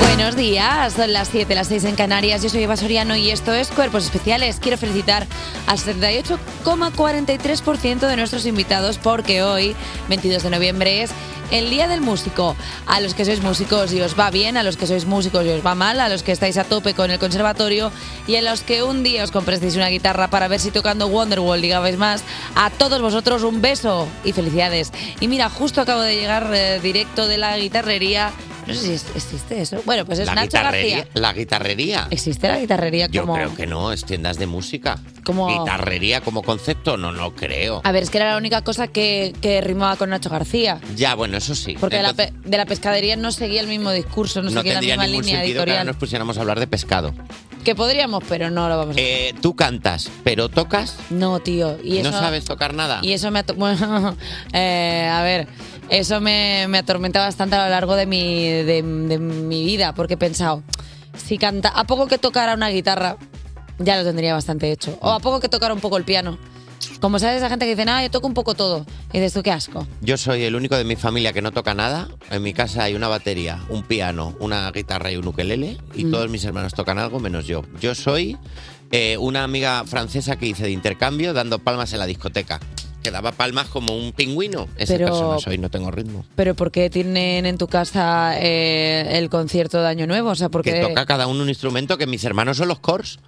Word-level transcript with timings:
Buenos 0.00 0.34
días, 0.34 0.94
son 0.94 1.12
las 1.12 1.28
7, 1.28 1.54
las 1.54 1.68
6 1.68 1.84
en 1.84 1.94
Canarias. 1.94 2.42
Yo 2.42 2.48
soy 2.48 2.62
Eva 2.62 2.76
Soriano 2.76 3.14
y 3.16 3.30
esto 3.30 3.52
es 3.52 3.68
Cuerpos 3.68 4.04
Especiales. 4.04 4.58
Quiero 4.60 4.78
felicitar 4.78 5.26
al 5.66 5.78
78,43% 5.78 8.00
de 8.00 8.16
nuestros 8.16 8.46
invitados 8.46 8.96
porque 8.98 9.42
hoy, 9.42 9.76
22 10.08 10.42
de 10.42 10.50
noviembre, 10.50 11.02
es 11.02 11.10
el 11.50 11.70
Día 11.70 11.88
del 11.88 12.00
Músico. 12.00 12.56
A 12.86 13.00
los 13.00 13.14
que 13.14 13.24
sois 13.24 13.42
músicos 13.42 13.92
y 13.92 14.00
os 14.00 14.18
va 14.18 14.30
bien, 14.30 14.56
a 14.56 14.62
los 14.62 14.76
que 14.76 14.86
sois 14.86 15.04
músicos 15.04 15.44
y 15.44 15.50
os 15.50 15.64
va 15.64 15.74
mal, 15.74 16.00
a 16.00 16.08
los 16.08 16.22
que 16.22 16.32
estáis 16.32 16.56
a 16.58 16.64
tope 16.64 16.94
con 16.94 17.10
el 17.10 17.18
conservatorio 17.18 17.92
y 18.26 18.36
a 18.36 18.42
los 18.42 18.62
que 18.62 18.82
un 18.82 19.02
día 19.02 19.24
os 19.24 19.30
comprasteis 19.30 19.76
una 19.76 19.88
guitarra 19.88 20.30
para 20.30 20.48
ver 20.48 20.60
si 20.60 20.70
tocando 20.70 21.08
Wonderwall 21.08 21.60
digabais 21.60 21.98
más, 21.98 22.22
a 22.54 22.70
todos 22.70 23.02
vosotros 23.02 23.42
un 23.42 23.60
beso 23.60 24.08
y 24.24 24.32
felicidades. 24.32 24.92
Y 25.20 25.28
mira, 25.28 25.48
justo 25.48 25.80
acabo 25.80 26.00
de 26.00 26.14
llegar 26.14 26.50
eh, 26.54 26.80
directo 26.80 27.26
de 27.26 27.38
la 27.38 27.56
guitarrería. 27.58 28.32
No 28.70 28.80
sé 28.80 28.98
si 28.98 29.06
existe 29.16 29.60
eso. 29.60 29.82
Bueno, 29.84 30.04
pues 30.06 30.18
es 30.18 30.26
la, 30.26 30.34
Nacho 30.34 30.46
guitarrería, 30.58 30.96
García. 30.98 31.12
la 31.20 31.32
guitarrería. 31.32 32.06
¿Existe 32.10 32.48
la 32.48 32.58
guitarrería 32.58 33.06
Yo 33.08 33.22
como...? 33.22 33.34
creo 33.34 33.54
que 33.54 33.66
no, 33.66 33.92
es 33.92 34.04
tiendas 34.04 34.38
de 34.38 34.46
música. 34.46 34.98
Como- 35.24 35.48
Guitarrería 35.60 36.20
como 36.22 36.42
concepto, 36.42 36.96
no, 36.96 37.12
no 37.12 37.34
creo. 37.34 37.80
A 37.84 37.92
ver, 37.92 38.02
es 38.02 38.10
que 38.10 38.18
era 38.18 38.30
la 38.32 38.36
única 38.36 38.62
cosa 38.62 38.88
que, 38.88 39.34
que 39.40 39.60
rimaba 39.60 39.96
con 39.96 40.10
Nacho 40.10 40.30
García. 40.30 40.80
Ya, 40.96 41.14
bueno, 41.14 41.36
eso 41.36 41.54
sí. 41.54 41.76
Porque 41.78 41.96
de 41.96 42.02
la, 42.02 42.10
Entonces, 42.10 42.34
pe- 42.42 42.48
de 42.48 42.56
la 42.56 42.66
pescadería 42.66 43.16
no 43.16 43.30
seguía 43.32 43.60
el 43.60 43.66
mismo 43.68 43.90
discurso, 43.92 44.42
no, 44.42 44.50
no 44.50 44.60
seguía 44.60 44.74
la 44.74 44.80
tendría 44.80 44.94
misma 44.94 45.06
ningún 45.06 45.22
línea 45.24 45.36
sentido 45.40 45.54
que 45.56 45.60
ahora 45.60 45.72
editorial. 45.72 45.86
nos 45.86 45.96
pusiéramos 45.96 46.36
a 46.38 46.40
hablar 46.40 46.58
de 46.60 46.66
pescado. 46.66 47.14
Que 47.64 47.74
podríamos, 47.74 48.24
pero 48.26 48.48
no 48.50 48.68
lo 48.70 48.78
vamos 48.78 48.96
a 48.96 48.98
hacer. 49.00 49.04
Eh, 49.06 49.34
Tú 49.42 49.54
cantas, 49.54 50.10
pero 50.24 50.48
tocas, 50.48 50.96
No, 51.10 51.40
tío. 51.40 51.76
Y 51.84 51.98
eso, 51.98 52.10
no 52.10 52.18
sabes 52.18 52.46
tocar 52.46 52.72
nada. 52.72 53.00
Y 53.02 53.12
eso 53.12 53.30
me... 53.30 53.40
ato- 53.40 53.54
Bueno, 53.60 54.16
eh, 54.54 55.08
a 55.12 55.22
ver, 55.22 55.46
eso 55.90 56.20
me, 56.20 56.66
me 56.68 56.78
atormenta 56.78 57.20
bastante 57.20 57.56
a 57.56 57.64
lo 57.64 57.70
largo 57.70 57.96
de 57.96 58.06
mi, 58.06 58.44
de, 58.48 58.82
de 58.82 59.18
mi 59.18 59.64
vida, 59.64 59.94
porque 59.94 60.14
he 60.14 60.16
pensado, 60.16 60.62
si 61.16 61.36
canta... 61.38 61.68
A 61.70 61.84
poco 61.84 62.06
que 62.06 62.18
tocara 62.18 62.54
una 62.54 62.68
guitarra, 62.70 63.16
ya 63.78 63.96
lo 63.98 64.04
tendría 64.04 64.34
bastante 64.34 64.70
hecho. 64.70 64.96
O 65.00 65.10
a 65.10 65.20
poco 65.20 65.40
que 65.40 65.48
tocara 65.48 65.74
un 65.74 65.80
poco 65.80 65.96
el 65.96 66.04
piano. 66.04 66.38
Como 67.00 67.18
sabes, 67.18 67.38
esa 67.38 67.48
gente 67.48 67.64
que 67.66 67.74
dice, 67.76 67.88
ah, 67.90 68.02
yo 68.02 68.10
toco 68.10 68.26
un 68.26 68.34
poco 68.34 68.54
todo. 68.54 68.86
Y 69.12 69.18
dices 69.18 69.32
tú, 69.34 69.42
qué 69.42 69.50
asco. 69.50 69.86
Yo 70.00 70.16
soy 70.16 70.44
el 70.44 70.54
único 70.54 70.76
de 70.76 70.84
mi 70.84 70.96
familia 70.96 71.32
que 71.32 71.42
no 71.42 71.50
toca 71.52 71.74
nada. 71.74 72.08
En 72.30 72.42
mi 72.42 72.52
casa 72.52 72.84
hay 72.84 72.94
una 72.94 73.08
batería, 73.08 73.60
un 73.68 73.82
piano, 73.82 74.34
una 74.40 74.70
guitarra 74.70 75.10
y 75.10 75.16
un 75.16 75.26
ukelele. 75.26 75.78
Y 75.94 76.04
Mm. 76.04 76.10
todos 76.10 76.30
mis 76.30 76.44
hermanos 76.44 76.72
tocan 76.74 76.98
algo 76.98 77.18
menos 77.20 77.46
yo. 77.46 77.62
Yo 77.80 77.94
soy 77.94 78.36
eh, 78.92 79.16
una 79.18 79.44
amiga 79.44 79.84
francesa 79.86 80.36
que 80.36 80.46
hice 80.46 80.64
de 80.64 80.70
intercambio 80.72 81.32
dando 81.32 81.58
palmas 81.58 81.92
en 81.92 81.98
la 82.00 82.06
discoteca. 82.06 82.60
Que 83.02 83.10
daba 83.10 83.32
palmas 83.32 83.68
como 83.68 83.96
un 83.96 84.12
pingüino. 84.12 84.68
Esa 84.76 84.94
Pero- 84.94 85.06
persona 85.06 85.38
soy, 85.38 85.56
no 85.58 85.70
tengo 85.70 85.90
ritmo. 85.90 86.24
Pero 86.36 86.54
¿por 86.54 86.70
qué 86.70 86.90
tienen 86.90 87.46
en 87.46 87.56
tu 87.58 87.66
casa 87.66 88.34
eh, 88.38 89.18
el 89.18 89.30
concierto 89.30 89.80
de 89.80 89.88
Año 89.88 90.06
Nuevo? 90.06 90.30
O 90.30 90.34
sea, 90.34 90.48
porque... 90.50 90.72
Que 90.74 90.80
toca 90.80 91.06
cada 91.06 91.26
uno 91.26 91.42
un 91.42 91.48
instrumento, 91.48 91.96
que 91.96 92.06
mis 92.06 92.22
hermanos 92.24 92.58
son 92.58 92.68
los 92.68 92.80
cors. 92.80 93.18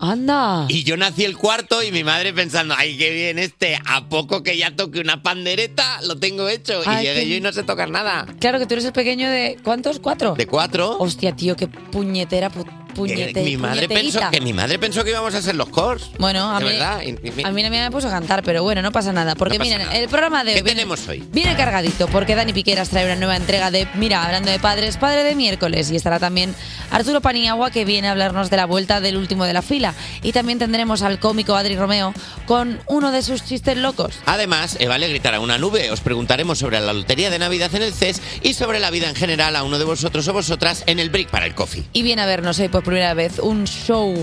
¡Anda! 0.00 0.66
Y 0.68 0.84
yo 0.84 0.96
nací 0.96 1.24
el 1.24 1.36
cuarto 1.36 1.82
y 1.82 1.90
mi 1.90 2.04
madre 2.04 2.32
pensando, 2.32 2.72
ay, 2.78 2.96
qué 2.96 3.10
bien 3.10 3.38
este, 3.40 3.76
a 3.84 4.08
poco 4.08 4.44
que 4.44 4.56
ya 4.56 4.74
toque 4.76 5.00
una 5.00 5.24
pandereta, 5.24 6.00
lo 6.02 6.16
tengo 6.18 6.48
hecho. 6.48 6.80
Ay, 6.86 7.04
y 7.04 7.08
llegué 7.08 7.20
qué- 7.24 7.28
yo 7.30 7.34
y 7.36 7.40
no 7.40 7.52
sé 7.52 7.64
tocar 7.64 7.90
nada. 7.90 8.24
Claro 8.38 8.60
que 8.60 8.66
tú 8.66 8.74
eres 8.74 8.84
el 8.84 8.92
pequeño 8.92 9.28
de... 9.28 9.58
¿Cuántos? 9.64 9.98
¿Cuatro? 9.98 10.34
De 10.36 10.46
cuatro. 10.46 10.96
Hostia, 11.00 11.34
tío, 11.34 11.56
qué 11.56 11.66
puñetera 11.66 12.48
pu- 12.50 12.64
puñete, 12.94 13.42
mi 13.42 13.56
madre 13.56 13.88
pensó 13.88 14.20
que 14.30 14.40
mi 14.40 14.52
madre 14.52 14.78
pensó 14.78 15.04
que 15.04 15.10
íbamos 15.10 15.34
a 15.34 15.42
ser 15.42 15.54
los 15.54 15.68
cors. 15.68 16.10
Bueno, 16.18 16.54
a 16.54 16.58
de 16.58 16.64
mí, 16.64 16.70
verdad. 16.72 17.00
Y- 17.02 17.40
y- 17.40 17.44
a 17.44 17.50
mí 17.50 17.62
mía 17.68 17.82
me 17.84 17.90
puso 17.90 18.08
a 18.08 18.10
cantar, 18.10 18.42
pero 18.42 18.62
bueno, 18.62 18.82
no 18.82 18.92
pasa 18.92 19.12
nada. 19.12 19.34
Porque 19.34 19.58
No 19.58 19.64
pasa 19.64 19.70
miren, 19.74 19.86
nada. 19.86 19.98
el 19.98 20.08
programa 20.08 20.44
de 20.44 20.50
hoy 20.52 20.56
¿Qué 20.56 20.62
viene, 20.62 20.80
tenemos 20.80 21.06
hoy? 21.08 21.22
viene 21.30 21.54
cargadito, 21.56 22.06
porque 22.08 22.34
Dani 22.34 22.52
Piqueras 22.52 22.88
trae 22.88 23.04
una 23.06 23.16
nueva 23.16 23.36
entrega 23.36 23.70
de 23.70 23.86
Mira, 23.94 24.24
hablando 24.24 24.50
de 24.50 24.58
padres, 24.58 24.96
padre 24.96 25.22
de 25.24 25.34
miércoles. 25.34 25.90
Y 25.90 25.96
estará 25.96 26.18
también 26.18 26.54
Arturo 26.90 27.20
Paniagua, 27.20 27.70
que 27.70 27.84
viene 27.84 28.08
a 28.08 28.12
hablarnos 28.12 28.50
de 28.50 28.56
la 28.56 28.66
vuelta 28.66 29.00
del 29.00 29.16
último 29.16 29.44
de 29.44 29.52
la 29.52 29.62
fila. 29.62 29.94
Y 30.22 30.32
también 30.32 30.58
tendremos 30.58 31.02
al 31.02 31.18
cómico 31.18 31.54
Adri 31.54 31.76
Romeo 31.76 32.14
con 32.46 32.80
uno 32.86 33.12
de 33.12 33.22
sus 33.22 33.44
chistes 33.44 33.76
locos. 33.76 34.14
Además, 34.26 34.76
Eva 34.80 34.98
le 34.98 35.08
gritará 35.08 35.40
una 35.40 35.58
nube. 35.58 35.90
Os 35.90 36.00
preguntaremos 36.00 36.58
sobre 36.58 36.80
la 36.80 36.92
lotería 36.92 37.30
de 37.30 37.38
Navidad 37.38 37.74
en 37.74 37.82
el 37.82 37.92
CES 37.92 38.20
y 38.42 38.54
sobre 38.54 38.80
la 38.80 38.90
vida 38.90 39.08
en 39.08 39.14
general 39.14 39.56
a 39.56 39.62
uno 39.62 39.78
de 39.78 39.84
vosotros 39.84 40.26
o 40.28 40.32
vosotras 40.32 40.84
en 40.86 40.98
el 40.98 41.10
break 41.10 41.28
para 41.28 41.46
el 41.46 41.54
coffee. 41.54 41.84
Y 41.92 42.02
viene 42.02 42.22
a 42.22 42.26
vernos 42.26 42.58
hoy 42.58 42.68
por 42.68 42.82
primera 42.88 43.12
vez 43.14 43.38
un 43.38 43.64
show. 43.64 44.14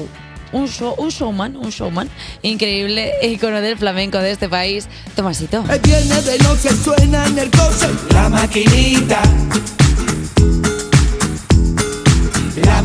Un, 0.52 0.68
show, 0.68 0.96
un 0.98 1.10
showman, 1.10 1.56
un 1.58 1.70
showman 1.70 2.10
increíble, 2.42 3.12
ícono 3.22 3.62
del 3.62 3.78
flamenco 3.78 4.20
de 4.20 4.32
este 4.32 4.48
país, 4.48 4.88
Tomasito. 5.16 5.64
De 5.64 6.38
noche 6.44 6.70
suena 6.84 7.26
en 7.26 7.40
el 7.40 7.52
coche 7.52 7.90
la 8.12 8.30
maquinita. 8.30 9.22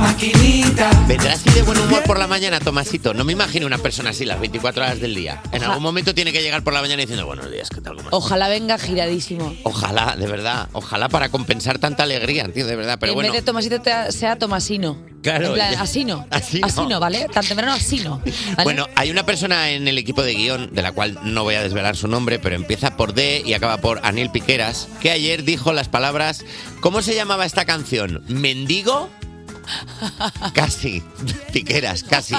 Maquinita. 0.00 0.90
Vendrá 1.06 1.32
así 1.34 1.50
de 1.50 1.62
buen 1.62 1.78
humor 1.78 2.02
por 2.04 2.18
la 2.18 2.26
mañana, 2.26 2.58
Tomasito. 2.60 3.14
No 3.14 3.24
me 3.24 3.32
imagino 3.32 3.66
una 3.66 3.78
persona 3.78 4.10
así 4.10 4.24
las 4.24 4.40
24 4.40 4.82
horas 4.82 5.00
del 5.00 5.14
día. 5.14 5.40
En 5.52 5.58
Oja- 5.62 5.68
algún 5.70 5.82
momento 5.82 6.14
tiene 6.14 6.32
que 6.32 6.42
llegar 6.42 6.62
por 6.64 6.72
la 6.72 6.80
mañana 6.80 7.00
diciendo 7.00 7.26
buenos 7.26 7.50
días, 7.50 7.68
¿qué 7.70 7.76
tal? 7.80 7.96
¿Cómo 7.96 8.08
estás?". 8.08 8.12
Ojalá 8.12 8.48
venga 8.48 8.78
giradísimo. 8.78 9.54
Ojalá, 9.64 10.16
de 10.16 10.26
verdad. 10.26 10.68
Ojalá 10.72 11.08
para 11.08 11.28
compensar 11.28 11.78
tanta 11.78 12.02
alegría, 12.04 12.50
tío, 12.52 12.66
de 12.66 12.76
verdad. 12.76 12.98
Pero 12.98 13.12
en 13.12 13.14
bueno. 13.16 13.32
vez 13.32 13.40
de 13.42 13.46
Tomasito 13.46 13.80
te- 13.80 14.12
sea 14.12 14.36
Tomasino. 14.36 14.96
Claro, 15.22 15.48
En 15.48 15.52
plan, 15.54 15.72
ya. 15.74 15.82
asino. 15.82 16.26
Asino. 16.30 16.66
Asino, 16.66 16.98
¿vale? 17.00 17.26
Tan 17.32 17.44
temprano 17.44 17.72
asino. 17.74 18.22
¿vale? 18.56 18.64
Bueno, 18.64 18.86
hay 18.96 19.10
una 19.10 19.26
persona 19.26 19.70
en 19.70 19.86
el 19.86 19.98
equipo 19.98 20.22
de 20.22 20.34
guion, 20.34 20.70
de 20.72 20.80
la 20.82 20.92
cual 20.92 21.18
no 21.24 21.42
voy 21.44 21.56
a 21.56 21.62
desvelar 21.62 21.94
su 21.96 22.08
nombre, 22.08 22.38
pero 22.38 22.56
empieza 22.56 22.96
por 22.96 23.12
D 23.12 23.42
y 23.44 23.52
acaba 23.52 23.76
por 23.78 24.00
Anil 24.02 24.30
Piqueras, 24.30 24.88
que 25.00 25.10
ayer 25.10 25.44
dijo 25.44 25.74
las 25.74 25.88
palabras. 25.88 26.44
¿Cómo 26.80 27.02
se 27.02 27.14
llamaba 27.14 27.44
esta 27.44 27.66
canción? 27.66 28.24
¿Mendigo? 28.28 29.10
Casi, 30.54 31.02
Piqueras, 31.52 32.02
casi. 32.02 32.34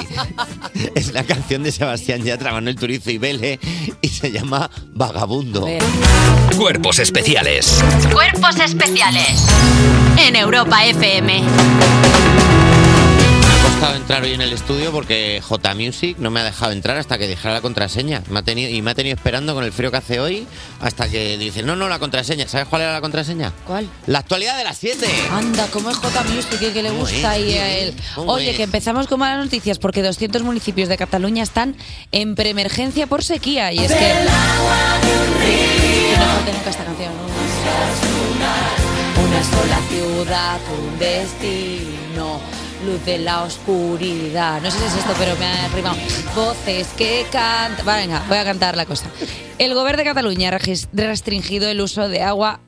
Es 0.94 1.12
la 1.12 1.24
canción 1.24 1.62
de 1.62 1.72
Sebastián 1.72 2.22
Yatra, 2.22 2.52
Manuel 2.52 2.76
Turizo 2.76 3.10
y 3.10 3.18
Vele 3.18 3.58
y 4.00 4.08
se 4.08 4.30
llama 4.30 4.70
Vagabundo. 4.94 5.66
Cuerpos 6.56 6.98
especiales. 6.98 7.82
Cuerpos 8.12 8.58
especiales 8.60 9.46
en 10.16 10.36
Europa 10.36 10.84
FM. 10.84 11.42
Costado 13.82 14.00
entrar 14.00 14.22
hoy 14.22 14.32
en 14.32 14.40
el 14.40 14.52
estudio 14.52 14.92
porque 14.92 15.42
J 15.42 15.74
Music 15.74 16.16
no 16.20 16.30
me 16.30 16.38
ha 16.38 16.44
dejado 16.44 16.70
entrar 16.70 16.98
hasta 16.98 17.18
que 17.18 17.26
dijera 17.26 17.54
la 17.54 17.60
contraseña. 17.60 18.22
Me 18.30 18.38
ha 18.38 18.42
tenido, 18.44 18.70
y 18.70 18.80
me 18.80 18.92
ha 18.92 18.94
tenido 18.94 19.16
esperando 19.16 19.54
con 19.54 19.64
el 19.64 19.72
frío 19.72 19.90
que 19.90 19.96
hace 19.96 20.20
hoy 20.20 20.46
hasta 20.80 21.08
que 21.08 21.36
dice, 21.36 21.64
no, 21.64 21.74
no, 21.74 21.88
la 21.88 21.98
contraseña. 21.98 22.46
¿Sabes 22.46 22.68
cuál 22.68 22.82
era 22.82 22.92
la 22.92 23.00
contraseña? 23.00 23.52
¿Cuál? 23.66 23.88
La 24.06 24.20
actualidad 24.20 24.56
de 24.56 24.62
las 24.62 24.78
7. 24.78 25.04
Anda, 25.32 25.66
como 25.72 25.90
es 25.90 25.96
J 25.96 26.22
Music 26.32 26.58
y 26.60 26.66
que 26.72 26.80
le 26.80 26.90
¿Cómo 26.90 27.00
gusta 27.00 27.36
es, 27.36 27.44
y 27.44 27.58
a 27.58 27.76
él. 27.76 27.94
¿Cómo 28.14 28.30
Oye, 28.34 28.50
es? 28.52 28.56
que 28.56 28.62
empezamos 28.62 29.08
con 29.08 29.18
malas 29.18 29.44
noticias 29.44 29.80
porque 29.80 30.00
200 30.00 30.44
municipios 30.44 30.88
de 30.88 30.96
Cataluña 30.96 31.42
están 31.42 31.74
en 32.12 32.36
preemergencia 32.36 33.08
por 33.08 33.24
sequía 33.24 33.72
y 33.72 33.80
es 33.80 33.90
que 33.90 33.98
que 33.98 34.14
no 36.20 36.24
falte 36.26 36.52
nunca 36.52 36.70
esta 36.70 36.84
canción. 36.84 37.12
Una 39.24 39.42
sola 39.42 39.80
ciudad, 39.90 40.60
un 40.70 40.98
destino, 41.00 42.40
luz 42.82 43.04
de 43.04 43.18
la 43.18 43.42
oscuridad. 43.42 44.60
No 44.60 44.70
sé 44.70 44.78
si 44.78 44.84
es 44.84 44.96
esto, 44.96 45.14
pero 45.18 45.36
me 45.36 45.46
ha 45.46 45.68
rimado. 45.68 45.96
Voces 46.34 46.88
que 46.96 47.26
cantan. 47.30 47.84
Venga, 47.86 48.22
voy 48.28 48.38
a 48.38 48.44
cantar 48.44 48.76
la 48.76 48.86
cosa. 48.86 49.06
El 49.58 49.74
gobierno 49.74 49.98
de 49.98 50.04
Cataluña 50.04 50.48
ha 50.48 50.58
restringido 50.92 51.68
el 51.68 51.80
uso 51.80 52.08
de 52.08 52.22
agua 52.22 52.60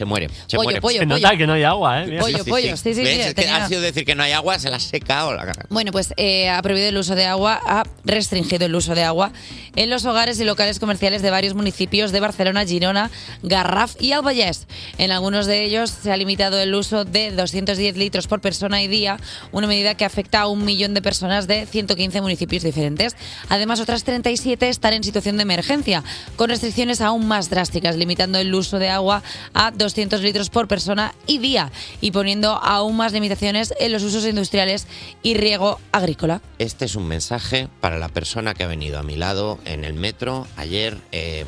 Se 0.00 0.06
muere, 0.06 0.30
se 0.46 0.56
Pollo, 0.56 0.62
muere. 0.64 0.80
pollo, 0.80 0.98
Se 1.00 1.04
nota 1.04 1.36
que 1.36 1.46
no 1.46 1.52
hay 1.52 1.62
agua, 1.62 2.02
¿eh? 2.02 2.06
Mira. 2.06 2.20
Pollo, 2.22 2.42
pollo, 2.46 2.74
sí, 2.78 2.94
sí, 2.94 3.02
¿Ves? 3.02 3.14
sí, 3.16 3.20
Es 3.20 3.26
que 3.26 3.34
tenía- 3.34 3.56
ha 3.64 3.68
sido 3.68 3.82
decir 3.82 4.06
que 4.06 4.14
no 4.14 4.22
hay 4.22 4.32
agua, 4.32 4.58
se 4.58 4.70
la 4.70 4.76
ha 4.78 4.80
secado 4.80 5.34
la 5.34 5.44
cara. 5.44 5.66
Bueno, 5.68 5.92
pues 5.92 6.14
eh, 6.16 6.48
ha 6.48 6.62
prohibido 6.62 6.88
el 6.88 6.96
uso 6.96 7.14
de 7.14 7.26
agua, 7.26 7.60
ha 7.66 7.82
restringido 8.06 8.64
el 8.64 8.74
uso 8.74 8.94
de 8.94 9.04
agua 9.04 9.30
en 9.76 9.90
los 9.90 10.06
hogares 10.06 10.40
y 10.40 10.44
locales 10.44 10.78
comerciales 10.78 11.20
de 11.20 11.30
varios 11.30 11.52
municipios 11.52 12.12
de 12.12 12.20
Barcelona, 12.20 12.64
Girona, 12.64 13.10
Garraf 13.42 13.92
y 14.00 14.12
Albayés. 14.12 14.66
En 14.96 15.10
algunos 15.10 15.44
de 15.44 15.64
ellos 15.64 15.90
se 15.90 16.10
ha 16.10 16.16
limitado 16.16 16.58
el 16.58 16.74
uso 16.74 17.04
de 17.04 17.30
210 17.32 17.98
litros 17.98 18.26
por 18.26 18.40
persona 18.40 18.82
y 18.82 18.88
día, 18.88 19.18
una 19.52 19.66
medida 19.66 19.94
que 19.96 20.06
afecta 20.06 20.40
a 20.40 20.46
un 20.46 20.64
millón 20.64 20.94
de 20.94 21.02
personas 21.02 21.46
de 21.46 21.66
115 21.66 22.22
municipios 22.22 22.62
diferentes. 22.62 23.16
Además, 23.50 23.80
otras 23.80 24.02
37 24.04 24.70
están 24.70 24.94
en 24.94 25.04
situación 25.04 25.36
de 25.36 25.42
emergencia, 25.42 26.02
con 26.36 26.48
restricciones 26.48 27.02
aún 27.02 27.28
más 27.28 27.50
drásticas, 27.50 27.96
limitando 27.96 28.38
el 28.38 28.54
uso 28.54 28.78
de 28.78 28.88
agua 28.88 29.22
a 29.52 29.70
200 29.72 29.89
litros 30.22 30.50
por 30.50 30.68
persona 30.68 31.14
y 31.26 31.38
día 31.38 31.70
y 32.00 32.10
poniendo 32.10 32.50
aún 32.52 32.96
más 32.96 33.12
limitaciones 33.12 33.74
en 33.78 33.92
los 33.92 34.02
usos 34.02 34.26
industriales 34.26 34.86
y 35.22 35.34
riego 35.34 35.80
agrícola. 35.92 36.40
Este 36.58 36.84
es 36.84 36.94
un 36.94 37.06
mensaje 37.06 37.68
para 37.80 37.98
la 37.98 38.08
persona 38.08 38.54
que 38.54 38.64
ha 38.64 38.68
venido 38.68 38.98
a 38.98 39.02
mi 39.02 39.16
lado 39.16 39.58
en 39.64 39.84
el 39.84 39.94
metro 39.94 40.46
ayer, 40.56 40.98
eh, 41.12 41.44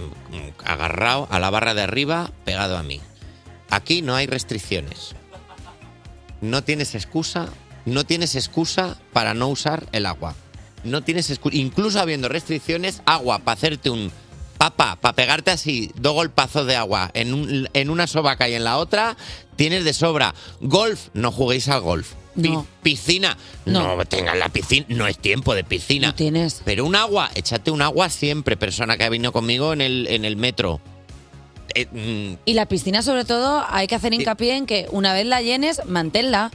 agarrado 0.65 1.29
a 1.31 1.39
la 1.39 1.51
barra 1.51 1.75
de 1.75 1.83
arriba, 1.83 2.31
pegado 2.45 2.77
a 2.77 2.83
mí. 2.83 3.01
Aquí 3.71 4.03
no 4.03 4.15
hay 4.15 4.27
restricciones. 4.27 5.15
no 6.41 6.65
tienes 6.65 6.95
excusa, 6.95 7.49
no 7.85 8.05
tienes 8.05 8.35
excusa 8.35 8.99
para 9.13 9.33
no 9.33 9.49
usar 9.49 9.87
el 9.93 10.07
agua. 10.07 10.35
No 10.85 11.03
tienes 11.03 11.31
excusa, 11.31 11.57
incluso 11.57 12.01
habiendo 12.01 12.29
restricciones, 12.29 13.01
agua 13.07 13.39
para 13.39 13.55
hacerte 13.55 13.91
un 13.91 14.11
papa, 14.71 14.97
para 15.01 15.15
pegarte 15.17 15.51
así 15.51 15.91
dos 15.97 16.13
golpazos 16.15 16.67
de 16.69 16.77
agua 16.77 17.11
en, 17.15 17.35
un- 17.35 17.69
en 17.73 17.91
una 17.91 18.07
sobaca 18.07 18.49
y 18.49 18.55
en 18.55 18.63
la 18.63 18.79
otra, 18.79 19.17
tienes 19.57 19.85
de 19.85 19.93
sobra. 19.93 20.35
Golf, 20.61 21.09
no 21.15 21.33
juguéis 21.33 21.69
al 21.69 21.81
golf. 21.81 22.13
Pi- 22.41 22.49
No. 22.51 22.67
Piscina, 22.83 23.37
no, 23.67 24.05
tengas 24.07 24.39
la 24.39 24.49
piscina, 24.51 24.87
no 24.89 25.07
es 25.09 25.19
tiempo 25.19 25.55
de 25.57 25.65
piscina. 25.65 26.09
No 26.09 26.15
tienes. 26.15 26.63
Pero 26.65 26.85
un 26.87 26.95
agua, 26.95 27.29
échate 27.35 27.71
un 27.73 27.83
agua 27.83 28.09
siempre, 28.09 28.57
persona 28.57 28.97
que 28.97 29.03
ha 29.05 29.09
venido 29.09 29.33
conmigo 29.33 29.73
en 29.73 29.81
el, 29.81 30.07
en 30.09 30.25
el 30.25 30.37
metro. 30.37 30.81
Eh, 31.75 31.87
mm, 31.91 32.39
Y 32.45 32.55
la 32.55 32.67
piscina, 32.67 33.03
sobre 33.03 33.25
todo, 33.25 33.65
hay 33.69 33.87
que 33.89 33.95
hacer 33.97 34.13
hincapié 34.15 34.57
en 34.57 34.67
que 34.67 34.87
una 34.93 35.13
vez 35.13 35.27
la 35.27 35.43
llenes, 35.43 35.81
manténla. 35.87 36.51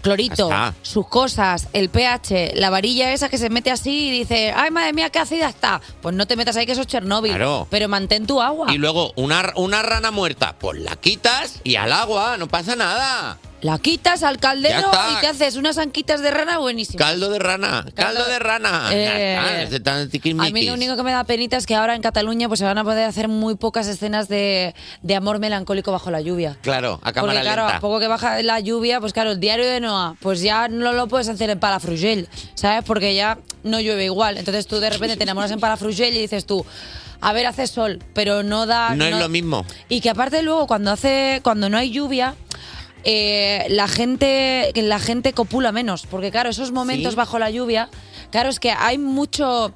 Clorito, 0.00 0.44
está. 0.44 0.74
sus 0.82 1.06
cosas, 1.06 1.68
el 1.72 1.88
pH, 1.90 2.52
la 2.54 2.70
varilla 2.70 3.12
esa 3.12 3.28
que 3.28 3.38
se 3.38 3.50
mete 3.50 3.70
así 3.70 4.08
y 4.08 4.10
dice, 4.10 4.52
ay 4.54 4.70
madre 4.70 4.92
mía, 4.92 5.10
qué 5.10 5.18
ácida 5.18 5.48
está. 5.48 5.80
Pues 6.00 6.14
no 6.14 6.26
te 6.26 6.36
metas 6.36 6.56
ahí 6.56 6.66
que 6.66 6.72
eso 6.72 6.82
es 6.82 6.86
Chernóbil. 6.86 7.32
Claro. 7.32 7.66
Pero 7.70 7.88
mantén 7.88 8.26
tu 8.26 8.40
agua. 8.40 8.72
Y 8.72 8.78
luego 8.78 9.12
una, 9.16 9.52
una 9.56 9.82
rana 9.82 10.10
muerta, 10.10 10.54
pues 10.58 10.80
la 10.80 10.96
quitas 10.96 11.60
y 11.64 11.76
al 11.76 11.92
agua, 11.92 12.36
no 12.38 12.48
pasa 12.48 12.76
nada. 12.76 13.38
La 13.62 13.78
quitas 13.78 14.22
al 14.22 14.38
caldero 14.38 14.90
y 15.12 15.20
te 15.20 15.26
haces 15.26 15.56
unas 15.56 15.76
anquitas 15.78 16.22
de 16.22 16.30
rana 16.30 16.58
buenísimas. 16.58 17.06
Caldo 17.06 17.30
de 17.30 17.38
rana, 17.38 17.84
caldo 17.94 18.24
de 18.26 18.38
rana. 18.38 18.88
Eh, 18.90 19.04
Ya 19.04 19.40
está, 19.40 19.62
es 19.62 19.70
de 19.70 19.80
tan 19.80 20.40
A 20.40 20.50
mí 20.50 20.64
lo 20.64 20.74
único 20.74 20.96
que 20.96 21.02
me 21.02 21.12
da 21.12 21.24
penita 21.24 21.56
es 21.56 21.66
que 21.66 21.74
ahora 21.74 21.94
en 21.94 22.02
Cataluña 22.02 22.48
pues 22.48 22.58
se 22.60 22.64
van 22.64 22.78
a 22.78 22.84
poder 22.84 23.04
hacer 23.04 23.28
muy 23.28 23.56
pocas 23.56 23.86
escenas 23.86 24.28
de, 24.28 24.74
de 25.02 25.14
amor 25.14 25.38
melancólico 25.38 25.92
bajo 25.92 26.10
la 26.10 26.20
lluvia. 26.20 26.56
Claro, 26.62 27.00
a 27.02 27.12
cámara 27.12 27.32
Porque 27.34 27.42
claro, 27.42 27.62
lenta. 27.64 27.76
a 27.76 27.80
poco 27.80 28.00
que 28.00 28.06
baja 28.06 28.40
la 28.42 28.60
lluvia, 28.60 29.00
pues 29.00 29.12
claro, 29.12 29.32
el 29.32 29.40
diario 29.40 29.66
de 29.66 29.80
Noah, 29.80 30.14
pues 30.20 30.40
ya 30.40 30.68
no 30.68 30.92
lo 30.92 31.06
puedes 31.08 31.28
hacer 31.28 31.50
en 31.50 31.58
Palafrugell, 31.60 32.28
¿sabes? 32.54 32.82
Porque 32.84 33.14
ya 33.14 33.38
no 33.62 33.80
llueve 33.80 34.06
igual. 34.06 34.38
Entonces 34.38 34.66
tú 34.66 34.80
de 34.80 34.88
repente 34.90 35.16
te 35.16 35.24
enamoras 35.24 35.50
en 35.50 35.60
Palafrugell 35.60 36.14
y 36.16 36.20
dices 36.20 36.46
tú, 36.46 36.64
a 37.20 37.32
ver, 37.34 37.46
hace 37.46 37.66
sol, 37.66 38.02
pero 38.14 38.42
no 38.42 38.64
da... 38.64 38.94
No 38.94 39.04
es 39.04 39.18
lo 39.18 39.28
mismo. 39.28 39.66
Y 39.90 40.00
que 40.00 40.08
aparte 40.08 40.42
luego 40.42 40.66
cuando 40.66 40.90
hace, 40.90 41.40
cuando 41.42 41.68
no 41.68 41.76
hay 41.76 41.90
lluvia, 41.90 42.34
eh, 43.04 43.66
la 43.70 43.88
gente, 43.88 44.72
la 44.76 44.98
gente 44.98 45.32
copula 45.32 45.72
menos, 45.72 46.06
porque 46.06 46.30
claro, 46.30 46.50
esos 46.50 46.72
momentos 46.72 47.12
Sí. 47.12 47.16
bajo 47.16 47.38
la 47.38 47.50
lluvia, 47.50 47.88
claro, 48.30 48.48
es 48.50 48.60
que 48.60 48.70
hay 48.72 48.98
mucho, 48.98 49.72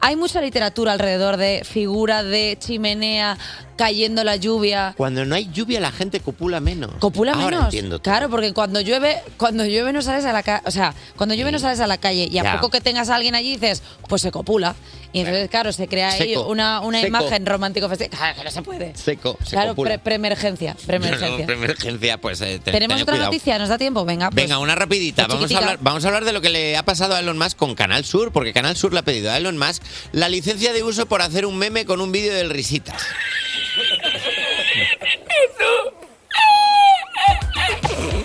hay 0.00 0.16
mucha 0.16 0.40
literatura 0.40 0.92
alrededor 0.92 1.36
de 1.36 1.62
figura 1.64 2.22
de 2.22 2.56
chimenea 2.60 3.38
cayendo 3.76 4.24
la 4.24 4.36
lluvia. 4.36 4.94
Cuando 4.96 5.24
no 5.24 5.34
hay 5.34 5.50
lluvia 5.52 5.80
la 5.80 5.90
gente 5.92 6.20
copula 6.20 6.60
menos. 6.60 6.92
Copula 6.98 7.32
Ahora 7.32 7.44
menos. 7.46 7.64
entiendo. 7.64 8.00
Claro, 8.00 8.30
porque 8.30 8.52
cuando 8.54 8.80
llueve, 8.80 9.20
cuando 9.36 9.64
llueve 9.66 9.92
no 9.92 10.00
sales 10.02 10.24
a 10.24 10.32
la 10.32 10.42
calle, 10.42 10.62
o 10.66 10.70
sea, 10.70 10.94
cuando 11.16 11.34
llueve 11.34 11.52
no 11.52 11.58
sales 11.58 11.80
a 11.80 11.86
la 11.86 11.98
calle 11.98 12.28
y 12.30 12.38
a 12.38 12.42
Ya. 12.42 12.52
poco 12.54 12.70
que 12.70 12.80
tengas 12.80 13.10
a 13.10 13.16
alguien 13.16 13.34
allí 13.34 13.52
dices, 13.56 13.82
pues 14.08 14.22
se 14.22 14.30
copula. 14.30 14.74
Y 15.16 15.20
entonces, 15.20 15.48
claro, 15.48 15.72
se 15.72 15.88
crea 15.88 16.10
ahí 16.10 16.18
Seco. 16.34 16.46
una, 16.48 16.80
una 16.80 17.00
Seco. 17.00 17.08
imagen 17.08 17.46
romántico 17.46 17.88
festiva. 17.88 18.10
Claro, 18.16 18.38
que 18.38 18.44
no 18.44 18.50
se 18.50 18.62
puede. 18.62 18.94
Seco, 18.96 19.38
se 19.42 19.50
Claro, 19.50 19.74
pre- 19.74 19.98
preemergencia, 19.98 20.72
No, 20.74 20.80
no, 20.80 20.86
preemergencia. 20.86 21.46
preemergencia, 21.46 22.20
pues 22.20 22.40
eh, 22.42 22.60
te- 22.62 22.72
¿Tenemos 22.72 22.96
tened 22.96 23.02
otra 23.02 23.14
cuidado. 23.14 23.32
noticia? 23.32 23.58
¿Nos 23.58 23.68
da 23.70 23.78
tiempo? 23.78 24.04
Venga, 24.04 24.30
pues, 24.30 24.44
Venga, 24.44 24.58
una 24.58 24.74
rapidita. 24.74 25.22
Vamos 25.22 25.36
a, 25.36 25.38
chiquitica. 25.48 25.58
hablar, 25.60 25.78
vamos 25.80 26.04
a 26.04 26.08
hablar 26.08 26.24
de 26.26 26.32
lo 26.32 26.40
que 26.42 26.50
le 26.50 26.76
ha 26.76 26.84
pasado 26.84 27.14
a 27.14 27.20
Elon 27.20 27.38
Musk 27.38 27.56
con 27.56 27.74
Canal 27.74 28.04
Sur, 28.04 28.32
porque 28.32 28.52
Canal 28.52 28.76
Sur 28.76 28.92
le 28.92 29.00
ha 29.00 29.04
pedido 29.04 29.30
a 29.30 29.36
Elon 29.38 29.56
Musk 29.56 29.82
la 30.12 30.28
licencia 30.28 30.72
de 30.72 30.82
uso 30.82 31.06
por 31.06 31.22
hacer 31.22 31.46
un 31.46 31.56
meme 31.56 31.86
con 31.86 32.00
un 32.00 32.12
vídeo 32.12 32.34
del 32.34 32.50
Risitas. 32.50 33.02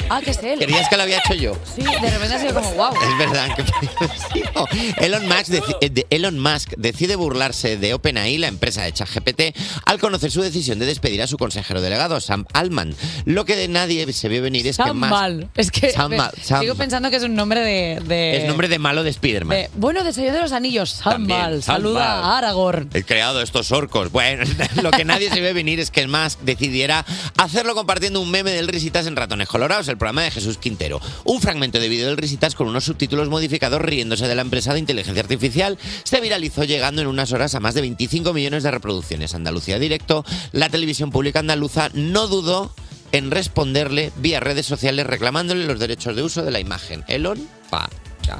Ah, 0.09 0.21
que 0.23 0.31
es 0.31 0.43
él. 0.43 0.59
¿Querías 0.59 0.89
que 0.89 0.97
lo 0.97 1.03
había 1.03 1.19
hecho 1.19 1.33
yo? 1.33 1.57
Sí, 1.75 1.81
de 1.83 2.09
repente 2.09 2.35
ha 2.35 2.39
sido 2.39 2.53
como, 2.53 2.71
wow. 2.73 2.91
Es 2.93 3.17
verdad 3.17 3.55
que. 3.55 3.63
Elon, 5.05 5.27
Musk 5.27 5.53
eh, 5.81 5.89
de- 5.89 6.05
Elon 6.09 6.39
Musk 6.39 6.73
decide 6.77 7.15
burlarse 7.15 7.77
de 7.77 7.93
OpenAI, 7.93 8.37
la 8.37 8.47
empresa 8.47 8.83
de 8.83 8.91
ChatGPT, 8.91 9.41
al 9.85 9.99
conocer 9.99 10.31
su 10.31 10.41
decisión 10.41 10.79
de 10.79 10.85
despedir 10.85 11.21
a 11.21 11.27
su 11.27 11.37
consejero 11.37 11.81
delegado, 11.81 12.19
Sam 12.19 12.45
Altman. 12.53 12.95
Lo 13.25 13.45
que 13.45 13.55
de 13.55 13.67
nadie 13.67 14.11
se 14.13 14.27
vio 14.29 14.41
venir 14.41 14.67
es 14.67 14.77
que 14.77 14.83
Sam 14.83 14.97
Musk... 14.99 15.09
Mal. 15.11 15.49
Es 15.55 15.71
que 15.71 15.91
Sam 15.91 16.15
Mal, 16.15 16.31
Sam 16.41 16.61
sigo 16.61 16.75
pensando 16.75 17.09
que 17.09 17.15
es 17.17 17.23
un 17.23 17.35
nombre 17.35 17.61
de... 17.61 18.01
de- 18.05 18.37
Es 18.41 18.47
nombre 18.47 18.67
de 18.67 18.79
malo 18.79 19.03
de 19.03 19.13
Spiderman. 19.13 19.57
de- 19.57 19.69
bueno, 19.75 20.03
de 20.03 20.11
Señor 20.13 20.33
de 20.33 20.41
los 20.41 20.51
Anillos, 20.51 20.89
Sam 20.91 21.13
También, 21.13 21.39
Mal. 21.39 21.63
Saluda 21.63 22.19
a 22.21 22.37
Aragorn. 22.37 22.89
He 22.93 23.03
creado 23.03 23.41
estos 23.41 23.71
orcos. 23.71 24.11
Bueno, 24.11 24.43
lo 24.81 24.91
que 24.91 25.05
nadie 25.05 25.29
se 25.29 25.39
ve 25.41 25.53
venir 25.53 25.79
es 25.79 25.89
que 25.91 26.05
Musk 26.07 26.39
decidiera 26.41 27.05
hacerlo 27.37 27.75
compartiendo 27.75 28.19
un 28.21 28.29
meme 28.31 28.51
del 28.51 28.67
Risitas 28.67 29.07
en 29.07 29.15
Ratones 29.15 29.47
El 29.61 29.97
programa 29.97 30.23
de 30.23 30.31
Jesús 30.31 30.57
Quintero. 30.57 30.99
Un 31.23 31.39
fragmento 31.39 31.79
de 31.79 31.87
vídeo 31.87 32.07
del 32.07 32.17
Risitas 32.17 32.55
con 32.55 32.67
unos 32.67 32.83
subtítulos 32.83 33.29
modificados 33.29 33.79
riéndose 33.79 34.27
de 34.27 34.33
la 34.33 34.41
empresa 34.41 34.73
de 34.73 34.79
inteligencia 34.79 35.21
artificial 35.21 35.77
se 36.03 36.19
viralizó 36.19 36.63
llegando 36.63 37.03
en 37.03 37.07
unas 37.07 37.31
horas 37.31 37.53
a 37.53 37.59
más 37.59 37.75
de 37.75 37.81
25 37.81 38.33
millones 38.33 38.63
de 38.63 38.71
reproducciones. 38.71 39.35
Andalucía 39.35 39.77
Directo, 39.77 40.25
la 40.51 40.69
televisión 40.69 41.11
pública 41.11 41.41
andaluza 41.41 41.91
no 41.93 42.25
dudó 42.25 42.73
en 43.11 43.29
responderle 43.29 44.11
vía 44.15 44.39
redes 44.39 44.65
sociales 44.65 45.05
reclamándole 45.05 45.67
los 45.67 45.77
derechos 45.77 46.15
de 46.15 46.23
uso 46.23 46.41
de 46.41 46.49
la 46.49 46.59
imagen. 46.59 47.03
Elon, 47.07 47.47
pa, 47.69 47.87
cha, 48.23 48.37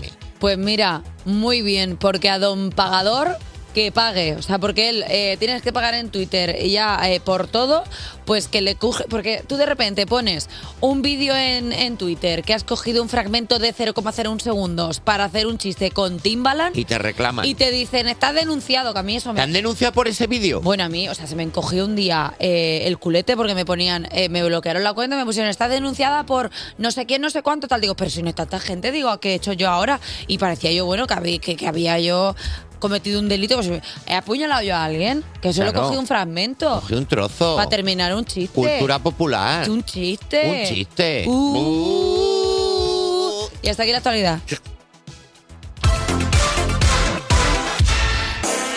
me. 0.00 0.10
Pues 0.40 0.58
mira, 0.58 1.04
muy 1.24 1.62
bien, 1.62 1.96
porque 1.96 2.28
a 2.28 2.40
don 2.40 2.70
pagador 2.70 3.38
que 3.76 3.92
pague, 3.92 4.36
o 4.36 4.40
sea, 4.40 4.58
porque 4.58 4.88
él 4.88 5.04
eh, 5.06 5.36
tienes 5.38 5.60
que 5.60 5.70
pagar 5.70 5.92
en 5.92 6.08
Twitter 6.08 6.56
y 6.62 6.70
ya 6.70 6.98
eh, 7.10 7.20
por 7.20 7.46
todo, 7.46 7.84
pues 8.24 8.48
que 8.48 8.62
le 8.62 8.74
coge, 8.76 9.04
porque 9.10 9.44
tú 9.46 9.58
de 9.58 9.66
repente 9.66 10.06
pones 10.06 10.48
un 10.80 11.02
vídeo 11.02 11.36
en, 11.36 11.74
en 11.74 11.98
Twitter 11.98 12.42
que 12.42 12.54
has 12.54 12.64
cogido 12.64 13.02
un 13.02 13.10
fragmento 13.10 13.58
de 13.58 13.74
0,01 13.74 14.40
segundos 14.40 15.00
para 15.00 15.24
hacer 15.24 15.46
un 15.46 15.58
chiste 15.58 15.90
con 15.90 16.20
Timbaland 16.20 16.74
Y 16.74 16.86
te 16.86 16.96
reclaman. 16.96 17.44
y 17.44 17.54
te 17.54 17.70
dicen, 17.70 18.08
estás 18.08 18.34
denunciado, 18.34 18.94
que 18.94 19.00
a 19.00 19.02
mí 19.02 19.14
eso 19.16 19.28
¿Te 19.28 19.34
me... 19.34 19.42
han 19.42 19.52
denunciado 19.52 19.92
por 19.92 20.08
ese 20.08 20.26
vídeo? 20.26 20.62
Bueno, 20.62 20.82
a 20.84 20.88
mí, 20.88 21.10
o 21.10 21.14
sea, 21.14 21.26
se 21.26 21.36
me 21.36 21.42
encogió 21.42 21.84
un 21.84 21.96
día 21.96 22.32
eh, 22.38 22.84
el 22.86 22.96
culete 22.96 23.36
porque 23.36 23.54
me 23.54 23.66
ponían, 23.66 24.08
eh, 24.10 24.30
me 24.30 24.42
bloquearon 24.42 24.84
la 24.84 24.94
cuenta 24.94 25.16
me 25.18 25.26
pusieron, 25.26 25.50
está 25.50 25.68
denunciada 25.68 26.24
por 26.24 26.50
no 26.78 26.90
sé 26.92 27.04
quién, 27.04 27.20
no 27.20 27.28
sé 27.28 27.42
cuánto, 27.42 27.68
tal. 27.68 27.82
Digo, 27.82 27.94
pero 27.94 28.10
si 28.10 28.22
no 28.22 28.30
es 28.30 28.34
tanta 28.34 28.58
gente, 28.58 28.90
digo, 28.90 29.14
¿qué 29.20 29.32
he 29.32 29.34
hecho 29.34 29.52
yo 29.52 29.68
ahora? 29.68 30.00
Y 30.28 30.38
parecía 30.38 30.72
yo, 30.72 30.86
bueno, 30.86 31.06
que 31.06 31.12
había, 31.12 31.38
que, 31.40 31.56
que 31.56 31.68
había 31.68 31.98
yo 32.00 32.34
cometido 32.78 33.20
un 33.20 33.28
delito, 33.28 33.56
pues 33.56 33.70
he 34.06 34.14
apuñalado 34.14 34.62
yo 34.62 34.74
a 34.74 34.84
alguien, 34.84 35.24
que 35.40 35.52
solo 35.52 35.72
Claro. 35.72 35.88
cogí 35.88 35.98
un 35.98 36.06
fragmento 36.06 36.80
Cogí 36.80 36.94
un 36.94 37.06
trozo. 37.06 37.56
para 37.56 37.68
terminar 37.68 38.14
un 38.14 38.24
chiste. 38.24 38.54
Cultura 38.54 38.98
popular. 38.98 39.68
Un 39.70 39.82
chiste. 39.84 40.62
Un 40.68 40.74
chiste. 40.74 41.24
Uh. 41.26 43.48
Y 43.62 43.68
hasta 43.68 43.82
aquí 43.82 43.92
la 43.92 43.98
actualidad. 43.98 44.38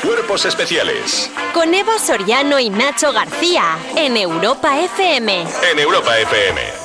Cuerpos 0.04 0.46
especiales 0.46 1.30
Con 1.54 1.74
Eva 1.74 2.00
Soriano 2.00 2.60
y 2.60 2.70
Nacho 2.70 3.12
García 3.12 3.78
en 3.96 4.16
Europa 4.18 4.80
FM. 4.80 5.46
en 5.72 5.80
Europa 5.80 6.18
FM. 6.20 6.79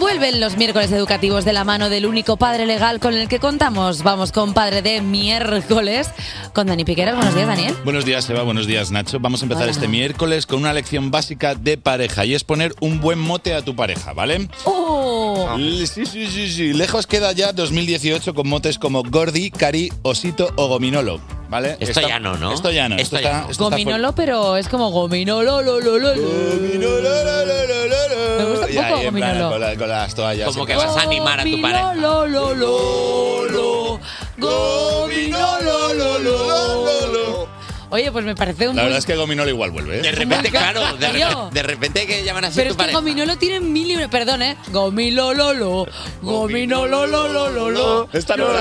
Vuelven 0.00 0.40
los 0.40 0.56
miércoles 0.56 0.90
educativos 0.92 1.44
de 1.44 1.52
la 1.52 1.64
mano 1.64 1.88
del 1.90 2.06
único 2.06 2.36
padre 2.36 2.66
legal 2.66 2.98
con 3.00 3.14
el 3.14 3.28
que 3.28 3.38
contamos. 3.38 4.02
Vamos 4.02 4.32
con 4.32 4.54
padre 4.54 4.80
de 4.82 5.00
miércoles, 5.02 6.10
con 6.54 6.66
Dani 6.68 6.84
Piqueras. 6.84 7.14
Buenos 7.16 7.34
días, 7.34 7.46
Daniel. 7.46 7.74
Buenos 7.84 8.04
días, 8.04 8.28
Eva. 8.30 8.42
Buenos 8.42 8.66
días, 8.66 8.90
Nacho. 8.90 9.18
Vamos 9.20 9.42
a 9.42 9.44
empezar 9.44 9.64
Hola. 9.64 9.72
este 9.72 9.86
miércoles 9.88 10.46
con 10.46 10.60
una 10.60 10.72
lección 10.72 11.10
básica 11.10 11.54
de 11.54 11.76
pareja 11.78 12.24
y 12.24 12.34
es 12.34 12.44
poner 12.44 12.74
un 12.80 13.00
buen 13.00 13.18
mote 13.18 13.54
a 13.54 13.62
tu 13.62 13.76
pareja, 13.76 14.12
¿vale? 14.12 14.48
¡Oh! 14.64 15.56
Sí, 15.56 15.86
sí, 15.86 16.06
sí, 16.06 16.50
sí. 16.50 16.72
Lejos 16.72 17.06
queda 17.06 17.32
ya 17.32 17.52
2018 17.52 18.34
con 18.34 18.48
motes 18.48 18.78
como 18.78 19.02
Gordi, 19.02 19.50
Cari, 19.50 19.92
Osito 20.02 20.52
o 20.56 20.68
Gominolo, 20.68 21.20
¿vale? 21.48 21.76
Esto 21.80 22.00
ya 22.00 22.18
no, 22.18 22.36
¿no? 22.36 22.52
Esto 22.52 22.70
ya 22.70 22.88
no. 22.88 22.96
Esto 22.96 23.16
Esto, 23.16 23.20
ya 23.20 23.28
está, 23.28 23.42
no. 23.44 23.50
esto 23.50 23.64
está 23.64 23.76
Gominolo, 23.76 24.14
pero 24.14 24.56
es 24.56 24.68
como 24.68 24.90
gominolo, 24.90 25.62
lo, 25.62 25.80
lo, 25.80 25.98
lo, 25.98 26.14
lo. 26.14 26.14
Me 28.38 28.44
gusta 28.44 28.66
un 28.66 28.72
Y 28.72 28.76
poco 28.76 28.94
ahí, 28.96 29.06
en 29.06 29.14
plan, 29.14 29.38
Gominolo. 29.38 29.50
Con, 29.76 29.88
la- 29.88 29.98
con 29.98 30.04
las 30.06 30.14
toallas. 30.14 30.46
Como 30.48 30.64
que 30.66 30.76
vas 30.76 30.96
a 30.96 31.02
animar 31.02 31.40
a 31.40 31.44
tu 31.44 31.60
pareja. 31.60 31.82
Gominolo, 31.94 32.26
lo, 32.26 32.54
lo, 32.54 33.44
lo. 33.50 34.00
Gominolo, 34.38 35.94
lo, 35.94 36.18
lo, 36.18 37.06
lo. 37.12 37.48
Oye, 37.90 38.12
pues 38.12 38.24
me 38.24 38.34
parece 38.34 38.68
un 38.68 38.76
La 38.76 38.82
muy... 38.82 38.88
verdad 38.88 38.98
es 38.98 39.06
que 39.06 39.16
Gominolo 39.16 39.50
igual 39.50 39.70
vuelve, 39.70 40.00
De 40.02 40.08
¿eh? 40.08 40.12
repente, 40.12 40.50
claro, 40.50 40.80
de, 40.98 41.08
repente- 41.08 41.36
de 41.52 41.62
repente 41.62 42.06
que 42.06 42.24
llaman 42.24 42.44
así 42.44 42.56
Pero 42.56 42.68
a 42.68 42.70
es 42.70 42.76
tu 42.76 42.78
que 42.78 42.82
pareja. 42.84 42.98
Gominolo 42.98 43.36
tiene 43.38 43.60
mil 43.60 43.90
y... 43.90 44.08
Perdón, 44.08 44.42
¿eh? 44.42 44.56
Gomilololo. 44.72 45.86
Gominololololo. 46.22 48.08
Esta 48.12 48.36
no 48.36 48.48
la. 48.52 48.60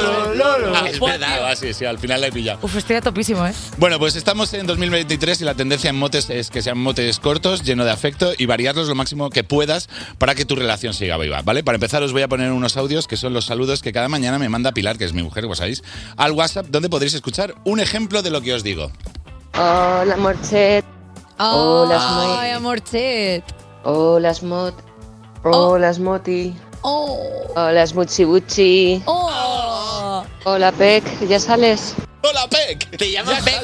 Ah, 0.76 0.90
es 0.90 1.00
verdad. 1.00 1.50
Ah, 1.52 1.56
sí, 1.56 1.74
sí, 1.74 1.86
al 1.86 2.00
final 2.00 2.22
la 2.22 2.28
he 2.28 2.32
pillado. 2.32 2.60
Uf, 2.62 2.76
estoy 2.76 2.96
a 2.98 3.02
topísimo, 3.02 3.46
¿eh? 3.46 3.54
Bueno, 3.78 4.00
pues 4.00 4.16
estamos 4.16 4.54
en 4.54 4.66
2023 4.68 5.42
y 5.42 5.44
la 5.44 5.56
tendencia 5.56 5.90
en 5.90 5.96
motes 5.98 6.30
es 6.30 6.50
que 6.50 6.62
sean 6.62 6.78
motes 6.78 7.20
cortos, 7.20 7.64
lleno 7.64 7.86
de 7.86 7.92
afecto 7.92 8.34
y 8.38 8.46
variarlos 8.46 8.88
lo 8.88 8.96
máximo 8.96 9.30
que 9.30 9.44
puedas 9.44 9.90
para 10.18 10.36
que 10.36 10.46
tu 10.46 10.56
relación 10.56 10.94
siga 10.94 11.18
viva, 11.18 11.42
¿vale? 11.42 11.64
Para 11.64 11.76
empezar 11.76 12.04
os 12.04 12.14
voy 12.14 12.22
a 12.22 12.28
poner 12.28 12.52
unos 12.52 12.78
audios 12.78 13.08
que 13.08 13.18
son 13.18 13.34
los 13.34 13.46
saludos 13.46 13.82
que 13.82 13.92
cada 13.94 14.08
mañana 14.10 14.40
me 14.40 14.50
manda 14.50 14.72
Pilar, 14.74 14.98
que 14.98 15.06
es 15.06 15.14
mi 15.14 15.24
mujer, 15.24 15.44
como 15.44 15.56
sabéis, 15.56 15.84
al 16.18 16.32
WhatsApp 16.32 16.68
donde 16.70 16.90
podréis 16.90 17.14
escuchar 17.14 17.56
un 17.64 17.80
ejemplo 17.80 18.22
de 18.22 18.30
lo 18.30 18.42
que 18.42 18.54
os 18.54 18.64
digo. 18.64 18.92
Hola, 19.58 20.16
Morchet. 20.18 20.86
Hola, 21.40 21.98
Ay, 22.00 22.26
Smile. 22.26 22.54
amorchet. 22.54 23.44
Hola, 23.84 24.34
Smot. 24.34 24.74
Hola, 25.44 25.94
Smoti. 25.94 26.54
Oh. 26.82 27.20
Hola, 27.56 27.86
Smuchibuchi. 27.88 29.02
Oh. 29.06 30.24
Hola, 30.46 30.72
Peck. 30.72 31.04
¿Ya 31.28 31.40
sales? 31.40 31.96
¡Hola, 32.24 32.48
Peck! 32.50 32.98
¿Te 32.98 33.12
llamas 33.12 33.42
Peck? 33.46 33.62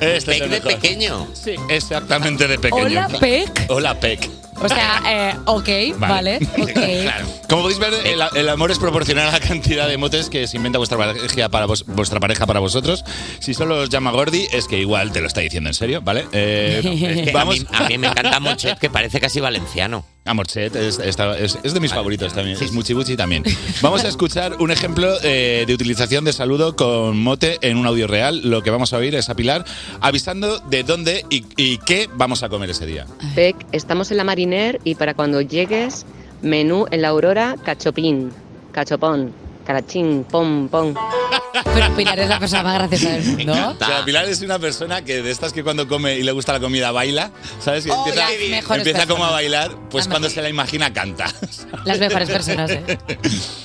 Este 0.00 0.16
es 0.16 0.24
Peck 0.24 0.44
de 0.48 0.60
pequeño. 0.60 1.26
Sí, 1.34 1.56
exactamente 1.68 2.48
de 2.48 2.58
pequeño. 2.58 2.84
Hola, 2.84 3.08
Peck. 3.20 3.66
Hola, 3.68 3.94
Peck. 4.00 4.30
O 4.62 4.68
sea, 4.68 5.02
eh, 5.06 5.36
ok, 5.44 5.98
vale. 5.98 6.38
Claro. 6.74 7.26
Como 7.48 7.62
podéis 7.62 7.78
ver, 7.78 7.94
el, 8.06 8.20
el 8.34 8.48
amor 8.48 8.70
es 8.70 8.78
proporcional 8.78 9.28
a 9.28 9.32
la 9.32 9.40
cantidad 9.40 9.86
de 9.88 9.96
motes 9.98 10.30
que 10.30 10.46
se 10.46 10.56
inventa 10.56 10.78
vuestra 10.78 10.96
pareja 10.98 11.48
para, 11.48 11.66
vos- 11.66 11.84
vuestra 11.86 12.20
pareja 12.20 12.46
para 12.46 12.60
vosotros. 12.60 13.04
Si 13.40 13.52
solo 13.54 13.80
os 13.80 13.88
llama 13.90 14.10
Gordi, 14.12 14.46
es 14.52 14.66
que 14.66 14.78
igual 14.78 15.12
te 15.12 15.20
lo 15.20 15.26
está 15.26 15.40
diciendo 15.40 15.68
en 15.70 15.74
serio, 15.74 16.00
¿vale? 16.02 16.26
Eh, 16.32 16.80
Es 17.18 17.22
que 17.26 17.32
vamos. 17.32 17.56
A, 17.72 17.80
mí, 17.80 17.84
a 17.84 17.88
mí 17.88 17.98
me 17.98 18.06
encanta 18.08 18.40
Mochet, 18.40 18.78
que 18.78 18.90
parece 18.90 19.20
casi 19.20 19.40
valenciano. 19.40 20.04
Amorchet 20.26 20.74
es, 20.76 20.98
está- 20.98 21.38
es- 21.38 21.58
es 21.62 21.74
de 21.74 21.80
mis 21.80 21.92
favoritos 21.92 22.32
también. 22.32 22.56
Es 22.60 22.72
Muchibuchi 22.72 23.16
también. 23.16 23.44
Vamos 23.82 24.04
a 24.04 24.08
escuchar 24.08 24.56
un 24.58 24.70
ejemplo 24.70 25.14
eh, 25.22 25.64
de 25.66 25.74
utilización 25.74 26.24
de 26.24 26.32
saludo 26.32 26.76
con 26.76 27.18
mote 27.18 27.58
en 27.60 27.76
un 27.76 27.86
audio 27.86 28.06
real. 28.06 28.40
Lo 28.42 28.62
que 28.62 28.70
vamos 28.70 28.92
a 28.94 28.96
oír 28.96 29.14
es 29.14 29.28
a 29.28 29.34
Pilar 29.34 29.64
avisando 30.00 30.58
de 30.60 30.82
dónde 30.82 31.24
y, 31.28 31.44
y 31.56 31.76
qué 31.78 32.08
vamos 32.14 32.42
a 32.42 32.48
comer 32.48 32.70
ese 32.70 32.86
día. 32.86 33.06
Peck, 33.34 33.56
estamos 33.72 34.10
en 34.10 34.16
la 34.16 34.24
Mariner 34.24 34.80
y 34.82 34.94
para 34.94 35.12
cuando 35.14 35.42
llegues, 35.42 36.06
menú 36.40 36.86
en 36.90 37.02
la 37.02 37.08
Aurora, 37.08 37.56
cachopín, 37.62 38.30
cachopón, 38.72 39.30
carachín, 39.66 40.24
pom, 40.30 40.68
pom. 40.68 40.94
Pero 41.74 41.94
Pilar 41.96 42.18
es 42.18 42.28
la 42.28 42.38
persona 42.40 42.62
más 42.64 42.78
graciosa 42.78 43.10
del 43.14 43.24
mundo. 43.24 43.76
O 43.80 43.84
sea, 43.84 44.04
Pilar 44.04 44.24
es 44.28 44.40
una 44.40 44.58
persona 44.58 45.02
que 45.02 45.22
de 45.22 45.30
estas 45.30 45.52
que 45.52 45.62
cuando 45.62 45.86
come 45.86 46.16
y 46.16 46.22
le 46.22 46.32
gusta 46.32 46.52
la 46.52 46.60
comida 46.60 46.90
baila, 46.90 47.30
¿sabes? 47.60 47.86
Oh, 47.88 48.04
empieza 48.06 48.28
las 48.30 48.38
mejores 48.50 48.86
empieza 48.86 49.06
como 49.06 49.24
a 49.24 49.28
personas. 49.28 49.32
bailar, 49.32 49.70
pues 49.90 50.04
Las 50.04 50.08
cuando 50.08 50.28
mejores. 50.28 50.32
se 50.34 50.42
la 50.42 50.48
imagina 50.48 50.92
canta. 50.92 51.26
Las 51.84 51.98
mejores 52.00 52.30
personas, 52.30 52.70
¿eh? 52.70 52.98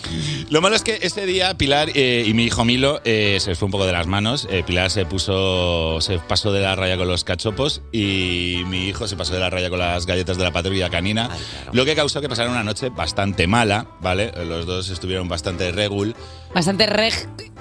Lo 0.50 0.62
malo 0.62 0.75
es 0.75 0.82
que 0.84 0.98
ese 1.03 1.27
día 1.27 1.53
Pilar 1.56 1.91
eh, 1.94 2.24
y 2.25 2.34
mi 2.34 2.46
hijo 2.46 2.65
Milo 2.65 3.01
eh, 3.03 3.38
se 3.39 3.51
les 3.51 3.60
fue 3.60 3.68
un 3.68 3.72
poco 3.72 3.86
de 3.86 3.91
las 3.91 4.08
manos. 4.08 4.48
Eh, 4.50 4.63
Pilar 4.65 4.89
se 4.89 5.06
puso, 5.06 6.01
se 6.01 6.18
pasó 6.18 6.51
de 6.51 6.60
la 6.62 6.75
raya 6.75 6.98
con 6.98 7.08
los 7.08 7.24
cachopos 7.24 7.84
y 7.91 8.63
mi 8.65 8.88
hijo 8.88 9.08
se 9.08 9.15
pasó 9.15 9.34
de 9.36 9.39
la 9.41 9.51
raya 9.51 9.70
con 9.70 9.77
las 9.77 10.08
galletas 10.08 10.38
de 10.38 10.44
la 10.44 10.51
patrulla 10.51 10.89
canina, 10.89 11.29
lo 11.72 11.86
que 11.86 11.96
causó 11.96 12.20
que 12.20 12.27
pasara 12.29 12.50
una 12.50 12.63
noche 12.63 12.89
bastante 12.89 13.46
mala, 13.46 13.86
¿vale? 14.01 14.32
Los 14.44 14.65
dos 14.65 14.89
estuvieron 14.89 15.27
bastante 15.29 15.72
regul, 15.72 16.15
Bastante 16.53 16.88
reg 16.88 17.13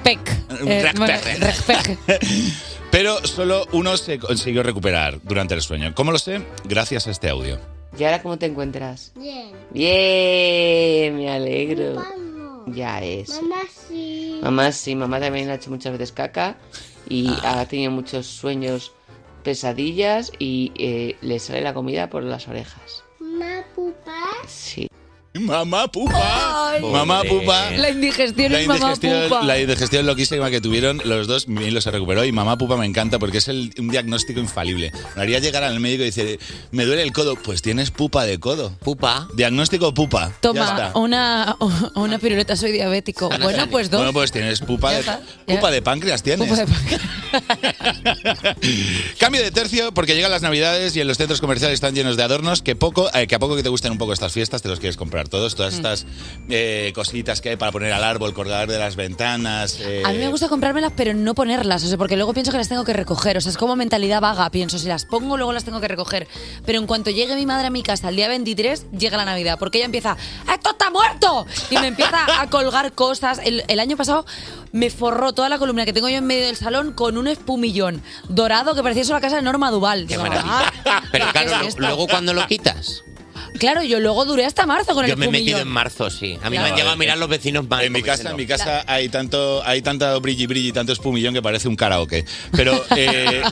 pec. 0.03 0.19
Eh, 0.67 0.83
Reg- 0.83 0.97
bueno, 0.99 1.15
pec. 1.23 1.39
reg 1.39 1.63
pec. 1.65 1.99
pero 2.91 3.19
solo 3.27 3.67
uno 3.73 3.99
se 3.99 4.19
consiguió 4.19 4.63
recuperar 4.63 5.19
durante 5.25 5.53
el 5.55 5.61
sueño. 5.61 5.95
¿Cómo 5.95 6.11
lo 6.11 6.19
sé? 6.19 6.41
Gracias 6.65 7.07
a 7.07 7.11
este 7.11 7.29
audio. 7.29 7.59
¿Y 7.99 8.05
ahora 8.05 8.23
cómo 8.23 8.39
te 8.39 8.47
encuentras? 8.47 9.13
Bien. 9.15 9.51
Bien, 9.73 11.17
me 11.17 11.31
alegro. 11.31 12.03
Ya 12.75 13.01
es. 13.03 13.43
Mamá 13.43 13.61
sí. 13.89 14.41
Mamá 14.43 14.73
sí, 14.73 14.95
mamá 14.95 15.21
también 15.21 15.51
ha 15.51 15.55
hecho 15.55 15.71
muchas 15.71 15.93
veces 15.93 16.13
caca 16.13 16.57
y 17.09 17.29
Ah. 17.43 17.61
ha 17.61 17.67
tenido 17.67 17.91
muchos 17.91 18.27
sueños, 18.27 18.93
pesadillas 19.43 20.33
y 20.39 20.73
eh, 20.77 21.17
le 21.23 21.39
sale 21.39 21.63
la 21.63 21.75
comida 21.75 22.11
por 22.11 22.23
las 22.23 22.49
orejas. 22.49 23.03
Mamá 23.19 23.65
pupa. 23.75 24.13
Sí. 24.47 24.89
Mamá 25.39 25.89
pupa. 25.89 26.71
Ay. 26.73 26.83
Mamá 26.83 27.23
pupa. 27.23 27.71
La 27.73 27.91
indigestión 27.91 28.53
La 28.53 28.61
es 28.61 28.67
mamá 28.69 28.95
pupa. 28.95 29.43
la 29.43 29.59
indigestión 29.61 30.07
loquísima 30.07 30.51
que 30.51 30.61
tuvieron 30.61 31.01
los 31.05 31.27
dos, 31.27 31.49
Milo 31.49 31.81
se 31.81 31.91
recuperó 31.91 32.25
y 32.25 32.33
mamá 32.33 32.59
pupa 32.59 32.77
me 32.77 32.87
encanta 32.87 33.19
porque 33.19 33.39
es 33.39 33.49
el- 33.49 33.73
un 33.79 33.89
diagnóstico 33.89 34.41
infalible. 34.41 34.93
Me 35.17 35.23
haría 35.23 35.39
llegar 35.39 35.65
al 35.65 35.79
médico 35.81 36.03
y 36.03 36.07
decir, 36.07 36.39
me 36.73 36.85
duele 36.85 37.03
el 37.03 37.13
codo, 37.13 37.37
pues 37.37 37.63
tienes 37.63 37.91
pupa 37.91 38.25
de 38.25 38.39
codo. 38.39 38.71
Pupa. 38.81 39.29
Diagnóstico 39.35 39.95
pupa. 39.95 40.29
Ya 40.29 40.35
Toma 40.41 40.65
está. 40.65 40.93
una, 40.99 41.57
una 41.95 42.19
piruleta, 42.19 42.57
soy 42.57 42.73
diabético. 42.73 43.29
Bueno, 43.41 43.67
pues 43.71 43.91
dos. 43.91 43.99
Bueno, 44.01 44.13
pues 44.13 44.33
tienes 44.33 44.61
pupa 44.61 44.93
de, 44.93 45.01
está, 45.01 45.21
pupa 45.47 45.71
de 45.71 45.83
páncreas 45.83 46.23
tienes. 46.23 46.49
Pupa 46.49 46.61
de 46.61 46.67
páncreas. 46.67 47.03
Cambio 49.19 49.43
de 49.43 49.51
tercio 49.51 49.93
porque 49.93 50.15
llegan 50.15 50.31
las 50.31 50.43
navidades 50.43 50.97
y 50.97 51.01
en 51.01 51.09
los 51.09 51.17
centros 51.19 51.41
comerciales 51.41 51.75
están 51.75 51.95
llenos 51.95 52.17
de 52.17 52.23
adornos 52.23 52.63
que 52.63 52.77
poco 52.77 53.11
eh, 53.15 53.27
que 53.27 53.35
a 53.35 53.39
poco 53.39 53.57
que 53.57 53.63
te 53.63 53.69
gusten 53.69 53.93
un 53.93 53.99
poco 53.99 54.13
estas 54.13 54.33
fiestas 54.33 54.63
te 54.63 54.69
los 54.69 54.81
quieres 54.81 54.97
comprar 54.97 55.28
todos 55.29 55.55
todas 55.55 55.75
Mm. 55.75 55.77
estas 55.77 56.07
eh, 56.49 56.93
cositas 56.95 57.41
que 57.41 57.51
hay 57.51 57.57
para 57.57 57.73
poner 57.73 57.93
al 57.93 58.05
árbol 58.05 58.35
colgar 58.35 58.69
de 58.69 58.79
las 58.79 58.97
ventanas 58.97 59.79
eh, 59.81 60.03
A 60.05 60.11
mí 60.13 60.19
me 60.19 60.29
gusta 60.29 60.49
comprármelas, 60.49 60.93
pero 60.97 61.15
no 61.15 61.35
ponerlas, 61.35 61.85
o 61.85 61.89
sea, 61.89 61.97
porque 61.99 62.17
luego 62.17 62.33
pienso 62.35 62.51
que 62.53 62.59
las 62.59 62.69
tengo 62.69 62.85
que 62.85 62.93
recoger. 62.93 63.37
O 63.37 63.41
sea, 63.41 63.51
es 63.51 63.59
como 63.59 63.77
mentalidad 63.77 64.21
vaga. 64.21 64.51
Pienso, 64.51 64.79
si 64.79 64.89
las 64.89 65.05
pongo, 65.05 65.37
luego 65.37 65.53
las 65.53 65.65
tengo 65.65 65.81
que 65.81 65.89
recoger. 65.89 66.27
Pero 66.65 66.79
en 66.79 66.87
cuanto 66.87 67.11
llegue 67.11 67.35
mi 67.37 67.47
madre 67.47 67.67
a 67.67 67.71
mi 67.71 67.83
casa 67.83 68.09
el 68.09 68.17
día 68.17 68.29
23, 68.29 68.87
llega 68.93 69.17
la 69.17 69.25
Navidad, 69.25 69.59
porque 69.59 69.79
ella 69.79 69.87
empieza, 69.87 70.17
¡esto 70.53 70.71
está 70.71 70.91
muerto! 70.91 71.47
Y 71.71 71.77
me 71.79 71.89
empieza 71.89 72.41
a 72.41 72.49
colgar 72.51 72.93
cosas. 72.93 73.41
El, 73.45 73.65
el 73.69 73.81
año 73.81 73.97
pasado 73.97 74.25
me 74.73 74.91
forró 74.91 75.33
toda 75.33 75.49
la 75.49 75.59
columna 75.59 75.85
que 75.85 75.93
tengo 75.93 76.09
yo 76.09 76.17
en 76.17 76.27
medio 76.27 76.47
del 76.47 76.57
salón 76.57 76.93
con 76.93 77.17
un 77.19 77.29
espumillón 77.29 78.03
dorado 78.29 78.75
que 78.75 78.83
parecía 78.83 79.03
eso 79.03 79.13
la 79.13 79.21
casa 79.21 79.37
de 79.37 79.43
Norma 79.43 79.71
Duval. 79.71 80.07
Qué 80.07 80.17
Digo. 80.17 80.25
"Ah, 80.31 81.03
Pero 81.13 81.27
¿qué 81.27 81.33
claro, 81.33 81.51
es 81.51 81.59
lo- 81.63 81.69
esto?". 81.69 81.81
luego 81.81 82.07
cuando 82.09 82.35
lo 82.35 82.47
quitas. 82.47 83.03
Claro, 83.59 83.83
yo 83.83 84.01
luego 84.01 84.25
duré 84.25 84.45
hasta 84.45 84.67
marzo 84.67 84.95
con 84.95 85.05
el 85.05 85.11
Yo 85.11 85.17
me 85.17 85.27
he 85.27 85.31
metido 85.31 85.59
en 85.59 85.69
marzo, 85.69 86.11
sí. 86.11 86.39
A 86.43 86.49
mí 86.51 86.57
Claro. 86.57 86.63
me 86.65 86.71
han 86.71 86.77
llegado 86.77 86.91
a 86.93 86.97
mirar 86.97 87.19
los 87.19 87.29
vecinos 87.29 87.69
mal. 87.69 87.85
en 87.85 87.93
mi 87.93 88.03
casa, 88.03 88.31
en 88.31 88.37
mi 88.37 88.47
casa 88.47 88.85
hay 88.87 89.09
tanto, 89.09 89.63
hay 89.65 89.83
tanta 89.83 90.17
brilli 90.19 90.47
brilli, 90.47 90.73
tanto 90.73 90.93
espumillón 90.93 91.35
que 91.35 91.43
parece 91.43 91.69
un 91.69 91.77
karaoke. 91.77 92.25
Pero, 92.53 92.73
eh, 92.97 93.43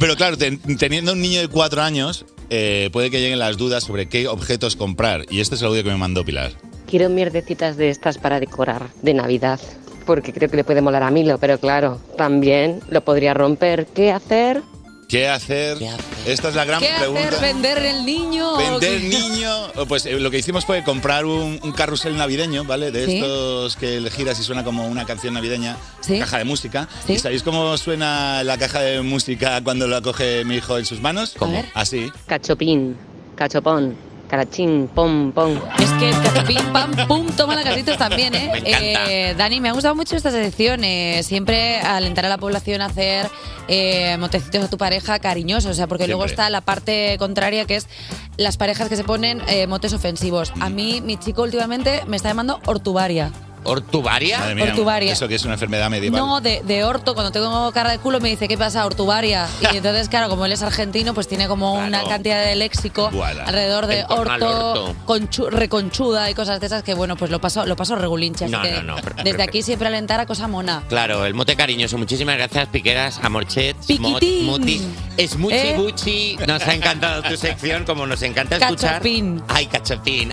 pero 0.00 0.16
claro, 0.16 0.36
ten- 0.36 0.60
teniendo 0.78 1.12
un 1.12 1.20
niño 1.20 1.40
de 1.40 1.48
cuatro 1.48 1.82
años, 1.82 2.24
eh, 2.50 2.90
puede 2.92 3.10
que 3.10 3.20
lleguen 3.20 3.38
las 3.38 3.56
dudas 3.56 3.84
sobre 3.84 4.06
qué 4.08 4.28
objetos 4.28 4.76
comprar. 4.76 5.24
Y 5.30 5.40
este 5.40 5.54
es 5.54 5.60
el 5.62 5.68
audio 5.68 5.82
que 5.84 5.90
me 5.90 5.96
mandó 5.96 6.24
Pilar. 6.24 6.52
Quiero 6.88 7.08
mierdecitas 7.08 7.76
de 7.76 7.90
estas 7.90 8.18
para 8.18 8.38
decorar 8.40 8.88
de 9.02 9.14
Navidad. 9.14 9.60
Porque 10.06 10.32
creo 10.32 10.48
que 10.48 10.56
le 10.56 10.62
puede 10.62 10.82
molar 10.82 11.02
a 11.02 11.10
Milo, 11.10 11.38
pero 11.38 11.58
claro, 11.58 12.00
también 12.16 12.80
lo 12.88 13.00
podría 13.00 13.34
romper. 13.34 13.86
¿Qué 13.92 14.12
hacer? 14.12 14.62
¿Qué 15.08 15.28
hacer? 15.28 15.78
Esta 16.26 16.48
es 16.48 16.54
la 16.56 16.64
gran 16.64 16.80
¿Qué 16.80 16.90
pregunta. 16.98 17.28
hacer? 17.28 17.40
¿Vender 17.40 17.78
el 17.78 18.04
niño? 18.04 18.56
Vender 18.56 19.00
¿Qué? 19.00 19.08
niño. 19.08 19.50
Pues 19.86 20.04
eh, 20.04 20.18
lo 20.18 20.32
que 20.32 20.38
hicimos 20.38 20.64
fue 20.64 20.82
comprar 20.82 21.24
un, 21.26 21.60
un 21.62 21.72
carrusel 21.72 22.16
navideño, 22.16 22.64
¿vale? 22.64 22.90
De 22.90 23.06
Sí. 23.06 23.16
estos 23.18 23.76
que 23.76 24.00
le 24.00 24.10
giras 24.10 24.40
y 24.40 24.42
suena 24.42 24.64
como 24.64 24.84
una 24.88 25.04
canción 25.06 25.34
navideña, 25.34 25.76
Sí. 26.00 26.18
caja 26.18 26.38
de 26.38 26.44
música. 26.44 26.88
Sí. 27.06 27.12
¿Y 27.14 27.18
sabéis 27.20 27.44
cómo 27.44 27.78
suena 27.78 28.42
la 28.42 28.58
caja 28.58 28.80
de 28.80 29.00
música 29.02 29.62
cuando 29.62 29.86
la 29.86 30.00
coge 30.02 30.44
mi 30.44 30.56
hijo 30.56 30.76
en 30.76 30.84
sus 30.84 31.00
manos? 31.00 31.34
¿Cómo? 31.38 31.64
Así. 31.74 32.10
Cachopín, 32.26 32.96
cachopón, 33.36 33.94
carachín, 34.26 34.88
pom, 34.94 35.32
pom. 35.32 35.58
Es 35.78 35.90
que 35.92 36.08
el 36.10 36.22
cachapín, 36.22 36.58
pam, 36.72 36.90
pum, 37.08 37.26
toma 37.36 37.54
la 37.54 37.62
casitos 37.62 37.96
también, 37.98 38.34
¿eh? 38.34 38.50
Me. 38.62 39.30
Eh, 39.30 39.34
Dani, 39.34 39.60
me 39.60 39.68
ha 39.68 39.72
gustado 39.72 39.94
mucho 39.94 40.16
esta 40.16 40.30
sección. 40.30 40.84
eh, 40.84 41.22
siempre 41.22 41.78
alentar 41.80 42.24
a 42.24 42.28
la 42.28 42.38
población 42.38 42.80
a 42.82 42.86
hacer 42.86 43.28
eh, 43.68 44.16
motecitos 44.18 44.64
a 44.64 44.68
tu 44.68 44.78
pareja 44.78 45.18
cariñosos. 45.18 45.70
O 45.70 45.74
sea, 45.74 45.86
porque 45.86 46.06
luego 46.06 46.24
está 46.24 46.50
la 46.50 46.60
parte 46.60 47.16
contraria, 47.18 47.64
que 47.64 47.76
es 47.76 47.88
las 48.36 48.56
parejas 48.56 48.88
que 48.88 48.96
se 48.96 49.04
ponen 49.04 49.40
eh, 49.48 49.66
motes 49.66 49.92
ofensivos. 49.92 50.52
A 50.60 50.68
mí, 50.68 51.00
mi 51.00 51.16
chico 51.16 51.42
últimamente 51.42 52.02
me 52.06 52.16
está 52.16 52.28
llamando 52.28 52.60
hortuvaria. 52.66 53.32
¿Ortuvaria? 53.66 54.38
Madre 54.38 54.54
mía. 54.54 55.12
Eso 55.12 55.28
que 55.28 55.34
es 55.36 55.44
una 55.44 55.54
enfermedad 55.54 55.90
medieval. 55.90 56.20
No, 56.20 56.40
de, 56.40 56.62
de 56.64 56.84
orto, 56.84 57.14
cuando 57.14 57.32
tengo 57.32 57.70
cara 57.72 57.90
de 57.90 57.98
culo 57.98 58.20
me 58.20 58.28
dice, 58.28 58.48
¿qué 58.48 58.56
pasa, 58.58 58.84
hortuvaria? 58.86 59.46
Y 59.72 59.76
entonces, 59.76 60.08
claro, 60.08 60.28
como 60.28 60.46
él 60.46 60.52
es 60.52 60.62
argentino, 60.62 61.14
pues 61.14 61.28
tiene 61.28 61.48
como 61.48 61.74
Claro. 61.74 61.88
una 61.88 62.04
cantidad 62.04 62.44
de 62.44 62.54
léxico 62.56 63.10
alrededor 63.46 63.86
de 63.86 64.04
orto, 64.08 64.32
orto. 64.32 64.94
conchu- 65.06 65.48
reconchuda 65.50 66.30
y 66.30 66.34
cosas 66.34 66.60
de 66.60 66.66
esas 66.66 66.82
que, 66.82 66.94
bueno, 66.94 67.16
pues 67.16 67.30
lo 67.30 67.40
paso, 67.40 67.66
lo 67.66 67.76
paso 67.76 67.96
regulinche. 67.96 68.44
Así 68.46 68.52
No, 68.52 68.62
que 68.62 68.70
no, 68.72 68.82
no, 68.82 68.96
pero- 69.02 69.16
desde 69.16 69.30
pero- 69.32 69.42
aquí 69.42 69.62
siempre 69.62 69.88
alentar 69.88 70.20
a 70.20 70.26
cosa 70.26 70.48
mona. 70.48 70.82
Claro, 70.88 71.24
el 71.26 71.34
mote 71.34 71.56
cariñoso. 71.56 71.98
Muchísimas 71.98 72.36
gracias, 72.36 72.68
Piqueras, 72.68 73.18
Amorchet, 73.22 73.76
Mot. 73.98 74.22
Muti. 74.22 74.82
Es 75.16 75.36
Muchi 75.36 75.54
¿Eh? 75.56 75.74
Buchi. 75.76 76.36
Nos 76.46 76.62
ha 76.66 76.74
encantado 76.74 77.22
tu 77.22 77.36
sección, 77.36 77.84
como 77.84 78.06
nos 78.06 78.22
encanta 78.22 78.56
escuchar. 78.56 78.92
Cachopín. 78.94 79.42
Ay, 79.48 79.66
cachopín. 79.66 80.32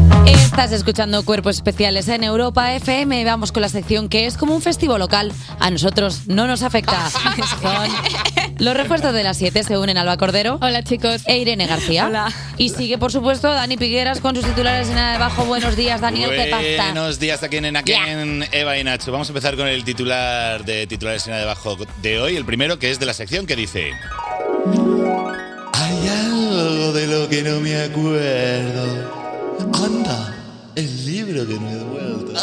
Estás 0.25 0.71
escuchando 0.71 1.23
Cuerpos 1.23 1.55
Especiales 1.55 2.07
en 2.07 2.23
Europa 2.23 2.73
FM 2.73 3.23
vamos 3.25 3.51
con 3.51 3.61
la 3.61 3.69
sección 3.69 4.09
que 4.09 4.25
es 4.25 4.37
como 4.37 4.53
un 4.53 4.61
festivo 4.61 4.97
local. 4.97 5.31
A 5.59 5.69
nosotros 5.71 6.27
no 6.27 6.45
nos 6.47 6.61
afecta. 6.61 7.09
Son 7.61 7.91
los 8.59 8.77
refuerzos 8.77 9.11
de 9.13 9.23
las 9.23 9.37
7 9.37 9.63
se 9.63 9.77
unen 9.77 9.97
Alba 9.97 10.17
Cordero. 10.17 10.59
Hola 10.61 10.83
chicos. 10.83 11.23
E 11.25 11.39
Irene 11.39 11.65
García. 11.65 12.05
Hola. 12.05 12.31
Y 12.57 12.69
sigue, 12.69 12.99
por 12.99 13.11
supuesto, 13.11 13.51
Dani 13.51 13.75
Pigueras 13.75 14.21
con 14.21 14.35
sus 14.35 14.45
titulares 14.45 14.87
en 14.89 14.99
abajo. 14.99 15.45
Buenos 15.45 15.75
días, 15.75 15.99
Daniel, 15.99 16.29
¿qué 16.29 16.51
pasa? 16.51 16.91
Buenos 16.91 17.19
días 17.19 17.41
aquí 17.41 17.57
en, 17.57 17.75
aquí 17.75 17.93
en 17.93 18.45
Eva 18.51 18.77
y 18.77 18.83
Nacho. 18.83 19.11
Vamos 19.11 19.29
a 19.29 19.31
empezar 19.31 19.55
con 19.55 19.67
el 19.67 19.83
titular 19.83 20.63
de 20.63 20.85
titulares 20.85 21.27
en 21.27 21.33
debajo 21.33 21.75
de 22.03 22.19
hoy. 22.19 22.35
El 22.35 22.45
primero 22.45 22.77
que 22.77 22.91
es 22.91 22.99
de 22.99 23.07
la 23.07 23.13
sección 23.13 23.47
que 23.47 23.55
dice... 23.55 23.93
Hay 25.73 26.07
algo 26.07 26.93
de 26.93 27.07
lo 27.07 27.29
que 27.29 27.41
no 27.41 27.59
me 27.61 27.75
acuerdo. 27.81 29.20
Anda, 29.83 30.35
el 30.75 31.05
libro 31.05 31.47
que 31.47 31.53
no 31.55 31.69
he 31.69 31.75
devuelto. 31.75 32.33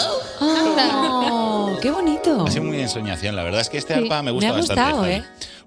Oh, 0.41 1.79
¡Qué 1.81 1.91
bonito! 1.91 2.45
Ha 2.47 2.51
sido 2.51 2.65
muy 2.65 2.81
ensoñación. 2.81 3.37
La 3.37 3.43
verdad 3.45 3.61
es 3.61 3.69
que 3.69 3.79
este 3.79 3.95
Sí. 3.95 4.01
arpa 4.03 4.23
me 4.23 4.31
gusta 4.31 4.49
Me 4.49 4.55
ha 4.55 4.57
bastante. 4.59 4.83
gustado. 4.83 5.07
¿eh? 5.07 5.23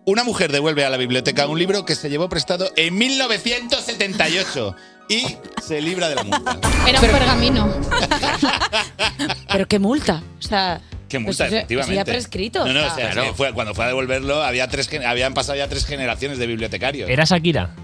Una 0.05 0.23
mujer 0.23 0.51
devuelve 0.51 0.83
a 0.85 0.89
la 0.89 0.97
biblioteca 0.97 1.47
un 1.47 1.57
libro 1.59 1.85
que 1.85 1.95
se 1.95 2.09
llevó 2.09 2.27
prestado 2.29 2.71
en 2.75 2.97
1978 2.97 4.75
y 5.09 5.37
se 5.61 5.81
libra 5.81 6.09
de 6.09 6.15
la 6.15 6.23
multa. 6.23 6.57
Era 6.87 6.99
un 6.99 7.07
pergamino. 7.07 7.73
Pero 9.51 9.67
qué 9.67 9.79
multa. 9.79 10.21
O 10.39 10.41
sea, 10.41 10.81
Qué 11.07 11.19
pues 11.19 11.23
multa, 11.39 11.47
eso- 11.47 11.55
efectivamente. 11.57 11.95
ya 11.95 12.05
prescrito. 12.05 12.65
No, 12.65 12.73
no, 12.73 12.87
o 12.87 12.95
sea. 12.95 13.33
fue, 13.35 13.53
cuando 13.53 13.73
fue 13.75 13.85
a 13.85 13.87
devolverlo 13.89 14.41
había 14.43 14.67
tres, 14.67 14.89
habían 15.05 15.33
pasado 15.33 15.57
ya 15.57 15.67
tres 15.67 15.85
generaciones 15.85 16.37
de 16.39 16.47
bibliotecarios. 16.47 17.09
¿Era 17.09 17.23
Shakira? 17.25 17.75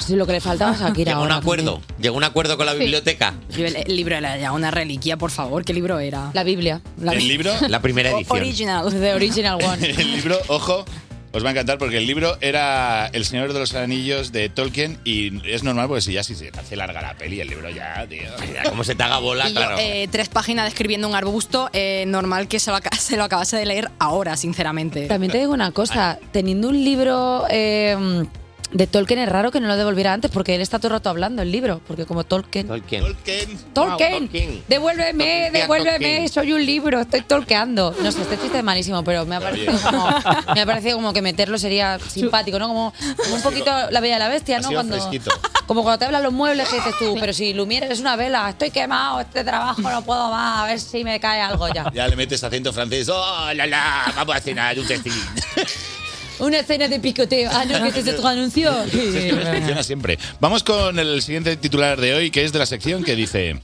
Sí, 0.00 0.14
lo 0.16 0.26
que 0.26 0.32
le 0.32 0.40
faltaba 0.40 0.72
a 0.72 0.76
Shakira 0.76 1.12
Llegó 1.12 1.22
un 1.22 1.30
ahora 1.32 1.36
acuerdo. 1.36 1.80
Llegó 2.00 2.16
un 2.16 2.24
acuerdo 2.24 2.56
con 2.56 2.66
la 2.66 2.74
biblioteca. 2.74 3.34
Yo 3.56 3.66
el, 3.66 3.76
el 3.76 3.96
libro 3.96 4.16
era 4.16 4.36
ya 4.38 4.52
una 4.52 4.70
reliquia, 4.70 5.16
por 5.16 5.30
favor. 5.30 5.64
¿Qué 5.64 5.72
libro 5.74 5.98
era? 5.98 6.30
La 6.32 6.44
Biblia. 6.44 6.80
El 7.00 7.26
libro, 7.28 7.52
La 7.68 7.80
primera 7.80 8.12
O- 8.14 8.18
edición. 8.18 8.38
Original. 8.38 8.90
The 8.92 9.14
Original 9.14 9.58
One. 9.64 9.90
el 9.90 10.12
libro, 10.12 10.38
ojo, 10.48 10.84
os 11.32 11.44
va 11.44 11.48
a 11.48 11.52
encantar 11.52 11.78
porque 11.78 11.98
el 11.98 12.06
libro 12.06 12.36
era 12.40 13.06
El 13.12 13.24
Señor 13.24 13.52
de 13.52 13.58
los 13.58 13.74
Anillos 13.74 14.32
de 14.32 14.48
Tolkien 14.48 14.98
y 15.04 15.46
es 15.48 15.62
normal 15.64 15.86
porque 15.88 16.00
si 16.02 16.12
ya 16.12 16.22
si 16.22 16.34
se 16.34 16.50
hace 16.56 16.76
larga 16.76 17.02
la 17.02 17.14
peli, 17.14 17.40
el 17.40 17.48
libro 17.48 17.68
ya, 17.70 18.06
tío. 18.08 18.22
Como 18.68 18.84
se 18.84 18.94
te 18.94 19.02
haga 19.02 19.18
bola, 19.18 19.48
Y 19.48 19.54
yo, 19.54 19.60
claro. 19.60 19.76
eh, 19.78 20.08
tres 20.10 20.28
páginas 20.28 20.64
describiendo 20.66 21.08
un 21.08 21.14
arbusto, 21.14 21.68
eh, 21.72 22.04
normal 22.06 22.48
que 22.48 22.58
se 22.60 22.70
lo, 22.70 22.76
aca- 22.76 22.96
se 22.96 23.16
lo 23.16 23.24
acabase 23.24 23.56
de 23.56 23.66
leer 23.66 23.90
ahora, 23.98 24.36
sinceramente. 24.36 25.06
También 25.06 25.30
te 25.32 25.38
digo 25.38 25.52
una 25.52 25.72
cosa, 25.72 26.18
teniendo 26.32 26.68
un 26.68 26.82
libro 26.84 27.44
eh, 27.50 28.24
de 28.72 28.86
Tolkien 28.86 29.20
es 29.20 29.28
raro 29.28 29.50
que 29.52 29.60
no 29.60 29.68
lo 29.68 29.76
devolviera 29.76 30.12
antes 30.12 30.30
porque 30.30 30.54
él 30.54 30.60
está 30.60 30.78
todo 30.78 30.88
el 30.88 30.92
rato 30.94 31.08
hablando 31.08 31.42
el 31.42 31.50
libro, 31.52 31.80
porque 31.86 32.04
como 32.04 32.24
Tolkien... 32.24 32.66
Tolkien. 32.66 33.02
Tolkien. 33.02 33.58
Tolkien, 33.72 34.10
Wow, 34.12 34.20
Tolkien. 34.20 34.64
devuélveme, 34.68 35.24
Tolkien, 35.24 35.52
devuélveme, 35.52 35.90
Tolkien. 35.98 36.28
soy 36.28 36.52
un 36.52 36.66
libro, 36.66 37.00
estoy 37.00 37.22
tolqueando. 37.22 37.94
No 38.02 38.12
sé, 38.12 38.22
este 38.22 38.38
chiste 38.38 38.58
es 38.58 38.64
malísimo, 38.64 39.02
pero 39.04 39.24
me 39.24 39.36
ha 39.36 39.40
parecido 39.40 39.78
como, 39.80 40.08
me 40.54 40.60
ha 40.60 40.66
parecido 40.66 40.96
como 40.96 41.12
que 41.12 41.22
meterlo 41.22 41.58
sería 41.58 41.98
simpático, 41.98 42.58
¿no? 42.58 42.68
Como, 42.68 42.92
como 43.16 43.34
un 43.36 43.42
poquito 43.42 43.70
la 43.90 44.00
bella 44.00 44.16
y 44.16 44.18
la 44.18 44.28
bestia, 44.28 44.60
¿no? 44.60 44.70
Cuando, 44.70 44.96
fresquito. 44.96 45.30
como 45.66 45.82
cuando 45.82 45.98
te 45.98 46.04
hablan 46.06 46.22
los 46.22 46.32
muebles 46.32 46.68
que 46.68 46.76
dices 46.76 46.94
tú, 46.98 47.16
pero 47.20 47.32
si 47.32 47.54
Lumiere 47.54 47.86
es 47.90 48.00
una 48.00 48.16
vela, 48.16 48.48
estoy 48.50 48.70
quemado, 48.70 49.20
este 49.20 49.44
trabajo 49.44 49.80
no 49.82 50.02
puedo 50.04 50.30
más, 50.30 50.64
a 50.64 50.66
ver 50.66 50.80
si 50.80 51.04
me 51.04 51.18
cae 51.20 51.40
algo 51.40 51.68
ya. 51.68 51.90
Ya 51.94 52.06
le 52.08 52.16
metes 52.16 52.42
acento 52.42 52.72
francés. 52.72 53.08
¡Oh, 53.08 53.50
la, 53.54 53.66
la! 53.66 54.12
Vamos 54.16 54.36
a 54.36 54.40
cenar 54.40 54.78
un 54.78 54.86
testín. 54.86 55.12
Una 56.38 56.58
escena 56.58 56.88
de 56.88 57.00
picoteo. 57.00 57.50
Ah, 57.52 57.64
no, 57.64 57.80
que 57.92 57.98
este 57.98 58.10
es 58.10 58.16
otro 58.16 58.28
anuncio. 58.28 58.72
Sí, 58.90 59.30
funciona 59.30 59.82
siempre. 59.82 60.18
Vamos 60.40 60.62
con 60.62 60.98
el 60.98 61.22
siguiente 61.22 61.56
titular 61.56 62.00
de 62.00 62.14
hoy, 62.14 62.30
que 62.30 62.44
es 62.44 62.52
de 62.52 62.58
la 62.58 62.66
sección 62.66 63.04
que 63.04 63.14
dice... 63.16 63.60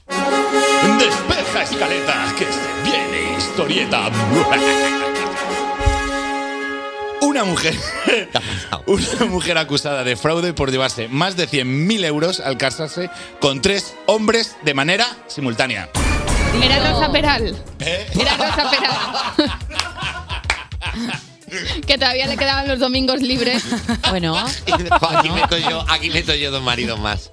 Despeja 0.99 1.63
escaleta, 1.63 2.33
que 2.37 2.45
se 2.45 2.89
viene 2.89 3.37
historieta. 3.37 4.09
Una 7.21 7.45
mujer, 7.45 7.73
una 8.85 9.25
mujer 9.27 9.57
acusada 9.57 10.03
de 10.03 10.17
fraude 10.17 10.53
por 10.53 10.71
llevarse 10.71 11.07
más 11.07 11.37
de 11.37 11.47
100.000 11.47 12.03
euros 12.05 12.41
al 12.41 12.57
casarse 12.57 13.09
con 13.39 13.61
tres 13.61 13.95
hombres 14.07 14.57
de 14.63 14.73
manera 14.73 15.07
simultánea. 15.27 15.89
Era 16.61 16.91
Rosa 16.91 17.11
Peral. 17.11 17.57
¿Eh? 17.79 18.05
Era 18.19 18.37
Rosa 18.37 18.69
Peral. 18.69 19.53
que 21.87 21.97
todavía 21.97 22.27
le 22.27 22.37
quedaban 22.37 22.67
los 22.67 22.79
domingos 22.79 23.21
libres. 23.21 23.63
Bueno, 24.09 24.37
Aquí 24.37 25.29
meto 25.29 25.57
yo, 25.57 25.85
aquí 25.89 26.09
meto 26.09 26.35
yo 26.35 26.51
dos 26.51 26.61
maridos 26.61 26.99
más. 26.99 27.31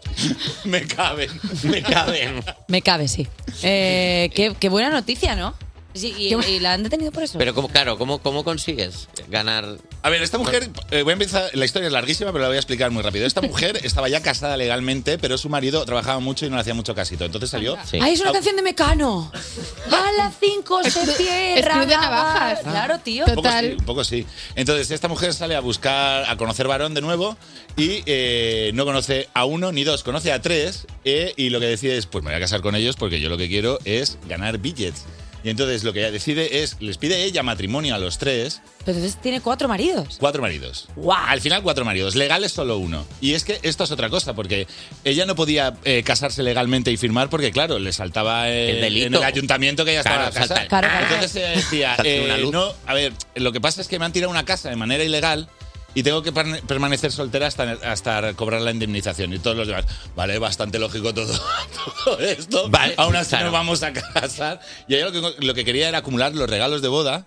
Me 0.65 0.87
caben. 0.87 1.28
Me 1.63 1.83
caben. 1.83 2.43
me 2.69 2.80
cabe, 2.80 3.09
sí. 3.09 3.26
Eh, 3.63 4.30
qué, 4.35 4.54
qué 4.59 4.69
buena 4.69 4.89
noticia, 4.91 5.35
¿no? 5.37 5.54
Sí, 5.95 6.15
y, 6.17 6.35
y 6.35 6.61
la 6.61 6.75
han 6.75 6.83
detenido 6.83 7.11
por 7.11 7.23
eso. 7.23 7.39
Pero 7.39 7.55
como, 7.55 7.69
claro, 7.69 7.99
¿cómo, 7.99 8.19
cómo 8.21 8.45
consigues 8.45 9.09
ganar? 9.29 9.79
A 10.03 10.11
ver, 10.11 10.23
esta 10.23 10.39
mujer, 10.39 10.71
eh, 10.91 11.03
voy 11.03 11.11
a 11.11 11.15
empezar, 11.15 11.50
la 11.53 11.65
historia 11.65 11.87
es 11.89 11.93
larguísima, 11.93 12.31
pero 12.33 12.43
la 12.43 12.49
voy 12.49 12.57
a 12.57 12.61
explicar 12.61 12.91
muy 12.91 13.03
rápido. 13.03 13.26
Esta 13.26 13.41
mujer 13.41 13.81
estaba 13.85 14.09
ya 14.09 14.23
casada 14.23 14.57
legalmente, 14.57 15.19
pero 15.19 15.37
su 15.37 15.49
marido 15.49 15.85
trabajaba 15.85 16.21
mucho 16.21 16.47
y 16.47 16.50
no 16.50 16.57
le 16.57 16.61
hacía 16.63 16.75
mucho 16.75 16.95
casito. 16.95 17.25
Entonces 17.25 17.50
salió... 17.50 17.76
Sí. 17.85 17.99
¡Ay, 18.00 18.15
es 18.15 18.21
una 18.21 18.33
canción 18.33 18.57
de 18.57 18.63
Mecano! 18.63 19.33
A 19.91 20.13
las 20.17 20.35
5 20.39 20.85
se 20.85 21.07
cierra. 21.07 21.85
de 21.85 21.97
Navajas. 21.97 22.61
Claro, 22.61 22.99
tío. 23.00 23.25
Un 23.25 23.35
poco 23.35 23.43
Total. 23.43 23.65
sí, 23.67 23.76
un 23.79 23.85
poco 23.85 24.05
sí. 24.05 24.26
Entonces, 24.55 24.91
esta 24.91 25.09
mujer 25.09 25.35
sale 25.35 25.57
a 25.57 25.61
buscar, 25.61 26.25
a 26.29 26.37
conocer 26.37 26.69
varón 26.69 26.95
de 26.95 27.00
nuevo 27.00 27.37
y 27.76 28.03
eh, 28.07 28.71
no 28.75 28.85
conoce 28.85 29.29
a 29.35 29.45
uno 29.45 29.73
ni 29.73 29.85
dos, 29.85 30.05
conoce 30.05 30.33
a 30.33 30.41
tres 30.41 30.87
eh, 31.05 31.35
y 31.37 31.50
lo 31.50 31.61
que 31.61 31.67
decide 31.67 31.97
es, 31.97 32.07
pues 32.07 32.23
me 32.25 32.31
voy 32.31 32.37
a 32.37 32.41
casar 32.41 32.61
con 32.61 32.75
ellos 32.75 32.97
porque 32.97 33.21
yo 33.21 33.29
lo 33.29 33.37
que 33.37 33.49
quiero 33.49 33.79
es 33.85 34.19
ganar 34.29 34.59
billets. 34.59 35.05
Y 35.43 35.50
entonces 35.50 35.85
lo 35.85 35.93
que 35.93 36.00
ella 36.00 36.11
decide 36.11 36.63
es, 36.63 36.76
les 36.81 36.99
pide 36.99 37.25
ella 37.25 37.43
matrimonio 37.43 37.95
a 37.95 37.99
los 37.99 38.19
tres, 38.19 38.61
Pero 38.85 38.99
entonces 38.99 39.21
tiene 39.23 39.41
cuatro 39.41 39.69
maridos. 39.69 40.17
cuatro 40.21 40.43
maridos. 40.43 40.89
Guau. 40.97 41.19
Al 41.29 41.41
final 41.41 41.63
cuatro 41.63 41.85
maridos, 41.85 42.15
legales 42.15 42.53
solo 42.53 42.76
uno. 42.79 43.07
Y 43.23 43.33
es 43.35 43.45
que 43.45 43.59
esto 43.63 43.85
es 43.85 43.91
otra 43.91 44.11
cosa, 44.11 44.35
porque 44.35 44.67
ella 45.05 45.25
no 45.25 45.35
podía 45.35 45.75
eh, 45.85 46.03
casarse 46.03 46.43
legalmente 46.43 46.91
y 46.93 46.97
firmar 46.97 47.31
porque, 47.31 47.53
claro, 47.53 47.79
le 47.79 47.93
saltaba 47.93 48.50
eh, 48.50 48.71
El 48.73 48.81
delito. 48.83 49.07
en 49.07 49.15
el 49.15 49.23
ayuntamiento 49.23 49.85
que 49.85 49.93
ella 49.93 50.03
Claro, 50.03 50.29
estaba 50.29 50.47
casada. 50.47 50.69
Claro, 50.69 50.89
claro. 50.89 51.07
Entonces 51.15 51.37
ella 51.37 51.50
decía, 51.57 51.97
eh, 52.05 52.23
una 52.25 52.37
luz. 52.37 52.53
no, 52.53 52.73
a 52.87 52.95
ver, 52.95 53.13
lo 53.37 53.53
que 53.53 53.61
pasa 53.61 53.81
es 53.81 53.89
que 53.89 53.99
me 53.99 54.05
han 54.05 54.13
tirado 54.13 54.31
una 54.31 54.45
casa 54.45 54.69
de 54.69 54.76
manera 54.76 55.03
ilegal 55.05 55.49
y 55.95 56.03
tengo 56.03 56.23
que 56.23 56.33
permanecer 56.33 57.13
soltera 57.13 57.47
hasta, 57.47 57.73
hasta 57.85 58.35
cobrar 58.35 58.61
la 58.61 58.71
indemnización. 58.71 59.33
Y 59.33 59.39
todos 59.39 59.57
los 59.57 59.67
demás, 59.67 59.87
vale, 60.15 60.39
bastante 60.39 60.79
lógico 60.79 61.13
todo, 61.13 61.33
todo 62.05 62.19
esto. 62.21 62.69
Vale, 62.71 62.95
Aún 62.97 63.17
así 63.17 63.31
claro. 63.31 63.47
nos 63.47 63.53
vamos 63.53 63.83
a 63.83 63.93
casar. 63.93 64.61
Y 64.89 64.95
ella 64.95 65.11
lo 65.11 65.13
que, 65.13 65.47
lo 65.47 65.55
que 65.55 65.65
quería 65.65 65.89
era 65.89 65.99
acumular 65.99 66.35
los 66.35 66.49
regalos 66.49 66.83
de 66.83 66.89
boda 66.89 67.26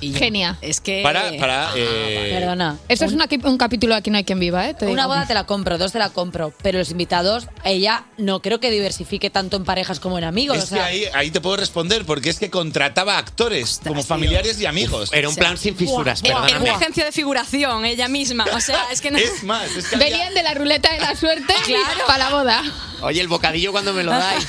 Y 0.00 0.12
yo- 0.12 0.18
Genia. 0.18 0.58
Es 0.60 0.80
que. 0.80 1.02
para... 1.02 1.32
para 1.38 1.70
eh, 1.76 2.30
Perdona. 2.38 2.76
Eso 2.88 3.04
es 3.04 3.12
una- 3.12 3.28
un 3.44 3.58
capítulo 3.58 3.94
aquí 3.94 4.10
no 4.10 4.18
hay 4.18 4.24
quien 4.24 4.38
viva, 4.40 4.68
¿eh? 4.68 4.74
Te 4.74 4.86
Una 4.86 5.02
digo. 5.02 5.14
boda 5.14 5.26
te 5.26 5.34
la 5.34 5.44
compro, 5.44 5.78
dos 5.78 5.92
te 5.92 5.98
la 5.98 6.10
compro, 6.10 6.52
pero 6.62 6.78
los 6.78 6.90
invitados, 6.90 7.46
ella 7.64 8.04
no 8.18 8.40
creo 8.42 8.60
que 8.60 8.70
diversifique 8.70 9.30
tanto 9.30 9.56
en 9.56 9.64
parejas 9.64 10.00
como 10.00 10.18
en 10.18 10.24
amigos. 10.24 10.56
Es 10.58 10.64
o 10.64 10.66
sea, 10.68 10.78
que 10.78 10.82
ahí, 10.84 11.04
ahí 11.14 11.30
te 11.30 11.40
puedo 11.40 11.56
responder, 11.56 12.04
porque 12.04 12.30
es 12.30 12.38
que 12.38 12.50
contrataba 12.50 13.18
actores 13.18 13.80
como 13.82 14.00
tío. 14.00 14.04
familiares 14.04 14.60
y 14.60 14.66
amigos. 14.66 15.10
Era 15.12 15.28
un 15.28 15.36
plan 15.36 15.56
sin 15.58 15.76
fisuras, 15.76 16.20
En- 16.22 16.32
perdóname. 16.32 16.68
emergencia 16.68 17.04
de 17.04 17.12
figuración, 17.12 17.84
ella 17.84 18.08
misma. 18.08 18.44
O 18.54 18.60
sea, 18.60 18.86
es 18.90 19.00
que 19.00 19.10
no. 19.10 19.18
Es 19.18 19.42
más, 19.44 19.70
es 19.76 19.86
que 19.88 19.96
había- 19.96 20.08
Venían 20.08 20.34
de 20.34 20.42
la 20.42 20.54
ruleta 20.54 20.92
de 20.92 21.00
la 21.00 21.14
suerte 21.16 21.54
Claro. 21.64 21.84
para 22.06 22.18
la 22.18 22.30
boda. 22.30 22.62
Oye, 23.02 23.20
el 23.20 23.28
bocadillo 23.28 23.72
cuando 23.72 23.92
me 23.92 24.02
lo 24.02 24.10
dais. 24.12 24.46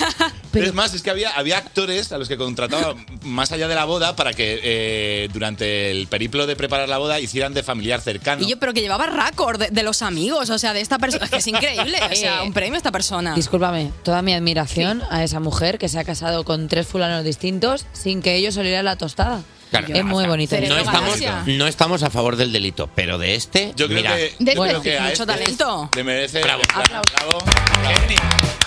Es 0.53 0.73
más, 0.73 0.93
es 0.93 1.01
que 1.03 1.09
había, 1.09 1.31
había 1.31 1.57
actores 1.57 2.11
a 2.13 2.17
los 2.17 2.29
que 2.29 2.37
contrataba 2.37 2.95
más 3.23 3.51
allá 3.51 3.67
de 3.67 3.75
la 3.75 3.83
boda 3.83 4.15
para 4.15 4.31
que 4.33 4.59
eh, 4.63 5.29
durante 5.35 5.91
el 5.91 6.07
periplo 6.07 6.47
de 6.47 6.55
preparar 6.55 6.87
la 6.87 6.97
boda 6.97 7.19
hicieran 7.19 7.53
de 7.53 7.61
familiar 7.61 7.99
cercano. 7.99 8.41
Y 8.41 8.49
yo, 8.49 8.57
pero 8.57 8.73
que 8.73 8.79
llevaba 8.79 9.05
récord 9.05 9.59
de, 9.59 9.69
de 9.69 9.83
los 9.83 10.01
amigos, 10.01 10.49
o 10.49 10.57
sea, 10.57 10.71
de 10.73 10.79
esta 10.79 10.97
persona. 10.97 11.25
Es 11.25 11.29
que 11.29 11.37
es 11.37 11.47
increíble. 11.47 11.99
O 12.09 12.15
sea, 12.15 12.43
un 12.43 12.53
premio 12.53 12.75
a 12.75 12.77
esta 12.77 12.91
persona. 12.91 13.35
Discúlpame, 13.35 13.91
toda 14.03 14.21
mi 14.21 14.33
admiración 14.33 15.03
a 15.09 15.23
esa 15.25 15.41
mujer 15.41 15.77
que 15.77 15.89
se 15.89 15.99
ha 15.99 16.05
casado 16.05 16.45
con 16.45 16.69
tres 16.69 16.87
fulanos 16.87 17.25
distintos 17.25 17.85
sin 17.91 18.21
que 18.21 18.35
ellos 18.35 18.55
olieran 18.55 18.85
la 18.85 18.95
tostada. 18.95 19.41
Claro, 19.79 19.95
es 19.99 20.05
muy 20.05 20.25
bonito. 20.27 20.55
No 20.67 20.77
estamos, 20.77 21.19
no 21.45 21.67
estamos 21.67 22.03
a 22.03 22.09
favor 22.09 22.35
del 22.35 22.51
delito, 22.51 22.89
pero 22.93 23.17
de 23.17 23.35
este, 23.35 23.73
Yo 23.75 23.87
creo 23.87 23.97
mira, 23.97 24.15
que, 24.15 24.33
De- 24.39 24.53
creo 24.53 24.81
que 24.81 24.97
a 24.97 25.01
Mucho 25.03 25.13
este 25.23 25.25
talento. 25.25 25.89
Le 25.95 26.03
merece. 26.03 26.41
Bravo. 26.41 26.61
bravo. 26.73 27.37
Geni. 28.01 28.15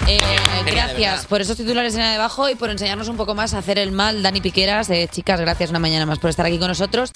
Eh, 0.07 0.18
gracias 0.64 1.27
por 1.27 1.40
esos 1.42 1.57
titulares 1.57 1.94
en 1.94 2.01
el 2.01 2.12
debajo 2.12 2.49
y 2.49 2.55
por 2.55 2.71
enseñarnos 2.71 3.09
un 3.09 3.16
poco 3.18 3.35
más 3.35 3.53
a 3.55 3.59
hacer 3.59 3.79
el 3.79 3.92
mal. 3.92 4.23
Dani 4.23 4.40
Piqueras, 4.40 4.88
eh, 4.90 5.09
chicas, 5.12 5.38
gracias 5.40 5.71
una 5.71 5.79
mañana 5.79 6.07
más 6.07 6.18
por 6.18 6.31
estar 6.31 6.47
aquí 6.47 6.59
con 6.59 6.68
nosotros. 6.68 7.11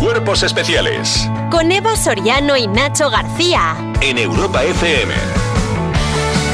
Cuerpos 0.00 0.44
especiales 0.44 1.26
Con 1.50 1.72
Eva 1.72 1.96
Soriano 1.96 2.56
y 2.56 2.66
Nacho 2.68 3.10
García. 3.10 3.74
en 4.00 4.16
Europa 4.18 4.62
FM. 4.62 5.12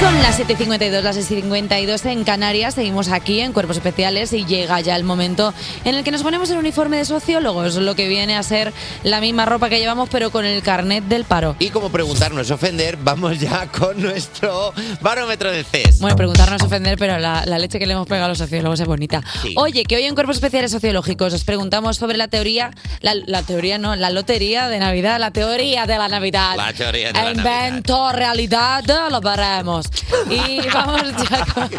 Son 0.01 0.23
las 0.23 0.39
7.52, 0.39 1.01
las 1.03 1.17
6.52 1.17 2.05
en 2.11 2.25
Canarias. 2.25 2.75
Seguimos 2.75 3.09
aquí 3.09 3.41
en 3.41 3.53
Cuerpos 3.53 3.77
Especiales 3.79 4.33
y 4.35 4.45
llega 4.45 4.81
ya 4.81 4.97
el 4.97 5.05
momento 5.05 5.55
en 5.85 5.95
el 5.95 6.05
que 6.05 6.11
nos 6.11 6.23
ponemos 6.23 6.51
el 6.51 6.59
uniforme 6.59 6.99
de 6.99 7.05
sociólogos, 7.07 7.77
lo 7.77 7.95
que 7.95 8.07
viene 8.07 8.37
a 8.37 8.43
ser 8.43 8.75
la 9.03 9.21
misma 9.21 9.47
ropa 9.47 9.71
que 9.71 9.79
llevamos, 9.79 10.09
pero 10.11 10.31
con 10.31 10.45
el 10.45 10.63
carnet 10.63 11.05
del 11.05 11.25
paro. 11.25 11.57
Y 11.59 11.71
como 11.71 11.91
preguntar 11.91 12.33
no 12.33 12.41
es 12.43 12.51
ofender, 12.51 12.99
vamos 12.99 13.41
ya 13.41 13.67
con 13.69 14.01
nuestro 14.03 14.75
barómetro 15.01 15.51
de 15.51 15.65
CES. 15.65 16.01
Bueno, 16.01 16.17
preguntarnos 16.17 16.61
ofender, 16.61 16.99
pero 16.99 17.19
la, 17.19 17.47
la 17.47 17.59
leche 17.59 17.79
que 17.79 17.87
le 17.87 17.95
hemos 17.95 18.07
pegado 18.07 18.27
a 18.27 18.29
los 18.29 18.39
sociólogos 18.39 18.81
es 18.81 18.87
bonita. 18.87 19.23
Sí. 19.43 19.55
Oye, 19.57 19.85
que 19.85 19.97
hoy 19.97 20.05
en 20.05 20.15
Cuerpos 20.15 20.37
Especiales 20.37 20.71
Sociológicos 20.71 21.33
os 21.33 21.45
preguntamos 21.45 21.97
sobre 21.97 22.19
la 22.19 22.29
teoría, 22.29 22.73
la, 23.01 23.15
la 23.15 23.43
teoría 23.43 23.79
no, 23.79 23.97
la 23.97 24.11
lotería 24.11 24.69
de 24.69 24.81
Navidad, 24.81 25.19
la 25.19 25.31
teoría 25.31 25.87
de 25.87 25.97
la 25.97 26.09
Navidad. 26.09 26.57
La 26.57 26.73
teoría 26.73 27.13
de 27.13 27.13
la 27.15 27.31
Invento, 27.33 28.13
realidad, 28.13 28.85
lo 29.11 29.21
veremos. 29.21 29.84
Vamos. 29.85 30.31
Y 30.31 30.69
vamos 30.75 31.03
ya 31.31 31.47
con, 31.47 31.71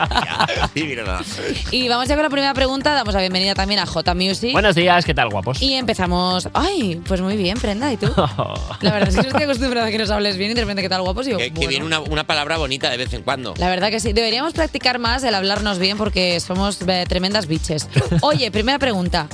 y 1.71 1.87
vamos 1.87 2.07
ya 2.07 2.15
con 2.15 2.23
la 2.23 2.29
primera 2.29 2.53
pregunta. 2.53 2.93
Damos 2.93 3.13
la 3.13 3.21
bienvenida 3.21 3.53
también 3.53 3.79
a 3.79 3.85
J 3.85 4.13
Music. 4.13 4.51
Buenos 4.53 4.75
días, 4.75 5.05
¿qué 5.05 5.13
tal, 5.13 5.29
guapos? 5.29 5.61
Y 5.61 5.73
empezamos. 5.73 6.49
Ay, 6.53 7.01
pues 7.07 7.21
muy 7.21 7.37
bien, 7.37 7.57
Prenda, 7.59 7.91
¿y 7.91 7.97
tú? 7.97 8.07
La 8.81 8.91
verdad 8.91 9.09
es 9.09 9.15
que 9.15 9.21
no 9.21 9.27
estoy 9.29 9.43
acostumbrada 9.43 9.87
a 9.87 9.91
que 9.91 9.97
nos 9.97 10.09
hables 10.09 10.37
bien 10.37 10.51
y 10.51 10.53
de 10.53 10.61
repente, 10.61 10.81
¿qué 10.81 10.89
tal, 10.89 11.01
guapos? 11.01 11.27
Y 11.27 11.31
yo, 11.31 11.37
Que, 11.37 11.45
que 11.45 11.51
bueno. 11.51 11.69
viene 11.69 11.85
una, 11.85 11.99
una 12.01 12.23
palabra 12.25 12.57
bonita 12.57 12.89
de 12.89 12.97
vez 12.97 13.13
en 13.13 13.23
cuando. 13.23 13.53
La 13.57 13.69
verdad 13.69 13.89
que 13.89 13.99
sí. 13.99 14.13
Deberíamos 14.13 14.53
practicar 14.53 14.99
más 14.99 15.23
el 15.23 15.35
hablarnos 15.35 15.79
bien 15.79 15.97
porque 15.97 16.39
somos 16.39 16.79
eh, 16.87 17.05
tremendas 17.07 17.47
biches. 17.47 17.87
Oye, 18.21 18.51
primera 18.51 18.79
pregunta. 18.79 19.27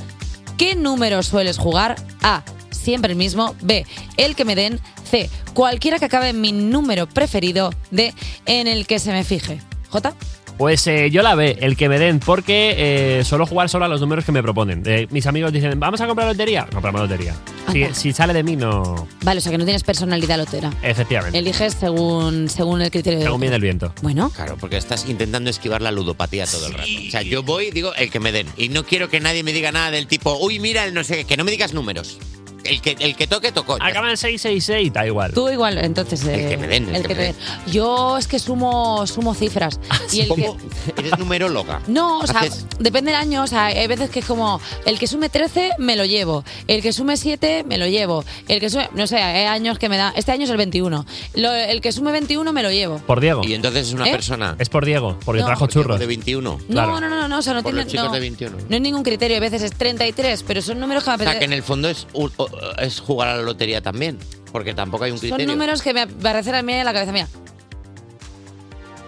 ¿Qué 0.57 0.75
número 0.75 1.23
sueles 1.23 1.57
jugar? 1.57 1.95
A. 2.21 2.43
Siempre 2.69 3.11
el 3.11 3.17
mismo. 3.17 3.55
B. 3.61 3.85
El 4.17 4.35
que 4.35 4.45
me 4.45 4.55
den. 4.55 4.79
C. 5.11 5.29
Cualquiera 5.53 5.99
que 5.99 6.05
acabe 6.05 6.29
en 6.29 6.41
mi 6.41 6.53
número 6.53 7.07
preferido. 7.07 7.71
D. 7.91 8.13
En 8.45 8.67
el 8.67 8.87
que 8.87 8.97
se 8.97 9.11
me 9.11 9.23
fije. 9.23 9.59
J. 9.89 10.15
Pues 10.57 10.85
eh, 10.85 11.09
yo 11.09 11.23
la 11.23 11.33
B, 11.33 11.57
el 11.61 11.75
que 11.75 11.89
me 11.89 11.97
den, 11.97 12.19
porque 12.19 12.75
eh, 12.77 13.23
suelo 13.23 13.47
jugar 13.47 13.67
solo 13.67 13.85
a 13.85 13.87
los 13.87 13.99
números 13.99 14.25
que 14.25 14.31
me 14.31 14.43
proponen. 14.43 14.83
Eh, 14.85 15.07
mis 15.09 15.25
amigos 15.25 15.51
dicen, 15.51 15.79
¿vamos 15.79 15.99
a 16.01 16.07
comprar 16.07 16.27
lotería? 16.27 16.67
Compramos 16.71 17.01
lotería. 17.01 17.33
Si, 17.71 17.83
Anda. 17.83 17.95
si 17.95 18.13
sale 18.13 18.33
de 18.33 18.43
mí, 18.43 18.55
no. 18.55 19.07
Vale, 19.23 19.39
o 19.39 19.41
sea 19.41 19.51
que 19.51 19.57
no 19.57 19.63
tienes 19.63 19.83
personalidad 19.83 20.37
lotera. 20.37 20.71
Efectivamente. 20.83 21.39
Eliges 21.39 21.73
según, 21.73 22.47
según 22.47 22.81
el 22.81 22.91
criterio 22.91 23.19
de 23.19 23.25
Según 23.25 23.41
viene 23.41 23.55
el 23.55 23.61
viento. 23.61 23.91
Bueno. 24.03 24.29
Claro, 24.29 24.55
porque 24.59 24.77
estás 24.77 25.09
intentando 25.09 25.49
esquivar 25.49 25.81
la 25.81 25.91
ludopatía 25.91 26.45
todo 26.45 26.67
el 26.67 26.73
rato. 26.73 26.89
O 27.07 27.11
sea, 27.11 27.23
yo 27.23 27.41
voy 27.41 27.67
y 27.67 27.71
digo 27.71 27.95
el 27.95 28.11
que 28.11 28.19
me 28.19 28.31
den. 28.31 28.45
Y 28.55 28.69
no 28.69 28.85
quiero 28.85 29.09
que 29.09 29.19
nadie 29.19 29.41
me 29.41 29.53
diga 29.53 29.71
nada 29.71 29.89
del 29.89 30.05
tipo, 30.05 30.37
uy, 30.37 30.59
mira, 30.59 30.85
el 30.85 30.93
no 30.93 31.03
sé 31.03 31.17
qué, 31.17 31.25
que 31.25 31.37
no 31.37 31.43
me 31.43 31.49
digas 31.49 31.73
números. 31.73 32.19
El 32.63 32.81
que, 32.81 32.95
el 32.99 33.15
que 33.15 33.27
toque, 33.27 33.51
tocó. 33.51 33.73
Acaba 33.79 34.09
en 34.09 34.17
666, 34.17 34.93
da 34.93 35.05
igual. 35.05 35.33
Tú 35.33 35.49
igual, 35.49 35.77
entonces. 35.77 36.23
El 36.23 36.39
eh, 36.39 36.49
que 36.49 36.57
me 36.57 36.67
den, 36.67 36.89
el 36.89 36.95
el 36.97 37.01
que 37.03 37.07
que 37.09 37.15
me 37.15 37.33
te. 37.33 37.71
Yo 37.71 38.17
es 38.17 38.27
que 38.27 38.39
sumo, 38.39 39.05
sumo 39.07 39.33
cifras. 39.33 39.79
y 40.11 40.21
el 40.21 40.27
que, 40.27 40.45
¿Cómo? 40.45 40.57
Eres 40.97 41.17
numeróloga. 41.17 41.81
No, 41.87 42.19
o 42.19 42.27
sea, 42.27 42.41
Haces- 42.41 42.65
depende 42.79 43.11
del 43.11 43.19
año. 43.19 43.43
O 43.43 43.47
sea, 43.47 43.65
hay 43.67 43.87
veces 43.87 44.09
que 44.09 44.19
es 44.19 44.25
como 44.25 44.59
el 44.85 44.99
que 44.99 45.07
sume 45.07 45.29
13 45.29 45.71
me 45.79 45.95
lo 45.95 46.05
llevo, 46.05 46.43
el 46.67 46.81
que 46.81 46.93
sume 46.93 47.17
7 47.17 47.63
me 47.67 47.77
lo 47.77 47.87
llevo, 47.87 48.23
el 48.47 48.59
que 48.59 48.69
sume, 48.69 48.89
no 48.93 49.07
sé, 49.07 49.17
hay 49.17 49.45
años 49.45 49.79
que 49.79 49.89
me 49.89 49.97
da. 49.97 50.13
Este 50.15 50.31
año 50.31 50.43
es 50.43 50.49
el 50.49 50.57
21. 50.57 51.05
Lo- 51.35 51.51
el 51.53 51.81
que 51.81 51.91
sume 51.91 52.11
21 52.11 52.53
me 52.53 52.63
lo 52.63 52.71
llevo. 52.71 52.97
Por 52.99 53.19
Diego. 53.19 53.41
Y 53.45 53.53
entonces 53.53 53.87
es 53.87 53.93
una 53.93 54.07
¿Eh? 54.07 54.11
persona. 54.11 54.55
Es 54.59 54.69
por 54.69 54.85
Diego, 54.85 55.17
porque 55.25 55.41
No. 55.41 55.47
trajo 55.47 55.67
churros. 55.67 55.99
De 55.99 56.05
21. 56.05 56.59
Claro. 56.69 56.99
No, 56.99 57.01
no, 57.01 57.09
no, 57.09 57.27
no, 57.27 57.37
o 57.39 57.41
sea, 57.41 57.53
no 57.53 57.63
Por 57.63 57.71
tiene. 57.71 57.83
los 57.85 57.91
chicos 57.91 58.07
no, 58.07 58.13
de 58.13 58.19
21. 58.19 58.57
no 58.69 58.75
hay 58.75 58.79
ningún 58.81 59.03
criterio. 59.03 59.37
A 59.37 59.39
veces 59.39 59.61
es 59.63 59.71
33, 59.73 60.43
pero 60.47 60.61
son 60.61 60.79
números 60.79 61.03
que 61.03 61.09
me 61.11 61.15
O 61.15 61.19
sea, 61.19 61.39
que 61.39 61.45
en 61.45 61.53
el 61.53 61.63
fondo 61.63 61.89
es, 61.89 62.07
u- 62.13 62.29
o- 62.37 62.49
es 62.79 62.99
jugar 62.99 63.29
a 63.29 63.35
la 63.37 63.41
lotería 63.43 63.81
también. 63.81 64.17
Porque 64.51 64.73
tampoco 64.73 65.05
hay 65.05 65.11
un 65.11 65.17
Son 65.17 65.29
criterio. 65.29 65.47
números 65.47 65.81
que 65.81 65.93
me 65.93 66.01
aparecen 66.01 66.55
a 66.55 66.61
mí 66.61 66.73
en 66.73 66.85
la 66.85 66.93
cabeza 66.93 67.11
mía. 67.11 67.27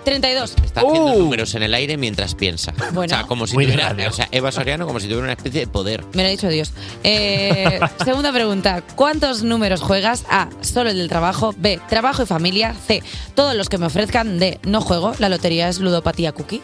32. 0.05 0.55
Está 0.65 0.81
haciendo 0.81 1.15
números 1.15 1.55
en 1.55 1.63
el 1.63 1.73
aire 1.73 1.95
mientras 1.95 2.35
piensa. 2.35 2.73
Bueno. 2.91 3.13
O 3.13 3.17
sea, 3.17 3.25
como 3.25 3.47
si 3.47 3.53
Muy 3.55 3.65
tuviera. 3.65 3.95
O 4.09 4.11
sea, 4.11 4.27
Eva 4.31 4.51
Soriano 4.51 4.85
como 4.85 4.99
si 4.99 5.05
tuviera 5.05 5.23
una 5.23 5.31
especie 5.33 5.61
de 5.61 5.67
poder. 5.67 6.03
Me 6.13 6.23
lo 6.23 6.27
ha 6.27 6.31
dicho 6.31 6.49
Dios. 6.49 6.73
Eh, 7.05 7.79
segunda 8.03 8.33
pregunta. 8.33 8.83
¿Cuántos 8.95 9.43
números 9.43 9.81
juegas? 9.81 10.25
A. 10.29 10.49
Solo 10.61 10.89
el 10.89 10.97
del 10.97 11.07
trabajo. 11.07 11.53
B. 11.57 11.79
Trabajo 11.87 12.23
y 12.23 12.25
familia. 12.25 12.75
C. 12.85 13.01
Todos 13.33 13.55
los 13.55 13.69
que 13.69 13.77
me 13.77 13.85
ofrezcan. 13.85 14.39
D. 14.39 14.59
No 14.63 14.81
juego. 14.81 15.13
La 15.19 15.29
lotería 15.29 15.69
es 15.69 15.79
ludopatía 15.79 16.33
cookie. 16.33 16.61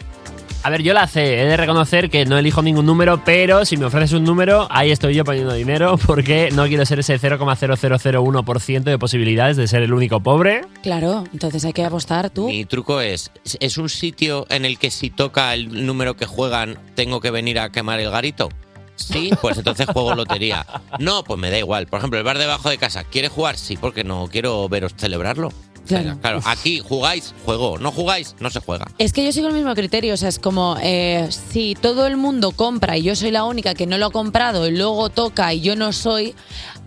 A 0.62 0.68
ver, 0.68 0.82
yo 0.82 0.92
la 0.92 1.06
sé, 1.06 1.40
he 1.40 1.46
de 1.46 1.56
reconocer 1.56 2.10
que 2.10 2.26
no 2.26 2.36
elijo 2.36 2.60
ningún 2.60 2.84
número, 2.84 3.24
pero 3.24 3.64
si 3.64 3.78
me 3.78 3.86
ofreces 3.86 4.12
un 4.12 4.24
número, 4.24 4.66
ahí 4.70 4.90
estoy 4.90 5.14
yo 5.14 5.24
poniendo 5.24 5.54
dinero 5.54 5.96
porque 6.06 6.50
no 6.52 6.66
quiero 6.66 6.84
ser 6.84 6.98
ese 6.98 7.18
0,0001% 7.18 8.82
de 8.82 8.98
posibilidades 8.98 9.56
de 9.56 9.66
ser 9.66 9.82
el 9.82 9.94
único 9.94 10.20
pobre. 10.20 10.60
Claro, 10.82 11.24
entonces 11.32 11.64
hay 11.64 11.72
que 11.72 11.84
apostar 11.84 12.28
tú. 12.28 12.48
Mi 12.48 12.66
truco 12.66 13.00
es, 13.00 13.30
¿es 13.58 13.78
un 13.78 13.88
sitio 13.88 14.44
en 14.50 14.66
el 14.66 14.78
que 14.78 14.90
si 14.90 15.08
toca 15.08 15.54
el 15.54 15.86
número 15.86 16.14
que 16.14 16.26
juegan 16.26 16.76
tengo 16.94 17.20
que 17.20 17.30
venir 17.30 17.58
a 17.58 17.70
quemar 17.70 17.98
el 17.98 18.10
garito? 18.10 18.50
Sí, 18.96 19.30
pues 19.40 19.56
entonces 19.56 19.86
juego 19.86 20.14
lotería. 20.14 20.66
No, 20.98 21.24
pues 21.24 21.40
me 21.40 21.50
da 21.50 21.58
igual. 21.58 21.86
Por 21.86 22.00
ejemplo, 22.00 22.18
el 22.18 22.24
bar 22.24 22.36
debajo 22.36 22.68
de 22.68 22.76
casa, 22.76 23.02
¿quiere 23.04 23.28
jugar? 23.28 23.56
Sí, 23.56 23.78
porque 23.78 24.04
no 24.04 24.28
quiero 24.30 24.68
veros 24.68 24.92
celebrarlo. 24.94 25.50
Claro. 25.90 26.18
Claro, 26.20 26.40
aquí 26.44 26.80
jugáis, 26.80 27.34
juego. 27.44 27.78
No 27.78 27.90
jugáis, 27.90 28.36
no 28.38 28.48
se 28.50 28.60
juega. 28.60 28.86
Es 28.98 29.12
que 29.12 29.24
yo 29.24 29.32
sigo 29.32 29.48
el 29.48 29.54
mismo 29.54 29.74
criterio, 29.74 30.14
o 30.14 30.16
sea, 30.16 30.28
es 30.28 30.38
como 30.38 30.76
eh, 30.80 31.28
si 31.30 31.74
todo 31.74 32.06
el 32.06 32.16
mundo 32.16 32.52
compra 32.52 32.96
y 32.96 33.02
yo 33.02 33.16
soy 33.16 33.30
la 33.30 33.44
única 33.44 33.74
que 33.74 33.86
no 33.86 33.98
lo 33.98 34.06
ha 34.06 34.10
comprado 34.10 34.68
y 34.68 34.76
luego 34.76 35.10
toca 35.10 35.52
y 35.52 35.60
yo 35.60 35.74
no 35.74 35.92
soy, 35.92 36.34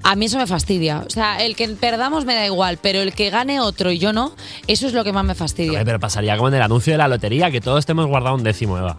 a 0.03 0.15
mí 0.15 0.25
eso 0.25 0.37
me 0.37 0.47
fastidia. 0.47 1.03
O 1.05 1.09
sea, 1.09 1.43
el 1.43 1.55
que 1.55 1.67
perdamos 1.69 2.25
me 2.25 2.35
da 2.35 2.45
igual, 2.45 2.77
pero 2.81 3.01
el 3.01 3.13
que 3.13 3.29
gane 3.29 3.59
otro 3.59 3.91
y 3.91 3.99
yo 3.99 4.13
no, 4.13 4.33
eso 4.67 4.87
es 4.87 4.93
lo 4.93 5.03
que 5.03 5.11
más 5.11 5.25
me 5.25 5.35
fastidia. 5.35 5.71
Hombre, 5.71 5.85
pero 5.85 5.99
pasaría 5.99 6.35
como 6.37 6.49
en 6.49 6.55
el 6.55 6.61
anuncio 6.61 6.93
de 6.93 6.97
la 6.97 7.07
lotería, 7.07 7.51
que 7.51 7.61
todos 7.61 7.85
te 7.85 7.91
hemos 7.91 8.07
guardado 8.07 8.35
un 8.35 8.43
décimo, 8.43 8.77
Eva. 8.77 8.97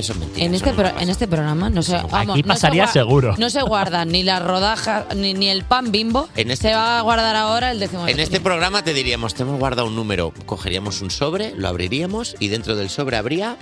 Eso 0.00 0.12
es 0.14 0.18
mentira. 0.18 0.46
En 0.46 0.54
este, 0.54 0.72
pro- 0.72 0.98
en 0.98 1.08
este 1.10 1.28
programa 1.28 1.70
no 1.70 1.82
se, 1.82 1.94
vamos, 1.94 2.12
Aquí 2.14 2.26
no 2.28 2.34
se 2.36 2.42
pasaría 2.44 2.86
seguro. 2.86 3.34
No 3.38 3.50
se 3.50 3.62
guardan 3.62 4.08
ni 4.08 4.22
las 4.22 4.42
rodajas 4.42 5.04
ni, 5.14 5.34
ni 5.34 5.48
el 5.48 5.62
pan 5.64 5.92
bimbo. 5.92 6.28
En 6.36 6.50
este- 6.50 6.68
Se 6.70 6.74
va 6.74 6.98
a 6.98 7.02
guardar 7.02 7.36
ahora 7.36 7.70
el 7.70 7.78
décimo. 7.80 8.08
En 8.08 8.18
este 8.18 8.40
programa 8.40 8.82
te 8.82 8.92
diríamos, 8.94 9.34
te 9.34 9.42
hemos 9.42 9.58
guardado 9.58 9.86
un 9.88 9.94
número, 9.96 10.32
cogeríamos 10.46 11.00
un 11.02 11.10
sobre, 11.10 11.54
lo 11.54 11.68
abriríamos 11.68 12.34
y 12.40 12.48
dentro 12.48 12.74
del 12.76 12.90
sobre 12.90 13.16
habría 13.16 13.56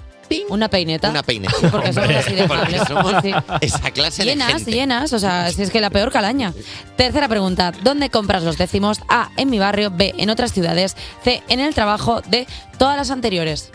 Una 0.51 0.69
peineta. 0.69 1.09
una 1.11 1.23
peineta. 1.23 1.55
Porque 1.71 1.93
somos 1.93 2.11
así 2.17 2.35
de 2.35 2.47
Porque 2.47 2.77
amables. 2.77 2.83
somos 2.89 3.15
Sí. 3.23 3.33
esa 3.63 3.91
clase 3.91 4.25
de 4.25 4.31
Llenas, 4.31 4.53
gente. 4.53 4.71
llenas, 4.73 5.13
o 5.13 5.19
sea, 5.19 5.51
si 5.51 5.63
es 5.63 5.71
que 5.71 5.81
la 5.81 5.91
peor 5.91 6.13
calaña. 6.13 6.53
Tercera 6.97 7.29
pregunta, 7.29 7.73
¿dónde 7.83 8.11
compras 8.11 8.43
los 8.43 8.59
décimos? 8.59 9.01
A, 9.09 9.31
en 9.37 9.49
mi 9.51 9.59
barrio, 9.59 9.91
B, 9.91 10.15
en 10.19 10.29
otras 10.31 10.53
ciudades, 10.53 10.97
C, 11.25 11.43
en 11.49 11.61
el 11.61 11.75
trabajo, 11.75 12.21
D, 12.29 12.47
todas 12.79 12.97
las 12.97 13.11
anteriores. 13.11 13.71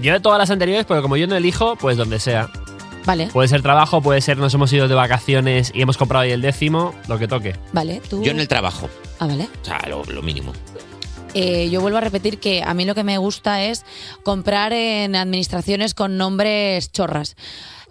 Yo 0.00 0.12
de 0.12 0.20
todas 0.20 0.38
las 0.38 0.50
anteriores, 0.50 0.84
pero 0.86 1.02
como 1.02 1.16
yo 1.16 1.26
no 1.26 1.36
elijo, 1.36 1.76
pues 1.76 1.96
donde 1.96 2.18
sea. 2.20 2.50
Vale, 3.06 3.26
Puede 3.28 3.48
ser 3.48 3.60
trabajo, 3.60 4.00
puede 4.00 4.22
ser 4.22 4.38
nos 4.38 4.54
hemos 4.54 4.72
ido 4.72 4.88
de 4.88 4.94
vacaciones 4.94 5.70
y 5.74 5.82
hemos 5.82 5.98
comprado 5.98 6.22
ahí 6.24 6.30
el 6.32 6.40
décimo, 6.40 6.94
lo 7.06 7.18
que 7.18 7.28
toque. 7.28 7.54
vale, 7.74 8.00
tú... 8.08 8.22
Yo 8.22 8.30
en 8.30 8.40
el 8.40 8.48
trabajo, 8.48 8.88
Ah, 9.18 9.26
vale. 9.26 9.44
o 9.60 9.64
sea, 9.64 9.78
lo, 9.88 10.04
lo 10.04 10.22
mínimo. 10.22 10.52
Eh, 11.34 11.68
yo 11.68 11.80
vuelvo 11.82 11.98
a 11.98 12.00
repetir 12.00 12.38
que 12.38 12.62
a 12.64 12.72
mí 12.74 12.84
lo 12.86 12.94
que 12.94 13.04
me 13.04 13.18
gusta 13.18 13.62
es 13.64 13.84
comprar 14.22 14.72
en 14.72 15.16
administraciones 15.16 15.92
con 15.92 16.16
nombres 16.16 16.92
chorras. 16.92 17.36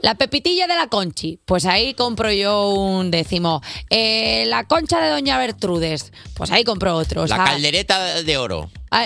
La 0.02 0.16
pepitilla 0.16 0.66
de 0.68 0.76
la 0.76 0.88
Conchi, 0.88 1.40
pues 1.46 1.66
ahí 1.66 1.94
compro 1.94 2.32
yo 2.32 2.70
un 2.72 3.12
décimo. 3.12 3.62
Eh, 3.90 4.46
la 4.48 4.64
concha 4.66 5.00
de 5.00 5.10
Doña 5.10 5.38
Bertrudes, 5.38 6.12
pues 6.34 6.52
ahí 6.52 6.64
compro 6.64 6.96
otro. 6.96 7.22
O 7.24 7.28
la 7.28 7.38
caldereta 7.38 8.22
de 8.24 8.38
oro. 8.38 8.70
Ah, 8.94 9.06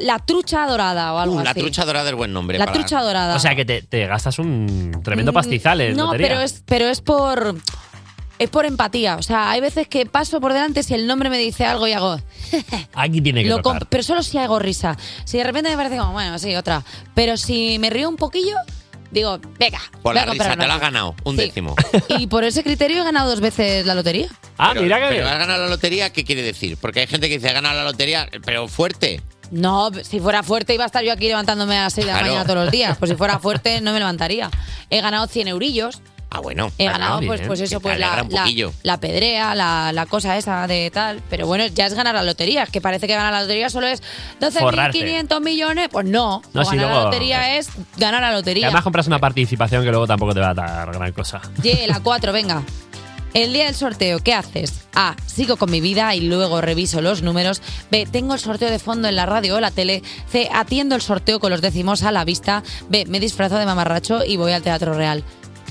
la 0.00 0.18
trucha 0.18 0.66
dorada 0.66 1.12
o 1.14 1.18
algo 1.18 1.36
Uh, 1.36 1.40
la 1.44 1.50
así. 1.50 1.60
trucha 1.60 1.84
dorada 1.84 2.08
es 2.10 2.16
buen 2.16 2.32
nombre. 2.32 2.58
La 2.58 2.64
para- 2.66 2.78
trucha 2.78 3.00
dorada. 3.02 3.36
O 3.36 3.38
sea 3.38 3.54
que 3.54 3.64
te, 3.64 3.82
te 3.82 4.06
gastas 4.06 4.38
un 4.38 5.00
tremendo 5.04 5.32
Mm, 5.32 5.34
pastizal 5.34 5.80
en 5.80 5.96
No, 5.96 6.06
lotería. 6.06 6.28
pero 6.28 6.40
es, 6.40 6.62
pero 6.66 6.86
es 6.88 7.00
por. 7.00 7.56
Es 8.38 8.50
por 8.50 8.66
empatía. 8.66 9.16
O 9.16 9.22
sea, 9.22 9.50
hay 9.50 9.62
veces 9.62 9.88
que 9.88 10.04
paso 10.04 10.42
por 10.42 10.52
delante 10.52 10.82
si 10.82 10.92
el 10.92 11.06
nombre 11.06 11.30
me 11.30 11.38
dice 11.38 11.64
algo 11.64 11.86
y 11.86 11.92
hago. 11.94 12.18
Aquí 12.94 13.22
tiene 13.22 13.42
que 13.42 13.48
lo 13.48 13.62
tocar. 13.62 13.86
pero 13.88 14.02
solo 14.02 14.22
si 14.22 14.36
hago 14.36 14.58
risa. 14.58 14.94
Si 15.24 15.38
de 15.38 15.44
repente 15.44 15.70
me 15.70 15.76
parece 15.76 15.96
como, 15.96 16.12
bueno, 16.12 16.38
sí, 16.38 16.54
otra. 16.54 16.82
Pero 17.14 17.38
si 17.38 17.78
me 17.78 17.88
río 17.88 18.10
un 18.10 18.16
poquillo, 18.16 18.56
digo, 19.20 19.38
venga. 19.58 19.80
Por 20.02 20.12
voy 20.14 20.18
a 20.18 20.20
la 20.22 20.26
comprar 20.28 20.48
risa, 20.48 20.50
te 20.50 20.58
una. 20.58 20.66
la 20.68 20.74
has 20.74 20.80
ganado, 20.80 21.14
un 21.24 21.36
Sí. 21.36 21.42
décimo. 21.42 21.74
Y 22.08 22.26
por 22.26 22.44
ese 22.44 22.62
criterio 22.62 23.00
he 23.02 23.04
ganado 23.04 23.30
dos 23.30 23.40
veces 23.40 23.84
la 23.86 23.94
lotería. 23.94 24.28
Ah, 24.58 24.70
Pero- 24.72 24.82
mira 24.82 24.96
que 24.98 25.02
Pero 25.08 25.14
bien. 25.24 25.26
has 25.26 25.38
ganado 25.38 25.62
la 25.64 25.68
lotería, 25.68 26.10
¿qué 26.12 26.24
quiere 26.24 26.42
decir? 26.42 26.76
Porque 26.80 27.00
hay 27.00 27.06
gente 27.06 27.28
que 27.28 27.36
dice, 27.36 27.48
ha 27.48 27.52
ganado 27.52 27.76
la 27.76 27.84
lotería, 27.84 28.28
pero 28.44 28.68
fuerte. 28.68 29.20
No, 29.50 29.90
si 30.02 30.18
fuera 30.18 30.42
fuerte 30.42 30.74
iba 30.74 30.82
a 30.82 30.86
estar 30.86 31.04
yo 31.04 31.12
aquí 31.12 31.28
levantándome 31.28 31.78
a 31.78 31.82
las 31.84 31.92
6 31.92 32.06
de 32.06 32.12
la 32.12 32.18
Claro. 32.18 32.32
mañana 32.34 32.46
todos 32.52 32.64
los 32.64 32.72
días. 32.72 32.98
Pues 32.98 33.10
si 33.10 33.16
fuera 33.16 33.38
fuerte 33.40 33.80
no 33.80 33.92
me 33.92 33.98
levantaría. 34.00 34.50
He 34.90 35.00
ganado 35.00 35.26
100 35.28 35.48
eurillos. 35.48 36.00
Ah, 36.28 36.40
bueno. 36.40 36.72
He 36.76 36.88
Ah, 36.88 36.92
ganado, 36.92 37.20
bien, 37.20 37.28
pues, 37.30 37.40
pues 37.46 37.60
eso, 37.60 37.80
pues 37.80 37.98
la, 38.00 38.22
un 38.24 38.32
la, 38.32 38.44
la 38.82 39.00
pedrea, 39.00 39.54
la, 39.54 39.92
la 39.92 40.06
cosa 40.06 40.36
esa 40.36 40.66
de 40.66 40.90
tal. 40.92 41.22
Pero 41.30 41.46
bueno, 41.46 41.64
ya 41.68 41.86
es 41.86 41.94
ganar 41.94 42.14
la 42.14 42.22
lotería. 42.24 42.64
Es 42.64 42.70
que 42.70 42.80
parece 42.80 43.06
que 43.06 43.14
ganar 43.14 43.32
la 43.32 43.42
lotería 43.42 43.70
solo 43.70 43.86
es 43.86 44.02
Forrarte. 44.58 44.98
12.500 45.00 45.40
millones. 45.40 45.88
Pues 45.90 46.04
no. 46.06 46.42
No, 46.52 46.64
ganar 46.64 46.90
la 46.90 47.02
lotería 47.04 47.56
es 47.56 47.68
ganar 47.96 48.20
la 48.22 48.30
Y 48.32 48.34
lotería. 48.34 48.66
además 48.66 48.82
compras 48.82 49.06
una 49.06 49.18
participación 49.20 49.84
que 49.84 49.90
luego 49.90 50.06
tampoco 50.06 50.34
te 50.34 50.40
va 50.40 50.50
a 50.50 50.54
dar 50.54 50.92
gran 50.92 51.12
cosa. 51.12 51.40
Ye, 51.62 51.86
la 51.86 52.00
4, 52.00 52.32
venga. 52.32 52.62
El 53.32 53.52
día 53.52 53.66
del 53.66 53.74
sorteo, 53.74 54.18
¿qué 54.20 54.32
haces? 54.34 54.72
A. 54.94 55.14
Sigo 55.26 55.56
con 55.58 55.70
mi 55.70 55.80
vida 55.82 56.14
y 56.14 56.22
luego 56.22 56.60
reviso 56.62 57.02
los 57.02 57.22
números. 57.22 57.60
B. 57.90 58.08
Tengo 58.10 58.32
el 58.34 58.40
sorteo 58.40 58.70
de 58.70 58.78
fondo 58.78 59.08
en 59.08 59.16
la 59.16 59.26
radio 59.26 59.56
o 59.56 59.60
la 59.60 59.70
tele. 59.70 60.02
C. 60.30 60.48
Atiendo 60.52 60.94
el 60.94 61.02
sorteo 61.02 61.38
con 61.38 61.50
los 61.50 61.60
décimos 61.60 62.02
a 62.02 62.12
la 62.12 62.24
vista. 62.24 62.62
B. 62.88 63.04
Me 63.06 63.20
disfrazo 63.20 63.58
de 63.58 63.66
mamarracho 63.66 64.24
y 64.24 64.36
voy 64.38 64.52
al 64.52 64.62
Teatro 64.62 64.94
Real. 64.94 65.22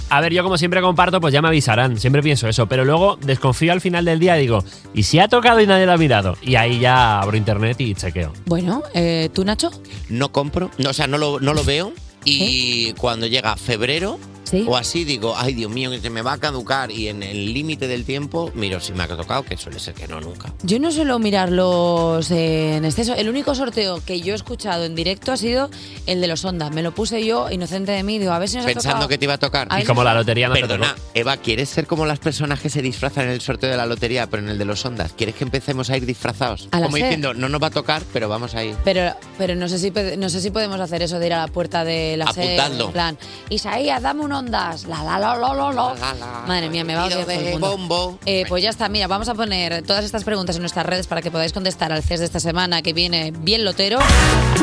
A 0.10 0.22
ver, 0.22 0.34
yo 0.34 0.44
como 0.44 0.58
siempre 0.58 0.82
comparto, 0.82 1.20
pues 1.20 1.34
ya 1.34 1.42
me 1.42 1.48
avisarán. 1.48 1.98
Siempre 2.00 2.22
pienso 2.22 2.48
eso. 2.48 2.68
Pero 2.68 2.86
luego 2.86 3.18
desconfío 3.18 3.72
al 3.72 3.82
final 3.82 4.06
del 4.06 4.20
día 4.20 4.38
y 4.38 4.42
digo, 4.42 4.64
¿y 4.94 5.04
si 5.04 5.20
ha 5.20 5.28
tocado 5.28 5.60
y 5.62 5.68
nadie 5.68 5.86
lo 5.86 5.94
ha 5.94 5.98
mirado? 5.98 6.38
Y 6.42 6.56
ahí 6.56 6.80
ya 6.80 7.20
abro 7.22 7.38
internet 7.38 7.80
y 7.82 7.96
chequeo. 7.96 8.32
Bueno, 8.46 8.84
eh, 8.94 9.30
¿tú, 9.34 9.44
Nacho? 9.44 9.72
No 10.10 10.32
compro, 10.32 10.70
no, 10.78 10.92
o 10.92 10.94
sea, 10.94 11.08
no 11.08 11.18
lo, 11.18 11.40
no 11.40 11.54
lo 11.54 11.64
veo. 11.64 11.92
Y 12.24 12.94
cuando 12.94 13.28
llega 13.28 13.56
febrero, 13.56 14.20
o 14.68 14.76
así, 14.78 15.04
digo, 15.04 15.36
ay 15.38 15.54
Dios 15.54 15.72
mío, 15.72 15.92
que 15.92 16.00
se 16.00 16.10
me 16.10 16.22
va 16.22 16.34
a 16.34 16.38
caducar 16.38 16.92
y 16.92 17.08
en 17.08 17.24
el 17.24 17.54
límite 17.54 17.88
del 17.88 18.06
tiempo 18.06 18.52
miro 18.56 18.80
si 18.80 18.94
me 18.94 19.04
ha 19.04 19.08
tocado, 19.08 19.44
que 19.44 19.58
suele 19.58 19.80
ser 19.80 19.94
que 19.94 20.08
no 20.08 20.22
nunca. 20.22 20.54
Yo 20.64 20.80
no 20.80 20.92
suelo 20.92 21.20
mirarlos 21.20 22.30
eh, 22.32 22.78
en 22.78 22.86
exceso. 22.86 23.16
El 23.16 23.30
único 23.30 23.56
sorteo 23.56 24.02
que 24.06 24.22
yo 24.22 24.34
he 24.34 24.36
escuchado 24.36 24.86
en 24.86 24.96
directo 24.96 25.32
ha 25.32 25.38
sido 25.38 25.70
el 26.08 26.22
de 26.22 26.28
los 26.28 26.44
Ondas. 26.46 26.72
Me 26.72 26.82
lo 26.82 26.94
puse 26.94 27.26
yo, 27.26 27.50
inocente 27.50 27.92
de 27.92 28.04
mí, 28.04 28.20
digo, 28.20 28.32
a 28.32 28.40
ver 28.40 28.50
si 28.50 28.58
nos 28.58 28.66
ha 28.66 28.68
Pensando 28.68 28.96
tocado. 28.98 29.10
que 29.10 29.18
te 29.18 29.26
iba 29.26 29.34
a 29.34 29.38
tocar. 29.38 29.68
A 29.72 29.82
Y 29.82 29.84
como 29.84 30.04
la 30.04 30.14
lotería 30.14 30.48
no 30.48 30.56
te 30.56 30.62
Perdona, 30.62 30.90
tocó. 30.96 31.02
Eva, 31.14 31.38
¿quieres 31.38 31.70
ser 31.70 31.88
como 31.88 32.06
las 32.06 32.20
personas 32.20 32.60
que 32.60 32.70
se 32.70 32.82
disfrazan 32.82 33.26
en 33.26 33.32
el 33.32 33.42
sorteo 33.42 33.70
de 33.70 33.78
la 33.78 33.86
lotería, 33.86 34.28
pero 34.28 34.44
en 34.44 34.50
el 34.50 34.58
de 34.58 34.66
los 34.66 34.86
ondas? 34.86 35.14
¿Quieres 35.14 35.36
que 35.36 35.44
empecemos 35.44 35.90
a 35.90 35.98
ir 35.98 36.06
disfrazados? 36.06 36.68
A 36.72 36.82
Como 36.82 36.98
diciendo, 36.98 37.34
no 37.34 37.50
nos 37.50 37.62
va 37.62 37.68
a 37.68 37.72
tocar, 37.72 38.04
pero 38.14 38.30
vamos 38.30 38.56
a 38.56 38.64
ir. 38.64 38.76
Pero, 38.84 39.14
pero 39.38 39.56
no 39.56 39.68
sé 39.70 39.80
si 39.80 39.92
no 40.18 40.30
sé 40.30 40.42
si 40.42 40.52
podemos 40.52 40.80
hacer 40.80 41.02
eso 41.02 41.20
de 41.20 41.28
ir 41.28 41.34
a 41.34 41.40
la 41.40 41.48
puerta 41.48 41.84
de 41.84 42.18
la 42.18 42.32
sede. 42.32 42.60
Apuntadlo. 42.60 42.86
En 42.88 42.92
plan, 42.92 43.18
Isaías, 43.50 44.02
dame 44.02 44.22
un 44.22 44.32
ondas. 44.40 44.86
La 44.86 45.04
la 45.04 45.18
la 45.20 45.36
la 45.36 45.54
la 45.54 45.72
la. 45.72 46.44
Madre 46.48 46.70
mía, 46.70 46.84
me 46.84 46.96
va 46.96 47.04
a 47.04 47.06
odiar 47.06 47.22
todo 47.22 47.32
el 47.32 47.52
mundo. 47.52 47.68
bombo. 47.70 48.20
Eh, 48.26 48.46
pues 48.48 48.64
ya 48.64 48.70
está, 48.70 48.90
mira, 48.90 49.08
vamos 49.08 49.30
a 49.30 49.36
poner 49.36 49.84
todas 49.84 50.06
estas 50.06 50.24
preguntas 50.24 50.56
en 50.56 50.62
nuestras 50.62 50.86
redes 50.86 51.08
para 51.08 51.22
que 51.22 51.32
podáis 51.32 51.54
contestar 51.54 51.92
al 51.92 52.04
CES 52.04 52.20
de 52.20 52.26
esta 52.26 52.40
semana 52.40 52.82
que 52.82 52.94
viene 52.94 53.32
bien 53.36 53.64
lotero. 53.64 54.00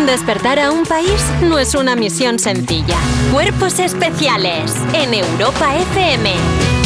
Despertar 0.07 0.59
a 0.59 0.71
un 0.71 0.85
país 0.85 1.23
no 1.43 1.59
es 1.59 1.75
una 1.75 1.97
misión 1.97 2.39
sencilla. 2.39 2.97
Cuerpos 3.33 3.79
especiales 3.79 4.75
en 4.95 5.15
Europa 5.15 5.75
FM. 5.77 6.82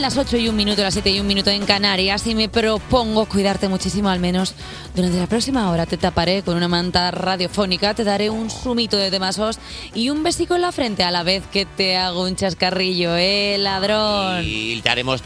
Las 0.00 0.16
8 0.16 0.38
y 0.38 0.48
un 0.48 0.56
minuto, 0.56 0.80
las 0.80 0.94
7 0.94 1.10
y 1.10 1.20
un 1.20 1.26
minuto 1.26 1.50
en 1.50 1.66
Canarias 1.66 2.26
y 2.26 2.34
me 2.34 2.48
propongo 2.48 3.26
cuidarte 3.26 3.68
muchísimo, 3.68 4.08
al 4.08 4.18
menos 4.18 4.54
durante 4.96 5.18
la 5.18 5.26
próxima 5.26 5.70
hora. 5.70 5.84
Te 5.84 5.98
taparé 5.98 6.42
con 6.42 6.56
una 6.56 6.68
manta 6.68 7.10
radiofónica, 7.10 7.92
te 7.92 8.02
daré 8.02 8.30
un 8.30 8.48
sumito 8.48 8.96
de 8.96 9.10
temasos 9.10 9.58
y 9.94 10.08
un 10.08 10.22
besico 10.22 10.54
en 10.54 10.62
la 10.62 10.72
frente 10.72 11.04
a 11.04 11.10
la 11.10 11.22
vez 11.22 11.44
que 11.52 11.66
te 11.66 11.98
hago 11.98 12.22
un 12.22 12.34
chascarrillo, 12.34 13.14
¿eh, 13.14 13.58
ladrón? 13.58 14.42
Y 14.42 14.80
te 14.80 14.88
haremos 14.88 15.22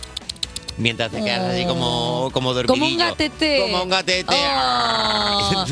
mientras 0.78 1.10
te 1.10 1.22
quedas 1.22 1.54
así 1.54 1.64
como, 1.64 2.30
como 2.32 2.54
dormidillo. 2.54 2.80
Como 2.80 2.92
un 2.92 2.98
gatete. 2.98 3.60
Como 3.62 3.82
un 3.82 3.88
gatete. 3.88 4.34
Oh. 4.34 5.64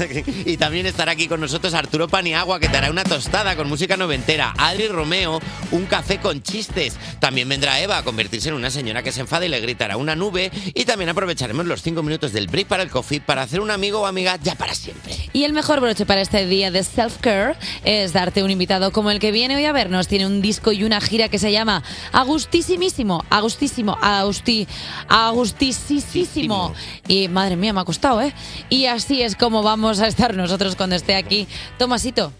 y 0.47 0.57
también 0.57 0.87
estará 0.87 1.12
aquí 1.12 1.29
con 1.29 1.41
nosotros 1.41 1.75
Arturo 1.75 2.09
Paniagua, 2.09 2.61
que 2.61 2.69
te 2.69 2.77
hará 2.77 2.91
una 2.91 3.05
tostada 3.05 3.57
con 3.57 3.69
música 3.69 3.97
noventera. 3.97 4.55
Adri 4.59 4.88
Romeo, 4.88 5.41
un 5.71 5.87
café 5.87 6.19
con 6.19 6.43
chistes. 6.43 6.97
También 7.19 7.49
vendrá 7.49 7.81
Eva 7.81 7.99
a 7.99 8.05
convertirse 8.05 8.49
en 8.49 8.55
una 8.55 8.71
señora 8.71 9.03
que 9.03 9.12
se 9.12 9.21
enfada 9.21 9.47
y 9.47 9.49
le 9.49 9.61
gritará 9.61 9.97
una 9.97 10.15
nube. 10.15 10.51
Y 10.75 10.85
también 10.85 11.11
aprovecharemos 11.11 11.67
los 11.67 11.83
cinco 11.83 12.03
minutos 12.03 12.33
del 12.33 12.49
break 12.49 12.67
para 12.67 12.83
el 12.83 12.91
coffee 12.91 13.21
para 13.21 13.43
hacer 13.43 13.61
un 13.61 13.71
amigo 13.71 14.01
o 14.01 14.07
amiga 14.07 14.38
ya 14.43 14.55
para 14.55 14.75
siempre. 14.75 15.15
Y 15.33 15.45
el 15.45 15.53
mejor 15.53 15.81
broche 15.81 16.07
para 16.07 16.21
este 16.21 16.47
día 16.47 16.71
de 16.71 16.81
self-care 16.81 17.57
es 17.85 18.12
darte 18.12 18.43
un 18.43 18.51
invitado 18.51 18.93
como 18.93 19.11
el 19.11 19.19
que 19.19 19.33
viene 19.33 19.57
hoy 19.57 19.65
a 19.65 19.73
vernos. 19.73 20.09
Tiene 20.09 20.27
un 20.27 20.43
disco 20.43 20.73
y 20.73 20.85
una 20.85 21.01
gira 21.01 21.29
que 21.29 21.38
se 21.38 21.53
llama 21.53 21.83
Agustísimísimo, 22.12 23.25
Agustísimo, 23.31 23.99
Agustisísimo. 25.09 26.73
Y 27.09 27.29
madre 27.29 27.57
mía, 27.57 27.73
me 27.73 27.81
ha 27.81 27.85
costado, 27.85 28.21
¿eh? 28.23 28.33
Y 28.69 28.87
así 28.87 29.23
es 29.23 29.37
como 29.37 29.63
vamos 29.63 30.01
a 30.01 30.07
estar 30.07 30.35
nosotros 30.37 30.77
cuando 30.77 30.97
esté 30.97 31.15
aquí. 31.15 31.47
Tomasito. 31.79 32.33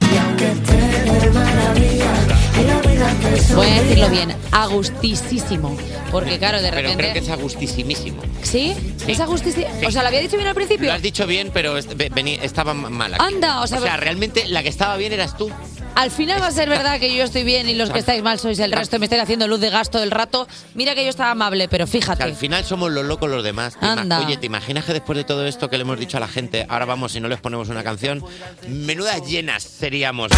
Voy 3.55 3.67
a 3.69 3.83
decirlo 3.83 4.09
bien, 4.11 4.35
agustísimo. 4.51 5.77
Porque 6.11 6.39
claro, 6.39 6.61
de 6.61 6.69
Pero 6.71 6.83
repente... 6.83 6.97
creo 7.03 7.13
que 7.15 7.19
es 7.21 7.29
agustísimísimo. 7.31 8.23
¿Sí? 8.43 8.75
Sí. 8.99 9.13
¿Es 9.13 9.21
agustísimo? 9.21 9.67
Sí. 9.81 9.87
O 9.87 9.91
sea, 9.91 10.03
¿lo 10.03 10.09
había 10.09 10.21
dicho 10.21 10.37
bien 10.37 10.49
al 10.49 10.55
principio? 10.55 10.87
Lo 10.89 10.93
has 10.93 11.03
dicho 11.03 11.27
bien, 11.27 11.51
pero 11.53 11.77
es- 11.79 11.89
ve- 11.97 12.11
vení- 12.11 12.39
estaba 12.43 12.75
mal 12.75 13.15
aquí. 13.15 13.23
Anda, 13.25 13.61
o 13.63 13.67
sea, 13.67 13.97
realmente 13.97 14.47
la 14.49 14.63
que 14.63 14.69
estaba 14.69 14.97
bien 14.97 15.13
eras 15.13 15.37
tú. 15.37 15.51
Al 15.95 16.11
final 16.11 16.43
va 16.43 16.47
a 16.47 16.51
ser 16.51 16.69
verdad 16.69 16.99
que 16.99 17.15
yo 17.15 17.23
estoy 17.23 17.45
bien 17.45 17.69
y 17.69 17.75
los 17.75 17.91
que 17.91 17.99
estáis 17.99 18.23
mal 18.23 18.39
sois 18.39 18.59
el 18.59 18.73
resto 18.73 18.97
y 18.97 18.99
me 18.99 19.07
estáis 19.07 19.23
haciendo 19.23 19.47
luz 19.47 19.61
de 19.61 19.71
gasto 19.71 20.03
el 20.03 20.11
rato. 20.11 20.49
Mira 20.75 20.95
que 20.95 21.05
yo 21.05 21.11
estaba 21.11 21.31
amable, 21.31 21.69
pero 21.69 21.87
fíjate. 21.87 22.23
Al 22.23 22.35
final 22.35 22.65
somos 22.65 22.91
los 22.91 23.05
locos 23.05 23.31
los 23.31 23.45
demás. 23.45 23.75
Te 23.79 23.87
ima- 23.87 24.01
Anda. 24.01 24.21
Oye, 24.21 24.37
¿te 24.39 24.47
imaginas 24.47 24.85
que 24.85 24.95
después 24.95 25.17
de 25.17 25.25
todo 25.25 25.47
esto 25.47 25.69
que 25.71 25.77
le 25.77 25.83
hemos 25.83 25.99
dicho 25.99 26.17
a 26.17 26.21
la 26.21 26.29
gente, 26.29 26.67
ahora 26.69 26.87
vamos 26.87 27.15
y 27.15 27.21
no 27.21 27.29
les 27.29 27.41
ponemos 27.41 27.69
una 27.69 27.85
canción? 27.85 28.25
Menudas 28.69 29.23
llenas 29.27 29.63
seríamos. 29.63 30.31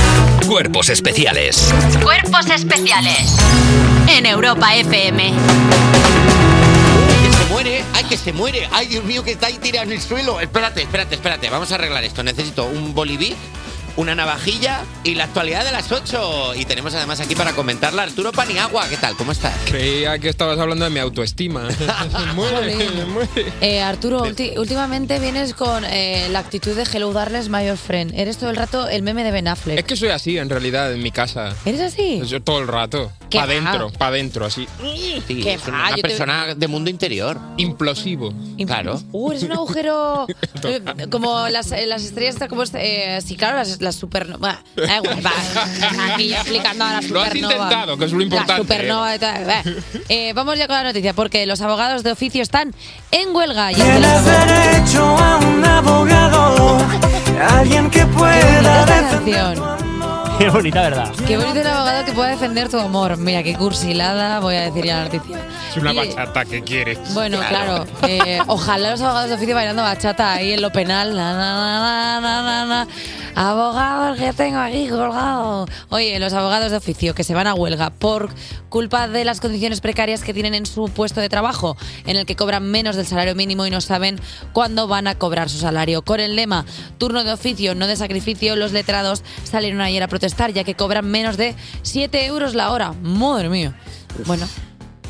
Cuerpos 0.48 0.88
especiales. 0.90 1.72
Cuerpos 2.02 2.46
especiales 2.50 3.36
en 4.08 4.26
Europa 4.26 4.74
FM. 4.74 5.32
Que 7.22 7.32
se 7.32 7.44
muere, 7.52 7.84
ay, 7.94 8.04
que 8.04 8.16
se 8.16 8.32
muere. 8.32 8.68
Ay, 8.72 8.86
Dios 8.88 9.04
mío, 9.04 9.22
que 9.22 9.32
está 9.32 9.46
ahí 9.46 9.54
tirado 9.58 9.86
en 9.86 9.92
el 9.92 10.00
suelo. 10.00 10.40
Espérate, 10.40 10.82
espérate, 10.82 11.14
espérate. 11.14 11.48
Vamos 11.48 11.70
a 11.72 11.76
arreglar 11.76 12.02
esto. 12.04 12.22
Necesito 12.22 12.64
un 12.66 12.92
bolivic, 12.94 13.36
una 13.96 14.14
navajilla 14.14 14.82
y 15.04 15.14
la 15.14 15.24
actualidad 15.24 15.64
de 15.64 15.72
las 15.72 15.90
8. 15.92 16.54
Y 16.56 16.64
tenemos 16.64 16.94
además 16.94 17.20
aquí 17.20 17.34
para 17.34 17.52
comentarla 17.52 18.02
Arturo 18.02 18.32
Paniagua. 18.32 18.88
¿Qué 18.88 18.96
tal? 18.96 19.16
¿Cómo 19.16 19.32
estás? 19.32 19.54
Creía 19.66 20.18
que 20.18 20.28
estabas 20.28 20.58
hablando 20.58 20.84
de 20.84 20.90
mi 20.90 21.00
autoestima. 21.00 21.68
Muere, 22.34 22.76
muere. 23.06 23.52
Eh, 23.60 23.80
Arturo, 23.80 24.24
últimamente 24.56 25.18
vienes 25.18 25.54
con 25.54 25.84
eh, 25.84 26.28
la 26.30 26.40
actitud 26.40 26.74
de 26.74 26.84
Hello 26.84 27.12
Darles, 27.12 27.48
my 27.48 27.68
old 27.68 27.78
friend. 27.78 28.12
Eres 28.14 28.38
todo 28.38 28.50
el 28.50 28.56
rato 28.56 28.88
el 28.88 29.02
meme 29.02 29.24
de 29.24 29.30
Ben 29.30 29.48
Affleck. 29.48 29.78
Es 29.78 29.84
que 29.84 29.96
soy 29.96 30.08
así 30.08 30.38
en 30.38 30.48
realidad 30.48 30.92
en 30.92 31.02
mi 31.02 31.10
casa. 31.10 31.54
¿Eres 31.64 31.80
así? 31.80 32.22
Yo 32.26 32.42
todo 32.42 32.60
el 32.60 32.68
rato. 32.68 33.12
¿Qué 33.30 33.38
Pa' 33.38 33.46
va? 33.46 33.52
dentro, 33.52 33.90
pa' 33.90 34.10
dentro, 34.10 34.44
así. 34.46 34.68
Sí, 34.80 35.22
Qué 35.42 35.54
es 35.54 35.62
va, 35.64 35.68
una 35.68 35.90
yo 35.90 35.96
te- 35.96 36.02
persona 36.02 36.54
de 36.54 36.68
mundo 36.68 36.90
interior. 36.90 37.38
Implosivo. 37.56 38.32
Claro. 38.66 39.00
Uh, 39.12 39.30
eres 39.32 39.42
un 39.44 39.52
agujero 39.52 40.26
eh, 40.64 40.80
como 41.10 41.48
las, 41.48 41.72
eh, 41.72 41.86
las 41.86 42.04
estrellas, 42.04 42.34
estas, 42.34 42.48
como 42.48 42.62
eh, 42.74 43.20
sí, 43.24 43.36
claro, 43.36 43.56
las, 43.56 43.80
las 43.80 43.96
supernovas. 43.96 44.58
Da 44.76 44.96
igual, 44.98 45.24
va. 45.24 46.14
Aquí 46.14 46.28
yo 46.28 46.36
explicando 46.36 46.84
a 46.84 46.92
las 46.94 47.10
Lo 47.10 47.20
has 47.22 47.34
intentado, 47.34 47.96
que 47.96 48.04
es 48.04 48.12
lo 48.12 48.20
importante. 48.22 48.52
La 48.52 48.58
supernova 48.58 49.14
y 49.14 49.18
tal. 49.18 49.48
Va. 49.48 49.62
Eh, 50.08 50.32
vamos 50.34 50.56
ya 50.58 50.66
con 50.66 50.76
la 50.76 50.84
noticia, 50.84 51.12
porque 51.14 51.46
los 51.46 51.60
abogados 51.60 52.02
de 52.02 52.12
oficio 52.12 52.42
están 52.42 52.72
en 53.10 53.34
huelga. 53.34 53.72
Y 53.72 53.74
es 53.74 54.24
derecho 54.24 55.04
a 55.18 55.36
un 55.38 55.64
abogado, 55.64 56.78
alguien 57.50 57.90
que 57.90 58.04
pueda 58.06 58.84
defender. 58.86 59.73
Qué 60.38 60.50
bonita, 60.50 60.82
¿verdad? 60.82 61.12
Qué 61.26 61.36
bonito 61.36 61.60
el 61.60 61.66
abogado 61.66 62.04
que 62.04 62.12
pueda 62.12 62.28
defender 62.30 62.68
tu 62.68 62.78
amor. 62.78 63.16
Mira, 63.16 63.42
qué 63.42 63.54
cursilada, 63.54 64.40
voy 64.40 64.56
a 64.56 64.62
decir 64.62 64.84
ya 64.84 64.96
la 64.98 65.04
noticia. 65.04 65.38
Es 65.70 65.76
una 65.76 65.92
Y- 65.92 65.96
bachata 65.96 66.44
que 66.44 66.62
quieres. 66.62 66.98
Bueno, 67.14 67.38
claro. 67.48 67.86
eh, 68.08 68.40
ojalá 68.46 68.90
los 68.90 69.00
abogados 69.00 69.28
de 69.30 69.36
oficio 69.36 69.54
bailando 69.54 69.82
bachata 69.82 70.32
ahí 70.32 70.52
en 70.52 70.60
lo 70.62 70.70
penal. 70.72 71.14
Na, 71.14 71.32
na, 71.34 71.54
na, 71.56 72.20
na, 72.20 72.42
na, 72.42 72.66
na. 72.66 72.88
Abogados 73.36 74.18
que 74.18 74.32
tengo 74.32 74.58
aquí 74.58 74.88
colgado. 74.88 75.66
Oye, 75.90 76.18
los 76.20 76.32
abogados 76.32 76.70
de 76.70 76.76
oficio 76.76 77.14
que 77.14 77.24
se 77.24 77.34
van 77.34 77.46
a 77.48 77.54
huelga 77.54 77.90
por 77.90 78.30
culpa 78.68 79.08
de 79.08 79.24
las 79.24 79.40
condiciones 79.40 79.80
precarias 79.80 80.22
que 80.22 80.32
tienen 80.32 80.54
en 80.54 80.66
su 80.66 80.84
puesto 80.88 81.20
de 81.20 81.28
trabajo, 81.28 81.76
en 82.06 82.16
el 82.16 82.26
que 82.26 82.36
cobran 82.36 82.62
menos 82.70 82.94
del 82.96 83.06
salario 83.06 83.34
mínimo 83.34 83.66
y 83.66 83.70
no 83.70 83.80
saben 83.80 84.20
cuándo 84.52 84.86
van 84.86 85.08
a 85.08 85.16
cobrar 85.16 85.50
su 85.50 85.58
salario. 85.58 86.02
Con 86.02 86.20
el 86.20 86.36
lema 86.36 86.64
turno 86.98 87.24
de 87.24 87.32
oficio, 87.32 87.74
no 87.74 87.86
de 87.88 87.96
sacrificio, 87.96 88.54
los 88.56 88.70
letrados 88.72 89.24
salieron 89.42 89.80
ayer 89.80 90.02
a 90.04 90.08
protestar 90.08 90.52
ya 90.52 90.62
que 90.62 90.74
cobran 90.76 91.06
menos 91.10 91.36
de 91.36 91.56
7 91.82 92.26
euros 92.26 92.54
la 92.54 92.70
hora. 92.70 92.92
Madre 93.02 93.48
mía. 93.48 93.74
Bueno, 94.26 94.46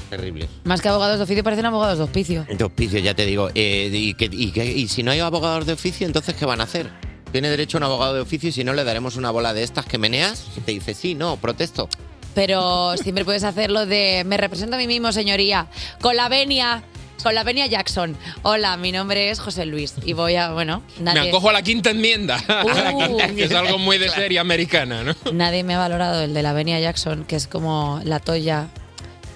Terrible. 0.08 0.48
más 0.64 0.80
que 0.80 0.88
abogados 0.88 1.18
de 1.18 1.24
oficio 1.24 1.44
parecen 1.44 1.66
abogados 1.66 1.98
de 1.98 2.04
hospicio. 2.04 2.46
De 2.48 2.64
oficio, 2.64 2.98
ya 3.00 3.12
te 3.14 3.26
digo. 3.26 3.50
Eh, 3.54 3.90
y, 3.92 4.14
que- 4.14 4.30
y 4.32 4.50
que- 4.50 4.64
y 4.72 4.88
si 4.88 5.02
no 5.02 5.10
hay 5.10 5.20
abogados 5.20 5.66
de 5.66 5.74
oficio, 5.74 6.06
entonces 6.06 6.34
¿qué 6.34 6.46
van 6.46 6.60
a 6.62 6.64
hacer? 6.64 6.90
Tiene 7.34 7.50
derecho 7.50 7.78
a 7.78 7.80
un 7.80 7.84
abogado 7.86 8.14
de 8.14 8.20
oficio 8.20 8.50
y 8.50 8.52
si 8.52 8.62
no 8.62 8.74
le 8.74 8.84
daremos 8.84 9.16
una 9.16 9.32
bola 9.32 9.52
de 9.52 9.64
estas 9.64 9.86
que 9.86 9.98
meneas 9.98 10.46
y 10.56 10.60
te 10.60 10.70
dice, 10.70 10.94
sí, 10.94 11.16
no, 11.16 11.36
protesto. 11.36 11.88
Pero 12.32 12.96
siempre 12.96 13.24
puedes 13.24 13.42
hacerlo 13.42 13.86
de 13.86 14.22
me 14.24 14.36
represento 14.36 14.76
a 14.76 14.78
mí 14.78 14.86
mismo, 14.86 15.10
señoría, 15.10 15.66
con 16.00 16.14
la 16.14 16.28
venia, 16.28 16.84
con 17.24 17.34
la 17.34 17.42
venia 17.42 17.66
Jackson. 17.66 18.16
Hola, 18.42 18.76
mi 18.76 18.92
nombre 18.92 19.30
es 19.30 19.40
José 19.40 19.66
Luis 19.66 19.94
y 20.04 20.12
voy 20.12 20.36
a, 20.36 20.52
bueno, 20.52 20.84
Me 20.98 21.06
nadie, 21.06 21.30
acojo 21.30 21.48
a 21.48 21.52
la 21.52 21.62
quinta 21.62 21.90
enmienda. 21.90 22.38
Uh. 22.48 22.68
A 22.68 22.92
la 22.92 22.96
quinta, 23.04 23.26
que 23.26 23.42
es 23.42 23.52
algo 23.52 23.78
muy 23.78 23.98
de 23.98 24.10
serie 24.10 24.38
americana, 24.38 25.02
¿no? 25.02 25.16
nadie 25.32 25.64
me 25.64 25.74
ha 25.74 25.78
valorado 25.78 26.22
el 26.22 26.34
de 26.34 26.42
la 26.44 26.52
venia 26.52 26.78
Jackson, 26.78 27.24
que 27.24 27.34
es 27.34 27.48
como 27.48 28.00
la 28.04 28.20
toya, 28.20 28.68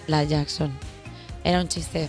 la 0.06 0.22
Jackson. 0.22 0.70
Era 1.42 1.60
un 1.60 1.66
chiste. 1.66 2.08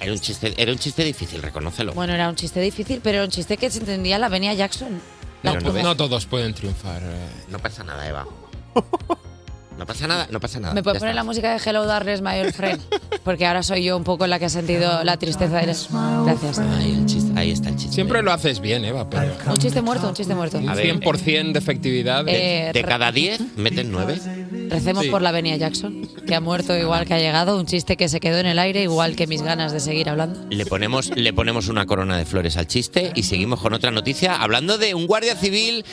Era 0.00 0.12
un 0.12 0.18
chiste, 0.18 0.54
era 0.56 0.72
un 0.72 0.78
chiste 0.80 1.04
difícil, 1.04 1.40
reconócelo. 1.40 1.92
Bueno, 1.92 2.14
era 2.14 2.28
un 2.28 2.34
chiste 2.34 2.60
difícil, 2.60 3.00
pero 3.00 3.18
era 3.18 3.24
un 3.26 3.30
chiste 3.30 3.58
que 3.58 3.70
se 3.70 3.78
entendía 3.78 4.18
la 4.18 4.28
venia 4.28 4.52
Jackson. 4.54 5.00
Pero 5.42 5.72
no, 5.82 5.96
todos 5.96 6.26
pueden 6.26 6.54
triunfar. 6.54 7.02
eh. 7.02 7.28
no 7.48 7.58
pasa 7.58 7.84
nada, 7.84 8.08
Eva. 8.08 8.26
No 9.80 9.86
pasa 9.86 10.06
nada, 10.06 10.28
no 10.30 10.40
pasa 10.40 10.60
nada. 10.60 10.74
¿Me 10.74 10.82
puedes 10.82 10.98
poner 10.98 11.12
está. 11.12 11.20
la 11.22 11.24
música 11.24 11.52
de 11.54 11.60
Hello 11.64 11.86
Darkness, 11.86 12.20
My 12.20 12.38
Old 12.40 12.52
Friend? 12.52 12.82
Porque 13.24 13.46
ahora 13.46 13.62
soy 13.62 13.82
yo 13.82 13.96
un 13.96 14.04
poco 14.04 14.26
la 14.26 14.38
que 14.38 14.44
ha 14.44 14.50
sentido 14.50 15.02
la 15.04 15.16
tristeza 15.16 15.56
de 15.56 15.74
Gracias. 16.26 16.58
Ahí, 16.58 16.92
el 16.92 17.06
chiste, 17.06 17.32
ahí 17.34 17.50
está 17.50 17.70
el 17.70 17.76
chiste. 17.76 17.94
Siempre 17.94 18.22
lo 18.22 18.30
haces 18.30 18.60
bien, 18.60 18.84
Eva, 18.84 19.08
pero. 19.08 19.32
Un 19.46 19.56
chiste 19.56 19.80
muerto, 19.80 20.06
un 20.08 20.14
chiste 20.14 20.34
muerto. 20.34 20.58
A 20.58 20.74
ver. 20.74 21.00
100% 21.00 21.52
de 21.52 21.58
efectividad. 21.58 22.24
Eh, 22.28 22.72
De 22.74 22.84
cada 22.84 23.10
10, 23.10 23.56
meten 23.56 23.90
9. 23.90 24.20
Recemos 24.70 25.04
Sí. 25.04 25.10
por 25.10 25.20
la 25.22 25.32
Venia 25.32 25.56
Jackson, 25.56 26.08
que 26.26 26.34
ha 26.34 26.40
muerto 26.40 26.76
igual 26.76 27.04
que 27.06 27.14
ha 27.14 27.18
llegado, 27.18 27.58
un 27.58 27.66
chiste 27.66 27.96
que 27.96 28.08
se 28.08 28.20
quedó 28.20 28.38
en 28.38 28.46
el 28.46 28.58
aire, 28.58 28.82
igual 28.82 29.16
que 29.16 29.26
mis 29.26 29.42
ganas 29.42 29.72
de 29.72 29.80
seguir 29.80 30.08
hablando. 30.08 30.40
Le 30.50 30.64
ponemos, 30.64 31.10
le 31.16 31.32
ponemos 31.32 31.68
una 31.68 31.86
corona 31.86 32.16
de 32.16 32.24
flores 32.24 32.56
al 32.56 32.66
chiste 32.66 33.12
y 33.14 33.24
seguimos 33.24 33.60
con 33.60 33.74
otra 33.74 33.90
noticia 33.90 34.36
hablando 34.36 34.78
de 34.78 34.94
un 34.94 35.06
guardia 35.06 35.36
civil 35.36 35.84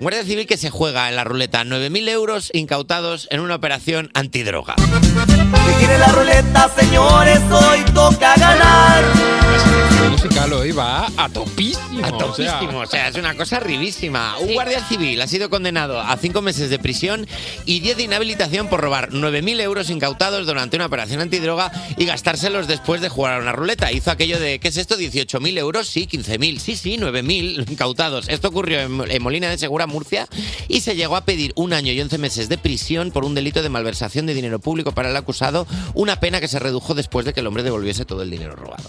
Guardia 0.00 0.24
Civil 0.24 0.46
que 0.46 0.56
se 0.56 0.70
juega 0.70 1.10
en 1.10 1.16
la 1.16 1.24
ruleta 1.24 1.62
9.000 1.62 2.08
euros 2.08 2.50
incautados 2.54 3.28
en 3.30 3.40
una 3.40 3.56
operación 3.56 4.08
antidroga. 4.14 4.74
Que 5.70 5.76
quiere 5.76 5.98
la 5.98 6.08
ruleta, 6.08 6.68
señores, 6.76 7.40
hoy 7.52 7.84
toca 7.94 8.34
ganar. 8.36 9.04
La 10.02 10.08
musical 10.08 10.52
hoy 10.52 10.72
va 10.72 11.06
a 11.16 11.28
topísimo. 11.28 12.04
A 12.04 12.10
topísimo, 12.16 12.80
o 12.80 12.86
sea, 12.86 13.08
es 13.08 13.16
una 13.16 13.36
cosa 13.36 13.60
ribísima. 13.60 14.38
Un 14.38 14.54
guardia 14.54 14.82
civil 14.84 15.20
ha 15.20 15.26
sido 15.26 15.50
condenado 15.50 16.00
a 16.00 16.16
cinco 16.16 16.40
meses 16.40 16.70
de 16.70 16.78
prisión 16.78 17.26
y 17.66 17.80
10 17.80 17.98
de 17.98 18.02
inhabilitación 18.04 18.68
por 18.68 18.80
robar 18.80 19.10
9.000 19.10 19.60
euros 19.60 19.90
incautados 19.90 20.46
durante 20.46 20.76
una 20.76 20.86
operación 20.86 21.20
antidroga 21.20 21.70
y 21.96 22.06
gastárselos 22.06 22.66
después 22.66 23.00
de 23.00 23.08
jugar 23.08 23.34
a 23.34 23.42
una 23.42 23.52
ruleta. 23.52 23.92
Hizo 23.92 24.10
aquello 24.10 24.40
de, 24.40 24.58
¿qué 24.58 24.68
es 24.68 24.76
esto? 24.78 24.96
¿18.000 24.96 25.58
euros? 25.58 25.86
Sí, 25.88 26.08
15.000. 26.10 26.58
Sí, 26.58 26.76
sí, 26.76 26.96
9.000 26.98 27.70
incautados. 27.70 28.28
Esto 28.28 28.48
ocurrió 28.48 28.80
en, 28.80 29.10
en 29.10 29.22
Molina 29.22 29.50
de 29.50 29.58
Segura, 29.58 29.86
Murcia, 29.86 30.26
y 30.68 30.80
se 30.80 30.96
llegó 30.96 31.16
a 31.16 31.24
pedir 31.24 31.52
un 31.54 31.72
año 31.72 31.92
y 31.92 32.00
11 32.00 32.18
meses 32.18 32.48
de 32.48 32.56
prisión 32.56 33.10
por 33.10 33.24
un 33.24 33.34
delito 33.34 33.62
de 33.62 33.68
malversación 33.68 34.26
de 34.26 34.34
dinero 34.34 34.58
público 34.58 34.92
para 34.92 35.10
el 35.10 35.16
acusado, 35.16 35.59
una 35.94 36.18
pena 36.20 36.40
que 36.40 36.48
se 36.48 36.58
redujo 36.58 36.94
después 36.94 37.24
de 37.26 37.32
que 37.32 37.40
el 37.40 37.46
hombre 37.46 37.62
devolviese 37.62 38.04
todo 38.04 38.22
el 38.22 38.30
dinero 38.30 38.56
robado. 38.56 38.88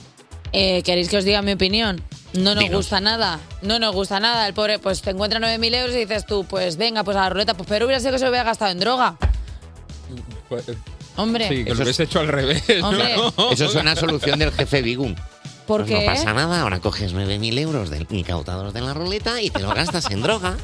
Eh, 0.53 0.81
¿Queréis 0.83 1.07
que 1.09 1.17
os 1.17 1.23
diga 1.23 1.41
mi 1.41 1.53
opinión? 1.53 2.01
No 2.33 2.53
nos 2.55 2.63
Dinos. 2.63 2.77
gusta 2.77 2.99
nada. 2.99 3.39
No 3.61 3.79
nos 3.79 3.93
gusta 3.95 4.19
nada. 4.19 4.47
El 4.47 4.53
pobre, 4.53 4.79
pues 4.79 5.01
te 5.01 5.11
encuentra 5.11 5.39
9.000 5.39 5.75
euros 5.75 5.95
y 5.95 5.99
dices 5.99 6.25
tú, 6.25 6.43
pues 6.45 6.75
venga, 6.77 7.03
pues 7.03 7.15
a 7.17 7.21
la 7.21 7.29
ruleta. 7.29 7.53
Pues 7.53 7.69
pero 7.69 7.85
hubiera 7.85 7.99
sido 7.99 8.11
que 8.11 8.19
se 8.19 8.25
lo 8.25 8.31
hubiera 8.31 8.43
gastado 8.43 8.71
en 8.71 8.79
droga. 8.79 9.17
Pues, 10.49 10.65
Hombre. 11.17 11.47
Sí, 11.47 11.63
que 11.63 11.71
Eso 11.71 11.75
lo 11.75 11.83
hubiese 11.83 12.03
hecho 12.03 12.19
al 12.19 12.27
revés. 12.27 12.63
Eso 12.67 13.69
suena 13.69 13.91
a 13.91 13.95
solución 13.95 14.39
del 14.39 14.51
jefe 14.51 14.81
Bigum. 14.81 15.15
¿Por 15.67 15.85
Pues 15.85 15.91
no 15.99 16.05
pasa 16.05 16.33
nada, 16.33 16.61
ahora 16.61 16.79
coges 16.79 17.13
9.000 17.13 17.59
euros 17.59 17.89
del 17.89 18.05
incautados 18.09 18.73
de 18.73 18.81
la 18.81 18.93
ruleta 18.93 19.41
y 19.41 19.49
te 19.49 19.59
lo 19.59 19.69
gastas 19.69 20.09
en 20.11 20.21
droga. 20.21 20.57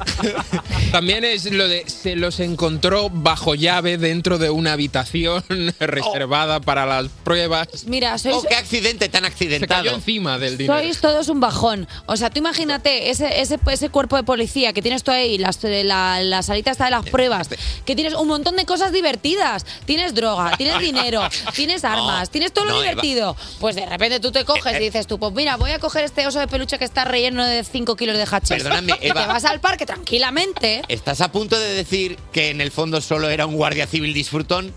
También 0.92 1.24
es 1.24 1.50
lo 1.50 1.66
de 1.68 1.84
se 1.88 2.16
los 2.16 2.40
encontró 2.40 3.08
bajo 3.10 3.54
llave 3.54 3.96
dentro 3.98 4.38
de 4.38 4.50
una 4.50 4.72
habitación 4.72 5.42
reservada 5.80 6.60
para 6.60 6.86
las 6.86 7.08
pruebas. 7.24 7.68
Mira, 7.86 8.18
sois, 8.18 8.36
Oh, 8.36 8.42
qué 8.48 8.54
accidente 8.54 9.08
tan 9.08 9.22
Se 9.22 9.28
accidentado. 9.28 9.82
cayó 9.84 9.94
encima 9.96 10.38
del 10.38 10.58
dinero. 10.58 10.78
sois 10.80 11.00
todos 11.00 11.28
un 11.28 11.40
bajón. 11.40 11.88
O 12.06 12.16
sea, 12.16 12.30
tú 12.30 12.38
imagínate 12.38 13.10
ese, 13.10 13.40
ese, 13.40 13.58
ese 13.70 13.88
cuerpo 13.90 14.16
de 14.16 14.22
policía 14.24 14.72
que 14.72 14.82
tienes 14.82 15.02
tú 15.02 15.10
ahí, 15.10 15.38
las, 15.38 15.62
la, 15.62 16.20
la 16.22 16.42
salita 16.42 16.70
está 16.70 16.84
de 16.86 16.90
las 16.90 17.06
pruebas, 17.08 17.48
que 17.84 17.94
tienes 17.94 18.14
un 18.14 18.28
montón 18.28 18.56
de 18.56 18.66
cosas 18.66 18.92
divertidas. 18.92 19.64
Tienes 19.86 20.14
droga, 20.14 20.56
tienes 20.56 20.80
dinero, 20.80 21.22
tienes 21.54 21.84
armas, 21.84 22.30
tienes 22.30 22.52
todo 22.52 22.66
lo 22.66 22.72
no, 22.72 22.80
divertido. 22.82 23.36
Pues 23.60 23.74
de 23.76 23.86
repente 23.86 24.20
tú 24.20 24.32
te 24.32 24.44
coges 24.44 24.76
y 24.76 24.84
dices 24.84 24.97
tú, 25.06 25.18
pues 25.18 25.32
mira, 25.32 25.56
voy 25.56 25.70
a 25.70 25.78
coger 25.78 26.04
este 26.04 26.26
oso 26.26 26.40
de 26.40 26.48
peluche 26.48 26.78
que 26.78 26.84
está 26.84 27.04
relleno 27.04 27.44
de 27.46 27.62
5 27.64 27.96
kilos 27.96 28.16
de 28.16 28.24
hachís. 28.30 28.48
Perdóname, 28.62 28.94
Y 29.00 29.06
Eva. 29.08 29.22
te 29.22 29.26
vas 29.28 29.44
al 29.44 29.60
parque 29.60 29.86
tranquilamente. 29.86 30.82
¿Estás 30.88 31.20
a 31.20 31.30
punto 31.32 31.58
de 31.58 31.74
decir 31.74 32.18
que 32.32 32.50
en 32.50 32.60
el 32.60 32.70
fondo 32.70 33.00
solo 33.00 33.28
era 33.30 33.46
un 33.46 33.56
guardia 33.56 33.86
civil 33.86 34.12
disfrutón? 34.14 34.72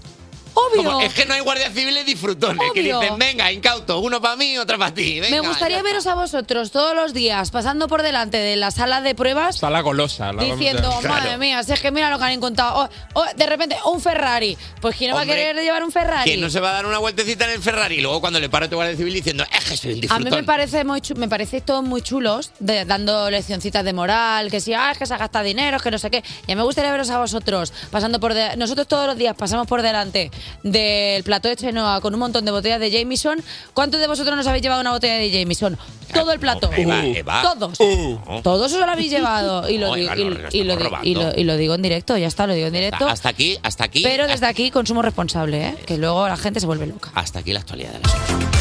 Obvio. 0.53 0.83
Como, 0.83 1.01
es 1.01 1.13
que 1.13 1.25
no 1.25 1.33
hay 1.33 1.39
guardia 1.41 1.69
civiles 1.71 2.05
disfrutones 2.05 2.71
que 2.73 2.81
dicen, 2.83 3.17
venga, 3.17 3.51
incauto, 3.51 3.99
uno 3.99 4.21
para 4.21 4.35
mí, 4.35 4.57
otro 4.57 4.77
para 4.77 4.93
ti. 4.93 5.21
Me 5.29 5.39
gustaría 5.39 5.77
ya 5.77 5.83
veros 5.83 6.07
a 6.07 6.15
vosotros 6.15 6.71
todos 6.71 6.93
los 6.95 7.13
días 7.13 7.51
pasando 7.51 7.87
por 7.87 8.01
delante 8.01 8.37
de 8.37 8.55
la 8.57 8.71
sala 8.71 9.01
de 9.01 9.15
pruebas 9.15 9.57
Sala 9.57 9.81
golosa. 9.81 10.33
la- 10.33 10.43
diciendo, 10.43 10.89
Claro. 11.01 11.15
madre 11.15 11.37
mía, 11.37 11.63
si 11.63 11.71
es 11.73 11.79
que 11.81 11.91
mira 11.91 12.09
lo 12.09 12.17
que 12.19 12.25
han 12.25 12.31
encontrado. 12.31 12.89
Oh, 13.13 13.19
oh, 13.21 13.25
de 13.35 13.45
repente, 13.45 13.77
un 13.85 14.01
Ferrari. 14.01 14.57
Pues 14.81 14.95
¿quién 14.95 15.11
no 15.11 15.15
va 15.15 15.23
a 15.23 15.25
querer 15.25 15.55
llevar 15.55 15.83
un 15.83 15.91
Ferrari? 15.91 16.29
Que 16.29 16.37
no 16.37 16.49
se 16.49 16.59
va 16.59 16.71
a 16.71 16.73
dar 16.73 16.85
una 16.85 16.97
vueltecita 16.97 17.45
en 17.45 17.51
el 17.51 17.61
Ferrari 17.61 17.95
y 17.95 18.01
luego 18.01 18.19
cuando 18.21 18.39
le 18.39 18.49
para 18.49 18.69
tu 18.69 18.75
guardia 18.75 18.95
civil 18.97 19.13
diciendo, 19.13 19.45
es 19.51 19.63
que 19.65 19.77
soy 19.77 19.93
un 19.93 20.11
A 20.11 20.19
mí 20.19 20.29
me 20.29 20.43
parece 20.43 20.83
muy 20.83 21.01
me 21.15 21.27
parece 21.27 21.61
todos 21.61 21.83
muy 21.83 22.01
chulos, 22.01 22.51
de- 22.59 22.85
dando 22.85 23.29
leccioncitas 23.29 23.83
de 23.85 23.93
moral, 23.93 24.49
que 24.51 24.59
si 24.59 24.73
ah, 24.73 24.91
es 24.91 24.97
que 24.97 25.05
se 25.05 25.15
gasta 25.17 25.41
dinero, 25.43 25.77
es 25.77 25.83
que 25.83 25.91
no 25.91 25.97
sé 25.97 26.09
qué. 26.09 26.23
Y 26.47 26.51
a 26.51 26.55
mí 26.55 26.55
me 26.55 26.63
gustaría 26.63 26.91
veros 26.91 27.09
a 27.09 27.17
vosotros 27.19 27.71
pasando 27.89 28.19
por 28.19 28.33
de- 28.33 28.55
nosotros 28.57 28.87
todos 28.87 29.07
los 29.07 29.17
días 29.17 29.35
pasamos 29.35 29.67
por 29.67 29.81
delante 29.81 30.31
del 30.63 31.23
plató 31.23 31.49
de 31.49 31.55
Chenoa 31.55 32.01
con 32.01 32.13
un 32.13 32.19
montón 32.19 32.45
de 32.45 32.51
botellas 32.51 32.79
de 32.79 32.91
Jameson. 32.91 33.41
¿Cuántos 33.73 33.99
de 33.99 34.07
vosotros 34.07 34.35
nos 34.35 34.47
habéis 34.47 34.63
llevado 34.63 34.81
una 34.81 34.91
botella 34.91 35.15
de 35.15 35.31
Jameson? 35.31 35.77
Todo 36.13 36.33
el 36.33 36.39
plato. 36.39 36.69
Eva, 36.75 37.05
Eva. 37.05 37.41
Todos. 37.41 37.79
Uh. 37.79 38.19
Todos 38.43 38.73
os 38.73 38.79
lo 38.79 38.85
habéis 38.85 39.11
llevado 39.11 39.69
y 39.69 39.77
lo, 39.77 39.87
No, 39.89 39.95
di- 39.95 40.03
Eva, 40.03 40.15
y- 40.17 40.23
no, 40.25 40.29
no 40.31 40.35
y 40.51 40.63
lo 40.63 40.73
estamos 40.73 41.01
di- 41.03 41.09
y 41.09 41.13
lo- 41.15 41.23
robando. 41.23 41.39
y 41.39 41.43
lo 41.45 41.57
digo 41.57 41.75
en 41.75 41.81
directo, 41.81 42.17
ya 42.17 42.27
está, 42.27 42.47
lo 42.47 42.53
digo 42.53 42.67
en 42.67 42.73
directo. 42.73 43.07
Hasta 43.07 43.29
aquí, 43.29 43.57
hasta 43.63 43.85
aquí. 43.85 44.03
Pero 44.03 44.27
desde 44.27 44.45
aquí 44.45 44.71
consumo 44.71 45.01
responsable, 45.01 45.67
¿eh? 45.69 45.75
que 45.85 45.97
luego 45.97 46.27
la 46.27 46.37
gente 46.37 46.59
se 46.59 46.65
vuelve 46.65 46.87
loca. 46.87 47.11
Hasta 47.15 47.39
aquí 47.39 47.53
la 47.53 47.61
actualidad 47.61 47.91
de 47.93 47.99
las 47.99 48.60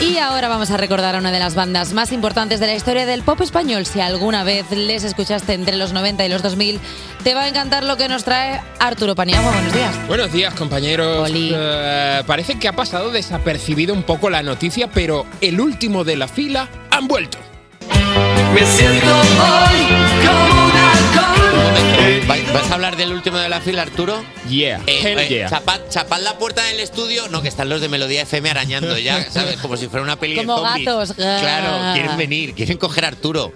Y 0.00 0.18
ahora 0.18 0.48
vamos 0.48 0.70
a 0.70 0.76
recordar 0.76 1.14
a 1.14 1.18
una 1.18 1.32
de 1.32 1.38
las 1.38 1.54
bandas 1.54 1.94
más 1.94 2.12
importantes 2.12 2.60
de 2.60 2.66
la 2.66 2.74
historia 2.74 3.06
del 3.06 3.22
pop 3.22 3.40
español. 3.40 3.86
Si 3.86 4.00
alguna 4.00 4.44
vez 4.44 4.70
les 4.70 5.04
escuchaste 5.04 5.54
entre 5.54 5.76
los 5.76 5.94
90 5.94 6.26
y 6.26 6.28
los 6.28 6.42
2000, 6.42 6.80
te 7.24 7.34
va 7.34 7.42
a 7.44 7.48
encantar 7.48 7.82
lo 7.82 7.96
que 7.96 8.06
nos 8.06 8.22
trae 8.22 8.60
Arturo 8.78 9.14
Paniagua. 9.14 9.52
Buenos 9.52 9.72
días. 9.72 10.06
Buenos 10.06 10.32
días, 10.32 10.54
compañeros. 10.54 11.30
Eh, 11.34 12.22
parece 12.26 12.58
que 12.58 12.68
ha 12.68 12.76
pasado 12.76 13.10
desapercibido 13.10 13.94
un 13.94 14.02
poco 14.02 14.28
la 14.28 14.42
noticia, 14.42 14.88
pero 14.88 15.24
el 15.40 15.60
último 15.60 16.04
de 16.04 16.16
la 16.16 16.28
fila 16.28 16.68
han 16.90 17.08
vuelto. 17.08 17.45
Me 18.54 18.64
siento 18.66 19.06
hoy 19.16 19.86
como 20.26 20.64
un 20.66 20.72
halcón. 20.72 22.26
¿Vais 22.28 22.52
vais 22.52 22.70
a 22.70 22.74
hablar 22.74 22.96
del 22.96 23.12
último 23.12 23.36
de 23.38 23.48
la 23.48 23.60
fila, 23.60 23.82
Arturo? 23.82 24.24
Yeah, 24.48 24.80
Eh, 24.86 25.00
hell 25.02 25.18
eh, 25.18 25.28
yeah. 25.28 25.50
chapad, 25.50 25.80
chapad 25.90 26.20
la 26.22 26.38
puerta 26.38 26.62
del 26.64 26.80
estudio. 26.80 27.28
No, 27.28 27.42
que 27.42 27.48
están 27.48 27.68
los 27.68 27.80
de 27.80 27.88
Melodía 27.88 28.22
FM 28.22 28.50
arañando 28.50 28.96
ya, 28.98 29.30
¿sabes? 29.30 29.56
Como 29.58 29.76
si 29.76 29.88
fuera 29.88 30.02
una 30.02 30.16
peli 30.16 30.36
Como 30.36 30.60
de 30.60 30.66
zombies. 30.68 30.86
gatos. 30.86 31.12
Claro, 31.16 31.92
quieren 31.94 32.16
venir, 32.16 32.54
quieren 32.54 32.78
coger 32.78 33.04
a 33.04 33.08
Arturo. 33.08 33.52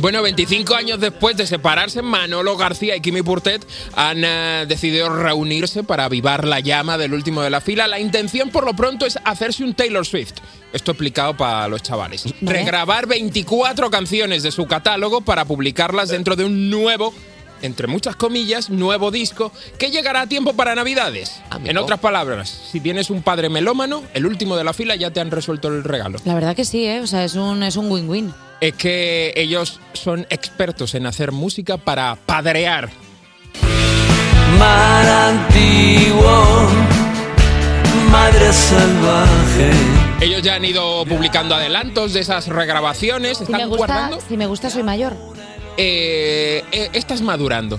Bueno, 0.00 0.22
25 0.22 0.74
años 0.74 0.98
después 0.98 1.36
de 1.36 1.46
separarse, 1.46 2.00
Manolo 2.00 2.56
García 2.56 2.96
y 2.96 3.02
Kimi 3.02 3.20
Purtet 3.20 3.66
han 3.94 4.24
eh, 4.24 4.64
decidido 4.66 5.10
reunirse 5.14 5.84
para 5.84 6.06
avivar 6.06 6.46
la 6.46 6.60
llama 6.60 6.96
del 6.96 7.12
último 7.12 7.42
de 7.42 7.50
la 7.50 7.60
fila. 7.60 7.86
La 7.86 8.00
intención, 8.00 8.48
por 8.48 8.64
lo 8.64 8.72
pronto, 8.72 9.04
es 9.04 9.18
hacerse 9.26 9.62
un 9.62 9.74
Taylor 9.74 10.06
Swift. 10.06 10.36
Esto 10.72 10.92
explicado 10.92 11.36
para 11.36 11.68
los 11.68 11.82
chavales. 11.82 12.24
Vale. 12.40 12.60
Regrabar 12.60 13.06
24 13.06 13.90
canciones 13.90 14.42
de 14.42 14.50
su 14.52 14.66
catálogo 14.66 15.20
para 15.20 15.44
publicarlas 15.44 16.08
dentro 16.08 16.34
de 16.34 16.46
un 16.46 16.70
nuevo, 16.70 17.12
entre 17.60 17.86
muchas 17.86 18.16
comillas, 18.16 18.70
nuevo 18.70 19.10
disco 19.10 19.52
que 19.78 19.90
llegará 19.90 20.22
a 20.22 20.26
tiempo 20.26 20.54
para 20.54 20.74
Navidades. 20.74 21.42
Amigo. 21.50 21.72
En 21.72 21.76
otras 21.76 22.00
palabras, 22.00 22.48
si 22.72 22.80
tienes 22.80 23.10
un 23.10 23.22
padre 23.22 23.50
melómano, 23.50 24.02
el 24.14 24.24
último 24.24 24.56
de 24.56 24.64
la 24.64 24.72
fila 24.72 24.96
ya 24.96 25.10
te 25.10 25.20
han 25.20 25.30
resuelto 25.30 25.68
el 25.68 25.84
regalo. 25.84 26.18
La 26.24 26.32
verdad 26.32 26.56
que 26.56 26.64
sí, 26.64 26.86
¿eh? 26.86 27.00
O 27.00 27.06
sea, 27.06 27.22
es 27.22 27.34
un 27.34 27.62
es 27.62 27.76
un 27.76 27.90
win-win. 27.90 28.32
Es 28.60 28.74
que 28.74 29.32
ellos 29.36 29.80
son 29.94 30.26
expertos 30.30 30.94
en 30.94 31.06
hacer 31.06 31.32
música 31.32 31.78
para 31.78 32.16
padrear. 32.16 32.90
Mar 34.58 35.06
antiguo, 35.06 36.68
madre 38.10 38.52
salvaje. 38.52 39.70
Ellos 40.20 40.42
ya 40.42 40.56
han 40.56 40.64
ido 40.66 41.04
publicando 41.06 41.54
adelantos 41.54 42.12
de 42.12 42.20
esas 42.20 42.48
regrabaciones, 42.48 43.38
Si 43.38 43.44
están 43.44 43.60
me, 43.62 43.66
gusta, 43.66 43.78
guardando. 43.86 44.20
si 44.20 44.36
me 44.36 44.46
gusta, 44.46 44.68
soy 44.68 44.82
mayor. 44.82 45.16
Eh, 45.78 46.62
eh, 46.72 46.90
estás 46.92 47.22
madurando, 47.22 47.78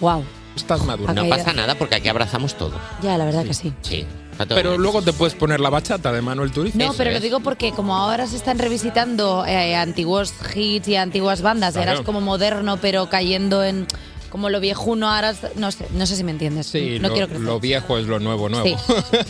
Wow. 0.00 0.24
estás 0.56 0.82
madurando. 0.84 1.22
No 1.24 1.28
pasa 1.28 1.52
nada 1.52 1.74
porque 1.74 1.96
aquí 1.96 2.08
abrazamos 2.08 2.54
todo. 2.56 2.72
Ya, 3.02 3.18
la 3.18 3.26
verdad 3.26 3.44
que 3.44 3.52
sí. 3.52 3.74
Sí. 3.82 4.06
Pero 4.46 4.70
bien. 4.70 4.82
luego 4.82 5.02
te 5.02 5.12
puedes 5.12 5.34
poner 5.34 5.58
la 5.60 5.70
bachata 5.70 6.12
de 6.12 6.22
Manuel 6.22 6.52
Turiz. 6.52 6.74
No, 6.74 6.92
pero 6.94 7.10
lo 7.10 7.20
digo 7.20 7.40
porque 7.40 7.72
como 7.72 7.96
ahora 7.96 8.26
se 8.26 8.36
están 8.36 8.58
revisitando 8.58 9.44
eh, 9.46 9.74
antiguos 9.74 10.32
hits 10.54 10.88
y 10.88 10.96
antiguas 10.96 11.42
bandas, 11.42 11.74
Claro. 11.74 11.92
es 11.92 12.00
como 12.02 12.20
moderno, 12.20 12.78
pero 12.80 13.08
cayendo 13.08 13.64
en 13.64 13.86
como 14.30 14.50
lo 14.50 14.60
viejuno, 14.60 15.10
ahora 15.10 15.34
no 15.56 15.70
sé, 15.72 15.86
no 15.92 16.06
sé 16.06 16.16
si 16.16 16.24
me 16.24 16.30
entiendes. 16.30 16.66
Sí, 16.66 16.98
no 17.00 17.08
lo, 17.08 17.14
quiero 17.14 17.28
crecer. 17.28 17.44
lo 17.44 17.60
viejo 17.60 17.98
es 17.98 18.06
lo 18.06 18.18
nuevo, 18.20 18.48
nuevo. 18.48 18.76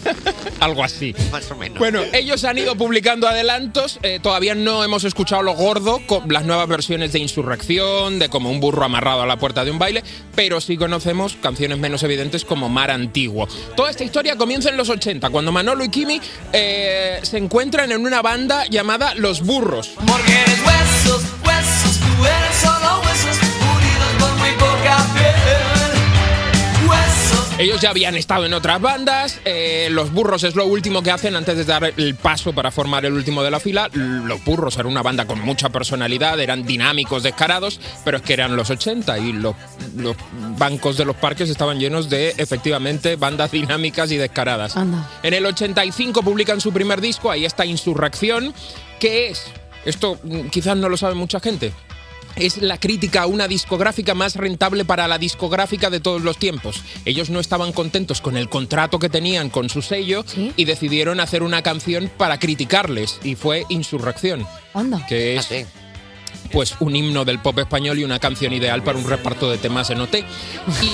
Algo 0.60 0.84
así. 0.84 1.14
Más 1.30 1.50
o 1.50 1.56
menos. 1.56 1.78
Bueno, 1.78 2.00
ellos 2.12 2.44
han 2.44 2.58
ido 2.58 2.76
publicando 2.76 3.28
adelantos. 3.28 3.98
eh, 4.02 4.18
todavía 4.22 4.54
no 4.54 4.84
hemos 4.84 5.04
escuchado 5.04 5.42
lo 5.42 5.54
gordo 5.54 6.00
con 6.06 6.32
las 6.32 6.44
nuevas 6.44 6.68
versiones 6.68 7.12
de 7.12 7.18
Insurrección, 7.18 8.18
de 8.18 8.28
como 8.28 8.50
un 8.50 8.60
burro 8.60 8.84
amarrado 8.84 9.22
a 9.22 9.26
la 9.26 9.36
puerta 9.38 9.64
de 9.64 9.70
un 9.70 9.78
baile, 9.78 10.02
pero 10.34 10.60
sí 10.60 10.76
conocemos 10.76 11.36
canciones 11.40 11.78
menos 11.78 12.02
evidentes 12.02 12.44
como 12.44 12.68
Mar 12.68 12.90
Antiguo. 12.90 13.48
Toda 13.76 13.90
esta 13.90 14.04
historia 14.04 14.36
comienza 14.36 14.68
en 14.70 14.76
los 14.76 14.88
80, 14.88 15.30
cuando 15.30 15.52
Manolo 15.52 15.84
y 15.84 15.88
Kimi 15.88 16.20
eh, 16.52 17.20
se 17.22 17.38
encuentran 17.38 17.92
en 17.92 18.04
una 18.04 18.22
banda 18.22 18.64
llamada 18.66 19.14
Los 19.14 19.42
Burros. 19.44 19.90
Porque 20.06 20.32
eres 20.32 20.60
huesos, 20.60 21.22
huesos, 21.44 21.98
tú 21.98 22.24
eres 22.24 22.56
solo 22.60 23.00
huesos, 23.02 23.47
Ellos 27.58 27.80
ya 27.80 27.90
habían 27.90 28.14
estado 28.14 28.46
en 28.46 28.54
otras 28.54 28.80
bandas, 28.80 29.40
eh, 29.44 29.88
los 29.90 30.12
burros 30.12 30.44
es 30.44 30.54
lo 30.54 30.64
último 30.64 31.02
que 31.02 31.10
hacen 31.10 31.34
antes 31.34 31.56
de 31.56 31.64
dar 31.64 31.92
el 31.96 32.14
paso 32.14 32.52
para 32.52 32.70
formar 32.70 33.04
el 33.04 33.14
último 33.14 33.42
de 33.42 33.50
la 33.50 33.58
fila. 33.58 33.90
Los 33.92 34.44
burros 34.44 34.76
eran 34.76 34.86
una 34.86 35.02
banda 35.02 35.26
con 35.26 35.40
mucha 35.40 35.68
personalidad, 35.68 36.38
eran 36.38 36.64
dinámicos, 36.64 37.24
descarados, 37.24 37.80
pero 38.04 38.18
es 38.18 38.22
que 38.22 38.34
eran 38.34 38.54
los 38.54 38.70
80 38.70 39.18
y 39.18 39.32
los, 39.32 39.56
los 39.96 40.16
bancos 40.56 40.96
de 40.96 41.04
los 41.04 41.16
parques 41.16 41.50
estaban 41.50 41.80
llenos 41.80 42.08
de 42.08 42.32
efectivamente 42.38 43.16
bandas 43.16 43.50
dinámicas 43.50 44.12
y 44.12 44.18
descaradas. 44.18 44.76
Anda. 44.76 45.10
En 45.24 45.34
el 45.34 45.44
85 45.44 46.22
publican 46.22 46.60
su 46.60 46.72
primer 46.72 47.00
disco, 47.00 47.28
ahí 47.28 47.44
está 47.44 47.66
Insurrección, 47.66 48.54
que 49.00 49.30
es, 49.30 49.42
esto 49.84 50.16
mm, 50.22 50.48
quizás 50.50 50.76
no 50.76 50.88
lo 50.88 50.96
sabe 50.96 51.16
mucha 51.16 51.40
gente, 51.40 51.72
es 52.36 52.58
la 52.58 52.78
crítica 52.78 53.22
a 53.22 53.26
una 53.26 53.48
discográfica 53.48 54.14
más 54.14 54.36
rentable 54.36 54.84
para 54.84 55.08
la 55.08 55.18
discográfica 55.18 55.90
de 55.90 56.00
todos 56.00 56.22
los 56.22 56.38
tiempos. 56.38 56.82
Ellos 57.04 57.30
no 57.30 57.40
estaban 57.40 57.72
contentos 57.72 58.20
con 58.20 58.36
el 58.36 58.48
contrato 58.48 58.98
que 58.98 59.08
tenían 59.08 59.50
con 59.50 59.68
su 59.68 59.82
sello 59.82 60.24
y 60.56 60.64
decidieron 60.64 61.20
hacer 61.20 61.42
una 61.42 61.62
canción 61.62 62.10
para 62.16 62.38
criticarles 62.38 63.18
y 63.24 63.34
fue 63.34 63.64
Insurrección, 63.68 64.46
Anda. 64.74 65.04
que 65.06 65.36
es 65.36 65.48
pues 66.52 66.74
un 66.80 66.96
himno 66.96 67.24
del 67.24 67.38
pop 67.38 67.58
español 67.58 67.98
y 67.98 68.04
una 68.04 68.18
canción 68.18 68.52
ideal 68.52 68.82
para 68.82 68.98
un 68.98 69.08
reparto 69.08 69.50
de 69.50 69.58
temas 69.58 69.90
en 69.90 70.00
OT. 70.00 70.16
Y 70.82 70.90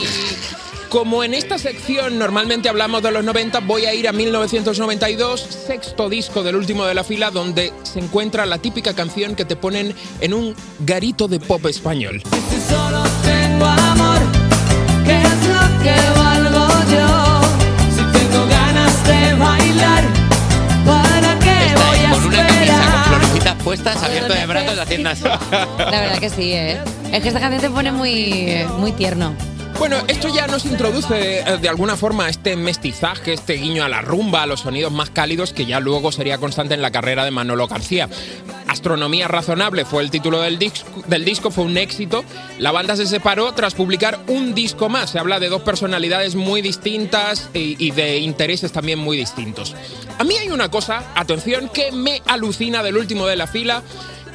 como 0.89 1.25
en 1.25 1.35
esta 1.35 1.59
sección 1.59 2.21
normalmente 2.21 2.69
hablamos 2.69 3.03
de 3.03 3.11
los 3.11 3.25
90, 3.25 3.61
voy 3.61 3.85
a 3.87 3.95
ir 3.95 4.07
a 4.07 4.13
1992, 4.13 5.41
sexto 5.41 6.09
disco 6.09 6.43
del 6.45 6.55
último 6.55 6.85
de 6.85 6.95
la 6.95 7.03
fila, 7.03 7.33
donde 7.33 7.73
se 7.83 7.99
encuentra 7.99 8.47
la 8.47 8.59
típica 8.59 8.95
canción 8.95 9.35
que 9.35 9.45
te 9.45 9.57
ponen 9.57 9.93
en 10.21 10.35
un 10.35 10.55
garito 10.81 11.27
de 11.27 11.41
pop 11.41 11.67
español. 11.67 12.23
Solo 12.69 13.03
tengo 13.25 13.65
amor, 13.65 14.19
¿qué 15.05 15.21
es 15.21 15.49
lo 15.49 15.83
que 15.83 16.21
valgo 16.21 16.69
yo? 16.93 17.24
Florecitas 23.77 23.95
puestas, 23.95 24.03
abierto 24.03 24.35
de 24.35 24.47
brazos, 24.47 24.79
haciendo 24.79 25.11
así. 25.11 25.25
La 25.25 26.01
verdad 26.01 26.19
que 26.19 26.31
sí, 26.31 26.53
¿eh? 26.53 26.81
Es 27.13 27.23
que 27.23 27.29
esta 27.29 27.41
canción 27.41 27.61
te 27.61 27.71
pone 27.71 27.93
muy, 27.93 28.65
muy 28.79 28.93
tierno. 28.93 29.35
Bueno, 29.79 29.97
esto 30.07 30.29
ya 30.29 30.47
nos 30.47 30.65
introduce 30.67 31.41
eh, 31.41 31.59
de 31.61 31.69
alguna 31.69 31.97
forma 31.97 32.29
este 32.29 32.57
mestizaje, 32.57 33.33
este 33.33 33.55
guiño 33.55 33.85
a 33.85 33.89
la 33.89 34.03
rumba, 34.03 34.43
a 34.43 34.47
los 34.47 34.61
sonidos 34.61 34.93
más 34.93 35.11
cálidos 35.11 35.53
que 35.53 35.67
ya 35.67 35.81
luego 35.81 36.13
sería 36.13 36.39
constante 36.39 36.75
en 36.75 36.83
la 36.83 36.93
carrera 36.93 37.25
de 37.25 37.33
Manolo 37.33 37.67
García. 37.67 38.09
Astronomía 38.75 39.29
Razonable 39.29 39.85
fue 39.85 40.03
el 40.03 40.11
título 40.11 40.41
del 40.41 40.59
disco, 40.59 41.03
del 41.07 41.25
disco, 41.25 41.51
fue 41.53 41.65
un 41.65 41.79
éxito. 41.79 42.25
La 42.59 42.73
banda 42.73 42.97
se 42.97 43.07
separó 43.07 43.53
tras 43.55 43.73
publicar 43.75 44.21
un 44.27 44.53
disco 44.53 44.89
más. 44.89 45.11
Se 45.11 45.19
habla 45.21 45.39
de 45.39 45.49
dos 45.49 45.63
personalidades 45.63 46.35
muy 46.35 46.61
distintas 46.61 47.49
y, 47.55 47.77
y 47.79 47.93
de 47.93 48.19
intereses 48.19 48.73
también 48.73 48.99
muy 48.99 49.17
distintos. 49.17 49.77
A 50.19 50.25
mí 50.25 50.37
hay 50.37 50.51
una 50.51 50.71
cosa, 50.71 51.05
atención, 51.15 51.69
que 51.73 51.93
me 51.93 52.21
alucina 52.27 52.83
del 52.83 52.97
último 52.97 53.27
de 53.27 53.37
la 53.37 53.47
fila 53.47 53.83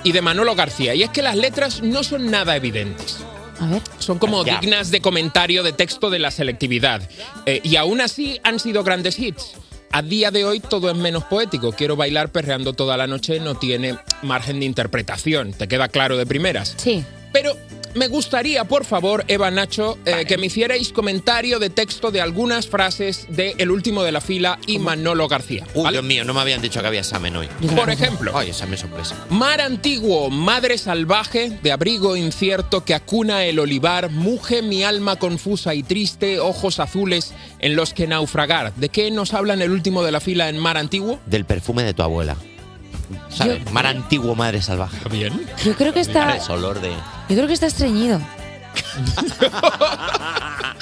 y 0.05 0.13
de 0.13 0.21
Manolo 0.21 0.55
García, 0.55 0.95
y 0.95 1.03
es 1.03 1.09
que 1.09 1.21
las 1.21 1.35
letras 1.35 1.81
no 1.81 2.03
son 2.03 2.31
nada 2.31 2.55
evidentes. 2.55 3.17
A 3.59 3.65
ver. 3.67 3.81
Son 3.97 4.19
como 4.19 4.45
Ya. 4.45 4.59
dignas 4.61 4.89
de 4.89 5.01
comentario 5.01 5.63
de 5.63 5.73
texto 5.73 6.09
de 6.09 6.19
la 6.19 6.31
selectividad. 6.31 7.01
Eh, 7.45 7.59
y 7.61 7.75
aún 7.75 7.99
así 7.99 8.39
han 8.43 8.57
sido 8.59 8.85
grandes 8.85 9.19
hits. 9.19 9.51
A 9.91 10.03
día 10.03 10.29
de 10.29 10.45
hoy 10.45 10.59
todo 10.59 10.91
es 10.91 10.95
menos 10.95 11.23
poético. 11.23 11.71
Quiero 11.71 11.95
bailar 11.95 12.29
perreando 12.29 12.73
toda 12.73 12.95
la 12.95 13.07
noche 13.07 13.39
no 13.39 13.55
tiene 13.55 13.97
margen 14.21 14.59
de 14.59 14.65
interpretación. 14.67 15.53
¿Te 15.53 15.67
queda 15.67 15.87
claro 15.87 16.15
de 16.15 16.27
primeras? 16.27 16.75
Sí. 16.77 17.03
Pero 17.33 17.55
me 17.95 18.07
gustaría, 18.07 18.65
por 18.65 18.85
favor, 18.85 19.25
Eva 19.27 19.51
Nacho, 19.51 19.97
eh, 20.05 20.25
que 20.25 20.37
me 20.37 20.47
hicierais 20.47 20.91
comentario 20.91 21.59
de 21.59 21.69
texto 21.69 22.11
de 22.11 22.21
algunas 22.21 22.67
frases 22.67 23.27
de 23.29 23.55
El 23.57 23.71
último 23.71 24.03
de 24.03 24.11
la 24.11 24.21
fila 24.21 24.59
y 24.67 24.79
Manolo 24.79 25.27
García. 25.27 25.65
Uy, 25.73 25.91
Dios 25.91 26.03
mío, 26.03 26.23
no 26.23 26.33
me 26.33 26.41
habían 26.41 26.61
dicho 26.61 26.81
que 26.81 26.87
había 26.87 26.99
examen 27.01 27.35
hoy. 27.35 27.47
Por 27.75 27.89
ejemplo. 27.89 28.31
Ay, 28.35 28.49
examen 28.49 28.77
sorpresa. 28.77 29.15
Mar 29.29 29.61
antiguo, 29.61 30.29
madre 30.29 30.77
salvaje, 30.77 31.59
de 31.61 31.71
abrigo 31.71 32.15
incierto 32.15 32.85
que 32.85 32.93
acuna 32.93 33.45
el 33.45 33.59
olivar, 33.59 34.09
muge 34.11 34.61
mi 34.61 34.83
alma 34.83 35.17
confusa 35.17 35.73
y 35.73 35.83
triste, 35.83 36.39
ojos 36.39 36.79
azules 36.79 37.33
en 37.59 37.75
los 37.75 37.93
que 37.93 38.07
naufragar. 38.07 38.73
¿De 38.75 38.89
qué 38.89 39.11
nos 39.11 39.33
habla 39.33 39.53
en 39.53 39.61
el 39.61 39.71
último 39.71 40.03
de 40.03 40.11
la 40.11 40.19
fila 40.19 40.49
en 40.49 40.57
Mar 40.57 40.77
antiguo? 40.77 41.19
Del 41.25 41.45
perfume 41.45 41.83
de 41.83 41.93
tu 41.93 42.03
abuela. 42.03 42.37
¿Sabes? 43.29 43.71
Mar 43.71 43.85
antiguo, 43.85 44.35
madre 44.35 44.61
salvaje. 44.61 44.97
Bien. 45.09 45.47
Yo 45.63 45.75
creo 45.75 45.93
que 45.93 45.99
está. 45.99 46.35
Ese 46.35 46.51
olor 46.51 46.79
de. 46.81 46.91
Yo 46.91 47.35
creo 47.35 47.47
que 47.47 47.53
está 47.53 47.67
estreñido. 47.67 48.19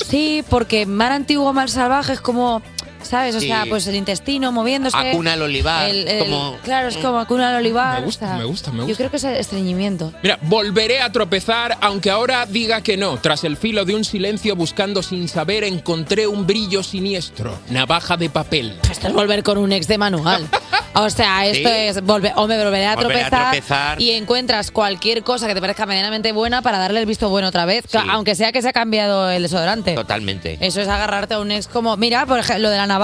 Sí, 0.07 0.43
porque 0.49 0.85
mar 0.85 1.11
antiguo, 1.11 1.51
mar 1.51 1.69
salvaje 1.69 2.13
es 2.13 2.21
como, 2.21 2.61
¿sabes? 3.07 3.35
O 3.35 3.39
Sí. 3.39 3.47
sea, 3.47 3.65
pues 3.67 3.87
el 3.87 3.95
intestino 3.95 4.51
moviéndose. 4.51 4.97
Acuna 4.97 5.33
el 5.33 5.41
olivar, 5.41 5.89
El- 5.89 6.07
el- 6.07 6.19
como- 6.25 6.57
Claro, 6.63 6.87
es 6.89 6.97
como 6.97 7.19
acuna 7.19 7.49
el 7.51 7.57
olivar. 7.57 7.99
Me 7.99 8.05
gusta, 8.05 8.25
o 8.25 8.29
sea, 8.29 8.37
me 8.37 8.43
gusta, 8.45 8.71
me 8.71 8.77
Yo 8.79 8.83
gusta. 8.87 8.97
creo 8.97 9.11
que 9.11 9.17
es 9.17 9.23
estreñimiento. 9.23 10.13
Mira, 10.23 10.37
volveré 10.43 11.01
a 11.01 11.11
tropezar, 11.11 11.77
aunque 11.81 12.09
ahora 12.09 12.45
diga 12.45 12.81
que 12.81 12.97
no. 12.97 13.17
Tras 13.17 13.43
el 13.43 13.57
filo 13.57 13.85
de 13.85 13.95
un 13.95 14.03
silencio 14.03 14.55
buscando 14.55 15.01
sin 15.03 15.27
saber, 15.27 15.63
encontré 15.63 16.27
un 16.27 16.45
brillo 16.45 16.83
siniestro. 16.83 17.57
Navaja 17.69 18.17
de 18.17 18.29
papel. 18.29 18.77
Esto 18.91 19.07
es 19.07 19.13
volver 19.13 19.43
con 19.43 19.57
un 19.57 19.71
ex 19.71 19.87
de 19.87 19.97
manual. 19.97 20.47
O 20.99 21.11
sea, 21.11 21.45
esto 21.45 21.69
Sí. 21.69 21.75
es 21.75 22.01
volver, 22.01 22.33
o 22.37 22.47
me 22.47 22.57
volveré 22.57 22.87
a 22.87 22.95
Volveré 22.95 23.21
a 23.25 23.29
tropezar, 23.29 23.51
tropezar. 23.51 24.01
y 24.01 24.11
encuentras 24.13 24.71
cualquier 24.71 25.21
cosa 25.21 25.45
que 25.45 25.53
te 25.53 25.61
parezca 25.61 25.85
medianamente 25.85 26.31
buena 26.31 26.63
para 26.63 26.79
darle 26.79 26.99
el 27.01 27.05
visto 27.05 27.29
bueno 27.29 27.49
otra 27.49 27.65
vez, 27.65 27.85
aunque 28.09 28.33
sea 28.33 28.51
que 28.51 28.63
se 28.63 28.69
ha 28.69 28.73
cambiado 28.73 29.29
el 29.29 29.43
desodorante. 29.43 29.93
Totalmente. 29.93 30.57
Eso 30.59 30.81
es 30.81 30.87
agarrarte 30.87 31.35
a 31.35 31.39
un 31.39 31.51
ex 31.51 31.67
como, 31.67 31.95
mira, 31.97 32.25
por 32.25 32.39
ejemplo, 32.39 32.63
lo 32.63 32.69
de 32.71 32.77
la 32.77 32.87
navaja. 32.87 32.96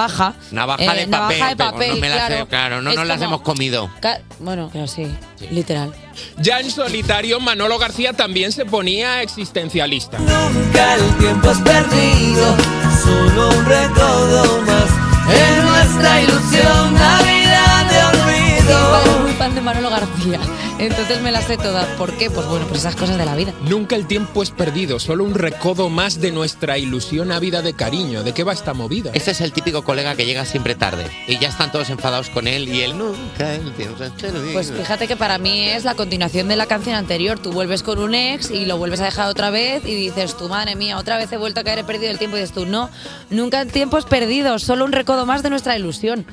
Navaja, 0.52 0.84
Eh, 0.84 0.86
de 1.06 1.08
papel, 1.08 1.10
navaja 1.10 1.50
de 1.50 1.56
pero 1.56 1.72
papel, 1.72 1.90
no 1.90 1.96
me 1.98 2.10
las 2.10 2.18
claro. 2.28 2.36
he- 2.44 2.48
claro, 2.48 2.82
no 2.82 2.90
Es 2.90 2.96
nos 2.96 3.08
las 3.08 3.18
como- 3.18 3.28
hemos 3.30 3.42
comido. 3.42 3.90
Ca- 4.02 4.20
Bueno, 4.40 4.70
claro, 4.72 4.88
sí, 4.88 5.08
literal. 5.52 5.94
Ya 6.38 6.60
en 6.60 6.70
solitario, 6.72 7.40
Manolo 7.40 7.78
García 7.80 8.14
también 8.14 8.52
se 8.52 8.66
ponía 8.66 9.22
existencialista. 9.22 10.18
Nunca 10.20 10.96
el 10.96 11.18
tiempo 11.18 11.52
es 11.52 11.58
perdido, 11.60 12.56
solo 13.04 13.50
un 13.50 13.66
recodo 13.66 14.62
más 14.62 15.36
en 15.36 15.66
nuestra 15.66 16.22
ilusión, 16.22 16.94
Navidad 16.94 17.86
de 17.90 18.04
olvido. 18.20 19.23
Muy 19.34 19.40
fan 19.40 19.56
de 19.56 19.62
Manolo 19.62 19.90
García, 19.90 20.40
entonces 20.78 21.20
me 21.22 21.32
las 21.32 21.46
sé 21.46 21.58
todas. 21.58 21.88
¿Por 21.98 22.14
qué? 22.18 22.30
Pues 22.30 22.46
bueno, 22.46 22.68
por 22.68 22.78
esas 22.78 22.96
cosas 22.96 23.18
de 23.18 23.26
la 23.26 23.36
vida. 23.36 23.52
Nunca 23.68 23.96
el 23.96 24.06
tiempo 24.06 24.44
es 24.44 24.52
perdido, 24.52 25.00
solo 25.00 25.24
un 25.24 25.34
recodo 25.34 25.90
más 25.90 26.22
de 26.22 26.32
nuestra 26.32 26.78
ilusión 26.78 27.32
ávida 27.32 27.64
de 27.64 27.74
cariño. 27.74 28.22
¿De 28.22 28.34
qué 28.34 28.44
va 28.44 28.54
esta 28.54 28.76
movida? 28.76 29.10
Este 29.16 29.32
es 29.32 29.42
el 29.42 29.52
típico 29.52 29.84
colega 29.84 30.16
que 30.16 30.28
llega 30.28 30.46
siempre 30.46 30.76
tarde 30.76 31.08
y 31.28 31.40
ya 31.40 31.48
están 31.48 31.72
todos 31.72 31.90
enfadados 31.90 32.30
con 32.30 32.48
él 32.48 32.70
y 32.70 32.82
él 32.82 32.96
nunca 32.96 33.56
el 33.56 33.74
tiempo 33.74 34.04
es 34.04 34.12
perdido. 34.12 34.54
Pues 34.54 34.72
fíjate 34.72 35.08
que 35.08 35.16
para 35.16 35.40
mí 35.40 35.68
es 35.68 35.84
la 35.84 35.96
continuación 35.96 36.48
de 36.48 36.56
la 36.56 36.68
canción 36.68 36.96
anterior. 36.96 37.40
Tú 37.40 37.52
vuelves 37.52 37.82
con 37.82 37.98
un 37.98 38.14
ex 38.14 38.52
y 38.52 38.68
lo 38.68 38.78
vuelves 38.78 39.02
a 39.02 39.06
dejar 39.06 39.30
otra 39.30 39.50
vez 39.50 39.84
y 39.84 39.96
dices, 39.96 40.38
tú, 40.38 40.48
madre 40.48 40.76
mía, 40.76 41.00
otra 41.00 41.18
vez 41.18 41.32
he 41.32 41.38
vuelto 41.38 41.62
a 41.62 41.64
caer, 41.64 41.80
he 41.80 41.84
perdido 41.84 42.12
el 42.12 42.20
tiempo. 42.20 42.38
Y 42.38 42.42
dices 42.42 42.54
tú, 42.54 42.68
no, 42.68 42.92
nunca 43.32 43.62
el 43.62 43.72
tiempo 43.72 43.98
es 43.98 44.06
perdido, 44.06 44.60
solo 44.60 44.86
un 44.86 44.92
recodo 44.92 45.26
más 45.26 45.42
de 45.42 45.50
nuestra 45.50 45.76
ilusión. 45.76 46.28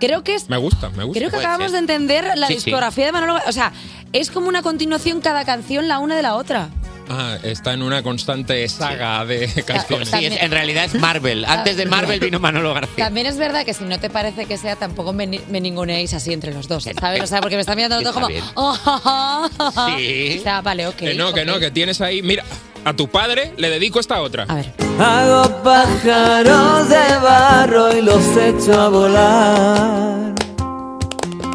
Creo 0.00 0.22
que 0.24 0.34
es 0.34 0.48
Me 0.50 0.56
gusta, 0.56 0.90
me 0.90 1.04
gusta. 1.04 1.18
Creo 1.20 1.30
que 1.30 1.36
acabamos 1.36 1.72
de 1.72 1.78
entender 1.78 2.24
la 2.36 2.46
Sí, 2.48 2.54
sí. 2.54 2.64
discografía 2.66 3.06
de 3.06 3.12
Manolo. 3.12 3.40
O 3.46 3.52
sea, 3.52 3.72
es 4.12 4.30
como 4.30 4.48
una 4.48 4.62
continuación 4.62 5.20
cada 5.20 5.44
canción 5.44 5.88
la 5.88 5.98
una 5.98 6.16
de 6.16 6.22
la 6.22 6.34
otra. 6.36 6.68
Ah, 7.08 7.38
está 7.44 7.72
en 7.72 7.82
una 7.82 8.02
constante 8.02 8.68
saga 8.68 9.24
de 9.24 9.46
canciones. 9.64 10.08
Sí, 10.10 10.24
es- 10.26 10.42
en 10.42 10.50
realidad 10.50 10.86
es 10.86 10.94
Marvel. 10.96 11.44
Antes 11.44 11.76
de 11.76 11.86
Marvel 11.86 12.18
vino 12.18 12.40
Manolo 12.40 12.74
García. 12.74 13.04
También 13.04 13.26
es 13.28 13.36
verdad 13.36 13.64
que 13.64 13.74
si 13.74 13.84
no 13.84 14.00
te 14.00 14.10
parece 14.10 14.46
que 14.46 14.58
sea, 14.58 14.74
tampoco 14.74 15.12
me, 15.12 15.26
ni- 15.28 15.40
me 15.48 15.60
ninguneéis 15.60 16.14
así 16.14 16.32
entre 16.32 16.52
los 16.52 16.66
dos, 16.66 16.84
¿sabes? 17.00 17.22
O 17.22 17.26
sea, 17.28 17.40
porque 17.40 17.54
me 17.54 17.60
están 17.60 17.76
mirando 17.76 17.96
todo 18.00 18.08
Está 18.08 18.14
como... 18.20 18.26
bien. 18.26 18.42
"Oh, 18.54 18.72
ja, 18.72 18.98
ja, 18.98 19.50
ja, 19.56 19.70
ja". 19.70 19.96
Sí. 19.96 20.36
O 20.40 20.42
sea, 20.42 20.60
vale, 20.62 20.88
ok. 20.88 20.96
Que 20.96 21.14
no, 21.14 21.32
que 21.32 21.44
no, 21.44 21.60
que 21.60 21.70
tienes 21.70 22.00
ahí. 22.00 22.22
Mira, 22.22 22.42
a 22.86 22.94
tu 22.94 23.08
padre 23.08 23.52
le 23.56 23.68
dedico 23.68 23.98
esta 23.98 24.20
otra. 24.22 24.44
A 24.44 24.54
ver. 24.54 24.72
Hago 25.00 25.62
pájaros 25.62 26.88
de 26.88 27.16
barro 27.20 27.98
y 27.98 28.00
los 28.00 28.24
echo 28.36 28.80
a 28.80 28.88
volar. 28.88 30.34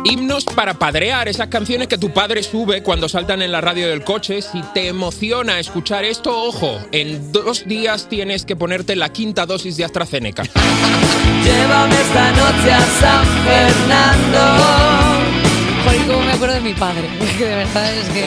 Himnos 0.03 0.43
para 0.43 0.73
padrear, 0.73 1.29
esas 1.29 1.47
canciones 1.47 1.87
que 1.87 1.97
tu 1.97 2.11
padre 2.11 2.43
sube 2.43 2.83
cuando 2.83 3.07
saltan 3.07 3.41
en 3.41 3.51
la 3.53 3.61
radio 3.61 3.87
del 3.87 4.03
coche. 4.03 4.41
Si 4.41 4.61
te 4.73 4.87
emociona 4.87 5.57
escuchar 5.59 6.03
esto, 6.03 6.37
ojo, 6.37 6.77
en 6.91 7.31
dos 7.31 7.65
días 7.65 8.09
tienes 8.09 8.43
que 8.43 8.57
ponerte 8.57 8.97
la 8.97 9.09
quinta 9.09 9.45
dosis 9.45 9.77
de 9.77 9.85
AstraZeneca. 9.85 10.43
Llévame 10.43 11.95
esta 12.01 12.31
noche 12.31 12.73
a 12.73 12.81
San 12.99 13.25
Fernando. 13.45 15.40
Joder, 15.83 16.07
cómo 16.07 16.21
me 16.21 16.31
acuerdo 16.31 16.55
de 16.55 16.61
mi 16.61 16.73
padre. 16.73 17.09
Que 17.37 17.45
de 17.45 17.55
verdad 17.55 17.93
es 17.93 18.09
que. 18.09 18.23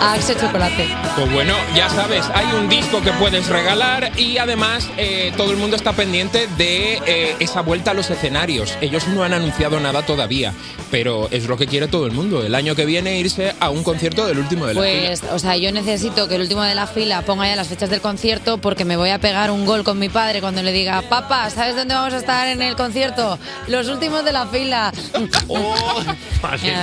Axe 0.00 0.34
chocolate. 0.34 0.88
Pues 1.14 1.32
bueno, 1.32 1.54
ya 1.74 1.88
sabes, 1.90 2.24
hay 2.34 2.46
un 2.52 2.68
disco 2.68 3.00
que 3.02 3.12
puedes 3.12 3.46
regalar 3.48 4.10
y 4.18 4.38
además 4.38 4.88
eh, 4.96 5.32
todo 5.36 5.52
el 5.52 5.58
mundo 5.58 5.76
está 5.76 5.92
pendiente 5.92 6.48
de 6.56 7.00
eh, 7.06 7.36
esa 7.38 7.60
vuelta 7.60 7.92
a 7.92 7.94
los 7.94 8.10
escenarios. 8.10 8.76
Ellos 8.80 9.06
no 9.08 9.22
han 9.22 9.34
anunciado 9.34 9.78
nada 9.78 10.04
todavía, 10.04 10.54
pero 10.90 11.28
es 11.30 11.46
lo 11.46 11.56
que 11.56 11.66
quiere 11.66 11.86
todo 11.88 12.06
el 12.06 12.12
mundo. 12.12 12.42
El 12.44 12.54
año 12.54 12.74
que 12.74 12.84
viene 12.84 13.18
irse 13.18 13.54
a 13.60 13.70
un 13.70 13.84
concierto 13.84 14.26
del 14.26 14.38
último 14.38 14.66
de 14.66 14.74
la 14.74 14.82
fila. 14.82 15.06
Pues, 15.06 15.22
o 15.30 15.38
sea, 15.38 15.56
yo 15.56 15.70
necesito 15.70 16.26
que 16.26 16.36
el 16.36 16.42
último 16.42 16.62
de 16.62 16.74
la 16.74 16.86
fila 16.86 17.22
ponga 17.22 17.46
ya 17.46 17.54
las 17.54 17.68
fechas 17.68 17.90
del 17.90 18.00
concierto 18.00 18.58
porque 18.58 18.84
me 18.84 18.96
voy 18.96 19.10
a 19.10 19.20
pegar 19.20 19.50
un 19.50 19.66
gol 19.66 19.84
con 19.84 19.98
mi 19.98 20.08
padre 20.08 20.40
cuando 20.40 20.62
le 20.62 20.72
diga, 20.72 21.02
papá, 21.02 21.50
¿sabes 21.50 21.76
dónde 21.76 21.94
vamos 21.94 22.14
a 22.14 22.18
estar 22.18 22.48
en 22.48 22.62
el 22.62 22.74
concierto? 22.74 23.38
Los 23.68 23.88
últimos 23.88 24.24
de 24.24 24.32
la 24.32 24.46
fila. 24.46 24.92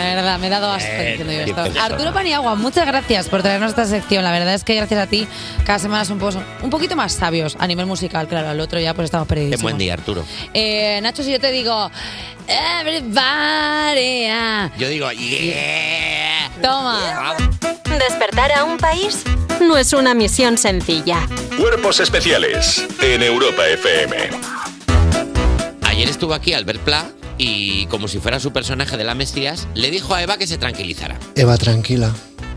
La 0.09 0.15
verdad, 0.15 0.39
me 0.39 0.47
he 0.47 0.49
dado 0.49 0.71
asco 0.71 0.87
Eh, 0.89 1.17
diciendo 1.17 1.33
yo 1.33 1.55
qué 1.55 1.69
esto. 1.69 1.81
Arturo 1.81 2.13
Paniagua, 2.13 2.55
muchas 2.55 2.85
gracias 2.85 3.27
por 3.27 3.41
traernos 3.41 3.71
esta 3.71 3.85
sección. 3.85 4.23
La 4.23 4.31
verdad 4.31 4.53
es 4.53 4.63
que 4.63 4.75
gracias 4.75 4.99
a 4.99 5.07
ti 5.07 5.27
cada 5.65 5.79
semana 5.79 6.05
son 6.05 6.19
un, 6.61 6.69
poquito 6.69 6.95
más 6.95 7.13
sabios 7.13 7.55
a 7.59 7.67
nivel 7.67 7.85
musical. 7.85 8.27
Claro, 8.27 8.49
al 8.49 8.59
otro 8.59 8.79
ya 8.79 8.93
pues 8.93 9.05
estamos 9.05 9.27
Qué 9.27 9.35
perdidos. 9.35 9.61
buen 9.61 9.77
día, 9.77 9.93
Arturo. 9.93 10.25
Eh, 10.53 10.99
Nacho, 11.01 11.23
si 11.23 11.31
yo 11.31 11.39
te 11.39 11.51
digo, 11.51 11.89
everybody, 12.47 14.27
ah", 14.31 14.69
Yo 14.77 14.87
digo, 14.89 15.11
yeah. 15.11 16.49
toma. 16.61 17.35
Despertar 17.99 18.51
a 18.51 18.63
un 18.63 18.77
país 18.77 19.23
no 19.61 19.77
es 19.77 19.93
una 19.93 20.13
misión 20.13 20.57
sencilla. 20.57 21.27
Cuerpos 21.57 21.99
especiales 21.99 22.85
en 23.01 23.23
Europa 23.23 23.65
FM. 23.67 24.15
Ayer 25.83 26.09
estuvo 26.09 26.33
aquí 26.33 26.53
Albert 26.53 26.81
Pla 26.81 27.05
y, 27.37 27.85
como 27.87 28.07
si 28.07 28.19
fuera 28.19 28.39
su 28.39 28.51
personaje 28.51 28.97
de 28.97 29.03
la 29.03 29.15
Mesías, 29.15 29.67
le 29.73 29.91
dijo 29.91 30.13
a 30.13 30.21
Eva 30.21 30.37
que 30.37 30.47
se 30.47 30.57
tranquilizara. 30.57 31.19
Eva, 31.35 31.57
tranquila. 31.57 32.13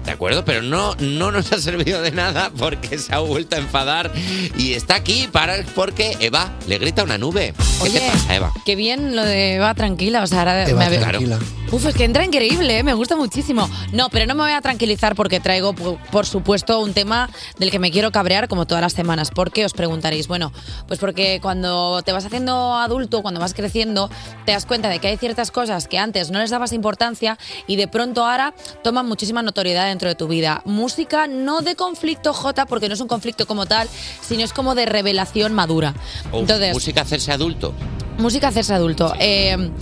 ¿De 0.09 0.15
acuerdo? 0.15 0.43
Pero 0.43 0.63
no, 0.63 0.95
no 1.01 1.31
nos 1.31 1.53
ha 1.53 1.61
servido 1.61 2.01
de 2.01 2.13
nada 2.13 2.51
porque 2.57 2.97
se 2.97 3.15
ha 3.15 3.19
vuelto 3.19 3.57
a 3.57 3.59
enfadar 3.59 4.11
y 4.57 4.73
está 4.73 4.95
aquí 4.95 5.29
para 5.31 5.63
porque 5.75 6.17
Eva 6.19 6.51
le 6.67 6.79
grita 6.79 7.03
a 7.03 7.05
una 7.05 7.19
nube. 7.19 7.53
¿Qué 7.83 7.91
Oye, 7.91 8.01
te 8.01 8.11
pasa, 8.11 8.35
Eva? 8.35 8.53
Qué 8.65 8.75
bien 8.75 9.15
lo 9.15 9.23
de 9.23 9.59
va 9.59 9.75
tranquila, 9.75 10.23
o 10.23 10.27
sea, 10.27 10.39
ahora 10.39 10.67
Eva, 10.67 10.89
me 10.89 10.97
tranquila. 10.97 11.39
Uf, 11.71 11.85
es 11.85 11.95
que 11.95 12.05
entra 12.05 12.25
increíble, 12.25 12.79
¿eh? 12.79 12.83
me 12.83 12.95
gusta 12.95 13.15
muchísimo. 13.15 13.69
No, 13.93 14.09
pero 14.09 14.25
no 14.25 14.35
me 14.35 14.41
voy 14.41 14.53
a 14.53 14.63
tranquilizar 14.63 15.15
porque 15.15 15.39
traigo, 15.39 15.75
por, 15.75 15.99
por 16.11 16.25
supuesto, 16.25 16.81
un 16.81 16.95
tema 16.95 17.29
del 17.59 17.71
que 17.71 17.79
me 17.79 17.91
quiero 17.91 18.11
cabrear 18.11 18.49
como 18.49 18.67
todas 18.67 18.81
las 18.81 18.95
semanas. 18.95 19.31
¿Por 19.31 19.53
qué? 19.53 19.67
Os 19.67 19.75
preguntaréis. 19.75 20.29
Bueno, 20.29 20.51
pues 20.87 20.99
porque 20.99 21.41
cuando 21.43 22.01
te 22.03 22.13
vas 22.13 22.25
haciendo 22.25 22.75
adulto, 22.75 23.21
cuando 23.21 23.39
vas 23.39 23.53
creciendo, 23.53 24.09
te 24.47 24.53
das 24.53 24.65
cuenta 24.65 24.89
de 24.89 24.99
que 24.99 25.09
hay 25.09 25.19
ciertas 25.19 25.51
cosas 25.51 25.89
que 25.89 25.99
antes 25.99 26.31
no 26.31 26.39
les 26.39 26.49
dabas 26.49 26.73
importancia 26.73 27.37
y 27.67 27.77
de 27.77 27.87
pronto 27.87 28.25
ahora 28.25 28.55
toman 28.83 29.07
muchísima 29.07 29.43
notoriedad 29.43 29.91
dentro 29.99 30.09
de 30.11 30.15
tu 30.15 30.29
vida. 30.29 30.63
Música 30.65 31.27
no 31.27 31.61
de 31.61 31.75
conflicto 31.75 32.33
J, 32.33 32.67
porque 32.67 32.87
no 32.87 32.95
es 32.95 33.01
un 33.01 33.09
conflicto 33.09 33.47
como 33.47 33.67
tal, 33.67 33.89
sino 34.21 34.45
es 34.45 34.53
como 34.53 34.77
de 34.77 34.87
revelación 34.87 35.55
madura. 35.55 35.93
Uf, 36.33 36.41
Entonces, 36.41 36.73
música 36.73 37.01
hacerse 37.01 37.33
adulto. 37.33 37.75
Música 38.17 38.47
hacerse 38.47 38.75
adulto. 38.75 39.13
Eh, 39.19 39.73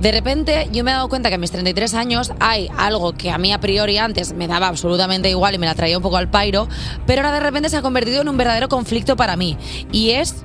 de 0.00 0.12
repente 0.12 0.70
yo 0.72 0.82
me 0.82 0.92
he 0.92 0.94
dado 0.94 1.10
cuenta 1.10 1.28
que 1.28 1.34
a 1.34 1.38
mis 1.38 1.50
33 1.50 1.92
años 1.92 2.32
hay 2.40 2.70
algo 2.78 3.12
que 3.12 3.30
a 3.30 3.36
mí 3.36 3.52
a 3.52 3.60
priori 3.60 3.98
antes 3.98 4.32
me 4.32 4.48
daba 4.48 4.68
absolutamente 4.68 5.28
igual 5.28 5.54
y 5.54 5.58
me 5.58 5.66
la 5.66 5.74
traía 5.74 5.98
un 5.98 6.02
poco 6.02 6.16
al 6.16 6.30
pairo, 6.30 6.66
pero 7.06 7.20
ahora 7.20 7.34
de 7.34 7.40
repente 7.40 7.68
se 7.68 7.76
ha 7.76 7.82
convertido 7.82 8.22
en 8.22 8.30
un 8.30 8.38
verdadero 8.38 8.70
conflicto 8.70 9.14
para 9.14 9.36
mí. 9.36 9.58
Y 9.92 10.12
es 10.12 10.36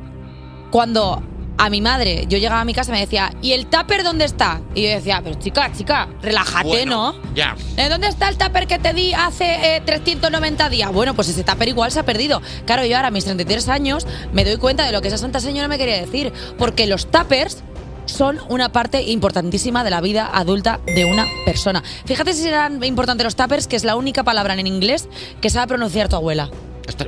cuando 0.72 1.24
a 1.57 1.69
mi 1.69 1.81
madre, 1.81 2.25
yo 2.27 2.37
llegaba 2.37 2.61
a 2.61 2.65
mi 2.65 2.73
casa 2.73 2.91
y 2.91 2.95
me 2.95 2.99
decía, 2.99 3.31
¿y 3.41 3.53
el 3.53 3.67
tupper 3.67 4.03
dónde 4.03 4.25
está? 4.25 4.61
Y 4.73 4.83
yo 4.83 4.89
decía, 4.89 5.21
pero 5.23 5.35
chica, 5.39 5.71
chica, 5.71 6.07
relájate, 6.21 6.67
Bueno, 6.67 7.13
¿no? 7.13 7.33
Ya. 7.33 7.55
¿Eh, 7.77 7.89
¿Dónde 7.89 8.07
está 8.07 8.29
el 8.29 8.37
tupper 8.37 8.67
que 8.67 8.79
te 8.79 8.93
di 8.93 9.13
hace 9.13 9.77
eh, 9.77 9.81
390 9.85 10.69
días? 10.69 10.91
Bueno, 10.91 11.13
pues 11.13 11.29
ese 11.29 11.43
tupper 11.43 11.67
igual 11.67 11.91
se 11.91 11.99
ha 11.99 12.03
perdido. 12.03 12.41
Claro, 12.65 12.85
yo 12.85 12.95
ahora 12.95 13.07
a 13.07 13.11
mis 13.11 13.25
33 13.25 13.69
años 13.69 14.05
me 14.33 14.43
doy 14.43 14.57
cuenta 14.57 14.85
de 14.85 14.91
lo 14.91 15.01
que 15.01 15.07
esa 15.07 15.17
santa 15.17 15.39
señora 15.39 15.67
me 15.67 15.77
quería 15.77 15.97
decir. 15.97 16.33
Porque 16.57 16.87
los 16.87 17.09
tuppers 17.09 17.63
son 18.05 18.39
una 18.49 18.71
parte 18.71 19.01
importantísima 19.01 19.83
de 19.83 19.89
la 19.89 20.01
vida 20.01 20.29
adulta 20.31 20.79
de 20.85 21.05
una 21.05 21.27
persona. 21.45 21.83
Fíjate 22.05 22.33
si 22.33 22.43
serán 22.43 22.83
importantes 22.83 23.23
los 23.23 23.35
tuppers, 23.35 23.67
que 23.67 23.75
es 23.75 23.83
la 23.83 23.95
única 23.95 24.23
palabra 24.23 24.53
en 24.53 24.67
inglés 24.67 25.07
que 25.41 25.49
sabe 25.49 25.67
pronunciar 25.67 26.09
tu 26.09 26.15
abuela. 26.15 26.49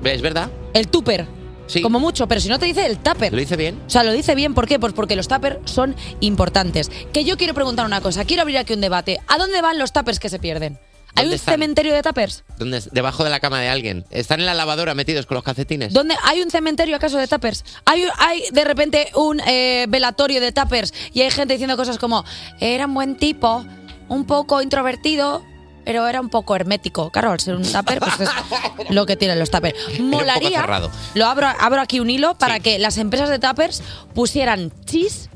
¿Es 0.04 0.22
verdad? 0.22 0.50
El 0.74 0.88
tupper. 0.88 1.28
Sí. 1.68 1.82
Como 1.82 2.00
mucho, 2.00 2.28
pero 2.28 2.42
si 2.42 2.50
no 2.50 2.58
te 2.60 2.66
dice 2.66 2.86
el 2.86 2.98
tupper. 2.98 3.32
¿Lo 3.34 3.40
dice 3.40 3.56
bien? 3.58 3.80
O 3.86 3.90
sea, 3.90 4.04
lo 4.04 4.12
dice 4.14 4.36
bien, 4.36 4.54
¿por 4.54 4.68
qué? 4.68 4.80
Pues 4.80 4.94
porque 4.94 5.16
los 5.16 5.28
tuppers 5.28 5.58
son 5.66 5.96
importantes. 6.22 6.90
Que 7.14 7.24
yo 7.26 7.38
quiero 7.38 7.54
preguntar 7.54 7.86
una 7.86 8.02
cosa, 8.02 8.26
quiero 8.26 8.42
abrir 8.42 8.58
aquí 8.58 8.74
un 8.74 8.82
debate. 8.82 9.20
¿A 9.28 9.38
dónde 9.38 9.62
van 9.62 9.78
los 9.78 9.92
tuppers 9.94 10.20
que 10.20 10.30
se 10.30 10.40
pierden? 10.40 10.80
¿Hay 11.16 11.24
¿Dónde 11.24 11.30
un 11.30 11.40
están? 11.40 11.54
cementerio 11.56 11.94
de 11.96 12.04
tuppers? 12.04 12.44
¿Dónde? 12.60 12.82
Debajo 12.92 13.24
de 13.24 13.30
la 13.32 13.40
cama 13.40 13.60
de 13.60 13.70
alguien. 13.70 14.06
¿Están 14.12 14.40
en 14.40 14.46
la 14.46 14.54
lavadora 14.54 14.94
metidos 14.94 15.26
con 15.26 15.36
los 15.36 15.44
calcetines? 15.44 15.92
¿Dónde 15.92 16.16
hay 16.24 16.42
un 16.42 16.52
cementerio 16.52 16.96
acaso 16.96 17.18
de 17.18 17.28
tuppers? 17.28 17.66
¿Hay, 17.86 18.04
hay 18.20 18.44
de 18.52 18.64
repente 18.64 19.10
un 19.16 19.40
eh, 19.42 19.88
velatorio 19.90 20.40
de 20.40 20.52
tuppers 20.52 20.94
y 21.14 21.22
hay 21.22 21.32
gente 21.32 21.54
diciendo 21.56 21.76
cosas 21.76 21.98
como 21.98 22.24
era 22.60 22.86
un 22.86 22.94
buen 22.94 23.16
tipo, 23.16 23.66
un 24.10 24.26
poco 24.26 24.62
introvertido, 24.62 25.44
pero 25.88 26.06
era 26.06 26.20
un 26.20 26.28
poco 26.28 26.54
hermético. 26.54 27.12
Claro, 27.12 27.32
al 27.32 27.40
ser 27.40 27.56
un 27.56 27.64
tupper, 27.64 28.00
pues 28.00 28.20
es 28.20 28.30
lo 28.90 29.06
que 29.06 29.16
tienen 29.16 29.40
los 29.40 29.50
tuppers. 29.50 29.74
Molaría, 30.02 30.68
lo 31.14 31.26
abro, 31.26 31.48
abro 31.48 31.80
aquí 31.80 32.02
un 32.02 32.10
hilo 32.10 32.38
para 32.38 32.60
que 32.60 32.78
las 32.78 32.98
empresas 32.98 33.30
de 33.30 33.40
tuppers 33.40 33.82
pusieran 34.14 34.74
chis 34.84 35.30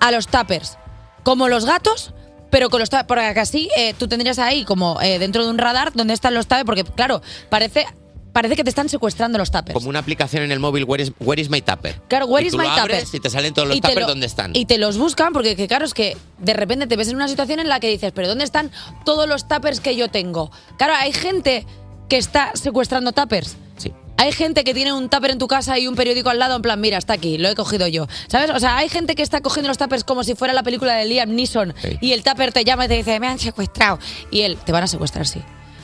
a 0.00 0.10
los 0.10 0.28
tuppers, 0.28 0.78
como 1.24 1.46
los 1.50 1.66
gatos, 1.66 2.14
pero 2.50 2.70
con 2.70 2.80
los 2.80 2.88
tuppers, 2.88 3.06
porque 3.06 3.38
así 3.38 3.68
eh, 3.76 3.92
tú 3.98 4.08
tendrías 4.08 4.38
ahí 4.38 4.64
como 4.64 4.98
eh, 5.02 5.18
dentro 5.18 5.44
de 5.44 5.50
un 5.50 5.58
radar 5.58 5.92
donde 5.92 6.14
están 6.14 6.32
los 6.32 6.46
tuppers, 6.46 6.64
porque 6.64 6.84
claro, 6.84 7.20
parece, 7.50 7.86
parece 8.32 8.56
que 8.56 8.64
te 8.64 8.70
están 8.70 8.88
secuestrando 8.88 9.38
los 9.38 9.50
tuppers. 9.50 9.74
Como 9.74 9.88
una 9.88 9.98
aplicación 9.98 10.42
en 10.42 10.52
el 10.52 10.58
móvil, 10.58 10.84
Where 10.84 11.02
is, 11.02 11.12
where 11.20 11.40
is 11.40 11.50
my 11.50 11.60
tupper? 11.62 12.00
Claro, 12.08 12.26
where 12.26 12.44
Y 12.44 12.48
is 12.48 12.52
tú 12.52 12.58
my 12.58 12.64
lo 12.64 12.70
abres 12.70 13.04
tupper? 13.04 13.18
Y 13.18 13.20
te 13.22 13.30
salen 13.30 13.54
todos 13.54 13.68
los 13.68 13.76
tuppers 13.80 14.00
lo- 14.00 14.06
donde 14.06 14.26
están. 14.26 14.50
Y 14.54 14.64
te 14.66 14.78
los 14.78 14.96
buscan 14.98 15.32
porque, 15.32 15.54
que, 15.56 15.68
claro, 15.68 15.84
es 15.84 15.94
que 15.94 16.16
de 16.38 16.54
repente 16.54 16.86
te 16.86 16.96
ves 16.96 17.08
en 17.08 17.16
una 17.16 17.28
situación 17.28 17.60
en 17.60 17.68
la 17.68 17.78
que 17.80 17.88
dices, 17.90 18.12
pero 18.14 18.28
¿dónde 18.28 18.44
están 18.44 18.70
todos 19.04 19.28
los 19.28 19.46
tuppers 19.48 19.80
que 19.80 19.96
yo 19.96 20.08
tengo? 20.10 20.50
Claro, 20.78 20.94
hay 20.96 21.12
gente 21.12 21.66
que 22.08 22.16
está 22.16 22.52
secuestrando 22.54 23.12
tuppers. 23.12 23.56
Sí. 23.76 23.92
Hay 24.18 24.30
gente 24.32 24.62
que 24.64 24.74
tiene 24.74 24.92
un 24.92 25.08
tupper 25.08 25.30
en 25.32 25.38
tu 25.38 25.48
casa 25.48 25.78
y 25.78 25.86
un 25.88 25.94
periódico 25.96 26.28
al 26.30 26.38
lado, 26.38 26.54
en 26.56 26.62
plan, 26.62 26.80
mira, 26.80 26.98
está 26.98 27.14
aquí, 27.14 27.38
lo 27.38 27.48
he 27.48 27.54
cogido 27.54 27.86
yo. 27.88 28.06
¿Sabes? 28.28 28.50
O 28.50 28.60
sea, 28.60 28.76
hay 28.76 28.88
gente 28.88 29.14
que 29.14 29.22
está 29.22 29.40
cogiendo 29.40 29.68
los 29.68 29.78
tuppers 29.78 30.04
como 30.04 30.22
si 30.22 30.34
fuera 30.34 30.54
la 30.54 30.62
película 30.62 30.94
de 30.94 31.06
Liam 31.06 31.34
Neeson 31.34 31.74
Sí. 31.82 31.98
y 32.00 32.12
el 32.12 32.22
tupper 32.22 32.52
te 32.52 32.64
llama 32.64 32.84
y 32.84 32.88
te 32.88 32.94
dice, 32.94 33.18
me 33.18 33.26
han 33.28 33.38
secuestrado. 33.38 33.98
Y 34.30 34.42
él, 34.42 34.58
te 34.64 34.70
van 34.72 34.84
a 34.84 34.86
secuestrar, 34.86 35.26
sí. 35.26 35.40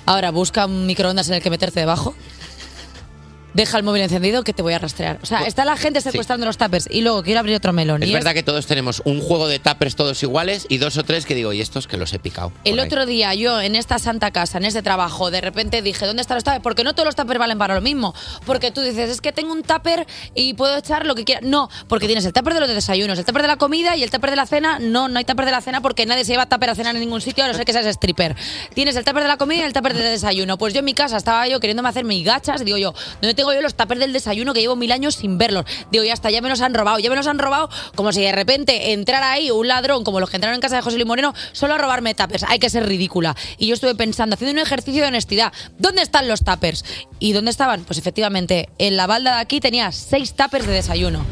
Ahora, 0.07 0.31
busca 0.31 0.67
un 0.67 0.87
microondas 0.87 1.29
en 1.29 1.35
el 1.35 1.43
que 1.43 1.51
meterte 1.51 1.81
debajo. 1.81 2.15
Deja 3.59 3.77
el 3.77 3.83
móvil 3.83 4.03
encendido 4.03 4.45
que 4.45 4.53
te 4.53 4.63
voy 4.63 4.73
a 4.73 4.79
rastrear. 4.79 5.19
O 5.21 5.27
sea, 5.27 5.41
está 5.41 5.65
la 5.65 5.77
gente 5.77 6.01
secuestrando 6.01 6.47
los 6.47 6.57
tuppers 6.59 6.89
y 6.89 7.01
luego 7.01 7.25
quiero 7.25 7.41
abrir 7.41 7.57
otro 7.57 7.73
melón. 7.73 8.05
Es 8.05 8.09
y 8.09 8.13
verdad 8.13 8.33
que 8.33 8.45
todos 8.45 8.67
tenemos 8.69 9.03
un 9.05 9.21
juego 9.21 9.49
de 9.49 9.59
tuppers 9.59 9.97
todos 9.97 10.23
iguales 10.23 10.65
y 10.69 10.79
dos 10.79 10.97
o 10.97 11.03
tres 11.03 11.27
que 11.27 11.35
digo, 11.35 11.53
y 11.53 11.61
estos 11.61 11.89
que 11.89 11.97
los 11.97 12.13
he 12.13 12.21
picado. 12.21 12.51
por 12.51 12.61
El 12.63 12.79
ahí. 12.79 12.87
otro 12.87 13.05
día 13.05 13.35
yo 13.35 13.61
en 13.61 13.75
esta 13.75 13.99
santa 13.99 14.31
casa, 14.31 14.59
en 14.59 14.65
este 14.65 14.81
trabajo, 14.83 15.33
de 15.33 15.41
repente 15.41 15.83
dije, 15.83 16.07
¿dónde 16.07 16.23
están 16.23 16.37
los 16.37 16.45
tuppers? 16.45 16.63
Porque 16.63 16.85
no 16.85 16.95
todos 16.95 17.07
los 17.07 17.17
tuppers 17.17 17.41
valen 17.41 17.59
para 17.59 17.75
lo 17.75 17.81
mismo. 17.81 18.15
Porque 18.47 18.71
tú 18.71 18.81
dices, 18.81 19.11
es 19.11 19.21
que 19.21 19.33
tengo 19.33 19.53
un 19.53 19.65
tupper 19.65 20.07
y 20.37 20.55
puedo 20.55 20.77
echar 20.77 21.05
lo 21.05 21.17
que 21.17 21.25
quiera. 21.25 21.41
No, 21.43 21.69
porque 21.89 22.07
tienes 22.07 22.25
el 22.27 22.33
tupper 22.33 22.55
de 22.55 22.61
los 22.61 22.69
desayunos, 22.69 23.19
el 23.19 23.25
tupper 23.25 23.43
de 23.43 23.49
la 23.49 23.57
comida 23.57 23.97
y 23.97 24.05
el 24.05 24.11
tupper 24.13 24.31
de 24.31 24.37
la 24.37 24.47
cena. 24.47 24.79
No, 24.79 25.09
no 25.09 25.19
hay 25.19 25.25
tupper 25.25 25.47
de 25.47 25.51
la 25.51 25.63
cena 25.63 25.81
porque 25.81 26.07
nadie 26.07 26.25
se 26.25 26.31
lleva 26.31 26.47
tupper 26.47 26.71
a 26.71 26.75
cenar 26.77 26.95
en 26.95 27.01
ningún 27.01 27.21
sitio, 27.21 27.43
a 27.43 27.49
no 27.49 27.55
ser 27.55 27.65
que 27.65 27.73
seas 27.73 27.87
stripper. 27.87 28.37
Tienes 28.73 28.95
el 28.95 29.05
tupper 29.05 29.25
de 29.25 29.29
la 29.29 29.37
comida 29.37 29.63
y 29.63 29.65
el 29.65 29.73
tupper 29.73 29.95
del 29.95 30.05
desayuno. 30.05 30.59
Pues 30.59 30.75
yo 30.75 30.79
en 30.79 30.85
mi 30.85 30.95
casa 30.95 31.17
estaba 31.17 31.49
yo 31.49 31.59
queriéndome 31.59 31.89
hacer 31.89 32.05
mis 32.05 32.25
gachas, 32.25 32.65
digo 32.65 32.79
yo, 32.79 32.95
¿dónde 33.21 33.35
tengo 33.35 33.48
yo 33.53 33.61
los 33.63 33.75
tuppers 33.75 34.01
del 34.01 34.13
desayuno 34.13 34.55
que 34.55 34.61
llevo 34.61 34.77
mil 34.77 34.93
años 34.93 35.15
sin 35.17 35.39
verlos? 35.39 35.65
Digo, 35.91 36.05
ya 36.05 36.13
está, 36.13 36.31
ya 36.31 36.41
me 36.41 36.49
los 36.49 36.61
han 36.61 36.75
robado, 36.75 36.99
ya 36.99 37.11
me 37.11 37.17
los 37.17 37.27
han 37.27 37.39
robado 37.39 37.69
como 37.95 38.13
si 38.13 38.21
de 38.23 38.33
repente 38.33 38.93
entrara 38.93 39.33
ahí 39.33 39.51
un 39.51 39.69
ladrón 39.69 40.05
como 40.05 40.21
los 40.21 40.31
que 40.31 40.37
entraron 40.37 40.55
en 40.55 40.61
casa 40.61 40.77
de 40.77 40.83
José 40.83 40.97
Luis 40.97 41.07
Moreno 41.07 41.35
solo 41.53 41.75
a 41.75 41.79
robarme 41.79 42.15
tuppers. 42.15 42.45
Hay 42.45 42.59
que 42.59 42.71
ser 42.71 42.87
ridícula. 42.87 43.37
Y 43.59 43.67
yo 43.67 43.75
estuve 43.75 43.95
pensando, 43.95 44.35
haciendo 44.35 44.53
un 44.61 44.67
ejercicio 44.67 45.03
de 45.03 45.09
honestidad, 45.09 45.53
¿dónde 45.79 46.03
están 46.03 46.29
los 46.29 46.45
tuppers? 46.45 46.85
¿Y 47.19 47.33
dónde 47.33 47.51
estaban? 47.51 47.85
Pues 47.85 47.99
efectivamente, 47.99 48.69
en 48.79 48.97
la 48.97 49.07
balda 49.07 49.37
de 49.37 49.41
aquí 49.41 49.61
tenía 49.61 49.93
seis 49.93 50.35
tuppers 50.35 50.67
de 50.67 50.73
desayuno 50.73 51.25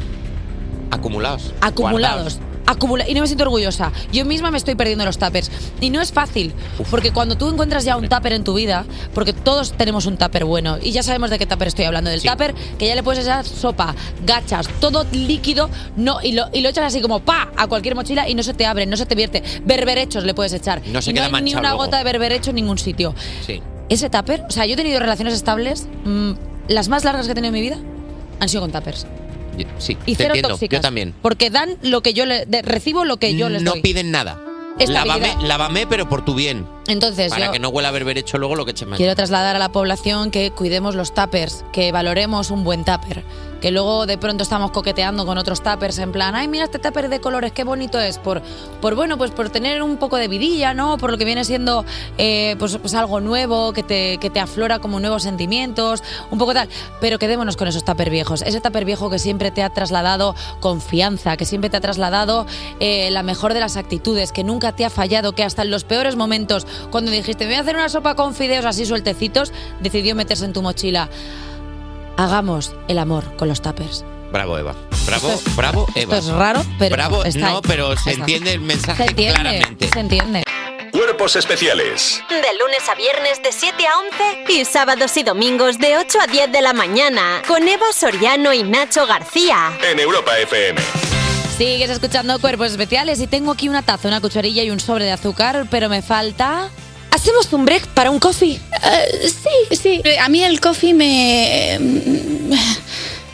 Acumulados. 0.91 1.53
acumulados. 1.61 2.39
Acumula 2.67 3.07
y 3.09 3.13
no 3.15 3.21
me 3.21 3.27
siento 3.27 3.43
orgullosa. 3.45 3.91
Yo 4.11 4.25
misma 4.25 4.51
me 4.51 4.57
estoy 4.57 4.75
perdiendo 4.75 5.05
los 5.05 5.17
tuppers. 5.17 5.49
Y 5.81 5.89
no 5.89 6.01
es 6.01 6.11
fácil, 6.11 6.53
porque 6.91 7.11
cuando 7.11 7.37
tú 7.37 7.49
encuentras 7.49 7.83
ya 7.85 7.97
un 7.97 8.07
tupper 8.07 8.33
en 8.33 8.43
tu 8.43 8.53
vida, 8.53 8.85
porque 9.13 9.33
todos 9.33 9.71
tenemos 9.71 10.05
un 10.05 10.17
tupper 10.17 10.45
bueno, 10.45 10.77
y 10.81 10.91
ya 10.91 11.01
sabemos 11.01 11.29
de 11.29 11.39
qué 11.39 11.45
tupper 11.45 11.69
estoy 11.69 11.85
hablando, 11.85 12.09
del 12.09 12.21
tupper 12.21 12.53
que 12.77 12.87
ya 12.87 12.95
le 12.95 13.03
puedes 13.03 13.23
echar 13.23 13.45
sopa, 13.45 13.95
gachas, 14.25 14.67
todo 14.79 15.05
líquido, 15.11 15.69
no 15.95 16.19
y 16.21 16.33
lo, 16.33 16.47
y 16.53 16.61
lo 16.61 16.69
echas 16.69 16.85
así 16.85 17.01
como 17.01 17.21
pa 17.21 17.49
a 17.55 17.67
cualquier 17.67 17.95
mochila 17.95 18.27
y 18.29 18.35
no 18.35 18.43
se 18.43 18.53
te 18.53 18.65
abre, 18.65 18.85
no 18.85 18.97
se 18.97 19.05
te 19.05 19.15
vierte. 19.15 19.41
Berberechos 19.65 20.23
le 20.25 20.33
puedes 20.33 20.53
echar. 20.53 20.81
No 20.87 21.01
se 21.01 21.13
queda 21.13 21.29
hay 21.33 21.41
ni 21.41 21.53
una 21.53 21.69
luego. 21.69 21.85
gota 21.85 21.97
de 21.97 22.03
berberecho 22.03 22.49
en 22.51 22.57
ningún 22.57 22.77
sitio. 22.77 23.15
Sí. 23.45 23.61
Ese 23.89 24.09
tupper, 24.09 24.43
o 24.47 24.51
sea, 24.51 24.65
yo 24.65 24.73
he 24.73 24.77
tenido 24.77 24.99
relaciones 24.99 25.33
estables, 25.33 25.87
mm, 26.03 26.31
las 26.67 26.89
más 26.89 27.05
largas 27.05 27.25
que 27.25 27.31
he 27.31 27.35
tenido 27.35 27.49
en 27.49 27.53
mi 27.53 27.61
vida 27.61 27.77
han 28.39 28.49
sido 28.49 28.61
con 28.61 28.71
tuppers. 28.71 29.07
Sí, 29.77 29.97
Y 30.05 30.15
te 30.15 30.23
cero 30.23 30.29
entiendo. 30.35 30.49
tóxicas. 30.49 30.77
Yo 30.77 30.81
también. 30.81 31.13
Porque 31.21 31.49
dan 31.49 31.77
lo 31.81 32.01
que 32.01 32.13
yo 32.13 32.25
le, 32.25 32.45
de- 32.45 32.61
recibo 32.61 33.05
lo 33.05 33.17
que 33.17 33.35
yo 33.35 33.49
les 33.49 33.63
no 33.63 33.71
doy. 33.71 33.81
piden 33.81 34.11
nada. 34.11 34.39
Lávame, 34.87 35.35
lávame, 35.41 35.87
pero 35.87 36.07
por 36.07 36.23
tu 36.23 36.35
bien. 36.35 36.63
Entonces, 36.87 37.31
Para 37.31 37.47
yo 37.47 37.51
que 37.51 37.57
no 37.57 37.69
huela 37.69 37.87
a 37.87 37.91
haber 37.91 38.15
hecho 38.17 38.37
luego 38.37 38.55
lo 38.55 38.63
que 38.63 38.71
eche 38.71 38.85
mal. 38.85 38.97
quiero 38.97 39.15
trasladar 39.15 39.55
a 39.55 39.59
la 39.59 39.69
población 39.71 40.29
que 40.29 40.51
cuidemos 40.51 40.93
los 40.93 41.15
tuppers, 41.15 41.65
que 41.73 41.91
valoremos 41.91 42.51
un 42.51 42.63
buen 42.63 42.85
tupper. 42.85 43.23
Que 43.61 43.71
luego 43.71 44.05
de 44.05 44.17
pronto 44.17 44.43
estamos 44.43 44.71
coqueteando 44.71 45.25
con 45.25 45.37
otros 45.37 45.61
tuppers 45.61 45.97
en 45.99 46.11
plan, 46.11 46.35
ay, 46.35 46.47
mira 46.47 46.65
este 46.65 46.79
tupper 46.79 47.09
de 47.09 47.19
colores, 47.19 47.51
qué 47.51 47.63
bonito 47.63 47.99
es. 47.99 48.17
Por, 48.19 48.41
por 48.81 48.95
bueno, 48.95 49.17
pues 49.17 49.31
por 49.31 49.49
tener 49.49 49.81
un 49.81 49.97
poco 49.97 50.17
de 50.17 50.27
vidilla, 50.27 50.73
¿no? 50.73 50.97
Por 50.97 51.11
lo 51.11 51.17
que 51.17 51.25
viene 51.25 51.43
siendo 51.43 51.85
eh, 52.17 52.55
pues, 52.59 52.77
pues 52.77 52.93
algo 52.93 53.19
nuevo, 53.19 53.73
que 53.73 53.83
te, 53.83 54.17
que 54.17 54.29
te 54.29 54.39
aflora 54.39 54.79
como 54.79 54.99
nuevos 54.99 55.23
sentimientos, 55.23 56.03
un 56.31 56.37
poco 56.37 56.53
tal. 56.53 56.69
Pero 57.01 57.19
quedémonos 57.19 57.57
con 57.57 57.67
esos 57.67 57.83
tuppers 57.83 58.11
viejos. 58.11 58.41
Ese 58.41 58.61
tupper 58.61 58.85
viejo 58.85 59.09
que 59.09 59.19
siempre 59.19 59.51
te 59.51 59.63
ha 59.63 59.69
trasladado 59.69 60.35
confianza, 60.59 61.37
que 61.37 61.45
siempre 61.45 61.69
te 61.69 61.77
ha 61.77 61.81
trasladado 61.81 62.45
eh, 62.79 63.09
la 63.11 63.23
mejor 63.23 63.53
de 63.53 63.59
las 63.59 63.77
actitudes, 63.77 64.31
que 64.31 64.43
nunca 64.43 64.71
te 64.71 64.85
ha 64.85 64.89
fallado, 64.89 65.33
que 65.33 65.43
hasta 65.43 65.63
en 65.63 65.71
los 65.71 65.83
peores 65.83 66.15
momentos, 66.15 66.67
cuando 66.91 67.11
dijiste, 67.11 67.45
me 67.45 67.51
voy 67.51 67.57
a 67.57 67.61
hacer 67.61 67.75
una 67.75 67.89
sopa 67.89 68.15
con 68.15 68.35
fideos 68.35 68.65
así 68.65 68.85
sueltecitos, 68.85 69.51
decidió 69.81 70.15
meterse 70.15 70.45
en 70.45 70.53
tu 70.53 70.61
mochila. 70.61 71.09
Hagamos 72.17 72.73
el 72.87 72.97
amor 72.99 73.23
con 73.37 73.47
los 73.47 73.61
tuppers. 73.61 74.03
Bravo, 74.31 74.57
Eva. 74.57 74.73
Bravo, 75.05 75.39
bravo, 75.55 75.87
Eva. 75.95 76.17
Esto 76.17 76.31
es 76.31 76.37
raro, 76.37 76.65
pero 76.79 76.95
Bravo, 76.95 77.23
está 77.23 77.39
no, 77.39 77.55
ahí. 77.57 77.61
pero 77.65 77.95
se 77.95 78.09
Está. 78.11 78.21
entiende 78.21 78.53
el 78.53 78.59
mensaje 78.61 79.03
Se 79.03 79.09
entiende, 79.11 79.39
claramente. 79.39 79.89
se 79.93 79.99
entiende. 79.99 80.43
Cuerpos 80.91 81.35
especiales 81.35 82.23
De 82.29 82.35
lunes 82.59 82.89
a 82.91 82.95
viernes 82.95 83.41
de 83.43 83.51
7 83.51 83.85
a 83.87 83.99
11 84.45 84.53
y 84.53 84.65
sábados 84.65 85.15
y 85.15 85.23
domingos 85.23 85.77
de 85.77 85.97
8 85.97 86.17
a 86.23 86.27
10 86.27 86.51
de 86.51 86.61
la 86.61 86.73
mañana 86.73 87.41
con 87.47 87.67
Eva 87.67 87.85
Soriano 87.93 88.51
y 88.51 88.63
Nacho 88.63 89.05
García. 89.05 89.71
en 89.89 89.99
Europa 89.99 90.37
FM. 90.39 90.81
Sigues 91.57 91.89
escuchando 91.91 92.39
Cuerpos 92.39 92.71
Especiales 92.71 93.19
y 93.21 93.27
tengo 93.27 93.51
aquí 93.51 93.69
una 93.69 93.83
taza, 93.83 94.07
una 94.07 94.21
cucharilla 94.21 94.63
y 94.63 94.69
un 94.71 94.79
sobre 94.79 95.05
de 95.05 95.11
azúcar, 95.11 95.67
pero 95.69 95.87
me 95.89 96.01
falta... 96.01 96.69
¿Hacemos 97.17 97.51
un 97.51 97.65
break 97.65 97.87
para 97.87 98.11
un 98.11 98.19
coffee? 98.19 98.59
Eh, 98.83 99.27
sí, 99.27 99.75
sí. 99.75 100.03
A 100.19 100.29
mí 100.29 100.43
el 100.43 100.61
coffee 100.61 100.93
me... 100.93 101.79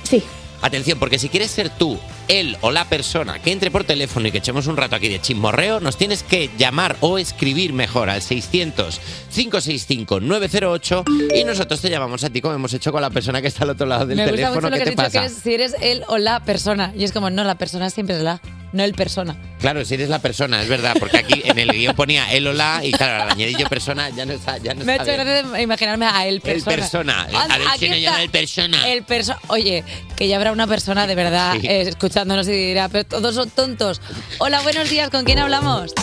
Sí. 0.03 0.23
Atención, 0.61 0.97
porque 0.97 1.19
si 1.19 1.27
quieres 1.27 1.51
ser 1.51 1.69
tú, 1.69 1.99
él 2.27 2.57
o 2.61 2.71
la 2.71 2.85
persona 2.85 3.39
que 3.39 3.51
entre 3.51 3.71
por 3.71 3.83
teléfono 3.83 4.27
y 4.27 4.31
que 4.31 4.37
echemos 4.39 4.67
un 4.67 4.77
rato 4.77 4.95
aquí 4.95 5.09
de 5.09 5.19
chismorreo, 5.21 5.79
nos 5.79 5.97
tienes 5.97 6.23
que 6.23 6.49
llamar 6.57 6.95
o 7.01 7.17
escribir 7.17 7.73
mejor 7.73 8.09
al 8.09 8.21
600-565-908 8.21 11.03
y 11.35 11.43
nosotros 11.43 11.81
te 11.81 11.89
llamamos 11.89 12.23
a 12.23 12.29
ti 12.29 12.41
como 12.41 12.55
hemos 12.55 12.73
hecho 12.73 12.91
con 12.91 13.01
la 13.01 13.09
persona 13.09 13.41
que 13.41 13.47
está 13.47 13.63
al 13.63 13.71
otro 13.71 13.85
lado 13.87 14.05
del 14.05 14.17
me 14.17 14.23
gusta 14.23 14.35
teléfono. 14.35 14.61
mucho 14.61 14.69
lo 14.69 14.77
¿Qué 14.77 14.83
que 14.89 14.95
te 14.95 15.01
has 15.01 15.11
dicho, 15.11 15.19
que 15.19 15.19
pasa? 15.19 15.25
eres, 15.25 15.43
si 15.43 15.53
eres 15.53 15.75
él 15.81 16.03
o 16.07 16.17
la 16.17 16.39
persona. 16.41 16.93
Y 16.97 17.03
es 17.03 17.11
como, 17.11 17.29
no, 17.29 17.43
la 17.43 17.55
persona 17.55 17.89
siempre 17.89 18.15
es 18.17 18.21
la, 18.23 18.39
no 18.71 18.83
el 18.83 18.93
persona. 18.93 19.35
Claro, 19.59 19.85
si 19.85 19.93
eres 19.93 20.09
la 20.09 20.19
persona, 20.19 20.61
es 20.61 20.67
verdad, 20.67 20.95
porque 20.99 21.17
aquí 21.17 21.41
en 21.45 21.57
el 21.57 21.69
guion 21.71 21.95
ponía 21.95 22.31
él 22.33 22.45
o 22.47 22.53
la 22.53 22.81
y 22.83 22.91
claro, 22.91 23.23
al 23.23 23.29
añadillo 23.31 23.67
persona 23.69 24.09
ya 24.09 24.25
no 24.25 24.33
está. 24.33 24.57
Ya 24.57 24.73
no 24.73 24.83
Me 24.83 24.93
ha 24.93 24.95
hecho 24.95 25.05
gracia 25.13 25.43
de 25.43 25.61
imaginarme 25.61 26.05
a 26.05 26.27
él 26.27 26.35
El 26.35 26.41
persona. 26.61 26.75
persona. 26.75 27.21
Anda, 27.23 27.55
A 27.55 27.57
ver 27.59 27.67
si 27.79 27.89
no 27.89 27.95
llama 27.95 28.23
el 28.23 28.29
persona. 28.29 28.89
El 28.91 29.03
perso 29.03 29.35
Oye, 29.47 29.83
que 30.17 30.27
ya 30.27 30.35
habrá 30.35 30.51
una 30.51 30.67
persona 30.67 31.07
de 31.07 31.15
verdad 31.15 31.53
Sí. 31.61 31.67
eh, 31.67 31.93
escuchándonos 32.13 32.47
y 32.47 32.51
dirá, 32.51 32.89
pero 32.89 33.05
todos 33.05 33.33
son 33.33 33.49
tontos. 33.49 33.99
Hola, 34.37 34.61
buenos 34.61 34.87
días, 34.87 35.09
¿con 35.09 35.23
quién 35.25 35.39
hablamos? 35.39 35.95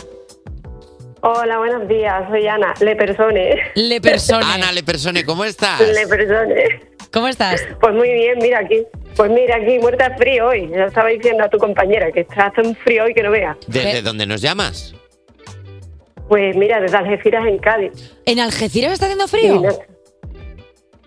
Hola, 1.20 1.58
buenos 1.58 1.86
días. 1.86 2.28
Soy 2.28 2.48
Ana, 2.48 2.74
Le 2.80 2.96
Persone. 2.96 3.54
Le 3.76 4.00
Persone. 4.00 4.44
Ana 4.44 4.72
Le 4.72 4.82
Persone, 4.82 5.24
¿cómo 5.24 5.44
estás? 5.44 5.80
Le 5.80 6.08
Persone. 6.08 6.80
¿Cómo 7.12 7.28
estás? 7.28 7.62
Pues 7.80 7.94
muy 7.94 8.12
bien, 8.12 8.38
mira 8.42 8.58
aquí. 8.58 8.84
Pues 9.14 9.30
mira 9.30 9.56
aquí, 9.56 9.78
muerta 9.78 10.08
de 10.08 10.16
frío 10.16 10.48
hoy. 10.48 10.68
Yo 10.74 10.84
estaba 10.84 11.10
diciendo 11.10 11.44
a 11.44 11.48
tu 11.48 11.58
compañera 11.58 12.10
que 12.10 12.20
está 12.20 12.46
hace 12.46 12.62
un 12.62 12.74
frío 12.74 13.04
hoy 13.04 13.14
que 13.14 13.22
no 13.22 13.30
vea. 13.30 13.56
¿Desde 13.68 14.02
dónde 14.02 14.26
nos 14.26 14.40
llamas? 14.40 14.94
Pues 16.28 16.56
mira, 16.56 16.80
desde 16.80 16.96
Algeciras 16.96 17.46
en 17.46 17.58
Cádiz. 17.58 18.16
¿En 18.26 18.40
Algeciras 18.40 18.94
está 18.94 19.06
haciendo 19.06 19.28
frío? 19.28 19.62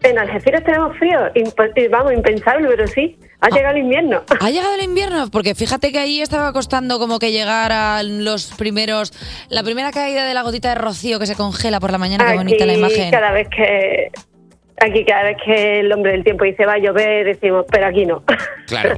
En 0.03 0.19
Algeciras 0.19 0.63
tenemos 0.63 0.97
frío. 0.97 1.19
Imp- 1.33 1.71
eh, 1.75 1.87
vamos, 1.89 2.13
impensable, 2.13 2.67
pero 2.67 2.87
sí. 2.87 3.17
Ha 3.39 3.49
llegado 3.49 3.75
el 3.75 3.83
invierno. 3.83 4.21
¿Ha 4.39 4.49
llegado 4.49 4.75
el 4.75 4.83
invierno? 4.83 5.29
Porque 5.31 5.55
fíjate 5.55 5.91
que 5.91 5.99
ahí 5.99 6.21
estaba 6.21 6.51
costando 6.53 6.99
como 6.99 7.19
que 7.19 7.31
llegaran 7.31 8.23
los 8.25 8.47
primeros. 8.53 9.13
La 9.49 9.63
primera 9.63 9.91
caída 9.91 10.25
de 10.25 10.33
la 10.33 10.41
gotita 10.43 10.69
de 10.69 10.75
rocío 10.75 11.19
que 11.19 11.25
se 11.25 11.35
congela 11.35 11.79
por 11.79 11.91
la 11.91 11.97
mañana. 11.97 12.25
Qué 12.31 12.35
bonita 12.37 12.65
la 12.65 12.73
imagen. 12.73 13.11
cada 13.11 13.31
vez 13.31 13.47
que... 13.49 14.11
Aquí 14.81 15.05
cada 15.05 15.23
vez 15.23 15.37
que 15.45 15.79
el 15.81 15.91
hombre 15.93 16.11
del 16.13 16.23
tiempo 16.23 16.43
dice 16.45 16.65
va 16.65 16.73
a 16.73 16.77
llover, 16.79 17.25
decimos, 17.25 17.65
pero 17.71 17.85
aquí 17.87 18.05
no. 18.05 18.23
Claro. 18.67 18.97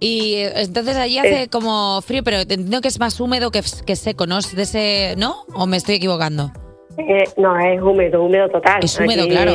Y 0.00 0.34
eh, 0.34 0.52
entonces 0.62 0.96
allí 0.96 1.18
hace 1.18 1.48
como 1.48 2.02
frío, 2.02 2.24
pero 2.24 2.38
entiendo 2.38 2.80
que 2.80 2.88
es 2.88 2.98
más 2.98 3.20
húmedo 3.20 3.52
que, 3.52 3.62
que 3.86 3.94
seco, 3.94 4.26
¿no? 4.26 4.38
Es 4.38 4.56
de 4.56 4.62
ese, 4.62 5.14
¿no? 5.16 5.44
¿O 5.54 5.66
me 5.66 5.76
estoy 5.76 5.94
equivocando? 5.96 6.50
Eh, 6.98 7.24
no, 7.36 7.58
es 7.58 7.80
húmedo, 7.80 8.22
húmedo 8.22 8.48
total. 8.48 8.82
Es 8.82 8.98
húmedo, 8.98 9.22
Aquí 9.22 9.30
claro. 9.30 9.54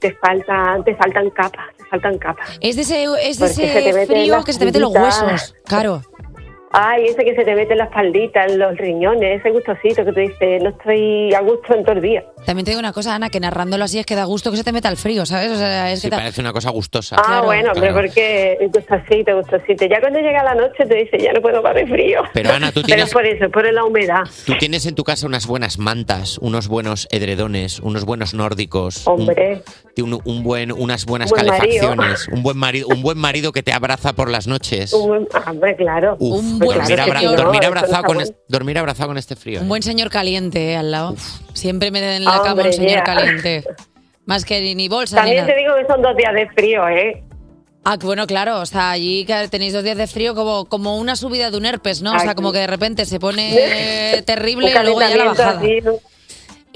Te 0.00 0.14
falta, 0.20 0.78
te 0.84 0.94
faltan 0.94 1.30
capas, 1.30 1.66
te 1.76 1.84
faltan 1.84 2.18
capas. 2.18 2.58
Es 2.60 2.76
de 2.76 2.82
ese, 2.82 3.04
es 3.22 3.38
de 3.38 3.46
ese 3.46 4.06
frío 4.06 4.42
que 4.44 4.52
se 4.52 4.58
te 4.58 4.64
mete 4.66 4.78
en 4.78 4.82
los 4.82 4.94
huesos. 4.94 5.54
Claro. 5.64 6.02
Ay, 6.72 7.06
ese 7.06 7.24
que 7.24 7.34
se 7.34 7.44
te 7.44 7.54
mete 7.54 7.72
en 7.72 7.78
la 7.78 7.84
espaldita, 7.84 8.44
en 8.44 8.58
los 8.58 8.76
riñones, 8.76 9.40
ese 9.40 9.50
gustosito 9.50 10.04
que 10.04 10.12
te 10.12 10.20
dice, 10.20 10.58
no 10.60 10.70
estoy 10.70 11.32
a 11.32 11.40
gusto 11.40 11.74
en 11.74 11.84
todo 11.84 11.94
el 11.96 12.02
día. 12.02 12.24
También 12.44 12.64
te 12.64 12.72
digo 12.72 12.80
una 12.80 12.92
cosa, 12.92 13.14
Ana, 13.14 13.30
que 13.30 13.40
narrándolo 13.40 13.84
así 13.84 13.98
es 13.98 14.04
que 14.04 14.14
da 14.14 14.24
gusto 14.24 14.50
que 14.50 14.56
se 14.58 14.64
te 14.64 14.72
meta 14.72 14.88
el 14.88 14.96
frío, 14.96 15.24
¿sabes? 15.24 15.52
O 15.52 15.56
sea, 15.56 15.90
es 15.90 16.00
Sí, 16.00 16.06
que 16.08 16.10
ta- 16.10 16.16
parece 16.18 16.40
una 16.40 16.52
cosa 16.52 16.70
gustosa. 16.70 17.16
Ah, 17.18 17.42
bueno, 17.44 17.70
pero 17.74 17.94
porque 17.94 18.58
gustosito, 18.72 19.36
gustosito. 19.36 19.86
Ya 19.86 20.00
cuando 20.00 20.18
llega 20.20 20.42
la 20.44 20.54
noche 20.54 20.84
te 20.86 20.94
dice, 20.96 21.18
ya 21.18 21.32
no 21.32 21.40
puedo 21.40 21.62
más 21.62 21.74
de 21.74 21.86
frío. 21.86 22.22
Pero, 22.34 22.52
Ana, 22.52 22.68
tú 22.68 22.82
Pero 22.82 22.86
tienes- 22.86 23.06
es 23.06 23.12
por 23.12 23.24
eso, 23.24 23.50
por 23.50 23.72
la 23.72 23.84
humedad. 23.84 24.22
Tú 24.44 24.52
tienes 24.58 24.84
en 24.86 24.94
tu 24.94 25.02
casa 25.04 25.26
unas 25.26 25.46
buenas 25.46 25.78
mantas, 25.78 26.38
unos 26.38 26.68
buenos 26.68 27.08
edredones, 27.10 27.80
unos 27.80 28.04
buenos 28.04 28.34
nórdicos. 28.34 29.06
un- 29.06 29.20
Hombre. 29.22 29.62
un, 29.98 30.20
un 30.24 30.42
buen, 30.42 30.72
unas 30.72 31.06
buenas 31.06 31.30
Buen 31.30 31.46
marido. 31.46 31.62
calefacciones, 31.88 32.28
un 32.28 32.42
buen 32.42 32.58
marido, 32.58 32.88
un 32.88 33.02
buen 33.02 33.16
marido 33.18 33.50
que 33.52 33.62
te 33.62 33.72
abraza 33.72 34.12
por 34.12 34.30
las 34.30 34.46
noches. 34.46 34.92
Un 34.92 35.08
buen- 35.08 35.28
ah, 35.32 35.50
hombre, 35.50 35.74
claro. 35.74 36.16
Uf, 36.18 36.55
buen 36.58 36.78
dormir, 36.78 37.00
abra- 37.00 37.20
señor. 37.20 37.36
dormir 37.36 37.64
abrazado 37.64 38.02
con 38.04 38.16
bueno. 38.16 38.20
es- 38.30 38.34
dormir 38.48 38.78
abrazado 38.78 39.08
con 39.08 39.18
este 39.18 39.36
frío. 39.36 39.60
un 39.60 39.66
¿eh? 39.66 39.68
buen 39.68 39.82
señor 39.82 40.10
caliente 40.10 40.72
eh, 40.72 40.76
al 40.76 40.90
lado. 40.90 41.14
Siempre 41.54 41.90
me 41.90 42.00
den 42.00 42.14
en 42.22 42.24
la 42.24 42.40
cama 42.42 42.62
un 42.64 42.72
señor 42.72 43.02
caliente. 43.04 43.64
Más 44.24 44.44
que 44.44 44.60
ni, 44.60 44.74
ni 44.74 44.88
bolsa 44.88 45.16
ni 45.16 45.36
También 45.36 45.44
nada. 45.44 45.54
te 45.54 45.60
digo 45.60 45.74
que 45.80 45.86
son 45.86 46.02
dos 46.02 46.16
días 46.16 46.34
de 46.34 46.48
frío, 46.50 46.88
¿eh? 46.88 47.22
Ah, 47.84 47.96
bueno, 48.02 48.26
claro, 48.26 48.58
o 48.60 48.66
sea, 48.66 48.90
allí 48.90 49.24
que 49.24 49.46
tenéis 49.48 49.72
dos 49.72 49.84
días 49.84 49.96
de 49.96 50.08
frío 50.08 50.34
como, 50.34 50.64
como 50.64 50.96
una 50.98 51.14
subida 51.14 51.52
de 51.52 51.56
un 51.56 51.66
herpes, 51.66 52.02
¿no? 52.02 52.10
O 52.16 52.18
sea, 52.18 52.30
Aquí. 52.30 52.36
como 52.36 52.50
que 52.50 52.58
de 52.58 52.66
repente 52.66 53.04
se 53.06 53.20
pone 53.20 54.22
terrible 54.26 54.66
Un 54.66 54.72
y 54.72 54.84
luego 54.84 55.00
ya 55.00 55.16
la 55.16 55.24
bajada. 55.26 55.58
así, 55.60 55.80
¿no? 55.82 55.92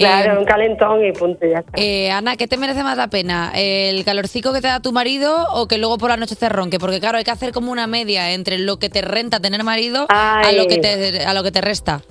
Claro, 0.01 0.33
Eh, 0.33 0.37
un 0.39 0.45
calentón 0.45 1.05
y 1.05 1.11
punto, 1.11 1.45
ya 1.45 1.59
está. 1.59 1.71
Eh, 1.75 2.11
Ana, 2.11 2.35
¿qué 2.35 2.47
te 2.47 2.57
merece 2.57 2.83
más 2.83 2.97
la 2.97 3.07
pena? 3.07 3.51
¿El 3.55 4.03
calorcico 4.03 4.53
que 4.53 4.61
te 4.61 4.67
da 4.67 4.79
tu 4.81 4.91
marido 4.91 5.47
o 5.53 5.67
que 5.67 5.77
luego 5.77 5.97
por 5.97 6.09
la 6.09 6.17
noche 6.17 6.35
te 6.35 6.49
ronque? 6.49 6.79
Porque 6.79 6.99
claro, 6.99 7.17
hay 7.17 7.23
que 7.23 7.31
hacer 7.31 7.51
como 7.51 7.71
una 7.71 7.87
media 7.87 8.31
entre 8.31 8.57
lo 8.57 8.77
que 8.77 8.89
te 8.89 9.01
renta 9.01 9.39
tener 9.39 9.63
marido 9.63 10.05
a 10.09 10.51
lo, 10.51 10.67
que 10.67 10.77
te, 10.77 11.25
a 11.25 11.33
lo 11.33 11.43
que 11.43 11.51
te 11.51 11.61
resta. 11.61 12.01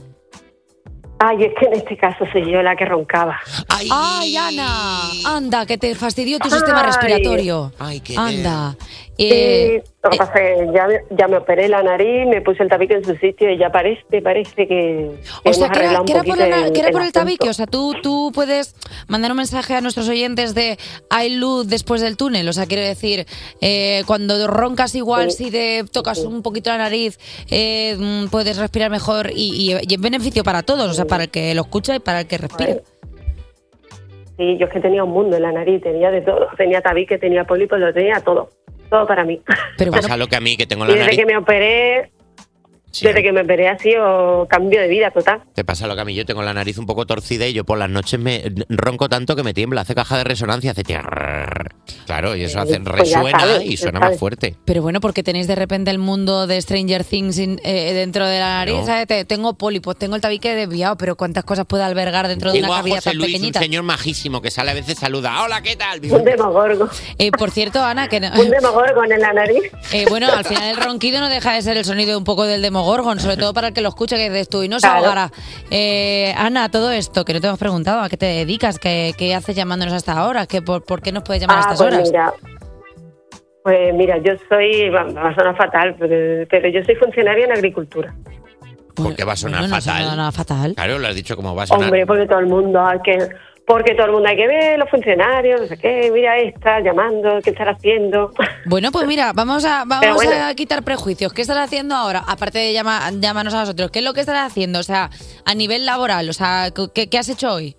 Ay, 1.23 1.45
es 1.45 1.53
que 1.59 1.67
en 1.67 1.75
este 1.75 1.99
caso 1.99 2.25
soy 2.33 2.51
yo 2.51 2.63
la 2.63 2.75
que 2.75 2.87
roncaba. 2.87 3.39
¡Ay, 3.69 4.37
Ana! 4.39 5.11
Anda, 5.27 5.67
que 5.67 5.77
te 5.77 5.95
fastidió 5.95 6.39
tu 6.39 6.49
sistema 6.49 6.83
respiratorio. 6.83 7.73
Ay, 7.79 8.01
qué 8.01 8.15
Anda. 8.17 8.75
Eh, 9.23 9.83
lo 10.03 10.11
que 10.11 10.17
pasa 10.17 10.33
es 10.43 10.59
que 10.69 10.73
ya, 10.75 10.87
me- 10.87 11.01
ya 11.11 11.29
me 11.29 11.37
operé 11.37 11.69
la 11.69 11.83
nariz, 11.83 12.27
me 12.27 12.41
puse 12.41 12.63
el 12.63 12.69
tabique 12.71 12.95
en 12.95 13.05
su 13.05 13.15
sitio 13.17 13.51
y 13.51 13.59
ya 13.59 13.71
parece, 13.71 14.23
parece 14.23 14.67
que, 14.67 15.11
que 15.45 15.51
o 15.51 15.53
sea, 15.53 15.69
que 15.69 15.79
era, 15.81 15.91
que 15.91 16.13
por, 16.15 16.17
la 16.17 16.23
poquito 16.23 16.47
na- 16.49 16.71
que 16.73 16.81
era 16.81 16.91
por 16.91 17.01
el 17.03 17.09
asunto. 17.09 17.21
tabique. 17.21 17.49
O 17.51 17.53
sea, 17.53 17.67
tú, 17.67 17.95
tú 18.03 18.33
puedes 18.35 18.75
mandar 19.09 19.31
un 19.33 19.37
mensaje 19.37 19.75
a 19.75 19.81
nuestros 19.83 20.09
oyentes 20.09 20.55
de 20.55 20.79
hay 21.11 21.37
luz 21.37 21.69
después 21.69 22.01
del 22.01 22.17
túnel. 22.17 22.49
O 22.49 22.53
sea, 22.55 22.65
quiero 22.67 22.83
decir, 22.83 23.27
eh, 23.61 24.03
cuando 24.07 24.47
roncas 24.47 24.95
igual, 24.95 25.31
Sí. 25.33 25.45
si 25.45 25.51
te 25.51 25.85
tocas 25.93 26.21
un 26.25 26.43
poquito 26.43 26.71
la 26.71 26.79
nariz, 26.79 27.19
eh, 27.51 27.97
mm, 27.99 28.29
puedes 28.31 28.57
respirar 28.57 28.91
mejor 28.91 29.31
y, 29.35 29.71
y, 29.71 29.77
y 29.87 29.95
es 29.95 30.01
beneficio 30.01 30.43
para 30.45 30.63
todos. 30.63 30.91
O 30.91 30.95
sea, 30.95 31.05
para 31.05 31.25
el 31.25 31.31
que 31.31 31.55
lo 31.55 31.63
escucha 31.63 31.95
y 31.95 31.99
para 31.99 32.21
el 32.21 32.27
que 32.27 32.39
respira. 32.39 32.77
Sí, 34.39 34.57
yo 34.59 34.67
es 34.67 34.73
que 34.73 34.81
tenía 34.81 35.05
un 35.05 35.11
mundo 35.11 35.37
en 35.37 35.43
la 35.43 35.53
nariz, 35.53 35.83
tenía 35.83 36.11
de 36.11 36.23
todo. 36.23 36.47
Tenía 36.57 36.81
tabique, 36.81 37.19
tenía 37.19 37.45
pólipos, 37.45 37.79
lo 37.79 37.93
tenía 37.93 38.21
todo. 38.23 38.49
Todo 38.91 39.07
para 39.07 39.25
mí. 39.25 39.41
Pero 39.79 39.91
Pasa 39.93 40.17
lo 40.17 40.27
que 40.27 40.37
a 40.37 40.41
mí, 40.41 40.57
que 40.57 40.67
tengo 40.67 40.85
Y 40.85 40.89
la 40.89 40.95
desde 40.95 41.05
nariz. 41.07 41.19
que 41.21 41.27
me 41.27 41.37
operé, 41.37 42.11
desde 42.93 43.23
que 43.23 43.33
me 43.33 43.43
operé 43.43 43.69
ha 43.69 43.79
sido 43.79 44.47
cambio 44.49 44.81
de 44.81 44.89
vida 44.89 45.11
total. 45.11 45.43
Te 45.55 45.65
pasa 45.65 45.87
lo 45.87 45.95
que 45.95 46.01
a 46.01 46.05
mí, 46.05 46.15
yo 46.15 46.25
tengo 46.27 46.43
la 46.43 46.53
nariz 46.55 46.79
un 46.79 46.87
poco 46.87 47.07
torcida 47.07 47.47
y 47.47 47.53
yo 47.53 47.65
por 47.65 47.79
las 47.79 47.91
noches 47.91 48.19
me 48.19 48.43
ronco 48.69 49.09
tanto 49.09 49.37
que 49.37 49.43
me 49.43 49.55
tiembla, 49.55 49.83
hace 49.83 49.95
caja 49.95 50.19
de 50.19 50.25
resonancia, 50.25 50.73
hace... 50.73 50.83
tiarrrr. 50.85 51.75
Claro, 52.07 52.35
y 52.37 52.43
eso 52.45 52.59
Eh, 52.59 52.63
hacen 52.63 52.85
pues 52.85 52.99
resuena 52.99 53.39
sabes, 53.41 53.65
y 53.65 53.77
suena 53.77 54.01
más 54.01 54.19
fuerte. 54.19 54.57
Pero 54.65 54.83
bueno, 54.83 55.01
porque 55.01 55.23
tenéis 55.23 55.47
de 55.47 55.55
repente 55.55 55.91
el 55.91 55.99
mundo 55.99 56.47
de 56.47 56.61
Stranger 56.61 57.05
Things 57.05 57.39
in- 57.39 57.61
eh, 57.65 57.93
dentro 57.95 58.27
de 58.27 58.39
la 58.39 58.59
nariz. 58.59 58.85
¿sabes? 58.87 59.07
Te- 59.07 59.25
tengo 59.25 59.55
pólipos, 59.55 59.97
tengo 59.97 60.17
el 60.17 60.21
tabique 60.23 60.55
desviado, 60.55 60.97
pero 60.97 61.17
¿cuántas 61.17 61.45
cosas 61.45 61.67
puede 61.67 61.85
albergar 61.85 62.29
dentro 62.29 62.51
de 62.53 62.59
Tengo 62.61 62.69
una 62.73 62.77
a 62.79 62.81
cavidad 62.81 62.97
José 62.97 63.11
tan 63.11 63.17
Luis, 63.19 63.27
un 63.29 63.33
pequeñita? 63.35 63.61
señor 63.61 63.83
majísimo 63.85 64.41
que 64.43 64.51
sale 64.51 64.71
a 64.71 64.75
veces 64.75 64.99
saluda. 64.99 65.43
Hola, 65.45 65.63
¿qué 65.63 65.77
tal? 65.77 66.01
Un 66.11 66.25
demogorgo. 66.25 66.89
Eh, 67.19 67.31
por 67.33 67.51
cierto, 67.51 67.83
Ana, 67.83 68.09
que 68.09 68.21
no- 68.21 68.31
Un 68.41 68.51
demogorgon 68.51 69.13
en 69.13 69.21
la 69.21 69.33
nariz. 69.33 69.63
Eh, 69.93 70.07
bueno, 70.09 70.29
al 70.33 70.45
final 70.45 70.69
el 70.71 70.77
ronquido 70.77 71.21
no 71.21 71.29
deja 71.29 71.53
de 71.55 71.63
ser 71.63 71.77
el 71.77 71.85
sonido 71.85 72.17
un 72.19 72.25
poco 72.25 72.45
del 72.45 72.63
demogorgon, 72.81 73.21
sobre 73.21 73.37
todo 73.37 73.53
para 73.53 73.69
el 73.69 73.75
que 73.75 73.81
lo 73.83 73.89
escucha, 73.91 74.17
que 74.17 74.31
dices 74.31 74.49
tú, 74.49 74.63
y 74.63 74.69
no 74.69 74.81
se 74.81 74.87
Claro. 74.87 74.99
ahogará. 75.07 75.31
Eh, 75.71 76.33
Ana, 76.37 76.71
todo 76.71 76.91
esto, 76.91 77.25
que 77.25 77.35
no 77.35 77.41
te 77.41 77.47
hemos 77.47 77.59
preguntado, 77.59 78.01
¿a 78.01 78.09
qué 78.09 78.17
te 78.17 78.27
dedicas? 78.27 78.79
¿Qué, 78.79 79.13
qué 79.19 79.35
haces 79.35 79.55
llamándonos 79.57 79.95
hasta 79.95 80.13
ahora? 80.13 80.47
¿Qué, 80.47 80.63
por, 80.63 80.83
por 80.85 81.03
qué 81.03 81.13
nos 81.13 81.23
puedes 81.23 81.41
llamar 81.43 81.59
a 81.59 81.61
Ah, 81.61 81.63
estas 81.63 81.79
pues 81.79 81.93
horas? 81.95 82.09
mira, 82.09 82.33
pues 83.63 83.95
mira, 83.95 84.17
yo 84.19 84.33
soy, 84.49 84.89
va, 84.91 85.05
va 85.05 85.29
a 85.31 85.35
sonar 85.35 85.57
fatal, 85.57 85.95
pero, 85.99 86.47
pero 86.49 86.69
yo 86.69 86.83
soy 86.85 86.95
funcionaria 86.97 87.45
en 87.45 87.53
agricultura. 87.53 88.15
Porque 88.95 89.25
va 89.25 89.33
a 89.33 89.37
sonar 89.37 89.61
Bueno, 89.61 89.77
no 89.77 89.81
fatal. 89.83 90.33
fatal. 90.33 90.75
Claro, 90.75 90.99
lo 90.99 91.07
has 91.09 91.15
dicho 91.15 91.37
como 91.37 91.55
va 91.55 91.63
a 91.63 91.67
sonar. 91.67 91.85
Hombre, 91.85 92.07
porque 92.07 92.27
todo 92.27 92.39
el 92.41 92.47
mundo 92.47 92.85
hay 92.85 92.99
que, 93.01 93.29
porque 93.71 93.95
todo 93.95 94.07
el 94.07 94.13
mundo 94.13 94.29
hay 94.29 94.37
que 94.37 94.49
ver 94.49 94.81
los 94.81 94.91
funcionarios, 94.91 95.61
no 95.61 95.67
sé 95.69 95.79
qué, 95.79 96.11
mira 96.13 96.37
esta 96.39 96.81
llamando, 96.81 97.39
qué 97.41 97.51
estará 97.51 97.71
haciendo. 97.73 98.33
Bueno, 98.67 98.91
pues 98.91 99.07
mira, 99.07 99.33
vamos 99.33 99.65
a 99.65 99.85
vamos 99.87 100.15
bueno. 100.17 100.33
a 100.45 100.55
quitar 100.55 100.83
prejuicios. 100.83 101.33
¿Qué 101.33 101.43
estás 101.43 101.57
haciendo 101.57 101.95
ahora? 101.95 102.23
Aparte 102.27 102.59
de 102.59 102.73
llama, 102.73 103.11
llámanos 103.21 103.55
a 103.55 103.61
nosotros, 103.61 103.91
¿qué 103.91 104.01
es 104.01 104.05
lo 104.05 104.13
que 104.13 104.21
estás 104.21 104.45
haciendo? 104.45 104.81
O 104.81 104.83
sea, 104.83 105.11
a 105.45 105.55
nivel 105.55 105.87
laboral, 105.87 106.29
o 106.29 106.33
sea, 106.33 106.71
¿qué, 106.95 107.09
qué 107.09 107.19
has 107.19 107.29
hecho 107.29 107.53
hoy? 107.53 107.77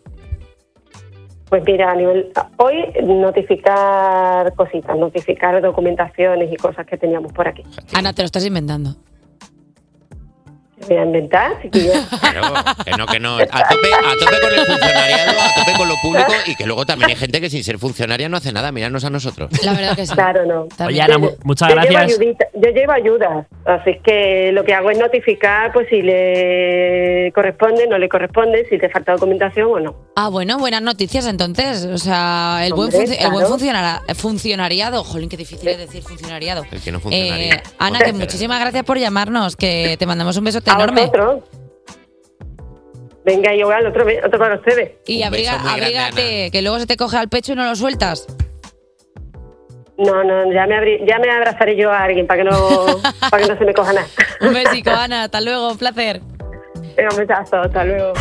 Pues 1.50 1.64
mira, 1.66 1.92
a 1.92 1.96
nivel 1.96 2.32
hoy 2.58 2.94
notificar 3.04 4.54
cositas, 4.56 4.98
notificar 4.98 5.62
documentaciones 5.62 6.52
y 6.52 6.56
cosas 6.56 6.86
que 6.86 6.98
teníamos 6.98 7.34
por 7.34 7.50
aquí. 7.50 7.64
Ana, 7.94 8.14
te 8.14 8.22
lo 8.22 8.28
estás 8.28 8.46
inventando. 8.46 8.96
Voy 10.88 10.98
a 10.98 11.04
inventar, 11.04 11.62
chiquilla. 11.62 12.02
Claro, 12.22 12.54
que 12.86 12.92
no, 12.92 13.06
que 13.08 13.20
no. 13.20 13.36
A 13.36 13.46
tope, 13.46 13.54
a 13.94 14.14
tope 14.20 14.42
con 14.42 14.54
el 14.60 14.66
funcionariado, 14.66 15.32
a 15.42 15.54
tope 15.66 15.78
con 15.78 15.88
lo 15.90 15.96
público 16.02 16.32
y 16.46 16.56
que 16.56 16.66
luego 16.66 16.86
también 16.86 17.10
hay 17.12 17.16
gente 17.16 17.42
que 17.42 17.50
sin 17.50 17.64
ser 17.64 17.78
funcionaria 17.78 18.30
no 18.30 18.38
hace 18.38 18.52
nada. 18.52 18.72
Míranos 18.72 19.04
a 19.06 19.10
nosotros. 19.10 19.50
La 19.64 19.74
verdad 19.74 19.96
que 19.96 20.06
sí. 20.06 20.14
Claro, 20.14 20.46
no. 20.46 20.68
Oye, 20.86 21.02
Ana, 21.02 21.18
mu- 21.18 21.32
muchas 21.44 21.70
yo 21.70 21.76
Llevo 21.76 21.88
gracias. 21.94 22.20
ayudita- 22.20 22.48
yo 22.54 22.70
llevo 22.72 22.92
ayudas, 22.94 23.46
así 23.66 24.00
que 24.04 24.52
lo 24.54 24.64
que 24.64 24.74
hago 24.74 24.92
es 24.92 24.98
notificar 24.98 25.72
pues 25.74 25.88
si 25.90 26.02
le 26.02 27.32
corresponde, 27.34 27.88
no 27.88 27.98
le 27.98 28.08
corresponde, 28.10 28.66
si 28.70 28.78
te 28.78 28.90
falta 28.90 29.14
documentación 29.14 29.68
o 29.72 29.80
no. 29.80 29.96
Ah, 30.16 30.30
bueno, 30.30 30.58
buenas 30.58 30.82
noticias 30.82 31.26
entonces. 31.28 31.86
O 31.86 31.98
sea, 31.98 32.62
el, 32.66 32.74
buen, 32.74 32.94
Hombre, 32.94 33.04
el 33.04 33.30
buen 33.32 33.46
claro. 33.46 33.48
funcionara- 33.48 34.02
funcionariado. 34.16 35.04
Jolín, 35.04 35.30
qué 35.30 35.38
difícil 35.38 35.68
es 35.68 35.78
decir 35.78 36.02
funcionariado. 36.04 36.64
El 36.72 36.82
que 36.82 36.92
no 36.92 37.00
funcionaría. 37.00 37.56
Eh, 37.56 37.64
Ana, 37.80 38.00
que 38.00 38.14
muchísimas 38.14 38.60
gracias 38.60 38.84
por 38.84 38.98
llamarnos, 38.98 39.56
que 39.56 39.96
te 39.98 40.06
mandamos 40.06 40.36
un 40.38 40.44
besote 40.46 40.71
A 40.71 40.71
enorme. 40.76 41.02
vosotros. 41.02 41.44
Venga, 43.24 43.54
igual, 43.54 43.86
otro, 43.86 44.04
be- 44.04 44.20
otro 44.26 44.40
para 44.40 44.56
ustedes. 44.56 44.94
Y 45.06 45.22
abriga, 45.24 45.60
abrígate, 45.62 46.50
que 46.52 46.62
luego 46.62 46.80
se 46.80 46.88
te 46.88 46.98
coge 46.98 47.18
al 47.18 47.30
pecho 47.30 47.54
y 47.54 47.56
no 47.56 47.66
lo 47.66 47.76
sueltas. 47.76 48.26
No, 49.98 50.24
no, 50.24 50.52
ya 50.52 50.66
me, 50.66 50.76
abrí- 50.76 51.06
ya 51.08 51.20
me 51.20 51.30
abrazaré 51.30 51.76
yo 51.76 51.92
a 51.92 52.00
alguien 52.04 52.26
para 52.26 52.44
que 52.44 52.50
no, 52.50 52.86
para 53.30 53.44
que 53.44 53.50
no 53.52 53.58
se 53.60 53.66
me 53.66 53.74
coja 53.74 53.94
nada. 53.94 54.08
Un 54.42 54.54
besico, 54.54 54.90
Ana. 54.90 55.26
Hasta 55.26 55.40
luego, 55.42 55.72
un 55.72 55.78
placer. 55.78 56.22
Venga, 56.98 57.10
un 57.12 57.18
besazo, 57.18 57.58
hasta 57.58 57.84
luego. 57.84 58.14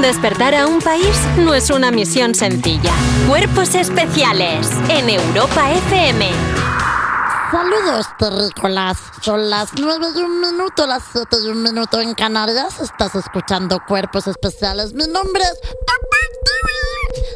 Despertar 0.00 0.54
a 0.54 0.66
un 0.68 0.80
país 0.80 1.18
no 1.38 1.54
es 1.54 1.70
una 1.70 1.90
misión 1.90 2.34
sencilla. 2.36 2.92
Cuerpos 3.26 3.74
especiales 3.74 4.70
en 4.90 5.10
Europa 5.10 5.72
FM. 5.72 6.26
Saludos, 7.50 8.06
terrícolas. 8.18 8.98
Son 9.22 9.48
las 9.48 9.72
9 9.72 10.06
y 10.16 10.18
un 10.20 10.40
minuto, 10.40 10.86
las 10.86 11.02
7 11.12 11.36
y 11.44 11.48
un 11.48 11.62
minuto 11.62 12.00
en 12.00 12.14
Canarias. 12.14 12.78
Estás 12.80 13.14
escuchando 13.14 13.80
Cuerpos 13.86 14.26
Especiales. 14.26 14.92
Mi 14.92 15.06
nombre 15.06 15.42
es 15.42 15.58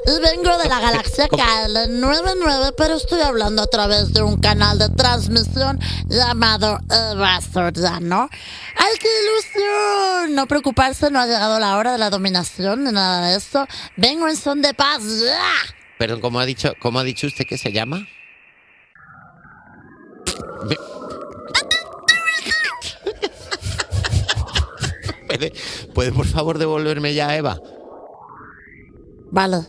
y 0.05 0.21
vengo 0.21 0.59
de 0.59 0.69
la 0.69 0.81
galaxia 0.81 1.29
KL99, 1.29 2.75
pero 2.77 2.95
estoy 2.95 3.21
hablando 3.21 3.63
a 3.63 3.67
través 3.67 4.13
de 4.13 4.23
un 4.23 4.37
canal 4.39 4.79
de 4.79 4.89
transmisión 4.91 5.79
llamado 6.09 6.79
Eva 6.91 7.41
Soriano. 7.41 8.29
¡Ay, 8.77 8.95
qué 9.01 9.09
ilusión! 9.23 10.35
No 10.35 10.47
preocuparse, 10.47 11.11
no 11.11 11.21
ha 11.21 11.27
llegado 11.27 11.59
la 11.59 11.77
hora 11.77 11.93
de 11.93 11.99
la 11.99 12.11
dominación 12.11 12.85
ni 12.85 12.93
nada 12.93 13.29
de 13.29 13.37
eso. 13.37 13.67
Vengo 13.97 14.29
en 14.29 14.37
son 14.37 14.61
de 14.61 14.75
paz. 14.75 15.03
Perdón, 15.99 16.21
¿cómo 16.21 16.41
ha 16.41 16.45
dicho, 16.45 16.75
cómo 16.81 16.99
ha 16.99 17.05
dicho 17.05 17.27
usted 17.27 17.47
que 17.47 17.57
se 17.57 17.73
llama? 17.73 18.07
¿Puede, 25.27 25.53
puede, 25.95 26.13
por 26.13 26.27
favor 26.27 26.59
devolverme 26.59 27.15
ya 27.15 27.31
a 27.31 27.37
Eva? 27.37 27.59
Vale. 29.31 29.67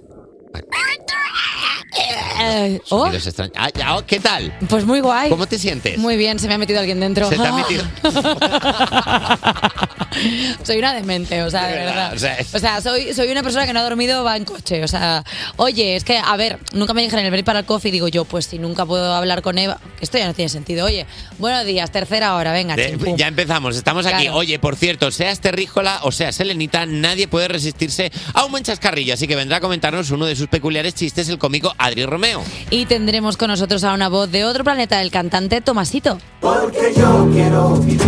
Eh, 2.40 2.82
oh. 2.90 3.10
Ah, 3.56 3.70
ya, 3.74 3.98
oh, 3.98 4.06
¿Qué 4.06 4.20
tal? 4.20 4.54
pues 4.70 4.86
muy 4.86 5.00
guay. 5.02 5.30
¿Cómo 5.30 5.46
te 5.48 5.58
sientes? 5.60 5.98
Muy 5.98 6.18
bien, 6.18 6.40
se 6.40 6.48
me 6.48 6.54
ha 6.56 6.58
metido 6.58 6.80
alguien 6.80 7.00
dentro. 7.00 7.30
Se 7.30 7.36
te 7.38 7.46
ha 7.46 7.54
metido. 7.58 7.84
soy 10.64 10.78
una 10.78 10.94
demente, 10.94 11.42
o 11.44 11.50
sea, 11.50 11.68
de 11.68 11.74
De 11.74 11.80
verdad. 11.80 11.96
verdad, 12.12 12.14
o 12.16 12.20
sea, 12.20 12.36
es- 12.36 12.56
O 12.56 12.60
sea, 12.60 12.82
soy, 12.82 13.14
soy 13.14 13.30
una 13.30 13.44
persona 13.44 13.66
que 13.66 13.74
no 13.74 13.80
ha 13.80 13.84
dormido, 13.84 14.24
va 14.24 14.38
en 14.38 14.46
coche. 14.46 14.84
O 14.84 14.88
sea, 14.88 15.24
oye, 15.58 15.96
es 15.96 16.04
que, 16.04 16.18
a 16.18 16.36
ver, 16.38 16.60
nunca 16.74 16.94
me 16.94 17.02
dijeron 17.02 17.26
el 17.26 17.32
break 17.32 17.46
para 17.46 17.60
el 17.60 17.66
coffee. 17.66 17.92
Digo 17.92 18.08
yo, 18.08 18.26
pues 18.26 18.46
si 18.46 18.60
nunca 18.60 18.86
puedo 18.86 19.14
hablar 19.14 19.42
con 19.42 19.58
Eva, 19.58 19.80
esto 20.02 20.18
ya 20.18 20.28
no 20.28 20.34
tiene 20.34 20.50
sentido. 20.50 20.86
Oye, 20.86 21.06
buenos 21.40 21.66
días, 21.66 21.92
tercera 21.92 22.36
hora, 22.36 22.52
venga, 22.54 22.76
De- 22.76 22.90
chimpum. 22.92 23.16
ya 23.18 23.28
empezamos, 23.28 23.76
estamos 23.76 24.06
aquí. 24.06 24.24
Claro. 24.24 24.38
Oye, 24.38 24.60
por 24.60 24.76
cierto, 24.76 25.12
seas 25.12 25.40
terrícola 25.40 26.00
o 26.04 26.12
seas 26.12 26.36
selenita, 26.36 26.86
nadie 26.86 27.28
puede 27.28 27.48
resistirse 27.48 28.12
a 28.34 28.46
un 28.46 28.52
buen 28.52 28.64
chascarrillo, 28.64 29.14
así 29.14 29.28
que 29.28 29.36
vendrá 29.36 29.58
a 29.58 29.62
comentarnos 29.62 30.12
uno 30.12 30.26
de 30.26 30.36
sus 30.36 30.48
peculiares 30.48 30.94
chistes 30.96 31.30
el 31.30 31.38
cómico 31.38 31.74
Adri 31.78 32.06
Romeo. 32.24 32.43
Y 32.69 32.86
tendremos 32.86 33.36
con 33.36 33.49
nosotros 33.49 33.84
a 33.84 33.93
una 33.93 34.07
voz 34.07 34.32
de 34.32 34.45
otro 34.45 34.63
planeta, 34.63 35.01
el 35.01 35.11
cantante 35.11 35.59
Tomasito. 35.59 36.17
Porque 36.39 36.93
yo 36.95 37.30
quiero 37.34 37.76
vivir. 37.78 38.01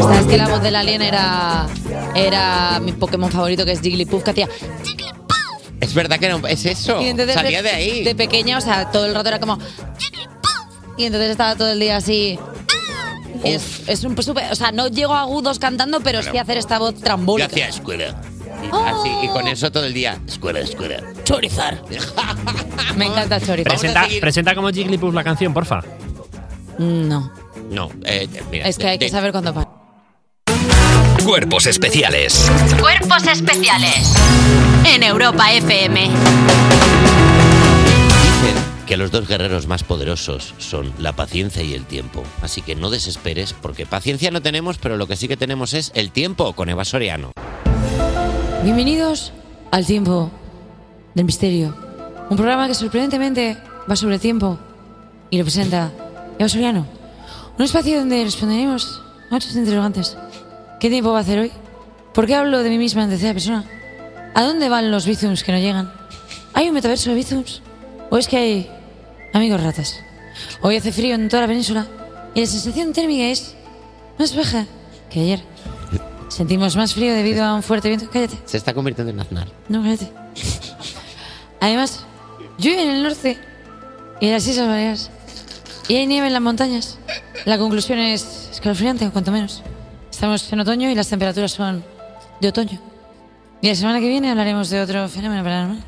¿Sabes 0.00 0.26
que 0.26 0.38
la 0.38 0.48
voz 0.48 0.62
del 0.62 0.74
alien 0.76 1.02
era, 1.02 1.66
era 2.14 2.80
mi 2.80 2.92
Pokémon 2.92 3.30
favorito, 3.30 3.64
que 3.66 3.72
es 3.72 3.80
Jigglypuff, 3.80 4.22
que 4.22 4.30
hacía... 4.30 4.48
Es 5.80 5.94
verdad 5.94 6.18
que 6.18 6.28
no, 6.28 6.46
es 6.46 6.64
eso. 6.64 7.00
Y 7.02 7.08
entonces 7.08 7.34
Salía 7.34 7.62
de 7.62 7.70
ahí. 7.70 8.04
De 8.04 8.14
pequeña, 8.14 8.58
o 8.58 8.60
sea, 8.60 8.90
todo 8.90 9.06
el 9.06 9.14
rato 9.14 9.28
era 9.28 9.38
como... 9.38 9.58
Y 10.96 11.04
entonces 11.04 11.30
estaba 11.30 11.56
todo 11.56 11.70
el 11.72 11.80
día 11.80 11.96
así... 11.96 12.38
Es, 13.44 13.82
es 13.86 14.04
un 14.04 14.20
súper... 14.22 14.50
O 14.50 14.54
sea, 14.54 14.72
no 14.72 14.88
llego 14.88 15.14
a 15.14 15.20
agudos 15.20 15.58
cantando, 15.58 16.00
pero 16.00 16.22
sí 16.22 16.36
hacer 16.38 16.56
esta 16.56 16.78
voz 16.78 16.94
trambólica. 16.94 17.46
hacía 17.46 17.68
escuela. 17.68 18.18
Y, 18.62 18.68
Oh. 18.72 18.84
así, 18.84 19.10
y 19.22 19.28
con 19.28 19.46
eso 19.48 19.70
todo 19.72 19.84
el 19.84 19.94
día. 19.94 20.18
Escuela, 20.26 20.60
escuela. 20.60 21.02
Chorizar. 21.24 21.82
Me 22.96 23.06
encanta 23.06 23.40
Chorizar. 23.40 23.64
Presenta, 23.72 24.06
presenta 24.20 24.54
como 24.54 24.70
Jigglypuff 24.70 25.14
la 25.14 25.24
canción, 25.24 25.52
porfa. 25.54 25.82
No, 26.78 27.30
No, 27.70 27.90
eh, 28.04 28.28
mira. 28.50 28.66
es 28.68 28.78
que 28.78 28.86
hay 28.88 28.98
que 28.98 29.06
de- 29.06 29.10
saber 29.10 29.32
cuándo 29.32 29.52
para. 29.54 29.68
Cuerpos 31.24 31.66
especiales. 31.66 32.50
Cuerpos 32.80 33.26
especiales 33.26 34.14
en 34.86 35.02
Europa 35.02 35.52
FM. 35.52 36.00
Dicen 38.22 38.54
que 38.86 38.96
los 38.96 39.10
dos 39.10 39.28
guerreros 39.28 39.66
más 39.66 39.84
poderosos 39.84 40.54
son 40.58 40.92
la 40.98 41.12
paciencia 41.12 41.62
y 41.62 41.74
el 41.74 41.84
tiempo. 41.84 42.24
Así 42.42 42.62
que 42.62 42.74
no 42.74 42.90
desesperes, 42.90 43.52
porque 43.52 43.84
paciencia 43.86 44.30
no 44.30 44.40
tenemos, 44.42 44.78
pero 44.78 44.96
lo 44.96 45.06
que 45.06 45.16
sí 45.16 45.28
que 45.28 45.36
tenemos 45.36 45.74
es 45.74 45.92
el 45.94 46.10
tiempo 46.10 46.54
con 46.54 46.68
Eva 46.70 46.84
Soriano. 46.84 47.32
Bienvenidos 48.62 49.32
al 49.70 49.86
tiempo 49.86 50.30
del 51.14 51.24
misterio. 51.24 51.74
Un 52.28 52.36
programa 52.36 52.68
que 52.68 52.74
sorprendentemente 52.74 53.56
va 53.90 53.96
sobre 53.96 54.18
tiempo 54.18 54.58
y 55.30 55.38
lo 55.38 55.44
presenta 55.44 55.90
Eva 56.38 56.46
Soriano. 56.46 56.86
Un 57.58 57.64
espacio 57.64 57.98
donde 57.98 58.22
responderemos 58.22 59.00
a 59.30 59.34
muchos 59.34 59.56
interrogantes. 59.56 60.14
¿Qué 60.78 60.90
tiempo 60.90 61.10
va 61.10 61.18
a 61.18 61.20
hacer 61.22 61.38
hoy? 61.38 61.52
¿Por 62.12 62.26
qué 62.26 62.34
hablo 62.34 62.62
de 62.62 62.68
mí 62.68 62.76
misma 62.76 63.04
en 63.04 63.10
tercera 63.10 63.32
persona? 63.32 63.64
¿A 64.34 64.42
dónde 64.42 64.68
van 64.68 64.90
los 64.90 65.06
bizums 65.06 65.42
que 65.42 65.52
no 65.52 65.58
llegan? 65.58 65.90
¿Hay 66.52 66.68
un 66.68 66.74
metaverso 66.74 67.08
de 67.08 67.16
bizums? 67.16 67.62
¿O 68.10 68.18
es 68.18 68.28
que 68.28 68.36
hay 68.36 68.70
amigos 69.32 69.62
ratas? 69.62 70.00
Hoy 70.60 70.76
hace 70.76 70.92
frío 70.92 71.14
en 71.14 71.30
toda 71.30 71.42
la 71.42 71.48
península 71.48 71.86
y 72.34 72.40
la 72.40 72.46
sensación 72.46 72.92
térmica 72.92 73.24
es 73.24 73.54
más 74.18 74.36
baja 74.36 74.66
que 75.08 75.20
ayer. 75.20 75.40
Sentimos 76.30 76.76
más 76.76 76.94
frío 76.94 77.12
debido 77.12 77.44
a 77.44 77.54
un 77.54 77.62
fuerte 77.62 77.88
viento. 77.88 78.08
Cállate. 78.08 78.38
Se 78.46 78.56
está 78.56 78.72
convirtiendo 78.72 79.12
en 79.12 79.18
Aznar. 79.18 79.48
No, 79.68 79.82
cállate. 79.82 80.12
Además, 81.60 82.04
llueve 82.56 82.84
en 82.84 82.90
el 82.90 83.02
norte 83.02 83.36
y 84.20 84.26
en 84.26 84.32
las 84.32 84.46
Islas 84.46 84.68
Baleares. 84.68 85.10
Y 85.88 85.96
hay 85.96 86.06
nieve 86.06 86.28
en 86.28 86.32
las 86.32 86.40
montañas. 86.40 86.98
La 87.44 87.58
conclusión 87.58 87.98
es 87.98 88.48
escalofriante, 88.52 89.10
cuanto 89.10 89.32
menos. 89.32 89.62
Estamos 90.10 90.50
en 90.52 90.60
otoño 90.60 90.88
y 90.88 90.94
las 90.94 91.08
temperaturas 91.08 91.50
son 91.50 91.84
de 92.40 92.48
otoño. 92.48 92.78
Y 93.60 93.66
la 93.68 93.74
semana 93.74 93.98
que 93.98 94.08
viene 94.08 94.30
hablaremos 94.30 94.70
de 94.70 94.80
otro 94.80 95.08
fenómeno 95.08 95.42
paranormal. 95.42 95.84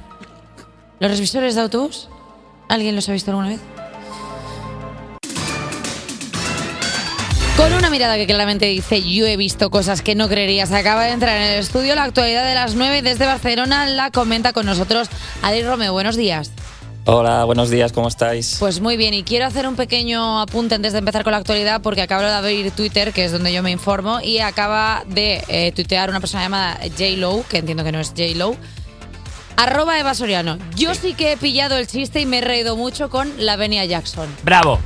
¿Los 0.98 1.10
revisores 1.12 1.54
de 1.54 1.60
autobús? 1.60 2.08
¿Alguien 2.68 2.96
los 2.96 3.08
ha 3.08 3.12
visto 3.12 3.30
alguna 3.30 3.48
vez? 3.48 3.60
Mirada 7.92 8.16
que 8.16 8.26
claramente 8.26 8.66
dice 8.66 9.02
yo 9.02 9.26
he 9.26 9.36
visto 9.36 9.70
cosas 9.70 10.00
que 10.00 10.14
no 10.14 10.28
creerías. 10.28 10.72
Acaba 10.72 11.04
de 11.04 11.10
entrar 11.10 11.36
en 11.36 11.42
el 11.42 11.58
estudio 11.60 11.94
la 11.94 12.04
actualidad 12.04 12.44
de 12.44 12.54
las 12.54 12.74
9 12.74 13.02
desde 13.02 13.26
Barcelona. 13.26 13.86
La 13.86 14.10
comenta 14.10 14.54
con 14.54 14.64
nosotros 14.64 15.08
Adri 15.42 15.62
Romeo. 15.62 15.92
Buenos 15.92 16.16
días. 16.16 16.50
Hola, 17.04 17.44
buenos 17.44 17.68
días, 17.68 17.92
¿cómo 17.92 18.08
estáis? 18.08 18.56
Pues 18.60 18.80
muy 18.80 18.96
bien, 18.96 19.12
y 19.12 19.24
quiero 19.24 19.44
hacer 19.44 19.66
un 19.66 19.74
pequeño 19.74 20.40
apunte 20.40 20.76
antes 20.76 20.92
de 20.92 21.00
empezar 21.00 21.24
con 21.24 21.32
la 21.32 21.38
actualidad 21.38 21.82
porque 21.82 22.00
acabo 22.00 22.22
de 22.22 22.30
abrir 22.30 22.70
Twitter, 22.70 23.12
que 23.12 23.24
es 23.24 23.32
donde 23.32 23.52
yo 23.52 23.60
me 23.60 23.72
informo, 23.72 24.20
y 24.20 24.38
acaba 24.38 25.02
de 25.08 25.42
eh, 25.48 25.72
tuitear 25.72 26.10
una 26.10 26.20
persona 26.20 26.44
llamada 26.44 26.78
J-Lo, 26.96 27.44
que 27.48 27.58
entiendo 27.58 27.82
que 27.82 27.90
no 27.90 27.98
es 27.98 28.10
J-Lo, 28.10 28.54
arroba 29.56 29.98
Eva 29.98 30.14
Soriano. 30.14 30.58
Yo 30.76 30.94
sí 30.94 31.14
que 31.14 31.32
he 31.32 31.36
pillado 31.36 31.76
el 31.76 31.88
chiste 31.88 32.20
y 32.20 32.26
me 32.26 32.38
he 32.38 32.40
reído 32.40 32.76
mucho 32.76 33.10
con 33.10 33.32
la 33.36 33.56
Benia 33.56 33.84
Jackson. 33.84 34.28
Bravo. 34.44 34.78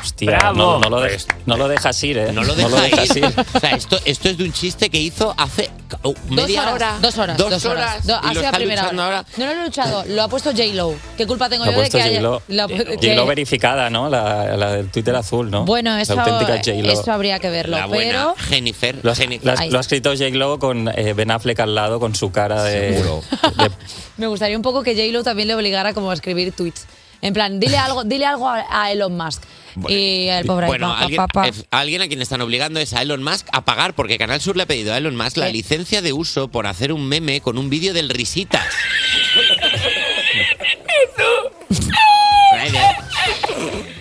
Hostia, 0.00 0.30
Bravo. 0.30 0.56
no, 0.56 0.78
no 0.80 0.88
lo 0.90 1.00
de- 1.00 1.18
no 1.46 1.56
lo 1.56 1.68
dejas 1.68 2.02
ir, 2.04 2.18
¿eh? 2.18 2.32
No 2.32 2.42
lo 2.42 2.54
deja 2.54 3.04
ir. 3.04 3.24
O 3.54 3.60
sea, 3.60 3.70
esto, 3.70 3.98
esto 4.04 4.28
es 4.28 4.38
de 4.38 4.44
un 4.44 4.52
chiste 4.52 4.90
que 4.90 4.98
hizo 5.00 5.34
hace 5.36 5.70
oh, 6.02 6.14
media 6.30 6.62
dos 6.62 6.72
horas, 6.72 6.74
hora. 6.82 6.98
Dos 7.00 7.18
horas. 7.18 7.36
Dos, 7.38 7.50
Dos 7.50 7.64
horas. 7.64 8.06
Do- 8.06 8.20
y 8.22 8.26
ha 8.28 8.34
lo 8.34 8.40
está 8.40 8.52
primera 8.56 8.82
luchando 8.82 9.02
hora. 9.06 9.16
ahora. 9.18 9.28
No 9.36 9.44
lo 9.46 9.50
he 9.52 9.64
luchado, 9.64 10.04
lo 10.08 10.22
ha 10.22 10.28
puesto 10.28 10.50
J-Lo. 10.50 10.94
¿Qué 11.16 11.26
culpa 11.26 11.48
tengo 11.48 11.64
Lo 11.64 11.70
ha 11.70 11.74
yo 11.74 11.80
de 11.82 11.90
que 11.90 12.00
haya. 12.02 12.20
J-Lo. 12.20 12.42
la- 12.48 12.66
que- 12.66 12.84
J-Lo 12.96 13.26
verificada, 13.26 13.90
¿no? 13.90 14.08
La, 14.08 14.56
la 14.56 14.72
del 14.72 14.90
Twitter 14.90 15.14
azul, 15.16 15.50
¿no? 15.50 15.64
Bueno, 15.64 15.96
eso, 15.98 16.14
La 16.14 16.22
auténtica 16.22 16.56
J-Lo. 16.64 16.92
eso 16.92 17.12
habría 17.12 17.38
que 17.38 17.50
verlo. 17.50 17.76
pero. 17.90 18.34
Jennifer. 18.48 18.96
Lo, 19.02 19.12
has- 19.12 19.18
lo 19.42 19.52
has- 19.52 19.68
lo 19.70 19.78
ha 19.78 19.80
escrito 19.80 20.10
J-Lo 20.16 20.58
con 20.58 20.88
eh, 20.88 21.12
Ben 21.14 21.30
Affleck 21.30 21.60
al 21.60 21.74
lado 21.74 21.98
con 22.00 22.14
su 22.14 22.30
cara 22.30 22.62
de... 22.64 23.02
Me 24.16 24.26
gustaría 24.26 24.56
un 24.56 24.62
poco 24.62 24.82
que 24.82 24.94
J-Lo 24.94 25.22
también 25.22 25.48
le 25.48 25.54
obligara 25.54 25.94
como 25.94 26.10
a 26.10 26.14
escribir 26.14 26.52
tweets. 26.52 26.86
En 27.20 27.34
plan, 27.34 27.58
dile 27.58 27.78
algo, 27.78 28.04
dile 28.04 28.26
algo 28.26 28.48
a, 28.48 28.64
a 28.70 28.92
Elon 28.92 29.16
Musk. 29.16 29.42
Y 29.88 30.28
el 30.28 30.46
pobre 30.46 30.66
Bueno, 30.66 30.88
pa, 30.88 30.94
pa, 30.94 31.00
alguien, 31.02 31.16
pa, 31.16 31.26
pa. 31.28 31.50
alguien 31.70 32.02
a 32.02 32.08
quien 32.08 32.22
están 32.22 32.40
obligando 32.40 32.80
es 32.80 32.94
a 32.94 33.02
Elon 33.02 33.22
Musk 33.22 33.46
a 33.52 33.64
pagar, 33.64 33.94
porque 33.94 34.18
Canal 34.18 34.40
Sur 34.40 34.56
le 34.56 34.64
ha 34.64 34.66
pedido 34.66 34.92
a 34.92 34.98
Elon 34.98 35.16
Musk 35.16 35.36
la 35.36 35.48
licencia 35.48 36.02
de 36.02 36.12
uso 36.12 36.48
por 36.48 36.66
hacer 36.66 36.92
un 36.92 37.06
meme 37.06 37.40
con 37.40 37.58
un 37.58 37.70
vídeo 37.70 37.92
del 37.92 38.08
Risitas. 38.08 38.66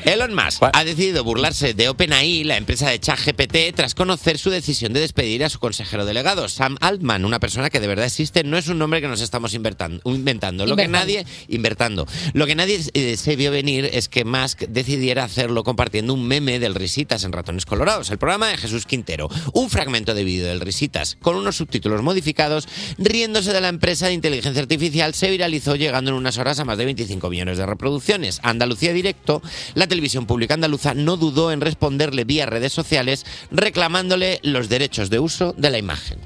Elon 0.07 0.33
Musk 0.33 0.63
ha 0.71 0.83
decidido 0.85 1.25
burlarse 1.25 1.73
de 1.73 1.89
OpenAI, 1.89 2.45
la 2.45 2.55
empresa 2.55 2.89
de 2.89 2.97
ChatGPT, 2.97 3.75
tras 3.75 3.93
conocer 3.93 4.37
su 4.37 4.49
decisión 4.49 4.93
de 4.93 5.01
despedir 5.01 5.43
a 5.43 5.49
su 5.49 5.59
consejero 5.59 6.05
delegado, 6.05 6.47
Sam 6.47 6.77
Altman, 6.79 7.25
una 7.25 7.41
persona 7.41 7.69
que 7.69 7.81
de 7.81 7.87
verdad 7.87 8.05
existe, 8.05 8.45
no 8.45 8.57
es 8.57 8.69
un 8.69 8.79
nombre 8.79 9.01
que 9.01 9.09
nos 9.09 9.19
estamos 9.19 9.53
invertan- 9.53 9.99
inventando. 10.05 10.65
Lo 10.65 10.77
que 10.77 10.87
nadie 10.87 11.25
invertando. 11.49 12.07
Lo 12.31 12.47
que 12.47 12.55
nadie 12.55 12.79
eh, 12.93 13.17
se 13.17 13.35
vio 13.35 13.51
venir 13.51 13.83
es 13.91 14.07
que 14.07 14.23
Musk 14.23 14.59
decidiera 14.69 15.25
hacerlo 15.25 15.65
compartiendo 15.65 16.13
un 16.13 16.25
meme 16.25 16.59
del 16.59 16.73
Risitas 16.75 17.25
en 17.25 17.33
Ratones 17.33 17.65
Colorados, 17.65 18.09
el 18.09 18.17
programa 18.17 18.47
de 18.47 18.55
Jesús 18.55 18.85
Quintero. 18.85 19.27
Un 19.51 19.69
fragmento 19.69 20.13
de 20.13 20.23
vídeo 20.23 20.47
del 20.47 20.61
Risitas 20.61 21.17
con 21.21 21.35
unos 21.35 21.57
subtítulos 21.57 22.01
modificados, 22.01 22.69
riéndose 22.97 23.51
de 23.51 23.59
la 23.59 23.67
empresa 23.67 24.07
de 24.07 24.13
inteligencia 24.13 24.61
artificial, 24.61 25.13
se 25.13 25.29
viralizó 25.29 25.75
llegando 25.75 26.11
en 26.11 26.15
unas 26.15 26.37
horas 26.37 26.59
a 26.59 26.63
más 26.65 26.77
de 26.77 26.85
25 26.85 27.29
millones 27.29 27.57
de 27.57 27.65
reproducciones. 27.65 28.39
Andalucía 28.43 28.93
Directo, 28.93 29.41
la 29.73 29.83
televisión 29.85 29.96
pública 30.25 30.53
andaluza 30.53 30.93
no 30.93 31.17
dudó 31.17 31.51
en 31.51 31.61
responderle 31.61 32.23
vía 32.23 32.45
redes 32.45 32.73
sociales 32.73 33.25
reclamándole 33.51 34.39
los 34.43 34.69
derechos 34.69 35.09
de 35.09 35.19
uso 35.19 35.53
de 35.57 35.69
la 35.69 35.77
imagen. 35.77 36.19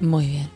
Muy 0.00 0.26
bien. 0.26 0.50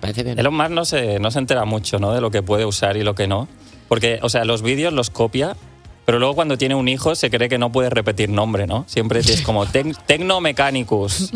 Parece 0.00 0.24
bien. 0.24 0.38
Elon 0.38 0.54
Musk 0.54 0.70
no 0.70 0.84
se, 0.84 1.18
no 1.18 1.30
se 1.30 1.38
entera 1.38 1.64
mucho, 1.64 1.98
¿no? 1.98 2.12
De 2.12 2.20
lo 2.20 2.30
que 2.30 2.42
puede 2.42 2.64
usar 2.64 2.96
y 2.96 3.02
lo 3.02 3.14
que 3.14 3.26
no. 3.26 3.48
Porque, 3.88 4.18
o 4.22 4.28
sea, 4.28 4.44
los 4.44 4.62
vídeos 4.62 4.92
los 4.92 5.10
copia, 5.10 5.56
pero 6.04 6.18
luego 6.18 6.34
cuando 6.34 6.58
tiene 6.58 6.74
un 6.74 6.88
hijo 6.88 7.14
se 7.14 7.30
cree 7.30 7.48
que 7.48 7.58
no 7.58 7.70
puede 7.72 7.90
repetir 7.90 8.28
nombre, 8.28 8.66
¿no? 8.66 8.84
Siempre 8.88 9.20
es 9.20 9.42
como 9.42 9.66
Tec- 9.66 9.96
Tecnomechanicus, 10.06 11.30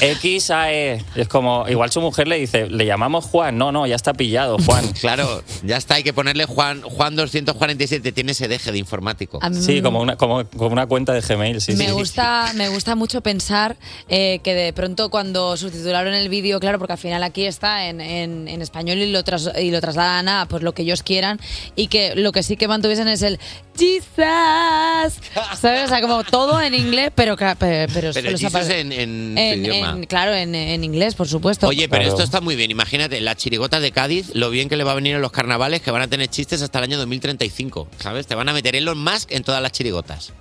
XAE. 0.00 1.04
Es 1.14 1.28
como, 1.28 1.66
igual 1.68 1.90
su 1.90 2.00
mujer 2.00 2.28
le 2.28 2.38
dice, 2.38 2.68
le 2.68 2.86
llamamos 2.86 3.24
Juan. 3.26 3.58
No, 3.58 3.72
no, 3.72 3.86
ya 3.86 3.96
está 3.96 4.12
pillado, 4.14 4.56
Juan. 4.64 4.84
Claro, 5.00 5.42
ya 5.64 5.76
está, 5.76 5.94
hay 5.96 6.02
que 6.02 6.12
ponerle 6.12 6.46
Juan, 6.46 6.80
Juan 6.82 7.14
247, 7.16 8.12
tiene 8.12 8.32
ese 8.32 8.48
deje 8.48 8.72
de 8.72 8.78
informático. 8.78 9.38
Mí- 9.50 9.56
Sí, 9.62 9.82
como 9.82 10.00
una, 10.00 10.16
como, 10.16 10.44
como 10.46 10.70
una 10.70 10.86
cuenta 10.86 11.12
de 11.12 11.20
Gmail, 11.20 11.60
sí, 11.60 11.72
me 11.74 11.86
sí. 11.86 11.90
gusta, 11.92 12.52
me 12.54 12.68
gusta 12.68 12.94
mucho 12.94 13.20
pensar 13.20 13.76
eh, 14.08 14.40
que 14.42 14.54
de 14.54 14.72
pronto 14.72 15.10
cuando 15.10 15.56
subtitularon 15.56 16.14
el 16.14 16.28
vídeo, 16.28 16.58
claro, 16.60 16.78
porque 16.78 16.92
al 16.94 16.98
final 16.98 17.22
aquí 17.22 17.44
está 17.44 17.86
en, 17.88 18.00
en- 18.00 18.48
en 18.48 18.62
español 18.62 18.98
y 18.98 19.10
lo, 19.10 19.22
tras- 19.24 19.52
y 19.60 19.70
lo 19.70 19.80
trasladan 19.80 20.28
a 20.28 20.46
pues 20.48 20.62
lo 20.62 20.72
que 20.72 20.82
ellos 20.82 21.02
quieran 21.02 21.38
y 21.74 21.88
que 21.88 22.14
lo 22.16 22.32
que 22.32 22.42
sí 22.42 22.56
que 22.56 22.68
mantuviesen 22.68 23.08
es 23.08 23.22
el 23.22 23.38
Jesus, 23.78 25.20
¿sabes? 25.60 25.84
O 25.84 25.88
sea, 25.88 26.00
como 26.00 26.24
todo 26.24 26.60
en 26.60 26.74
inglés, 26.74 27.10
pero 27.14 27.36
ca- 27.36 27.54
pero, 27.58 27.92
pero, 27.92 28.10
Pero 28.12 28.12
solo 28.12 28.38
se 28.38 28.44
Jesus 28.46 28.52
apare- 28.68 28.80
en, 28.80 28.92
en 28.92 29.34
su 29.36 29.40
en- 29.40 29.64
idioma. 29.66 29.90
en- 29.90 30.04
claro, 30.04 30.34
en, 30.34 30.54
en 30.54 30.84
inglés, 30.84 31.14
por 31.14 31.28
supuesto. 31.28 31.66
Oye, 31.68 31.88
pero 31.88 32.04
esto 32.04 32.22
está 32.22 32.40
muy 32.40 32.56
bien. 32.56 32.70
Imagínate, 32.70 33.20
las 33.20 33.36
chirigotas 33.36 33.80
de 33.82 33.92
Cádiz, 33.92 34.30
lo 34.34 34.50
bien 34.50 34.68
que 34.68 34.76
le 34.76 34.84
va 34.84 34.92
a 34.92 34.94
venir 34.94 35.14
en 35.16 35.22
los 35.22 35.32
carnavales, 35.32 35.80
que 35.82 35.90
van 35.90 36.02
a 36.02 36.08
tener 36.08 36.28
chistes 36.28 36.62
hasta 36.62 36.78
el 36.78 36.84
año 36.84 36.98
2035, 36.98 37.88
¿sabes? 37.98 38.26
Te 38.26 38.34
van 38.34 38.48
a 38.48 38.52
meter 38.52 38.76
Elon 38.76 38.98
Musk 39.02 39.30
en 39.32 39.42
todas 39.44 39.62
las 39.62 39.72
chirigotas. 39.72 40.32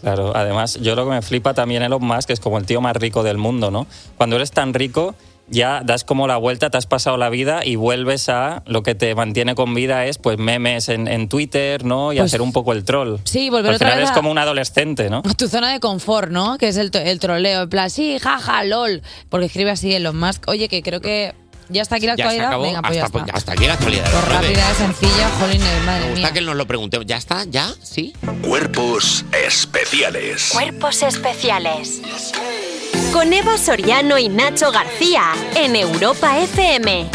Claro, 0.00 0.34
además, 0.34 0.78
yo 0.80 0.94
lo 0.96 1.04
que 1.04 1.10
me 1.10 1.22
flipa 1.22 1.52
también 1.52 1.82
Elon 1.82 2.02
Musk 2.02 2.30
es 2.30 2.40
como 2.40 2.56
el 2.56 2.64
tío 2.64 2.80
más 2.80 2.96
rico 2.96 3.22
del 3.22 3.36
mundo, 3.36 3.70
¿no? 3.70 3.86
Cuando 4.16 4.36
eres 4.36 4.50
tan 4.50 4.72
rico, 4.72 5.14
ya 5.50 5.82
das 5.84 6.04
como 6.04 6.26
la 6.26 6.36
vuelta, 6.36 6.70
te 6.70 6.78
has 6.78 6.86
pasado 6.86 7.16
la 7.16 7.28
vida 7.28 7.60
y 7.64 7.76
vuelves 7.76 8.28
a 8.28 8.62
lo 8.66 8.82
que 8.82 8.94
te 8.94 9.14
mantiene 9.14 9.54
con 9.54 9.74
vida 9.74 10.06
es 10.06 10.16
pues 10.18 10.38
memes 10.38 10.88
en, 10.88 11.08
en 11.08 11.28
Twitter, 11.28 11.84
¿no? 11.84 12.12
Y 12.12 12.16
Pues- 12.16 12.30
hacer 12.30 12.40
un 12.42 12.52
poco 12.52 12.72
el 12.72 12.84
troll. 12.84 13.16
Sí, 13.24 13.50
volver 13.50 13.70
Al 13.70 13.74
otra 13.76 13.88
final 13.88 13.98
vez 14.00 14.04
es 14.10 14.10
a- 14.12 14.14
como 14.14 14.30
un 14.30 14.38
adolescente, 14.38 15.10
¿no? 15.10 15.22
Tu 15.36 15.48
zona 15.48 15.72
de 15.72 15.80
confort, 15.80 16.30
¿no? 16.30 16.56
Que 16.58 16.68
es 16.68 16.76
el, 16.76 16.90
el 16.94 17.18
troleo. 17.20 17.62
En 17.62 17.68
plan, 17.68 17.90
sí, 17.90 18.18
jaja, 18.20 18.64
lol. 18.64 19.02
Porque 19.28 19.46
escribe 19.46 19.70
así 19.70 19.92
Elon 19.94 20.18
Musk. 20.18 20.48
Oye, 20.48 20.68
que 20.68 20.82
creo 20.82 21.00
que 21.00 21.34
ya 21.68 21.82
está 21.82 21.96
aquí 21.96 22.06
la 22.06 22.16
Ya 22.16 22.24
se 22.30 22.40
actualidad. 22.40 22.46
acabó. 22.48 22.62
Venga, 22.64 22.82
pues 22.82 22.94
ya 22.96 23.04
hasta, 23.04 23.18
está. 23.20 23.32
hasta 23.36 23.52
aquí 23.52 23.66
la 23.66 23.74
actualidad. 23.74 24.10
Por 24.10 24.28
rápida, 24.28 24.74
sencilla, 24.74 25.28
jolín, 25.40 25.60
madre 25.86 26.00
Me 26.04 26.10
gusta 26.10 26.26
mía. 26.28 26.32
que 26.32 26.40
nos 26.40 26.56
lo 26.56 26.66
preguntemos. 26.66 27.06
¿Ya 27.06 27.16
está? 27.16 27.44
¿Ya? 27.44 27.68
¿Sí? 27.82 28.12
Cuerpos 28.42 29.24
especiales. 29.46 30.50
Cuerpos 30.52 31.02
especiales. 31.02 32.02
Con 33.12 33.32
Eva 33.32 33.58
Soriano 33.58 34.18
y 34.18 34.28
Nacho 34.28 34.70
García 34.70 35.32
en 35.56 35.74
Europa 35.74 36.38
FM. 36.38 37.10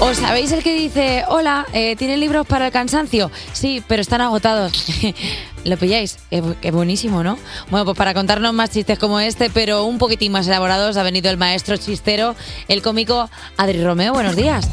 ¿Os 0.00 0.16
sabéis 0.16 0.52
el 0.52 0.62
que 0.62 0.74
dice, 0.74 1.24
hola, 1.28 1.66
eh, 1.74 1.96
¿tienen 1.96 2.18
libros 2.18 2.46
para 2.46 2.66
el 2.66 2.72
cansancio? 2.72 3.30
Sí, 3.52 3.82
pero 3.86 4.00
están 4.00 4.22
agotados. 4.22 4.86
¿Lo 5.64 5.76
pilláis? 5.78 6.18
Qué 6.60 6.70
buenísimo, 6.70 7.22
¿no? 7.22 7.38
Bueno, 7.70 7.84
pues 7.86 7.96
para 7.96 8.12
contarnos 8.14 8.52
más 8.52 8.70
chistes 8.70 8.98
como 8.98 9.18
este, 9.20 9.48
pero 9.50 9.84
un 9.84 9.98
poquitín 9.98 10.30
más 10.32 10.46
elaborados, 10.46 10.96
ha 10.96 11.02
venido 11.02 11.30
el 11.30 11.36
maestro 11.38 11.76
chistero, 11.76 12.34
el 12.68 12.82
cómico 12.82 13.30
Adri 13.56 13.82
Romeo. 13.82 14.12
Buenos 14.12 14.36
días. 14.36 14.68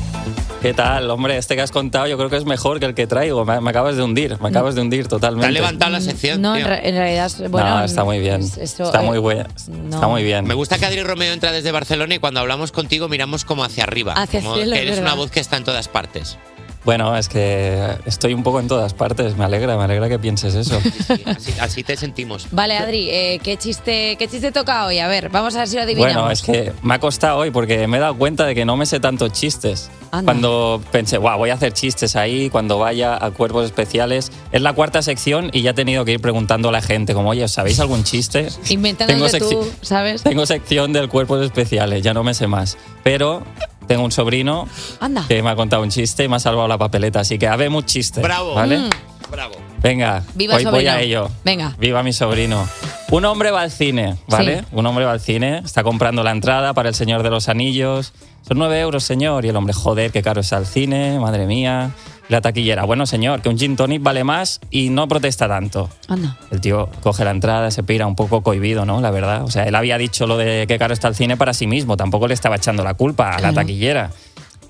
¿Qué 0.62 0.76
tal? 0.76 1.10
Hombre, 1.10 1.38
este 1.38 1.56
que 1.56 1.62
has 1.64 1.72
contado 1.72 2.06
yo 2.06 2.18
creo 2.18 2.30
que 2.30 2.36
es 2.38 2.46
mejor 2.46 2.80
que 2.80 2.86
el 2.86 2.94
que 2.94 3.08
traigo. 3.08 3.44
Me, 3.46 3.60
me 3.62 3.70
acabas 3.72 3.96
de 3.96 4.04
hundir, 4.04 4.38
me 4.42 4.50
acabas 4.50 4.76
de 4.76 4.82
hundir 4.82 5.08
totalmente. 5.08 5.46
Te 5.46 5.50
ha 5.50 5.52
levantado 5.52 5.92
la 5.92 6.02
sección. 6.02 6.40
No, 6.40 6.56
en, 6.56 6.68
en 6.68 6.96
realidad, 6.96 7.26
es- 7.26 7.50
bueno... 7.50 7.80
no, 7.80 7.84
está 7.84 8.04
muy 8.04 8.20
bien. 8.20 8.42
es- 8.42 8.58
eso, 8.58 8.84
está 8.84 9.02
eh, 9.02 9.06
muy 9.08 9.18
bueno. 9.18 9.46
Está 9.56 10.08
muy 10.08 10.24
bien. 10.24 10.46
Me 10.46 10.54
gusta 10.54 10.78
que 10.78 10.86
Adri 10.86 11.02
Romeo 11.02 11.34
entra 11.34 11.52
desde 11.52 11.72
Barcelona 11.72 12.14
y 12.14 12.20
cuando 12.20 12.42
hablamos 12.42 12.72
contigo 12.72 13.08
miramos 13.08 13.44
como 13.44 13.64
hacia 13.64 13.86
arriba. 13.86 14.14
Hacia 14.14 14.42
como 14.42 14.54
el 14.56 14.60
cielo, 14.62 14.76
que 14.76 14.82
es 14.84 14.88
eres 14.90 15.00
una 15.00 15.16
voz 15.16 15.32
que 15.32 15.40
está 15.40 15.58
en 15.58 15.64
todas 15.64 15.88
partes. 15.88 16.38
Bueno, 16.84 17.16
es 17.16 17.30
que 17.30 17.98
estoy 18.06 18.34
un 18.34 18.44
poco 18.44 18.60
en 18.60 18.68
todas 18.68 18.94
partes. 18.94 19.38
Me 19.38 19.46
alegra, 19.46 19.78
me 19.78 19.84
alegra 19.84 20.10
que 20.10 20.18
pienses 20.18 20.56
eso. 20.56 20.80
Así, 21.26 21.54
así 21.60 21.84
te 21.84 21.96
sentimos. 21.96 22.48
Vale, 22.52 22.78
Adri, 22.78 23.10
eh, 23.10 23.40
¿qué, 23.44 23.58
chiste, 23.58 24.16
¿qué 24.18 24.28
chiste 24.28 24.52
toca 24.52 24.86
hoy? 24.86 25.00
A 25.00 25.08
ver, 25.08 25.30
vamos 25.30 25.56
a 25.56 25.60
ver 25.60 25.68
si 25.68 25.76
lo 25.76 25.84
adivinamos. 25.84 26.16
Bueno, 26.16 26.32
es 26.32 26.42
que 26.42 26.74
me 26.82 26.96
ha 26.96 27.00
costado 27.00 27.38
hoy 27.38 27.52
porque 27.52 27.88
me 27.88 27.98
he 27.98 28.00
dado 28.00 28.16
cuenta 28.18 28.46
de 28.46 28.56
que 28.56 28.66
no 28.66 28.78
me 28.78 28.86
sé 28.86 29.00
tantos 29.00 29.32
chistes. 29.32 29.92
Anda. 30.12 30.32
Cuando 30.32 30.82
pensé, 30.92 31.18
guau, 31.18 31.38
voy 31.38 31.52
a 31.52 31.54
hacer 31.54 31.72
chistes 31.74 32.16
ahí, 32.16 32.50
cuando 32.50 32.80
vaya 32.80 33.24
a 33.24 33.32
cuerpos 33.32 33.66
especiales. 33.66 34.32
Es 34.52 34.62
la 34.62 34.74
cuarta 34.74 35.02
sección 35.02 35.50
y 35.54 35.62
ya 35.62 35.72
he 35.72 35.74
tenido 35.74 36.04
que 36.04 36.14
ir 36.14 36.20
preguntando 36.20 36.70
a 36.70 36.72
la 36.72 36.82
gente, 36.82 37.14
como, 37.14 37.30
oye, 37.30 37.48
¿sabéis 37.48 37.80
algún 37.80 38.04
chiste? 38.04 38.48
Inventándote 38.70 39.40
Tengo 39.40 39.50
tú, 39.50 39.72
¿sabes? 39.82 40.24
Tengo 40.24 40.46
sección 40.46 40.94
del 40.94 41.10
cuerpos 41.10 41.46
especiales, 41.46 42.02
ya 42.04 42.14
no 42.14 42.24
me 42.24 42.34
sé 42.34 42.48
más. 42.48 42.78
Pero 43.04 43.44
tengo 43.88 44.04
un 44.04 44.12
sobrino 44.12 44.68
Anda. 45.00 45.26
que 45.28 45.42
me 45.44 45.50
ha 45.50 45.56
contado 45.56 45.84
un 45.84 45.90
chiste 45.90 46.24
y 46.24 46.28
me 46.28 46.36
ha 46.38 46.40
salvado 46.40 46.68
la 46.68 46.78
papeleta, 46.78 47.20
así 47.22 47.38
que 47.38 47.48
habemos 47.48 47.86
chistes. 47.86 48.24
Bravo. 48.24 48.56
¿Vale? 48.56 48.78
Mm. 48.78 48.90
Bravo. 49.32 49.56
Venga, 49.82 50.24
Viva 50.36 50.56
hoy 50.56 50.66
voy 50.66 50.88
a 50.88 51.00
ello. 51.02 51.30
Venga. 51.44 51.76
Viva 51.80 52.04
mi 52.04 52.14
sobrino. 52.14 52.68
Un 53.10 53.26
hombre 53.26 53.52
va 53.52 53.62
al 53.62 53.72
cine, 53.72 54.16
¿vale? 54.28 54.60
Sí. 54.60 54.66
Un 54.74 54.86
hombre 54.86 55.06
va 55.06 55.12
al 55.12 55.20
cine, 55.20 55.62
está 55.66 55.84
comprando 55.84 56.24
la 56.24 56.32
entrada 56.32 56.74
para 56.74 56.90
El 56.90 56.96
Señor 56.96 57.24
de 57.24 57.30
los 57.30 57.50
Anillos. 57.50 58.14
Son 58.48 58.58
nueve 58.58 58.80
euros, 58.80 59.04
señor. 59.04 59.44
Y 59.46 59.50
el 59.50 59.56
hombre, 59.56 59.74
joder, 59.74 60.12
qué 60.12 60.22
caro 60.22 60.42
es 60.42 60.54
al 60.54 60.66
cine, 60.66 61.20
madre 61.20 61.46
mía. 61.46 61.92
La 62.30 62.40
taquillera, 62.42 62.86
bueno, 62.86 63.06
señor, 63.06 63.42
que 63.42 63.50
un 63.50 63.58
gin 63.58 63.76
tonic 63.76 64.02
vale 64.02 64.24
más 64.24 64.62
y 64.70 64.90
no 64.90 65.08
protesta 65.08 65.48
tanto. 65.50 65.90
Anda. 66.08 66.38
El 66.52 66.62
tío 66.62 66.90
coge 67.02 67.26
la 67.26 67.32
entrada, 67.32 67.72
se 67.72 67.84
pira 67.84 68.08
un 68.08 68.16
poco 68.16 68.42
cohibido, 68.42 68.86
¿no? 68.86 69.02
La 69.02 69.12
verdad. 69.12 69.44
O 69.44 69.52
sea, 69.52 69.64
él 69.64 69.76
había 69.76 69.98
dicho 69.98 70.28
lo 70.28 70.38
de 70.38 70.66
qué 70.68 70.78
caro 70.80 70.94
está 70.94 71.10
el 71.10 71.16
cine 71.16 71.36
para 71.36 71.54
sí 71.54 71.68
mismo, 71.68 71.98
tampoco 71.98 72.28
le 72.30 72.34
estaba 72.34 72.56
echando 72.56 72.84
la 72.84 72.94
culpa 72.94 73.30
a 73.30 73.34
la 73.34 73.38
Claro. 73.40 73.56
taquillera. 73.56 74.12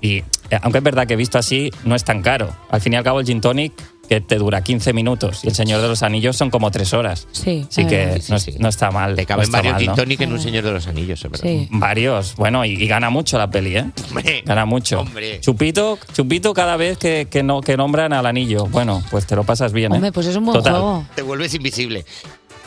Y 0.00 0.16
eh, 0.18 0.24
aunque 0.62 0.78
es 0.78 0.84
verdad 0.84 1.06
que 1.06 1.14
visto 1.14 1.38
así, 1.38 1.70
no 1.84 1.94
es 1.94 2.02
tan 2.02 2.22
caro. 2.22 2.48
Al 2.70 2.80
fin 2.80 2.94
y 2.94 2.96
al 2.96 3.04
cabo, 3.04 3.20
el 3.20 3.26
gin 3.26 3.40
tonic 3.40 3.72
que 4.12 4.20
te 4.20 4.36
dura 4.36 4.62
15 4.62 4.92
minutos 4.92 5.42
y 5.42 5.48
el 5.48 5.54
Señor 5.54 5.80
de 5.80 5.88
los 5.88 6.02
Anillos 6.02 6.36
son 6.36 6.50
como 6.50 6.70
3 6.70 6.92
horas. 6.92 7.26
Sí. 7.32 7.64
Así 7.66 7.86
que 7.86 8.20
no, 8.28 8.36
es- 8.36 8.60
no 8.60 8.68
está 8.68 8.90
mal. 8.90 9.14
Te 9.16 9.22
no 9.22 9.26
caben 9.28 9.44
está 9.44 9.56
varios 9.62 9.72
mal, 9.96 10.06
¿no? 10.06 10.24
en 10.24 10.32
un 10.34 10.38
Señor 10.38 10.64
de 10.64 10.70
los 10.72 10.86
Anillos, 10.86 11.24
es 11.24 11.30
verdad. 11.30 11.46
Sí. 11.48 11.66
Varios, 11.70 12.36
bueno, 12.36 12.62
y, 12.66 12.72
y 12.72 12.86
gana 12.86 13.08
mucho 13.08 13.38
la 13.38 13.50
peli, 13.50 13.74
¿eh? 13.76 13.86
Hombre, 14.10 14.42
Gana 14.44 14.66
mucho. 14.66 15.00
Hombre. 15.00 15.40
Chupito, 15.40 15.98
chupito 16.12 16.52
cada 16.52 16.76
vez 16.76 16.98
que, 16.98 17.26
que 17.30 17.42
no, 17.42 17.62
que 17.62 17.78
nombran 17.78 18.12
al 18.12 18.26
anillo. 18.26 18.66
Bueno, 18.66 19.02
pues 19.10 19.26
te 19.26 19.34
lo 19.34 19.44
pasas 19.44 19.72
bien, 19.72 19.92
¿eh? 19.92 19.94
Hombre, 19.94 20.12
pues 20.12 20.26
es 20.26 20.36
un 20.36 20.44
buen 20.44 20.58
Total. 20.58 20.74
juego. 20.74 21.06
Te 21.14 21.22
vuelves 21.22 21.54
invisible. 21.54 22.04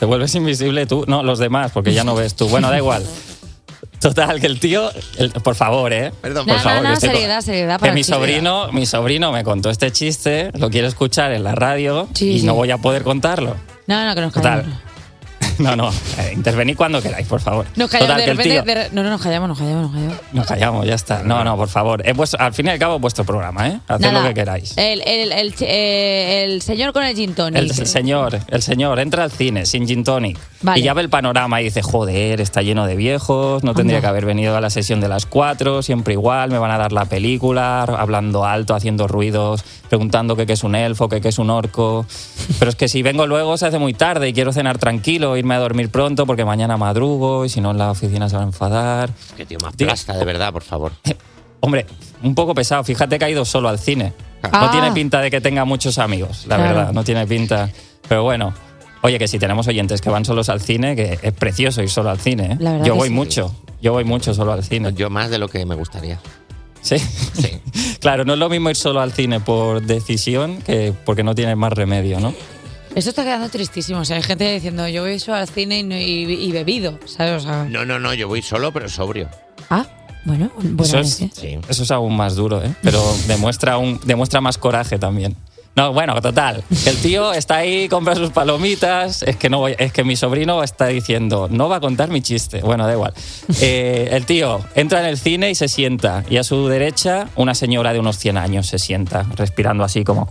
Te 0.00 0.04
vuelves 0.04 0.34
invisible 0.34 0.84
tú, 0.86 1.04
no, 1.06 1.22
los 1.22 1.38
demás, 1.38 1.70
porque 1.72 1.94
ya 1.94 2.02
no 2.02 2.14
ves 2.16 2.34
tú. 2.34 2.48
Bueno, 2.48 2.68
da 2.70 2.76
igual. 2.76 3.04
Total, 4.08 4.40
que 4.40 4.46
el 4.46 4.60
tío, 4.60 4.88
el- 5.18 5.30
por 5.32 5.54
favor, 5.56 5.92
¿eh? 5.92 6.12
Perdón, 6.20 6.46
No, 6.46 6.52
por 6.54 6.62
favor. 6.62 6.82
no, 6.84 6.94
que 6.94 7.00
seriedad, 7.00 7.40
seriedad 7.40 7.80
que 7.80 7.90
mi 7.90 8.00
chiste. 8.02 8.12
sobrino, 8.14 8.70
mi 8.72 8.86
sobrino 8.86 9.32
me 9.32 9.42
contó 9.42 9.68
este 9.68 9.90
chiste, 9.90 10.50
lo 10.54 10.70
quiero 10.70 10.86
escuchar 10.86 11.32
en 11.32 11.42
la 11.42 11.56
radio 11.56 12.08
Sí, 12.14 12.30
y 12.34 12.38
sí. 12.40 12.46
no 12.46 12.54
voy 12.54 12.70
a 12.70 12.78
poder 12.78 13.02
contarlo. 13.02 13.56
No, 13.88 14.06
no, 14.06 14.14
que 14.14 14.20
nos 14.20 14.32
Total. 14.32 14.64
No, 15.66 15.74
no, 15.76 15.90
eh, 16.18 16.32
intervenid 16.34 16.76
cuando 16.76 17.00
queráis, 17.02 17.26
por 17.26 17.40
favor. 17.40 17.66
Nos 17.76 17.90
callamos, 17.90 18.14
Total, 18.16 18.26
de 18.26 18.32
repente. 18.32 18.50
tío- 18.50 18.62
de 18.62 18.74
re- 18.74 18.90
no, 18.92 19.02
no, 19.02 19.10
nos 19.10 19.20
callamos, 19.22 19.48
nos 19.48 19.58
callamos, 19.58 19.82
nos 19.82 19.92
callamos. 19.92 20.16
Nos 20.32 20.46
callamos, 20.46 20.86
ya 20.86 20.94
está. 20.94 21.22
No, 21.22 21.42
no, 21.44 21.56
por 21.56 21.68
favor. 21.68 22.02
Es 22.06 22.16
vuestro- 22.16 22.40
al 22.40 22.52
fin 22.54 22.66
y 22.66 22.70
al 22.70 22.78
cabo 22.78 22.96
es 22.96 23.00
vuestro 23.00 23.24
programa, 23.24 23.68
¿eh? 23.68 23.80
Haced 23.88 24.00
Nada, 24.04 24.20
lo 24.22 24.28
que 24.28 24.34
queráis. 24.34 24.76
El, 24.76 25.02
el, 25.06 25.32
el, 25.32 25.54
eh, 25.60 26.44
el 26.44 26.62
señor 26.62 26.92
con 26.92 27.02
el 27.04 27.14
gin 27.16 27.34
tonic. 27.34 27.56
El 27.62 27.72
señor, 27.72 28.38
el 28.48 28.62
señor 28.62 28.98
entra 29.00 29.24
al 29.24 29.30
cine 29.30 29.66
sin 29.66 29.86
gin 29.86 30.04
tonic 30.04 30.38
Vale. 30.62 30.80
y 30.80 30.82
ya 30.82 30.94
ve 30.94 31.02
el 31.02 31.08
panorama 31.10 31.60
y 31.60 31.64
dice, 31.64 31.82
joder, 31.82 32.40
está 32.40 32.62
lleno 32.62 32.86
de 32.86 32.96
viejos, 32.96 33.62
no 33.64 33.74
tendría 33.74 33.98
Anda. 33.98 34.06
que 34.08 34.10
haber 34.10 34.26
venido 34.26 34.56
a 34.56 34.60
la 34.60 34.70
sesión 34.70 35.00
de 35.00 35.08
las 35.08 35.26
cuatro, 35.26 35.82
siempre 35.82 36.14
igual, 36.14 36.50
me 36.50 36.58
van 36.58 36.70
a 36.70 36.78
dar 36.78 36.92
la 36.92 37.04
película, 37.06 37.82
hablando 37.82 38.44
alto, 38.44 38.74
haciendo 38.74 39.08
ruidos, 39.08 39.64
preguntando 39.88 40.36
que 40.36 40.46
qué 40.46 40.52
es 40.54 40.64
un 40.64 40.74
elfo, 40.74 41.08
que 41.08 41.20
qué 41.20 41.28
es 41.28 41.38
un 41.38 41.50
orco. 41.50 42.06
Pero 42.58 42.70
es 42.70 42.76
que 42.76 42.88
si 42.88 43.02
vengo 43.02 43.26
luego 43.26 43.56
se 43.56 43.66
hace 43.66 43.78
muy 43.78 43.94
tarde 43.94 44.28
y 44.28 44.32
quiero 44.32 44.52
cenar 44.52 44.78
tranquilo, 44.78 45.36
irme 45.46 45.54
a 45.54 45.58
dormir 45.60 45.90
pronto 45.90 46.26
porque 46.26 46.44
mañana 46.44 46.76
madrugo 46.76 47.44
y 47.44 47.48
si 47.48 47.60
no 47.60 47.70
en 47.70 47.78
la 47.78 47.92
oficina 47.92 48.28
se 48.28 48.34
van 48.34 48.44
a 48.44 48.46
enfadar. 48.48 49.10
Que 49.36 49.46
tío 49.46 49.58
más 49.62 49.74
plasta, 49.76 50.16
de 50.16 50.24
verdad, 50.24 50.52
por 50.52 50.62
favor. 50.64 50.90
Hombre, 51.60 51.86
un 52.22 52.34
poco 52.34 52.52
pesado. 52.54 52.82
Fíjate 52.82 53.18
que 53.18 53.24
ha 53.24 53.30
ido 53.30 53.44
solo 53.44 53.68
al 53.68 53.78
cine. 53.78 54.12
Ah. 54.42 54.62
No 54.66 54.70
tiene 54.72 54.90
pinta 54.92 55.20
de 55.20 55.30
que 55.30 55.40
tenga 55.40 55.64
muchos 55.64 55.98
amigos, 55.98 56.46
la 56.48 56.56
Claro. 56.56 56.74
verdad. 56.76 56.92
No 56.92 57.04
tiene 57.04 57.26
pinta. 57.26 57.70
Pero 58.08 58.24
bueno. 58.24 58.52
Oye, 59.02 59.18
que 59.20 59.28
si 59.28 59.38
tenemos 59.38 59.68
oyentes 59.68 60.00
que 60.00 60.10
van 60.10 60.24
solos 60.24 60.48
al 60.48 60.60
cine, 60.60 60.96
que 60.96 61.18
es 61.22 61.32
precioso 61.32 61.80
ir 61.80 61.90
solo 61.90 62.10
al 62.10 62.18
cine. 62.18 62.52
¿eh? 62.52 62.56
La 62.58 62.72
verdad 62.72 62.86
Yo 62.86 62.96
voy 62.96 63.08
sí. 63.08 63.14
mucho. 63.14 63.54
Yo 63.80 63.92
voy 63.92 64.04
mucho 64.04 64.34
solo 64.34 64.52
al 64.52 64.64
cine. 64.64 64.92
Yo 64.94 65.10
más 65.10 65.30
de 65.30 65.38
lo 65.38 65.48
que 65.48 65.64
me 65.64 65.76
gustaría. 65.76 66.18
Sí. 66.80 66.98
Sí. 66.98 67.60
claro, 68.00 68.24
no 68.24 68.32
es 68.32 68.38
lo 68.40 68.48
mismo 68.48 68.68
ir 68.70 68.76
solo 68.76 69.00
al 69.00 69.12
cine 69.12 69.38
por 69.38 69.82
decisión 69.82 70.58
que 70.62 70.92
porque 71.04 71.22
no 71.22 71.34
tienes 71.36 71.56
más 71.56 71.72
remedio, 71.72 72.18
¿no? 72.18 72.34
Esto 72.96 73.10
está 73.10 73.22
quedando 73.24 73.48
tristísimo. 73.50 74.00
O 74.00 74.04
sea, 74.04 74.16
hay 74.16 74.22
gente 74.22 74.50
diciendo, 74.52 74.88
yo 74.88 75.02
voy 75.02 75.18
solo 75.18 75.36
al 75.36 75.48
cine 75.48 75.78
y, 75.80 75.82
no- 75.84 75.96
y- 75.96 76.44
y 76.46 76.50
bebido, 76.50 76.98
¿sabes? 77.04 77.44
O 77.44 77.46
sea, 77.46 77.64
No, 77.64 77.84
no, 77.84 77.98
no, 77.98 78.14
yo 78.14 78.26
voy 78.26 78.40
solo, 78.42 78.72
pero 78.72 78.88
sobrio. 78.88 79.28
ah, 79.70 79.86
bueno, 80.24 80.50
bueno, 80.56 80.82
eso, 80.82 80.98
es, 80.98 81.14
Sí. 81.34 81.58
eso 81.68 81.82
es 81.82 81.90
aún 81.90 82.16
más 82.16 82.34
duro, 82.36 82.60
¿eh? 82.64 82.74
Pero 82.82 83.00
demuestra, 83.28 83.76
un, 83.78 84.00
demuestra 84.04 84.40
más 84.40 84.58
coraje 84.58 84.98
también. 84.98 85.36
No, 85.76 85.92
bueno, 85.92 86.18
total. 86.22 86.64
que 86.84 86.88
El 86.88 86.96
tío 86.96 87.34
está 87.34 87.56
ahí, 87.56 87.86
compra 87.90 88.14
sus 88.14 88.30
palomitas. 88.30 89.22
Es 89.22 89.36
que, 89.36 89.50
no 89.50 89.58
voy- 89.58 89.76
es 89.78 89.92
que 89.92 90.02
mi 90.04 90.16
sobrino 90.16 90.62
está 90.62 90.86
diciendo, 90.86 91.48
no 91.50 91.68
va 91.68 91.76
a 91.76 91.80
contar 91.80 92.08
mi 92.08 92.22
chiste. 92.22 92.62
Bueno, 92.62 92.86
da 92.86 92.94
igual. 92.94 93.12
Eh, 93.60 94.08
el 94.10 94.24
tío 94.24 94.60
entra 94.74 95.00
en 95.00 95.06
el 95.06 95.18
cine 95.18 95.50
y 95.50 95.54
se 95.54 95.68
sienta. 95.68 96.24
Y 96.30 96.38
a 96.38 96.44
su 96.44 96.66
derecha, 96.68 97.28
una 97.36 97.54
señora 97.54 97.92
de 97.92 98.00
unos 98.00 98.16
100 98.16 98.38
años 98.38 98.66
se 98.68 98.78
sienta, 98.78 99.26
respirando 99.36 99.84
así 99.84 100.02
como. 100.02 100.30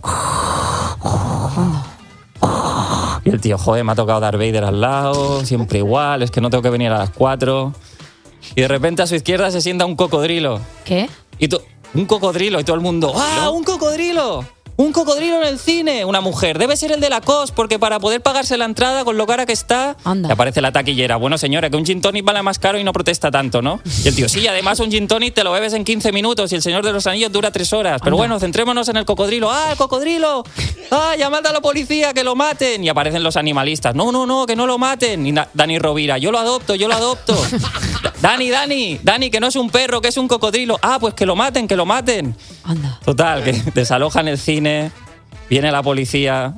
Y 3.26 3.30
el 3.30 3.40
tío, 3.40 3.58
joder, 3.58 3.82
me 3.82 3.90
ha 3.90 3.94
tocado 3.96 4.20
Darth 4.20 4.38
Vader 4.38 4.62
al 4.62 4.80
lado, 4.80 5.44
siempre 5.44 5.78
igual, 5.78 6.22
es 6.22 6.30
que 6.30 6.40
no 6.40 6.48
tengo 6.48 6.62
que 6.62 6.70
venir 6.70 6.92
a 6.92 6.98
las 6.98 7.10
4. 7.10 7.72
Y 8.54 8.60
de 8.60 8.68
repente 8.68 9.02
a 9.02 9.06
su 9.08 9.16
izquierda 9.16 9.50
se 9.50 9.60
sienta 9.60 9.84
un 9.84 9.96
cocodrilo. 9.96 10.60
¿qué? 10.84 11.10
Y 11.40 11.48
un 11.94 12.06
cocodrilo 12.06 12.60
y 12.60 12.64
todo 12.64 12.76
el 12.76 12.82
mundo, 12.82 13.12
¡ah, 13.16 13.50
un 13.50 13.64
cocodrilo! 13.64 14.44
Un 14.78 14.92
cocodrilo 14.92 15.40
en 15.42 15.48
el 15.48 15.58
cine. 15.58 16.04
Una 16.04 16.20
mujer, 16.20 16.58
debe 16.58 16.76
ser 16.76 16.92
el 16.92 17.00
de 17.00 17.08
la 17.08 17.22
COS, 17.22 17.50
porque 17.50 17.78
para 17.78 17.98
poder 17.98 18.20
pagarse 18.20 18.58
la 18.58 18.66
entrada 18.66 19.04
con 19.04 19.16
lo 19.16 19.26
cara 19.26 19.46
que 19.46 19.52
está. 19.54 19.96
Anda. 20.04 20.30
Aparece 20.30 20.60
la 20.60 20.70
taquillera. 20.70 21.16
Bueno, 21.16 21.38
señora, 21.38 21.70
que 21.70 21.76
un 21.78 21.86
gin 21.86 22.02
tonic 22.02 22.24
vale 22.24 22.42
más 22.42 22.58
caro 22.58 22.78
y 22.78 22.84
no 22.84 22.92
protesta 22.92 23.30
tanto, 23.30 23.62
¿no? 23.62 23.80
Y 24.04 24.08
el 24.08 24.14
tío, 24.14 24.28
sí, 24.28 24.46
además 24.46 24.78
un 24.80 24.90
gin 24.90 25.08
tonic 25.08 25.32
te 25.34 25.44
lo 25.44 25.50
bebes 25.52 25.72
en 25.72 25.82
15 25.84 26.12
minutos 26.12 26.52
y 26.52 26.56
el 26.56 26.62
Señor 26.62 26.84
de 26.84 26.92
los 26.92 27.06
Anillos 27.06 27.32
dura 27.32 27.50
3 27.50 27.72
horas. 27.72 28.00
Pero 28.02 28.16
Anda. 28.16 28.28
bueno, 28.28 28.38
centrémonos 28.38 28.88
en 28.90 28.98
el 28.98 29.06
cocodrilo. 29.06 29.50
¡Ah, 29.50 29.68
el 29.70 29.78
cocodrilo! 29.78 30.44
¡Ah, 30.90 31.14
llamad 31.18 31.46
a 31.46 31.52
la 31.52 31.62
policía, 31.62 32.12
que 32.12 32.22
lo 32.22 32.36
maten! 32.36 32.84
Y 32.84 32.90
aparecen 32.90 33.22
los 33.22 33.36
animalistas. 33.38 33.94
No, 33.94 34.12
no, 34.12 34.26
no, 34.26 34.44
que 34.46 34.56
no 34.56 34.66
lo 34.66 34.76
maten. 34.76 35.26
Y 35.26 35.32
Dani 35.54 35.78
Rovira, 35.78 36.18
yo 36.18 36.30
lo 36.30 36.38
adopto, 36.38 36.74
yo 36.74 36.86
lo 36.86 36.94
adopto. 36.94 37.34
Dani, 38.20 38.50
Dani, 38.50 38.98
Dani, 39.02 39.30
que 39.30 39.40
no 39.40 39.46
es 39.46 39.56
un 39.56 39.70
perro, 39.70 40.00
que 40.02 40.08
es 40.08 40.16
un 40.16 40.28
cocodrilo. 40.28 40.78
Ah, 40.82 40.98
pues 41.00 41.14
que 41.14 41.24
lo 41.24 41.34
maten, 41.34 41.66
que 41.66 41.76
lo 41.76 41.86
maten. 41.86 42.36
Anda. 42.64 42.98
Total, 43.04 43.42
que 43.44 43.52
desalojan 43.74 44.26
el 44.28 44.38
cine, 44.38 44.65
viene 45.50 45.70
la 45.72 45.82
policía 45.82 46.54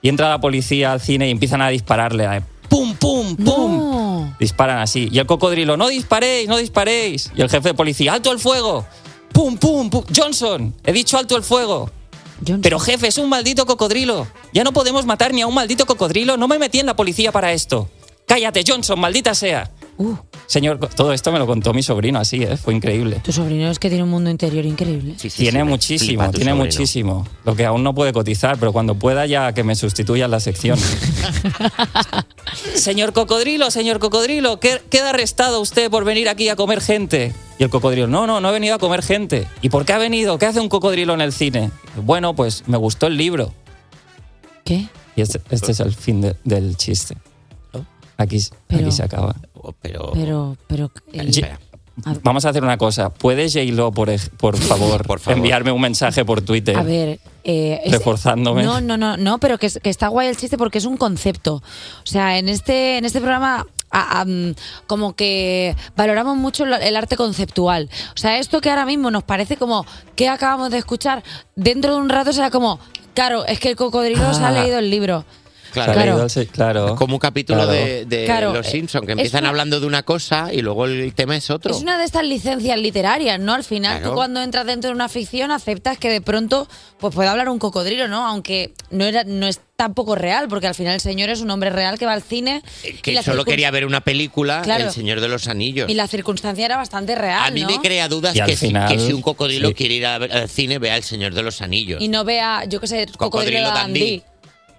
y 0.00 0.08
entra 0.08 0.28
la 0.30 0.40
policía 0.40 0.92
al 0.92 1.00
cine 1.00 1.28
y 1.28 1.30
empiezan 1.30 1.62
a 1.62 1.68
dispararle. 1.68 2.26
a- 2.26 2.42
¡Pum, 2.68 2.94
pum, 2.94 3.36
pum! 3.36 3.76
No. 3.76 4.36
Disparan 4.40 4.78
así. 4.78 5.08
Y 5.12 5.18
el 5.18 5.26
cocodrilo, 5.26 5.76
no 5.76 5.88
disparéis, 5.88 6.48
no 6.48 6.56
disparéis. 6.56 7.30
Y 7.36 7.42
el 7.42 7.50
jefe 7.50 7.68
de 7.70 7.74
policía, 7.74 8.14
alto 8.14 8.32
el 8.32 8.38
fuego. 8.38 8.86
¡Pum, 9.32 9.56
pum, 9.58 9.90
pum! 9.90 10.04
Johnson, 10.14 10.74
he 10.84 10.92
dicho 10.92 11.18
alto 11.18 11.36
el 11.36 11.42
fuego. 11.42 11.90
Johnson. 12.38 12.60
Pero 12.62 12.78
jefe, 12.80 13.08
es 13.08 13.18
un 13.18 13.28
maldito 13.28 13.66
cocodrilo. 13.66 14.26
Ya 14.54 14.64
no 14.64 14.72
podemos 14.72 15.04
matar 15.06 15.32
ni 15.34 15.42
a 15.42 15.46
un 15.46 15.54
maldito 15.54 15.84
cocodrilo. 15.86 16.36
No 16.36 16.48
me 16.48 16.58
metí 16.58 16.80
en 16.80 16.86
la 16.86 16.96
policía 16.96 17.30
para 17.30 17.52
esto. 17.52 17.88
Cállate, 18.26 18.64
Johnson, 18.66 18.98
maldita 18.98 19.34
sea. 19.34 19.70
Uh, 19.98 20.14
Señor, 20.46 20.78
todo 20.96 21.12
esto 21.12 21.30
me 21.32 21.38
lo 21.38 21.46
contó 21.46 21.72
mi 21.74 21.82
sobrino 21.82 22.18
así, 22.18 22.42
¿eh? 22.42 22.56
Fue 22.56 22.74
increíble. 22.74 23.20
tu 23.22 23.30
sobrino 23.30 23.70
es 23.70 23.78
que 23.78 23.88
tiene 23.88 24.02
un 24.04 24.10
mundo 24.10 24.30
interior 24.30 24.64
increíble. 24.64 25.14
Sí, 25.18 25.28
sí, 25.30 25.42
tiene 25.42 25.60
sí, 25.60 25.64
muchísimo, 25.64 26.30
tiene 26.30 26.50
sobrino. 26.52 26.56
muchísimo. 26.64 27.26
Lo 27.44 27.54
que 27.54 27.66
aún 27.66 27.82
no 27.82 27.94
puede 27.94 28.12
cotizar, 28.12 28.58
pero 28.58 28.72
cuando 28.72 28.94
pueda 28.94 29.26
ya 29.26 29.52
que 29.52 29.62
me 29.64 29.74
sustituya 29.76 30.24
en 30.24 30.30
la 30.30 30.40
sección. 30.40 30.78
señor 32.74 33.12
Cocodrilo, 33.12 33.70
señor 33.70 33.98
Cocodrilo, 33.98 34.60
¿qué- 34.60 34.80
queda 34.90 35.10
arrestado 35.10 35.60
usted 35.60 35.90
por 35.90 36.04
venir 36.04 36.28
aquí 36.28 36.48
a 36.48 36.56
comer 36.56 36.80
gente. 36.80 37.32
Y 37.58 37.64
el 37.64 37.70
cocodrilo, 37.70 38.08
no, 38.08 38.26
no, 38.26 38.40
no 38.40 38.48
he 38.48 38.52
venido 38.52 38.74
a 38.74 38.78
comer 38.78 39.02
gente. 39.02 39.46
¿Y 39.60 39.68
por 39.68 39.84
qué 39.84 39.92
ha 39.92 39.98
venido? 39.98 40.38
¿Qué 40.38 40.46
hace 40.46 40.58
un 40.60 40.68
cocodrilo 40.68 41.14
en 41.14 41.20
el 41.20 41.32
cine? 41.32 41.70
Bueno, 42.02 42.34
pues 42.34 42.64
me 42.66 42.76
gustó 42.76 43.06
el 43.06 43.16
libro. 43.16 43.52
¿Qué? 44.64 44.88
Y 45.14 45.20
este, 45.20 45.40
este 45.50 45.72
es 45.72 45.80
el 45.80 45.94
fin 45.94 46.20
de- 46.22 46.36
del 46.44 46.76
chiste. 46.76 47.16
Aquí, 48.16 48.38
Pero- 48.66 48.82
aquí 48.82 48.92
se 48.92 49.02
acaba. 49.02 49.34
Oh, 49.54 49.72
Pero. 49.80 50.12
Pero, 50.14 50.56
pero. 50.66 50.90
el- 51.12 51.30
Ye- 51.30 51.48
Vamos 52.22 52.46
a 52.46 52.48
hacer 52.48 52.62
una 52.64 52.78
cosa. 52.78 53.10
¿Puedes, 53.10 53.52
J-Lo, 53.52 53.92
por, 53.92 54.10
por, 54.38 54.56
favor, 54.56 55.06
Por 55.06 55.20
favor. 55.20 55.36
enviarme 55.36 55.72
un 55.72 55.80
mensaje 55.82 56.24
por 56.24 56.40
Twitter? 56.40 56.74
A 56.76 56.82
ver. 56.82 57.20
eh, 57.44 57.80
es- 57.84 57.92
Reforzándome. 57.92 58.62
No, 58.62 58.80
no, 58.80 58.96
no, 58.96 59.16
no, 59.18 59.38
pero 59.38 59.58
que, 59.58 59.66
es- 59.66 59.78
que 59.82 59.90
está 59.90 60.08
guay 60.08 60.28
el 60.28 60.36
chiste 60.36 60.56
porque 60.56 60.78
es 60.78 60.86
un 60.86 60.96
concepto. 60.96 61.56
O 61.56 61.62
sea, 62.06 62.38
en 62.38 62.48
este, 62.48 62.96
en 62.98 63.04
este 63.04 63.20
programa. 63.20 63.66
a- 63.94 64.20
a, 64.20 64.24
mm, 64.24 64.54
como 64.86 65.14
que 65.14 65.76
valoramos 65.94 66.38
mucho 66.38 66.64
el 66.64 66.96
arte 66.96 67.14
conceptual. 67.18 67.90
O 68.14 68.16
sea, 68.16 68.38
esto 68.38 68.62
que 68.62 68.70
ahora 68.70 68.86
mismo 68.86 69.10
nos 69.10 69.22
parece 69.22 69.58
como 69.58 69.84
que 70.16 70.30
acabamos 70.30 70.70
de 70.70 70.78
escuchar, 70.78 71.22
dentro 71.56 71.94
de 71.96 72.00
un 72.00 72.08
rato 72.08 72.32
será 72.32 72.50
como, 72.50 72.78
claro, 73.12 73.44
es 73.44 73.60
que 73.60 73.68
el 73.68 73.76
cocodrilo 73.76 74.32
se 74.32 74.42
ha 74.42 74.48
Ah. 74.48 74.52
leído 74.62 74.78
el 74.78 74.88
libro. 74.90 75.26
Claro. 75.72 76.26
Claro. 76.52 76.94
Como 76.96 77.14
un 77.16 77.20
capítulo 77.20 77.58
Claro. 77.64 77.72
de, 77.72 78.04
de 78.04 78.24
Claro, 78.24 78.52
Los 78.52 78.66
eh, 78.66 78.70
Simpsons, 78.70 79.06
que 79.06 79.12
empiezan 79.12 79.40
una- 79.42 79.48
hablando 79.50 79.80
de 79.80 79.86
una 79.86 80.02
cosa 80.02 80.52
y 80.52 80.60
luego 80.62 80.86
el 80.86 81.12
tema 81.14 81.36
es 81.36 81.50
otro. 81.50 81.74
Es 81.74 81.80
una 81.82 81.98
de 81.98 82.04
estas 82.04 82.24
licencias 82.24 82.78
literarias, 82.78 83.38
¿no? 83.40 83.54
Al 83.54 83.64
final, 83.64 83.98
Claro. 83.98 84.10
tú 84.10 84.14
cuando 84.16 84.42
entras 84.42 84.66
dentro 84.66 84.90
de 84.90 84.94
una 84.94 85.08
ficción 85.08 85.50
aceptas 85.50 85.98
que 85.98 86.10
de 86.10 86.20
pronto 86.20 86.68
pues 86.98 87.14
puede 87.14 87.28
hablar 87.28 87.48
un 87.48 87.58
cocodrilo, 87.58 88.06
¿no? 88.08 88.26
Aunque 88.26 88.72
no 88.90 89.04
era 89.04 89.24
no 89.24 89.46
es 89.46 89.60
tampoco 89.76 90.14
real, 90.14 90.46
porque 90.48 90.68
al 90.68 90.74
final 90.76 90.94
el 90.94 91.00
señor 91.00 91.28
es 91.30 91.40
un 91.40 91.50
hombre 91.50 91.70
real 91.70 91.98
que 91.98 92.06
va 92.06 92.12
al 92.12 92.22
cine 92.22 92.62
Eh, 92.84 92.98
que 93.02 93.20
solo 93.22 93.42
circun- 93.42 93.46
quería 93.46 93.70
ver 93.72 93.84
una 93.84 94.00
película, 94.00 94.62
Claro. 94.62 94.84
El 94.84 94.90
Señor 94.92 95.20
de 95.20 95.28
los 95.28 95.48
Anillos. 95.48 95.90
y 95.90 95.94
la 95.94 96.06
circunstancia 96.06 96.64
era 96.64 96.76
bastante 96.76 97.16
real, 97.16 97.42
A 97.44 97.50
mí 97.50 97.62
¿no? 97.62 97.66
me 97.68 97.80
crea 97.80 98.06
dudas 98.08 98.34
que, 98.34 98.56
si- 98.56 98.66
final- 98.68 98.88
que 98.92 99.00
si 99.00 99.12
un 99.12 99.22
cocodrilo 99.22 99.68
sí. 99.68 99.74
quiere 99.74 99.94
ir 99.94 100.06
al 100.06 100.48
cine, 100.48 100.78
vea 100.78 100.96
El 100.96 101.02
Señor 101.02 101.34
de 101.34 101.42
los 101.42 101.60
Anillos. 101.62 102.00
Y 102.00 102.06
no 102.08 102.22
vea, 102.24 102.64
yo 102.68 102.78
qué 102.80 102.86
sé, 102.86 103.06
cocodrilo, 103.16 103.16
Cocodrilo 103.62 103.68
Dandy. 103.70 104.22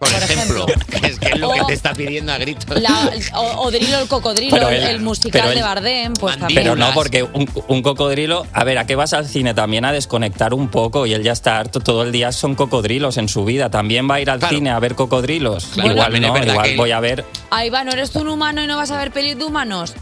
Por, 0.04 0.24
ejemplo, 0.24 0.66
que 0.89 1.08
es, 1.08 1.20
que 1.20 1.30
es 1.30 1.39
lo 1.39 1.51
que 1.51 1.62
te 1.68 1.74
está 1.74 1.93
pidiendo 1.93 2.32
a 2.34 2.38
gritos. 2.38 2.82
La- 2.82 3.12
o, 3.36 3.64
o 3.64 3.72
Drilo 3.72 3.99
el 3.99 4.08
cocodrilo, 4.08 4.70
el, 4.70 4.99
musical 5.01 5.54
de 5.54 5.62
Bardem, 5.62 6.14
pues 6.14 6.38
también. 6.38 6.62
Pero 6.62 6.76
no, 6.76 6.91
porque 6.93 7.24
un, 7.24 7.49
un 7.68 7.82
cocodrilo. 7.82 8.45
A 8.54 8.64
ver, 8.64 8.78
¿a 8.78 8.86
qué 8.86 8.95
vas 8.95 9.14
al 9.14 9.28
cine? 9.28 9.54
También 9.54 9.86
a 9.86 9.91
desconectar 9.91 10.54
un 10.54 10.68
poco 10.70 11.06
y 11.06 11.14
él 11.14 11.24
ya 11.24 11.32
está 11.32 11.58
harto. 11.60 11.80
Todo 11.80 12.04
el 12.04 12.12
día 12.12 12.32
son 12.32 12.56
cocodrilos 12.56 13.18
en 13.18 13.28
su 13.30 13.45
vida. 13.45 13.70
También 13.70 14.10
va 14.10 14.16
a 14.16 14.22
ir 14.22 14.30
al 14.30 14.39
Claro. 14.39 14.56
cine 14.56 14.70
a 14.72 14.80
ver 14.80 14.95
cocodrilos. 14.95 15.66
Claro, 15.74 15.91
igual 15.91 16.22
no, 16.22 16.38
igual 16.38 16.64
que- 16.64 16.76
voy 16.76 16.91
a 16.91 16.99
ver. 16.99 17.26
Ahí 17.49 17.70
va, 17.70 17.84
¿no 17.84 17.91
eres 17.91 18.12
tú 18.12 18.20
un 18.22 18.28
humano 18.30 18.62
y 18.64 18.68
no 18.68 18.78
vas 18.78 18.91
a 18.91 18.97
ver 18.97 19.12
pelis 19.12 19.38
de 19.38 19.45
humanos? 19.45 19.93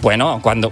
Bueno, 0.00 0.40
cuando. 0.42 0.70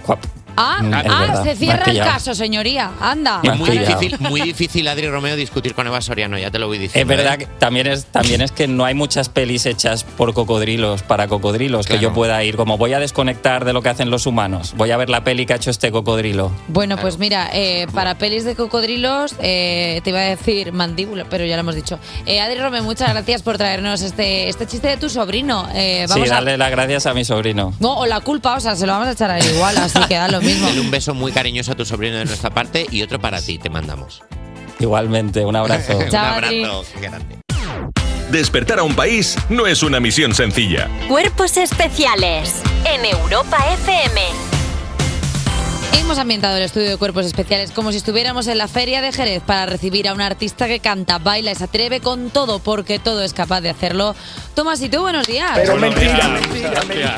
Ah, 0.61 0.79
Mm, 0.81 0.93
ah, 0.93 1.33
es 1.35 1.43
se 1.43 1.55
cierra 1.55 1.83
el 1.91 1.99
caso, 1.99 2.33
señoría. 2.35 2.91
Anda. 2.99 3.39
Es 3.43 3.57
muy 3.57 3.69
difícil, 3.69 4.15
muy 4.19 4.41
difícil, 4.41 4.87
Adri 4.87 5.07
Romeo, 5.09 5.35
discutir 5.35 5.73
con 5.73 5.87
Eva 5.87 6.01
Soriano, 6.01 6.37
ya 6.37 6.51
te 6.51 6.59
lo 6.59 6.67
voy 6.67 6.77
Es 6.77 6.81
diciendo. 6.83 7.15
verdad 7.15 7.35
¿eh? 7.35 7.37
que 7.39 7.45
también 7.45 7.87
es, 7.87 8.05
también 8.05 8.41
es 8.41 8.51
que 8.51 8.67
no 8.67 8.83
hay 8.85 8.93
muchas 8.93 9.29
pelis 9.29 9.65
hechas 9.65 10.03
por 10.03 10.33
cocodrilos, 10.33 11.01
para 11.03 11.27
cocodrilos, 11.27 11.87
que 11.87 11.99
yo 11.99 12.13
pueda 12.13 12.43
ir 12.43 12.55
como 12.57 12.77
voy 12.77 12.93
a 12.93 12.99
desconectar 12.99 13.63
de 13.65 13.73
lo 13.73 13.81
que 13.81 13.89
hacen 13.89 14.09
los 14.09 14.25
humanos, 14.25 14.73
voy 14.75 14.91
a 14.91 14.97
ver 14.97 15.09
la 15.09 15.23
peli 15.23 15.45
que 15.45 15.53
ha 15.53 15.55
hecho 15.55 15.69
este 15.71 15.91
cocodrilo. 15.91 16.51
Bueno, 16.67 16.97
pues 16.97 17.17
mira, 17.19 17.49
eh, 17.53 17.87
para 17.93 18.17
pelis 18.17 18.43
de 18.43 18.55
cocodrilos, 18.55 19.35
eh, 19.41 20.01
te 20.03 20.09
iba 20.09 20.19
a 20.19 20.23
decir 20.23 20.71
mandíbula, 20.73 21.25
pero 21.29 21.45
ya 21.45 21.55
lo 21.55 21.61
hemos 21.61 21.75
dicho. 21.75 21.99
Eh, 22.25 22.41
Adri 22.41 22.59
Rome, 22.59 22.81
muchas 22.81 23.09
gracias 23.09 23.41
por 23.43 23.57
traernos 23.57 24.01
este, 24.01 24.49
este 24.49 24.65
chiste 24.67 24.87
de 24.89 24.97
tu 24.97 25.09
sobrino. 25.09 25.67
Eh, 25.73 26.05
Sí, 26.07 26.13
vamos 26.13 26.31
a... 26.31 26.35
darle 26.35 26.57
las 26.57 26.71
gracias 26.71 27.05
a 27.05 27.13
mi 27.13 27.23
sobrino. 27.25 27.73
No, 27.79 27.95
o 27.99 28.05
la 28.05 28.19
culpa, 28.21 28.55
o 28.55 28.59
sea, 28.59 28.75
se 28.75 28.85
lo 28.85 28.93
vamos 28.93 29.07
a 29.07 29.11
echar 29.11 29.29
a 29.31 29.37
él 29.39 29.45
igual, 29.55 29.77
así 29.77 29.99
que 30.07 30.15
da 30.15 30.27
lo 30.27 30.39
mismo. 30.41 30.48
Dale 30.61 30.79
un 30.79 30.91
beso 30.91 31.13
muy 31.13 31.31
cariñoso 31.31 31.71
a 31.71 31.75
tu 31.75 31.85
sobrino 31.85 32.17
de 32.17 32.25
nuestra 32.25 32.49
parte 32.49 32.85
y 32.89 33.01
otro 33.01 33.19
para 33.19 33.41
ti, 33.41 33.57
te 33.57 33.69
mandamos. 33.69 34.21
Igualmente, 34.79 35.45
un 35.45 35.55
abrazo. 35.55 35.97
un 35.97 36.09
Chao, 36.09 36.35
abrazo. 36.35 36.85
qué 36.93 37.01
grande. 37.01 37.37
Despertar 38.31 38.79
a 38.79 38.83
un 38.83 38.95
país 38.95 39.35
no 39.49 39.65
es 39.65 39.81
una 39.81 39.99
misión 39.99 40.35
sencilla. 40.35 40.87
Cuerpos 41.07 41.57
especiales 41.57 42.61
en 42.85 43.05
Europa 43.05 43.57
FM. 43.73 44.58
Hemos 45.97 46.17
ambientado 46.17 46.57
el 46.57 46.63
estudio 46.63 46.89
de 46.89 46.97
cuerpos 46.97 47.25
especiales 47.25 47.71
como 47.71 47.91
si 47.91 47.97
estuviéramos 47.97 48.47
en 48.47 48.57
la 48.57 48.67
feria 48.67 49.01
de 49.01 49.11
Jerez 49.11 49.41
para 49.45 49.65
recibir 49.65 50.07
a 50.07 50.13
un 50.13 50.21
artista 50.21 50.67
que 50.67 50.79
canta, 50.79 51.19
baila 51.19 51.51
y 51.51 51.55
se 51.55 51.65
atreve 51.65 51.99
con 51.99 52.29
todo 52.29 52.59
porque 52.59 52.99
todo 52.99 53.23
es 53.23 53.33
capaz 53.33 53.61
de 53.61 53.69
hacerlo. 53.69 54.15
Tomás, 54.55 54.81
¿y 54.81 54.89
tú? 54.89 55.01
Buenos 55.01 55.27
días. 55.27 55.59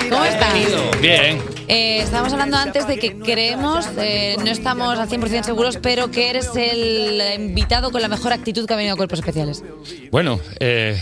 ¿Cómo 0.09 0.25
estás? 0.25 0.53
Bien. 1.01 1.41
Eh, 1.67 1.99
estábamos 1.99 2.33
hablando 2.33 2.57
antes 2.57 2.87
de 2.87 2.99
que 2.99 3.17
creemos, 3.17 3.87
eh, 3.97 4.35
no 4.43 4.51
estamos 4.51 4.99
al 4.99 5.07
100% 5.07 5.43
seguros, 5.43 5.77
pero 5.81 6.11
que 6.11 6.29
eres 6.29 6.49
el 6.55 7.21
invitado 7.41 7.91
con 7.91 8.01
la 8.01 8.09
mejor 8.09 8.33
actitud 8.33 8.65
que 8.65 8.73
ha 8.73 8.77
venido 8.77 8.95
a 8.95 8.97
Cuerpos 8.97 9.19
Especiales. 9.19 9.63
Bueno, 10.11 10.39
eh, 10.59 11.01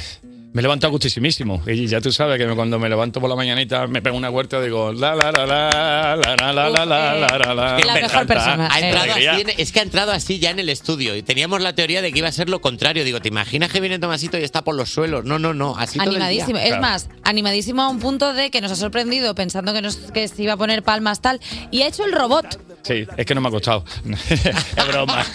me 0.52 0.62
he 0.62 0.64
levantado 0.64 0.91
gustísimísimo. 0.91 1.62
Y 1.68 1.86
ya 1.88 2.02
tú 2.02 2.12
sabes 2.12 2.39
que 2.39 2.56
cuando 2.56 2.80
me 2.80 2.89
levanto 2.89 3.22
por 3.22 3.30
la 3.30 3.36
mañanita 3.36 3.86
me 3.88 4.02
pego 4.02 4.18
una 4.18 4.30
huerta 4.30 4.60
y 4.60 4.64
digo 4.64 4.91
la 4.91 5.16
la 5.16 5.32
la 5.32 5.45
la 5.45 6.16
la 6.16 6.36
la 6.36 6.54
la 6.54 6.70
la 6.70 6.86
la 6.86 7.14
la 7.14 7.38
la 7.38 7.54
la 7.54 7.78
Es 7.78 7.82
que 7.82 7.88
La 7.88 7.93
mejor 7.95 8.28
persona, 8.28 8.70
eh. 8.80 9.56
es 9.58 9.72
que 9.72 9.80
ha 9.80 9.84
entrado 9.84 10.12
así 10.12 10.39
ya 10.39 10.50
en 10.50 10.60
el 10.60 10.70
estudio 10.70 11.16
y 11.16 11.22
teníamos 11.22 11.62
la 11.62 11.74
teoría 11.74 12.02
de 12.02 12.12
que 12.12 12.20
iba 12.20 12.28
a 12.28 12.32
ser 12.32 12.50
lo 12.50 12.62
contrario. 12.62 13.04
Digo, 13.04 13.20
¿te 13.22 13.28
imaginas 13.28 13.72
que 13.72 13.80
viene 13.80 14.00
Tomasito 14.00 14.39
y 14.39 14.43
está 14.43 14.64
por 14.64 14.76
los 14.76 14.89
suelos? 14.89 15.24
No, 15.24 15.38
no, 15.38 15.54
no, 15.54 15.76
así. 15.78 16.00
Animadísimo. 16.00 16.58
Es 16.58 16.80
más, 16.80 17.10
animadísimo 17.24 17.84
a 17.84 17.89
un 17.89 18.00
punto 18.00 18.34
de 18.34 18.50
que 18.50 18.62
nos 18.62 18.72
ha 18.72 18.76
sorprendido 18.76 19.36
pensando 19.36 19.74
que, 19.74 19.82
nos, 19.82 19.97
que 19.97 20.28
se 20.28 20.43
iba 20.43 20.54
a 20.54 20.58
poner 20.58 20.82
palmas 20.82 21.22
tal 21.22 21.39
y 21.70 21.84
ha 21.84 21.88
hecho 21.88 22.06
el 22.06 22.12
robot. 22.12 22.60
Sí, 22.84 23.06
es 23.18 23.26
que 23.26 23.36
no 23.36 23.42
me 23.42 23.50
ha 23.50 23.52
costado. 23.52 23.84
es 24.30 24.88
broma. 24.88 25.26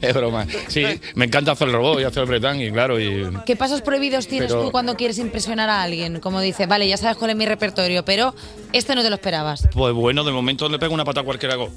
es 0.00 0.14
broma. 0.14 0.46
Sí, 0.68 0.84
me 1.14 1.26
encanta 1.26 1.52
hacer 1.52 1.68
el 1.68 1.74
robot 1.74 2.00
y 2.00 2.04
hacer 2.04 2.22
el 2.22 2.28
bretán 2.28 2.60
y 2.60 2.70
claro, 2.70 2.98
y 3.00 3.28
¿Qué 3.44 3.56
pasos 3.56 3.82
prohibidos 3.82 4.26
tienes 4.28 4.50
Pero- 4.52 4.64
tú 4.64 4.70
cuando 4.72 4.96
quieres 4.96 5.18
impresionar 5.18 5.68
a 5.68 5.82
alguien? 5.82 6.20
Como 6.20 6.40
dice, 6.40 6.66
vale, 6.66 6.88
ya 6.88 6.96
sabes 6.96 7.16
cuál 7.16 7.30
es 7.30 7.36
mi 7.36 7.44
repertorio, 7.46 8.04
pero 8.04 8.34
este 8.72 8.94
no 8.94 9.02
te 9.02 9.08
lo 9.10 9.16
esperabas. 9.16 9.68
pues 9.72 9.92
bueno, 9.94 10.24
de 10.24 10.32
momento 10.32 10.68
le 10.68 10.78
pego 10.78 10.94
una 10.94 11.04
pata 11.04 11.20
a 11.20 11.24
cualquiera 11.24 11.54
hago. 11.54 11.70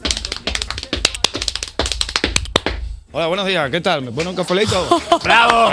Hola, 3.12 3.26
buenos 3.26 3.48
días, 3.48 3.70
¿qué 3.72 3.82
tal? 3.82 4.04
¿Me 4.04 4.12
pone 4.12 4.30
un 4.30 4.36
cafelito? 4.36 4.88
¡Bravo! 5.24 5.72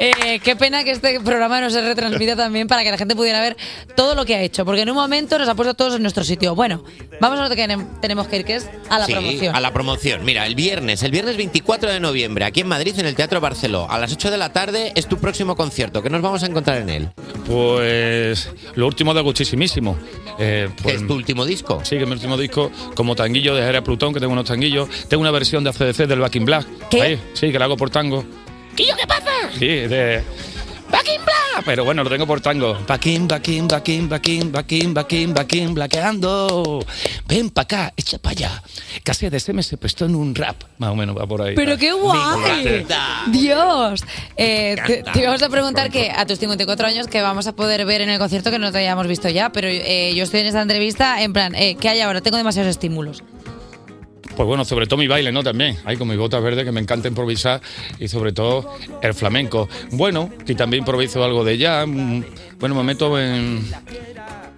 Eh, 0.00 0.40
qué 0.42 0.56
pena 0.56 0.82
que 0.82 0.90
este 0.90 1.20
programa 1.20 1.60
no 1.60 1.70
se 1.70 1.80
retransmita 1.80 2.34
también 2.36 2.66
para 2.66 2.82
que 2.82 2.90
la 2.90 2.98
gente 2.98 3.14
pudiera 3.14 3.40
ver 3.40 3.56
todo 3.96 4.14
lo 4.14 4.24
que 4.24 4.34
ha 4.34 4.42
hecho, 4.42 4.64
porque 4.64 4.82
en 4.82 4.90
un 4.90 4.96
momento 4.96 5.38
nos 5.38 5.48
ha 5.48 5.54
puesto 5.54 5.74
todos 5.74 5.94
en 5.96 6.02
nuestro 6.02 6.24
sitio. 6.24 6.54
Bueno, 6.54 6.82
vamos 7.20 7.38
a 7.38 7.48
lo 7.48 7.54
que 7.54 7.64
tenem- 7.64 8.00
tenemos 8.00 8.26
que 8.26 8.36
ir, 8.38 8.44
que 8.44 8.56
es 8.56 8.68
a 8.90 8.98
la 8.98 9.06
Sí, 9.06 9.12
promoción. 9.12 9.54
a 9.54 9.60
la 9.60 9.72
promoción. 9.72 10.24
Mira, 10.24 10.46
el 10.46 10.54
viernes, 10.56 11.02
el 11.04 11.12
viernes 11.12 11.36
24 11.36 11.90
de 11.92 12.00
noviembre, 12.00 12.44
aquí 12.44 12.60
en 12.60 12.66
Madrid, 12.68 12.94
en 12.98 13.06
el 13.06 13.14
Teatro 13.14 13.40
Barceló, 13.40 13.88
a 13.88 13.98
las 13.98 14.12
8 14.12 14.30
de 14.30 14.36
la 14.38 14.52
tarde, 14.52 14.92
es 14.96 15.06
tu 15.06 15.18
próximo 15.18 15.54
concierto. 15.56 16.02
¿Qué 16.02 16.10
nos 16.10 16.22
vamos 16.22 16.42
a 16.42 16.46
encontrar 16.46 16.78
en 16.78 16.88
él? 16.90 17.08
Pues 17.46 18.50
lo 18.74 18.86
último 18.86 19.14
de 19.14 19.20
Gustísimísimo. 19.22 19.96
Eh, 20.38 20.68
pues, 20.82 20.96
¿Es 20.96 21.06
tu 21.06 21.14
último 21.14 21.44
disco? 21.46 21.80
Sí, 21.84 21.96
que 21.96 22.02
es 22.02 22.08
mi 22.08 22.14
último 22.14 22.36
disco, 22.36 22.70
como 22.96 23.14
tanguillo 23.14 23.54
de 23.54 23.62
Jerez 23.62 23.82
Plutón, 23.82 24.12
que 24.12 24.18
tengo 24.20 24.32
unos 24.32 24.46
tanguillos. 24.46 24.88
Tengo 25.08 25.20
una 25.20 25.30
versión 25.30 25.62
de 25.62 25.70
ACDC 25.70 26.06
del 26.08 26.18
Back 26.18 26.34
in 26.34 26.44
Black. 26.44 26.66
¿Qué? 26.90 27.00
Ahí, 27.02 27.20
sí, 27.34 27.52
que 27.52 27.58
la 27.58 27.66
hago 27.66 27.76
por 27.76 27.90
tango. 27.90 28.24
¿Qué 28.76 28.86
yo 28.86 28.96
qué 28.96 29.06
pasa? 29.06 29.30
Sí, 29.58 29.66
de... 29.66 30.22
Black. 30.90 31.06
Pero 31.64 31.84
bueno, 31.84 32.04
lo 32.04 32.10
tengo 32.10 32.26
por 32.26 32.40
tango. 32.40 32.78
Back 32.86 33.06
in, 33.06 33.28
back 33.28 33.48
in, 33.48 33.68
back 33.68 33.88
in, 33.88 35.74
blackeando. 35.74 36.84
Ven 37.26 37.50
pa' 37.50 37.62
acá, 37.62 37.92
echa 37.96 38.18
pa' 38.18 38.30
allá. 38.30 38.62
Casi 39.02 39.28
de 39.28 39.40
me 39.52 39.62
se 39.62 39.76
prestó 39.76 40.04
en 40.04 40.14
un 40.14 40.34
rap. 40.34 40.56
Más 40.78 40.90
o 40.90 40.96
menos 40.96 41.16
va 41.16 41.26
por 41.26 41.42
ahí. 41.42 41.54
Pero 41.54 41.76
qué 41.78 41.92
guay. 41.92 42.86
Dios. 43.28 44.04
Eh, 44.36 44.76
te, 44.86 45.02
te 45.02 45.20
íbamos 45.20 45.42
a 45.42 45.48
preguntar 45.48 45.90
que 45.90 46.10
a 46.10 46.26
tus 46.26 46.38
54 46.38 46.86
años 46.86 47.06
que 47.06 47.22
vamos 47.22 47.46
a 47.46 47.54
poder 47.54 47.84
ver 47.86 48.00
en 48.00 48.10
el 48.10 48.18
concierto 48.18 48.50
que 48.50 48.58
no 48.58 48.72
te 48.72 48.78
hayamos 48.78 49.06
visto 49.06 49.28
ya, 49.28 49.50
pero 49.50 49.68
eh, 49.68 50.12
yo 50.14 50.24
estoy 50.24 50.40
en 50.40 50.46
esta 50.46 50.62
entrevista 50.62 51.22
en 51.22 51.32
plan, 51.32 51.54
eh, 51.54 51.76
¿qué 51.80 51.88
hay 51.88 52.00
ahora? 52.00 52.20
Tengo 52.20 52.36
demasiados 52.36 52.70
estímulos. 52.70 53.22
Pues 54.36 54.46
bueno, 54.46 54.64
sobre 54.64 54.86
todo 54.86 54.98
mi 54.98 55.06
baile, 55.06 55.30
¿no? 55.30 55.42
También. 55.42 55.76
Hay 55.84 55.96
con 55.96 56.08
mis 56.08 56.18
botas 56.18 56.42
verdes 56.42 56.64
que 56.64 56.72
me 56.72 56.80
encanta 56.80 57.08
improvisar 57.08 57.60
y 58.00 58.08
sobre 58.08 58.32
todo 58.32 58.74
el 59.00 59.14
flamenco. 59.14 59.68
Bueno, 59.92 60.30
y 60.46 60.54
también 60.54 60.82
improviso 60.82 61.22
algo 61.24 61.44
de 61.44 61.56
jazz. 61.56 61.88
Bueno, 62.58 62.74
me 62.74 62.82
meto 62.82 63.18
en, 63.18 63.64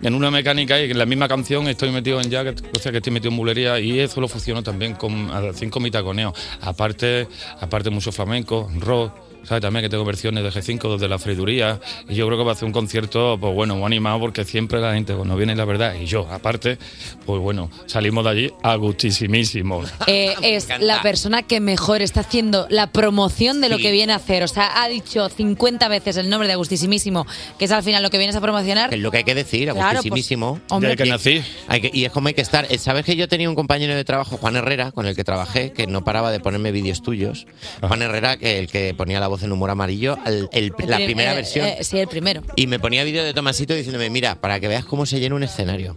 en 0.02 0.14
una 0.14 0.30
mecánica 0.30 0.80
y 0.80 0.90
en 0.90 0.98
la 0.98 1.06
misma 1.06 1.28
canción 1.28 1.68
estoy 1.68 1.90
metido 1.90 2.20
en 2.20 2.30
jazz, 2.30 2.54
o 2.74 2.78
sea 2.78 2.92
que 2.92 2.98
estoy 2.98 3.12
metido 3.12 3.30
en 3.30 3.36
bulería 3.36 3.78
y 3.78 4.00
eso 4.00 4.20
lo 4.20 4.28
funciona 4.28 4.62
también 4.62 4.94
con, 4.94 5.30
así 5.30 5.68
con 5.68 5.82
mi 5.82 5.90
taconeo. 5.90 6.32
Aparte, 6.62 7.28
aparte 7.60 7.90
mucho 7.90 8.12
flamenco, 8.12 8.70
rock. 8.78 9.25
¿Sabes? 9.46 9.62
También 9.62 9.84
que 9.84 9.88
tengo 9.88 10.04
versiones 10.04 10.42
de 10.42 10.50
G5 10.50 10.94
desde 10.94 11.08
la 11.08 11.18
freiduría. 11.18 11.80
Y 12.08 12.14
yo 12.14 12.26
creo 12.26 12.38
que 12.38 12.44
va 12.44 12.52
a 12.52 12.54
ser 12.56 12.66
un 12.66 12.72
concierto, 12.72 13.38
pues 13.40 13.54
bueno, 13.54 13.76
muy 13.76 13.86
animado 13.86 14.18
porque 14.20 14.44
siempre 14.44 14.80
la 14.80 14.92
gente, 14.94 15.14
cuando 15.14 15.36
viene 15.36 15.54
la 15.54 15.64
verdad, 15.64 15.94
y 16.00 16.06
yo, 16.06 16.26
aparte, 16.30 16.78
pues 17.24 17.40
bueno, 17.40 17.70
salimos 17.86 18.24
de 18.24 18.30
allí 18.30 18.52
a 18.62 18.74
gustísimísimo. 18.76 19.82
Eh, 20.06 20.34
es 20.42 20.68
la 20.80 21.00
persona 21.02 21.42
que 21.42 21.60
mejor 21.60 22.02
está 22.02 22.20
haciendo 22.20 22.66
la 22.70 22.88
promoción 22.92 23.60
de 23.60 23.68
lo 23.68 23.76
Sí. 23.76 23.82
que 23.82 23.92
viene 23.92 24.12
a 24.12 24.16
hacer. 24.16 24.42
O 24.42 24.48
sea, 24.48 24.82
ha 24.82 24.88
dicho 24.88 25.28
50 25.28 25.88
veces 25.88 26.16
el 26.16 26.28
nombre 26.28 26.48
de 26.48 26.54
Agustísimísimo, 26.54 27.26
que 27.58 27.66
es 27.66 27.70
al 27.70 27.82
final 27.82 28.02
lo 28.02 28.10
que 28.10 28.18
vienes 28.18 28.34
a 28.36 28.40
promocionar. 28.40 28.92
Es 28.92 29.00
lo 29.00 29.10
que 29.10 29.18
hay 29.18 29.24
que 29.24 29.34
decir, 29.34 29.70
Claro, 29.70 29.88
agustísimísimo. 29.98 30.54
pues, 30.54 30.72
hombre. 30.72 30.90
Desde 30.90 31.04
que 31.04 31.10
nací. 31.10 31.42
Hay 31.68 31.80
que- 31.80 31.90
y 31.92 32.04
es 32.04 32.12
como 32.12 32.28
hay 32.28 32.34
que 32.34 32.40
estar. 32.40 32.66
Eh, 32.70 32.78
¿Sabes 32.78 33.04
que 33.04 33.14
yo 33.16 33.28
tenía 33.28 33.48
un 33.48 33.54
compañero 33.54 33.94
de 33.94 34.04
trabajo, 34.04 34.36
Juan 34.38 34.56
Herrera, 34.56 34.92
con 34.92 35.06
el 35.06 35.14
que 35.14 35.22
trabajé, 35.24 35.72
que 35.72 35.86
no 35.86 36.02
paraba 36.04 36.30
de 36.32 36.40
ponerme 36.40 36.72
vídeos 36.72 37.02
tuyos? 37.02 37.46
Juan 37.82 38.02
Herrera, 38.02 38.36
que 38.38 38.58
el 38.58 38.66
que 38.68 38.94
ponía 38.94 39.20
la 39.20 39.28
voz 39.28 39.35
en 39.42 39.52
humor 39.52 39.70
amarillo, 39.70 40.16
el- 40.24 40.48
la 40.86 40.96
primera 40.96 41.32
eh, 41.32 41.36
versión. 41.36 41.66
eh, 41.66 41.78
sí, 41.82 41.98
el 41.98 42.08
primero. 42.08 42.42
Y 42.56 42.66
me 42.66 42.78
ponía 42.78 43.04
vídeo 43.04 43.24
de 43.24 43.32
Tomasito 43.34 43.74
diciéndome, 43.74 44.10
mira, 44.10 44.40
para 44.40 44.60
que 44.60 44.68
veas 44.68 44.84
cómo 44.84 45.06
se 45.06 45.20
llena 45.20 45.34
un 45.34 45.42
escenario. 45.42 45.96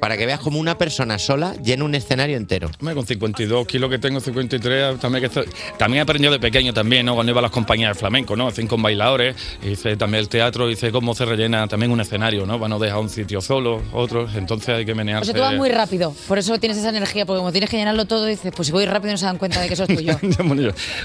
Para 0.00 0.16
que 0.16 0.24
veas 0.26 0.40
cómo 0.40 0.58
una 0.58 0.78
persona 0.78 1.18
sola 1.18 1.54
llena 1.62 1.84
un 1.84 1.94
escenario 1.94 2.36
entero. 2.36 2.70
Hombre, 2.80 2.94
Con 2.94 3.06
52 3.06 3.66
kilos 3.66 3.90
que 3.90 3.98
tengo, 3.98 4.18
53, 4.20 4.98
también, 4.98 5.20
que 5.20 5.26
estoy- 5.26 5.46
también 5.78 5.98
he 5.98 6.00
aprendido 6.02 6.32
de 6.32 6.38
pequeño 6.40 6.72
también, 6.72 7.04
¿no? 7.06 7.14
Cuando 7.14 7.30
iba 7.32 7.38
a 7.40 7.42
las 7.42 7.50
compañías 7.50 7.90
de 7.94 8.00
flamenco, 8.00 8.34
¿no? 8.34 8.48
Hacen 8.48 8.66
con 8.66 8.80
bailadores, 8.82 9.36
hice 9.62 9.96
también 9.96 10.22
el 10.22 10.28
teatro, 10.28 10.70
hice 10.70 10.90
cómo 10.90 11.14
se 11.14 11.24
rellena 11.26 11.68
también 11.68 11.92
un 11.92 12.00
escenario, 12.00 12.46
¿no? 12.46 12.54
Para 12.58 12.68
no 12.70 12.78
dejar 12.78 12.98
un 12.98 13.10
sitio 13.10 13.40
solo, 13.40 13.82
otros, 13.92 14.34
entonces 14.36 14.70
hay 14.70 14.84
que 14.86 14.92
O 14.92 14.96
menearse. 14.96 15.26
sea, 15.26 15.34
tú 15.34 15.40
vas 15.40 15.54
muy 15.54 15.68
rápido, 15.68 16.14
por 16.26 16.38
eso 16.38 16.58
tienes 16.58 16.78
esa 16.78 16.88
energía, 16.88 17.26
porque 17.26 17.38
como 17.38 17.52
tienes 17.52 17.68
que 17.68 17.76
llenarlo 17.76 18.06
todo, 18.06 18.24
dices, 18.24 18.52
pues 18.56 18.66
si 18.66 18.72
voy 18.72 18.86
rápido 18.86 19.12
no 19.12 19.18
se 19.18 19.26
dan 19.26 19.36
cuenta 19.38 19.60
de 19.60 19.68
que 19.68 19.74
eso 19.74 19.84
es 19.84 19.94
tuyo. 19.96 20.16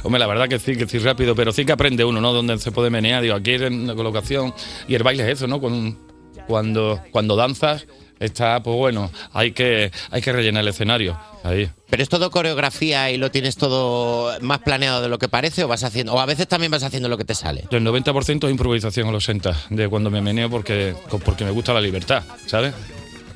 Hombre, 0.04 0.20
la 0.20 0.28
verdad 0.28 0.48
que 0.48 0.58
sí, 0.60 0.76
que 0.78 0.88
sí 0.88 1.00
rápido, 1.00 1.36
pero 1.36 1.52
sí 1.52 1.66
que 1.66 1.72
aprende 1.74 2.04
uno, 2.06 2.22
¿no? 2.22 2.32
Donde 2.34 2.58
se 2.60 2.72
puede 2.72 2.90
menear, 2.90 3.22
digo, 3.22 3.36
aquí 3.36 3.52
en 3.56 3.82
una 3.84 3.96
colocación, 3.96 4.54
y 4.88 4.96
el 4.96 5.04
baile 5.04 5.24
es 5.24 5.38
eso, 5.38 5.48
¿no? 5.48 5.60
Con- 5.60 5.98
cuando, 6.48 7.02
cuando 7.12 7.36
danzas, 7.36 7.88
está, 8.20 8.62
pues 8.62 8.76
bueno, 8.76 9.12
hay 9.34 9.52
que, 9.52 9.92
hay 10.12 10.22
que 10.22 10.32
rellenar 10.32 10.64
el 10.64 10.70
escenario, 10.70 11.20
ahí. 11.44 11.70
¿Pero 11.90 12.04
es 12.04 12.10
todo 12.10 12.32
coreografía 12.32 13.12
y 13.12 13.18
lo 13.18 13.32
tienes 13.32 13.58
todo 13.58 14.40
más 14.42 14.60
planeado 14.60 15.02
de 15.02 15.10
lo 15.10 15.20
que 15.20 15.28
parece 15.28 15.64
o 15.64 15.68
vas 15.68 15.84
haciendo 15.84 16.14
o 16.14 16.20
a 16.20 16.26
veces 16.26 16.48
también 16.48 16.72
vas 16.72 16.84
haciendo 16.84 17.10
lo 17.10 17.18
que 17.18 17.26
te 17.26 17.36
sale? 17.36 17.66
El 17.72 17.86
90% 17.86 18.46
es 18.46 18.52
improvisación 18.52 19.08
a 19.08 19.12
los 19.12 19.24
60, 19.24 19.56
de 19.70 19.88
cuando 19.88 20.10
me 20.10 20.22
meneo 20.22 20.50
porque, 20.50 20.96
porque 21.24 21.46
me 21.46 21.52
gusta 21.52 21.74
la 21.74 21.82
libertad, 21.82 22.24
¿sabes? 22.46 22.74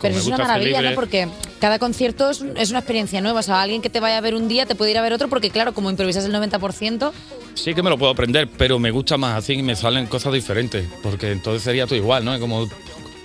Pero 0.01 0.15
es 0.15 0.27
una 0.27 0.37
maravilla. 0.37 0.81
¿no? 0.81 0.95
Porque 0.95 1.27
cada 1.59 1.77
concierto 1.77 2.29
es, 2.29 2.41
es 2.55 2.69
una 2.69 2.79
experiencia 2.79 3.19
nueva. 3.19 3.41
O 3.41 3.43
sea, 3.43 3.61
alguien 3.61 3.81
que 3.81 3.89
te 3.89 3.99
vaya 3.99 4.17
a 4.17 4.21
ver 4.21 4.33
un 4.33 4.47
día 4.47 4.65
te 4.65 4.73
puede 4.73 4.91
ir 4.91 4.97
a 4.97 5.01
ver 5.01 5.11
otro, 5.11 5.27
porque 5.27 5.49
claro, 5.49 5.73
como 5.73 5.89
improvisas 5.89 6.23
el 6.23 6.33
90%, 6.33 7.11
Sí 7.59 7.73
que 7.73 7.83
me 7.83 7.89
lo 7.89 7.97
puedo 7.97 8.11
aprender, 8.11 8.47
pero 8.57 8.79
me 8.79 8.89
gusta 8.89 9.17
más 9.17 9.37
así 9.37 9.53
y 9.53 9.63
me 9.63 9.75
salen 9.75 10.05
cosas 10.05 10.31
diferentes, 10.31 10.87
porque 11.03 11.33
entonces 11.33 11.61
sería 11.61 11.85
todo 11.85 11.95
igual, 11.97 12.23
¿no? 12.23 12.33
Es 12.33 12.39
como, 12.39 12.69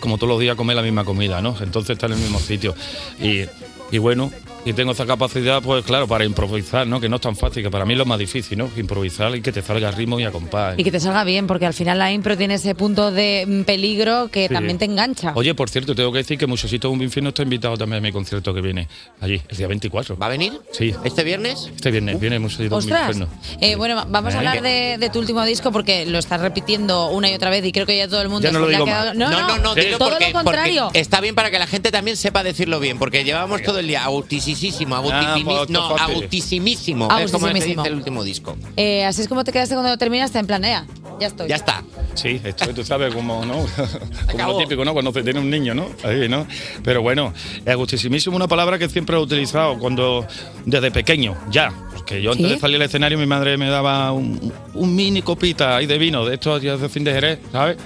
como 0.04 0.18
todos 0.18 0.28
los 0.28 0.38
días 0.38 0.54
comer 0.54 0.76
la 0.76 0.82
misma 0.82 1.02
comida, 1.02 1.40
¿no? 1.40 1.56
Entonces 1.62 1.94
está 1.94 2.04
en 2.04 2.12
el 2.12 2.18
mismo 2.18 2.38
sitio. 2.38 2.74
Y, 3.18 3.46
y 3.90 3.96
bueno, 3.96 4.30
y 4.64 4.72
tengo 4.72 4.92
esa 4.92 5.06
capacidad, 5.06 5.62
pues 5.62 5.84
claro, 5.84 6.06
para 6.08 6.24
improvisar, 6.24 6.86
¿no? 6.86 7.00
Que 7.00 7.08
no 7.08 7.16
es 7.16 7.22
tan 7.22 7.36
fácil, 7.36 7.62
que 7.62 7.70
para 7.70 7.84
mí 7.84 7.92
es 7.94 7.98
lo 7.98 8.06
más 8.06 8.18
difícil, 8.18 8.56
¿no? 8.58 8.70
Improvisar 8.76 9.34
y 9.36 9.42
que 9.42 9.52
te 9.52 9.62
salga 9.62 9.90
ritmo 9.90 10.18
y 10.20 10.24
a 10.24 10.30
compás. 10.30 10.74
Y 10.78 10.84
que 10.84 10.90
te 10.90 11.00
salga 11.00 11.24
bien, 11.24 11.46
porque 11.46 11.66
al 11.66 11.74
final 11.74 11.98
la 11.98 12.10
impro 12.12 12.36
tiene 12.36 12.54
ese 12.54 12.74
punto 12.74 13.10
de 13.10 13.44
mm, 13.46 13.62
peligro 13.64 14.28
que 14.30 14.48
Sí. 14.48 14.54
también 14.54 14.78
te 14.78 14.84
engancha. 14.86 15.32
Oye, 15.34 15.54
por 15.54 15.68
cierto, 15.70 15.94
tengo 15.94 16.12
que 16.12 16.18
decir 16.18 16.38
que 16.38 16.46
Muchachito 16.46 16.90
un 16.90 17.02
infierno 17.02 17.28
está 17.30 17.42
invitado 17.42 17.76
también 17.76 17.98
a 17.98 18.00
mi 18.02 18.12
concierto 18.12 18.54
que 18.54 18.60
viene 18.60 18.88
allí, 19.20 19.40
el 19.48 19.56
día 19.56 19.66
24. 19.66 20.16
¿Va 20.16 20.26
a 20.26 20.28
venir? 20.30 20.52
Sí. 20.72 20.94
¿Este 21.04 21.24
viernes? 21.24 21.70
Este 21.74 21.90
viernes 21.90 22.18
viene 22.20 22.38
Muchachito 22.38 22.74
un 22.76 22.78
Ostras. 22.78 23.08
infierno. 23.16 23.28
Eh, 23.60 23.76
bueno, 23.76 24.04
vamos 24.08 24.34
a 24.34 24.38
hablar 24.38 24.62
de, 24.62 24.96
de 24.98 25.10
tu 25.10 25.18
último 25.18 25.44
disco 25.44 25.72
porque 25.72 26.06
lo 26.06 26.18
estás 26.18 26.40
repitiendo 26.40 27.08
una 27.10 27.30
y 27.30 27.34
otra 27.34 27.50
vez 27.50 27.64
y 27.64 27.72
creo 27.72 27.86
que 27.86 27.96
ya 27.96 28.08
todo 28.08 28.22
el 28.22 28.28
mundo 28.28 28.48
Ya 28.48 28.52
no 28.52 28.64
se 28.66 28.72
lo 28.72 28.82
ha 28.82 28.86
quedado-. 28.86 29.14
No, 29.14 29.30
no, 29.30 29.58
no, 29.58 29.74
dilo 29.74 29.98
todo 29.98 30.10
porque, 30.10 30.26
lo 30.28 30.32
contrario. 30.32 30.84
porque 30.84 31.00
está 31.00 31.20
bien 31.20 31.34
para 31.34 31.50
que 31.50 31.58
la 31.58 31.66
gente 31.66 31.90
también 31.90 32.16
sepa 32.16 32.42
decirlo 32.42 32.80
bien, 32.80 32.98
porque 32.98 33.24
llevábamos 33.24 33.62
todo 33.62 33.78
el 33.78 33.86
día 33.86 34.04
agutisísimo, 34.54 34.96
Ah, 34.96 35.02
pues, 35.44 35.70
no, 35.70 35.96
fácil. 35.96 36.16
agutissimísimo. 36.16 37.18
Es 37.18 37.32
como 37.32 37.46
se 37.48 37.54
dice 37.54 37.76
el 37.84 37.94
último 37.94 38.24
disco. 38.24 38.56
Eh, 38.76 39.04
así 39.04 39.22
es 39.22 39.28
como 39.28 39.44
te 39.44 39.52
quedaste 39.52 39.74
cuando 39.74 39.96
terminaste 39.98 40.38
en 40.38 40.46
planea. 40.46 40.86
Ya 41.20 41.28
estoy. 41.28 41.48
Ya 41.48 41.56
está. 41.56 41.82
Sí, 42.14 42.40
esto 42.42 42.74
tú 42.74 42.84
sabes 42.84 43.14
como, 43.14 43.44
¿no? 43.44 43.64
como 44.32 44.48
lo 44.52 44.58
típico, 44.58 44.84
¿no? 44.84 44.92
Cuando 44.92 45.12
se 45.12 45.22
tiene 45.22 45.38
un 45.40 45.48
niño, 45.50 45.74
¿no? 45.74 45.86
Ahí, 46.02 46.28
¿no? 46.28 46.46
Pero 46.82 47.02
bueno, 47.02 47.32
es 47.64 47.76
gustísimísimo 47.76 48.34
una 48.36 48.48
palabra 48.48 48.78
que 48.78 48.88
siempre 48.88 49.16
he 49.16 49.20
utilizado 49.20 49.78
cuando, 49.78 50.26
desde 50.64 50.90
pequeño, 50.90 51.36
ya. 51.50 51.72
Porque 51.94 52.20
yo 52.20 52.32
antes 52.32 52.46
¿Sí? 52.46 52.52
de 52.54 52.58
salir 52.60 52.76
al 52.76 52.82
escenario 52.82 53.16
mi 53.18 53.26
madre 53.26 53.56
me 53.56 53.68
daba 53.68 54.10
un, 54.12 54.52
un 54.74 54.94
mini 54.94 55.22
copita 55.22 55.76
ahí 55.76 55.86
de 55.86 55.98
vino, 55.98 56.24
de 56.24 56.34
estos 56.34 56.60
días 56.60 56.80
de 56.80 56.88
fin 56.88 57.04
de 57.04 57.12
Jerez, 57.12 57.38
¿sabes? 57.52 57.76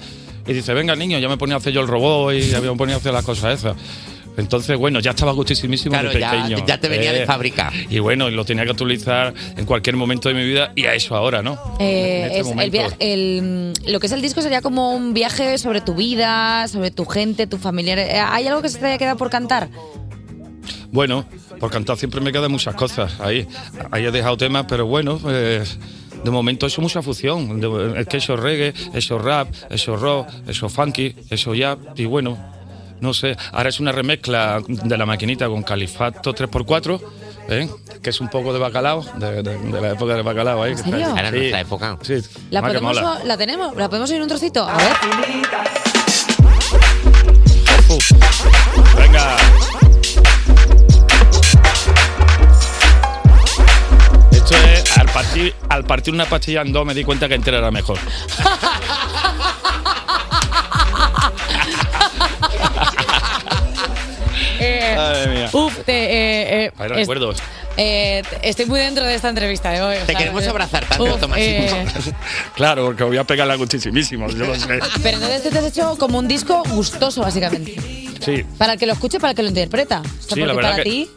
Y 0.46 0.54
dice, 0.54 0.72
venga 0.72 0.96
niño, 0.96 1.18
ya 1.18 1.28
me 1.28 1.36
ponía 1.36 1.56
a 1.56 1.58
hacer 1.58 1.74
yo 1.74 1.82
el 1.82 1.86
robot 1.88 2.32
y 2.34 2.48
ya 2.48 2.60
me 2.62 2.74
ponía 2.74 2.94
a 2.94 2.98
hacer 2.98 3.12
las 3.12 3.24
cosas 3.24 3.58
esas. 3.58 3.76
Entonces, 4.38 4.78
bueno, 4.78 5.00
ya 5.00 5.10
estaba 5.10 5.32
gustísimísimo 5.32 5.92
Claro, 5.92 6.10
de 6.10 6.20
ya- 6.20 6.30
pequeño. 6.30 6.64
ya 6.66 6.78
te 6.78 6.88
venía 6.88 7.12
de 7.12 7.24
Eh, 7.24 7.26
fábrica. 7.26 7.70
Y 7.90 7.98
bueno, 7.98 8.30
lo 8.30 8.44
tenía 8.44 8.64
que 8.64 8.70
utilizar 8.70 9.34
en 9.56 9.66
cualquier 9.66 9.96
momento 9.96 10.28
de 10.30 10.34
mi 10.36 10.44
vida 10.44 10.72
y 10.76 10.86
a 10.86 10.94
eso 10.94 11.14
ahora, 11.16 11.42
¿no? 11.42 11.58
Eh, 11.80 12.20
En 12.20 12.24
este 12.30 12.40
es 12.52 12.56
el 12.58 12.70
viaje- 12.70 12.96
el, 13.00 13.72
mm, 13.84 13.90
lo 13.90 14.00
que 14.00 14.06
es 14.06 14.12
el 14.12 14.22
disco 14.22 14.40
sería 14.40 14.62
como 14.62 14.94
un 14.94 15.12
viaje 15.12 15.58
sobre 15.58 15.80
tu 15.80 15.94
vida, 15.94 16.66
sobre 16.68 16.90
tu 16.90 17.04
gente, 17.04 17.46
tu 17.46 17.58
familiar. 17.58 17.98
Eh, 17.98 18.12
¿Hay 18.18 18.46
algo 18.46 18.62
que 18.62 18.68
se 18.68 18.78
te 18.78 18.86
haya 18.86 18.96
quedado 18.98 19.16
por 19.16 19.28
cantar? 19.28 19.68
Bueno, 20.90 21.26
por 21.60 21.70
cantar 21.70 21.96
siempre 21.96 22.20
me 22.20 22.32
quedan 22.32 22.50
muchas 22.50 22.74
cosas. 22.74 23.20
Ahí, 23.20 23.46
ahí 23.90 24.06
he 24.06 24.10
dejado 24.10 24.36
temas, 24.36 24.64
pero 24.68 24.86
bueno, 24.86 25.18
pues, 25.18 25.78
de 26.24 26.30
momento 26.30 26.64
he 26.66 26.68
hecho 26.68 26.80
mucha 26.80 27.02
fusión. 27.02 27.60
Es 27.96 28.06
que 28.06 28.16
hecho 28.18 28.36
reggae, 28.36 28.72
he 28.94 28.98
hecho 28.98 29.18
rap, 29.18 29.48
he 29.70 29.74
hecho 29.74 29.96
rock, 29.96 30.28
he 30.46 30.50
hecho 30.52 30.68
funky, 30.68 31.14
hecho 31.28 31.54
jazz 31.54 31.78
y 31.96 32.04
bueno, 32.06 32.38
no 33.00 33.14
sé. 33.14 33.36
Ahora 33.52 33.68
es 33.68 33.80
una 33.80 33.92
remezcla 33.92 34.60
de 34.66 34.98
la 34.98 35.06
maquinita 35.06 35.46
con 35.48 35.62
Califato 35.62 36.34
3x4. 36.34 37.00
¿eh? 37.50 37.68
Que 38.02 38.10
es 38.10 38.20
un 38.20 38.28
poco 38.28 38.52
de 38.52 38.58
bacalao, 38.58 39.02
de, 39.16 39.42
de- 39.42 39.58
de 39.58 39.80
la 39.80 39.90
época 39.92 40.14
del 40.14 40.22
bacalao 40.22 40.62
ahí. 40.62 40.72
¿En 40.72 40.78
serio? 40.78 41.16
Era 41.16 41.30
Sí. 41.30 41.36
nuestra 41.36 41.60
época. 41.60 41.98
Sí. 42.02 42.14
¿La, 42.50 42.60
podemos, 42.62 42.96
¿La 43.24 43.36
tenemos? 43.36 43.74
¿La 43.76 43.88
podemos 43.88 44.10
oír 44.10 44.20
un 44.22 44.28
trocito? 44.28 44.68
A 44.68 44.76
ver. 44.76 44.96
Venga. 48.96 49.36
Esto 54.30 54.54
es, 54.56 54.98
al 54.98 55.06
partir, 55.08 55.54
al 55.68 55.84
partir 55.84 56.14
una 56.14 56.24
pastilla 56.26 56.62
en 56.62 56.72
dos 56.72 56.84
me 56.86 56.94
di 56.94 57.04
cuenta 57.04 57.28
que 57.28 57.34
entera 57.34 57.58
era 57.58 57.70
mejor. 57.70 57.98
Madre 64.98 65.26
mía. 65.34 65.50
Uf, 65.52 65.78
te, 65.84 65.92
eh, 65.92 66.64
eh, 66.66 66.70
es- 66.80 66.88
recuerdos. 66.88 67.36
eh, 67.76 68.22
estoy 68.42 68.66
muy 68.66 68.80
dentro 68.80 69.04
de 69.04 69.14
esta 69.14 69.28
entrevista 69.28 69.70
de 69.70 69.80
hoy. 69.82 69.96
o 69.96 70.00
Te 70.00 70.06
sea, 70.06 70.18
queremos 70.18 70.44
eh, 70.44 70.48
abrazar 70.48 70.84
tanto, 70.86 71.04
uf, 71.04 71.22
eh, 71.36 71.86
Claro, 72.56 72.86
porque 72.86 73.04
voy 73.04 73.16
a 73.16 73.24
pegarla 73.24 73.54
gustísimísimo, 73.54 74.28
yo 74.30 74.46
lo 74.46 74.54
sé. 74.56 74.78
pero 75.02 75.16
entonces 75.18 75.42
tú 75.42 75.50
te 75.50 75.58
has 75.58 75.64
hecho 75.66 75.96
como 75.98 76.18
un 76.18 76.28
disco 76.28 76.62
gustoso, 76.70 77.22
básicamente. 77.22 77.76
Sí, 78.20 78.44
Para 78.58 78.72
el 78.74 78.78
que 78.78 78.86
lo 78.86 78.92
escuche, 78.94 79.20
para 79.20 79.30
el 79.30 79.36
que 79.36 79.42
lo 79.42 79.48
interpreta. 79.48 80.00
O 80.00 80.04
sea, 80.22 80.34
Sí, 80.34 80.40
la 80.42 80.54
para 80.54 80.76
que- 80.76 80.82
ti. 80.82 81.10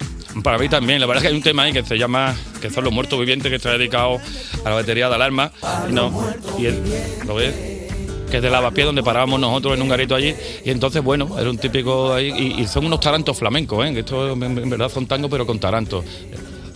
para 0.43 0.57
mí 0.59 0.69
también. 0.69 0.99
La 1.01 1.07
verdad 1.07 1.23
es 1.23 1.27
que 1.27 1.27
hay 1.33 1.35
un 1.37 1.43
tema 1.43 1.63
ahí 1.63 1.73
que 1.73 1.83
se 1.83 1.97
llama 1.97 2.35
que 2.61 2.69
son 2.69 2.83
los 2.83 2.93
muertos 2.93 3.19
vivientes 3.19 3.49
que 3.49 3.55
está 3.55 3.71
dedicado 3.71 4.19
a 4.63 4.69
la 4.69 4.75
batería 4.75 5.09
de 5.09 5.15
alarma. 5.15 5.51
Y 5.89 5.93
no, 5.93 6.33
y 6.59 6.67
él, 6.67 6.81
¿lo 7.25 7.35
ves? 7.35 7.53
Que 8.31 8.37
es 8.37 8.43
de 8.43 8.49
lavapié 8.49 8.85
donde 8.85 9.03
parábamos 9.03 9.39
nosotros 9.39 9.75
en 9.75 9.81
un 9.81 9.89
garito 9.89 10.15
allí. 10.15 10.33
Y 10.63 10.71
entonces, 10.71 11.03
bueno, 11.03 11.37
era 11.37 11.49
un 11.49 11.57
típico 11.57 12.13
ahí. 12.13 12.55
Y, 12.57 12.65
son 12.65 12.85
unos 12.85 13.01
tarantos 13.01 13.37
flamencos, 13.37 13.85
¿eh? 13.85 13.99
Esto 13.99 14.31
en, 14.31 14.69
verdad 14.69 14.89
son 14.89 15.05
tangos, 15.05 15.29
pero 15.29 15.45
con 15.45 15.59
tarantos. 15.59 16.05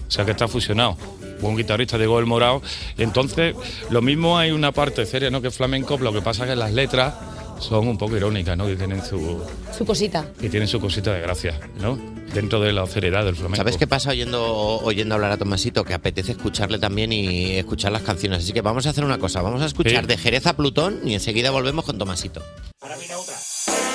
O 0.07 0.11
sea 0.11 0.25
que 0.25 0.31
está 0.31 0.49
fusionado. 0.49 0.97
Buen 1.41 1.55
guitarrista 1.55 1.97
Diego 1.97 2.19
El 2.19 2.25
Morao. 2.25 2.61
Y 2.97 3.03
entonces, 3.03 3.55
lo 3.89 4.01
mismo 4.01 4.37
hay 4.37 4.51
una 4.51 4.73
parte 4.73 5.05
seria, 5.05 5.29
¿no? 5.29 5.41
Que 5.41 5.49
flamenco, 5.49 5.97
lo 5.97 6.11
que 6.11 6.21
pasa 6.21 6.43
es 6.43 6.49
que 6.49 6.55
las 6.55 6.73
letras 6.73 7.13
son 7.59 7.87
un 7.87 7.97
poco 7.97 8.15
irónicas, 8.17 8.57
¿no? 8.57 8.69
Y 8.69 8.75
tienen 8.75 9.03
su, 9.03 9.41
Su 9.77 9.85
cosita. 9.85 10.25
y 10.41 10.49
tienen 10.49 10.67
su 10.67 10.79
cosita 10.79 11.13
de 11.13 11.21
gracia, 11.21 11.59
¿no? 11.79 11.97
Dentro 12.33 12.59
de 12.59 12.73
la 12.73 12.85
seriedad 12.87 13.23
del 13.23 13.35
flamenco. 13.35 13.57
¿Sabes 13.57 13.77
qué 13.77 13.87
pasa 13.87 14.09
oyendo, 14.09 14.43
oyendo 14.79 15.15
hablar 15.15 15.31
a 15.31 15.37
Tomasito? 15.37 15.83
Que 15.85 15.93
apetece 15.93 16.33
escucharle 16.33 16.79
también 16.79 17.13
y 17.13 17.51
escuchar 17.57 17.91
las 17.91 18.01
canciones. 18.01 18.39
Así 18.43 18.51
que 18.51 18.61
vamos 18.61 18.85
a 18.87 18.89
hacer 18.89 19.05
una 19.05 19.17
cosa. 19.17 19.41
Vamos 19.41 19.61
a 19.61 19.65
escuchar 19.65 20.01
Sí. 20.01 20.07
de 20.07 20.17
Jerez 20.17 20.45
a 20.47 20.55
Plutón 20.55 20.99
y 21.05 21.13
enseguida 21.13 21.51
volvemos 21.51 21.85
con 21.85 21.97
Tomasito. 21.97 22.41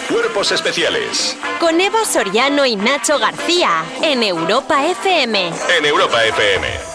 Cuerpos 0.09 0.51
especiales 0.53 1.37
Con 1.61 1.81
Eva 1.81 2.05
Soriano 2.05 2.66
y 2.66 2.77
Nacho 2.77 3.19
García 3.19 3.85
en 4.03 4.23
Europa 4.23 4.87
FM. 4.87 5.53
en 5.78 5.85
Europa 5.87 6.24
FM. 6.24 6.90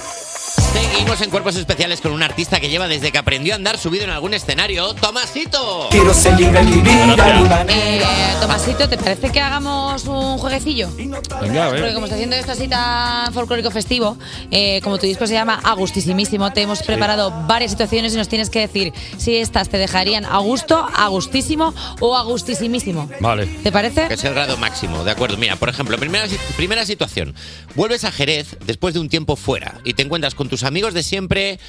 Seguimos 0.96 1.20
en 1.20 1.30
Cuerpos 1.30 1.58
Especiales 1.58 2.00
con 2.00 2.14
un 2.14 2.24
artista 2.24 2.62
que 2.62 2.70
lleva 2.70 2.88
desde 2.88 3.12
que 3.12 3.18
aprendió 3.18 3.52
a 3.52 3.58
andar 3.58 3.78
subido 3.78 4.06
en 4.06 4.12
algún 4.12 4.34
escenario, 4.34 4.94
Tomasito. 4.94 5.90
Quiero 5.92 6.14
ser 6.14 6.40
libre 6.40 6.64
vivir 6.64 6.88
a. 7.20 7.66
Eh, 7.68 8.02
Tomasito, 8.40 8.88
¿te 8.88 8.98
parece 8.98 9.30
que 9.30 9.42
hagamos 9.42 10.06
un 10.06 10.38
jueguecillo? 10.38 10.90
Venga, 10.96 11.18
a 11.18 11.20
Porque 11.20 11.82
ver. 11.82 11.94
como 11.96 12.06
está 12.06 12.16
haciendo 12.16 12.38
esto 12.38 12.54
así 12.54 12.70
tan 12.70 13.34
folclórico 13.34 13.72
festivo, 13.72 14.18
eh, 14.52 14.80
como 14.86 14.98
tu 14.98 15.06
disco 15.06 15.28
se 15.28 15.34
llama 15.34 15.60
Agustísimísimo, 15.66 16.54
te 16.54 16.62
hemos 16.62 16.82
preparado 16.82 17.30
varias 17.46 17.72
situaciones 17.72 18.14
y 18.14 18.18
nos 18.18 18.30
tienes 18.30 18.50
que 18.50 18.62
decir 18.62 18.94
si 19.18 19.36
estas 19.36 19.68
te 19.68 19.78
dejarían 19.78 20.24
a 20.24 20.38
gusto, 20.38 20.88
a 20.96 21.10
gustísimo 21.10 21.74
o 22.00 22.16
a 22.16 22.24
gustísimísimo. 22.24 23.10
Vale. 23.20 23.48
¿Te 23.48 23.72
parece? 23.74 24.08
Que 24.08 24.14
es 24.14 24.24
el 24.24 24.34
grado 24.34 24.56
máximo, 24.56 25.04
de 25.04 25.12
acuerdo. 25.12 25.36
Mira, 25.36 25.58
por 25.58 25.68
ejemplo, 25.68 25.98
primera, 25.98 26.26
primera 26.56 26.86
situación. 26.86 27.36
Vuelves 27.76 28.06
a 28.06 28.14
Jerez 28.14 28.56
después 28.66 28.94
de 28.94 29.02
un 29.02 29.10
tiempo 29.10 29.36
fuera 29.36 29.82
y 29.84 29.94
te 29.94 30.02
encuentras 30.02 30.36
con 30.36 30.48
tus 30.48 30.64
amigos 30.64 30.85
de 30.94 31.04
siempre 31.04 31.60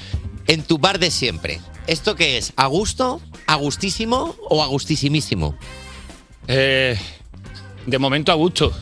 en 0.47 0.63
tu 0.63 0.77
bar 0.77 0.99
de 0.99 1.11
siempre. 1.11 1.59
¿Esto 1.87 2.15
qué 2.15 2.37
es? 2.37 2.53
¿A 2.55 2.67
gusto? 2.67 3.21
¿A 3.45 3.55
gustísimo 3.55 4.35
o 4.49 4.61
a 4.63 4.67
gustísimísimo? 4.67 5.57
Eh, 6.47 6.97
de 7.85 7.99
momento 7.99 8.31
a 8.31 8.35
gusto. 8.35 8.73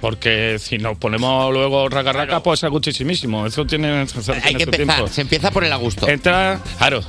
Porque 0.00 0.58
si 0.58 0.78
nos 0.78 0.96
ponemos 0.96 1.52
luego 1.52 1.88
raca 1.90 2.12
raca, 2.12 2.42
pues 2.42 2.62
es 2.62 2.70
gustísimísimo. 2.70 3.46
Eso 3.46 3.66
tiene, 3.66 4.02
eso 4.02 4.32
Hay 4.32 4.54
que 4.54 4.64
su 4.64 4.70
empezar. 4.70 4.86
tiempo. 4.96 5.08
Se 5.08 5.20
empieza 5.20 5.50
por 5.50 5.62
el 5.64 5.72
a 5.72 5.76
gusto. 5.76 6.08
Entra, 6.08 6.58
claro. 6.78 7.02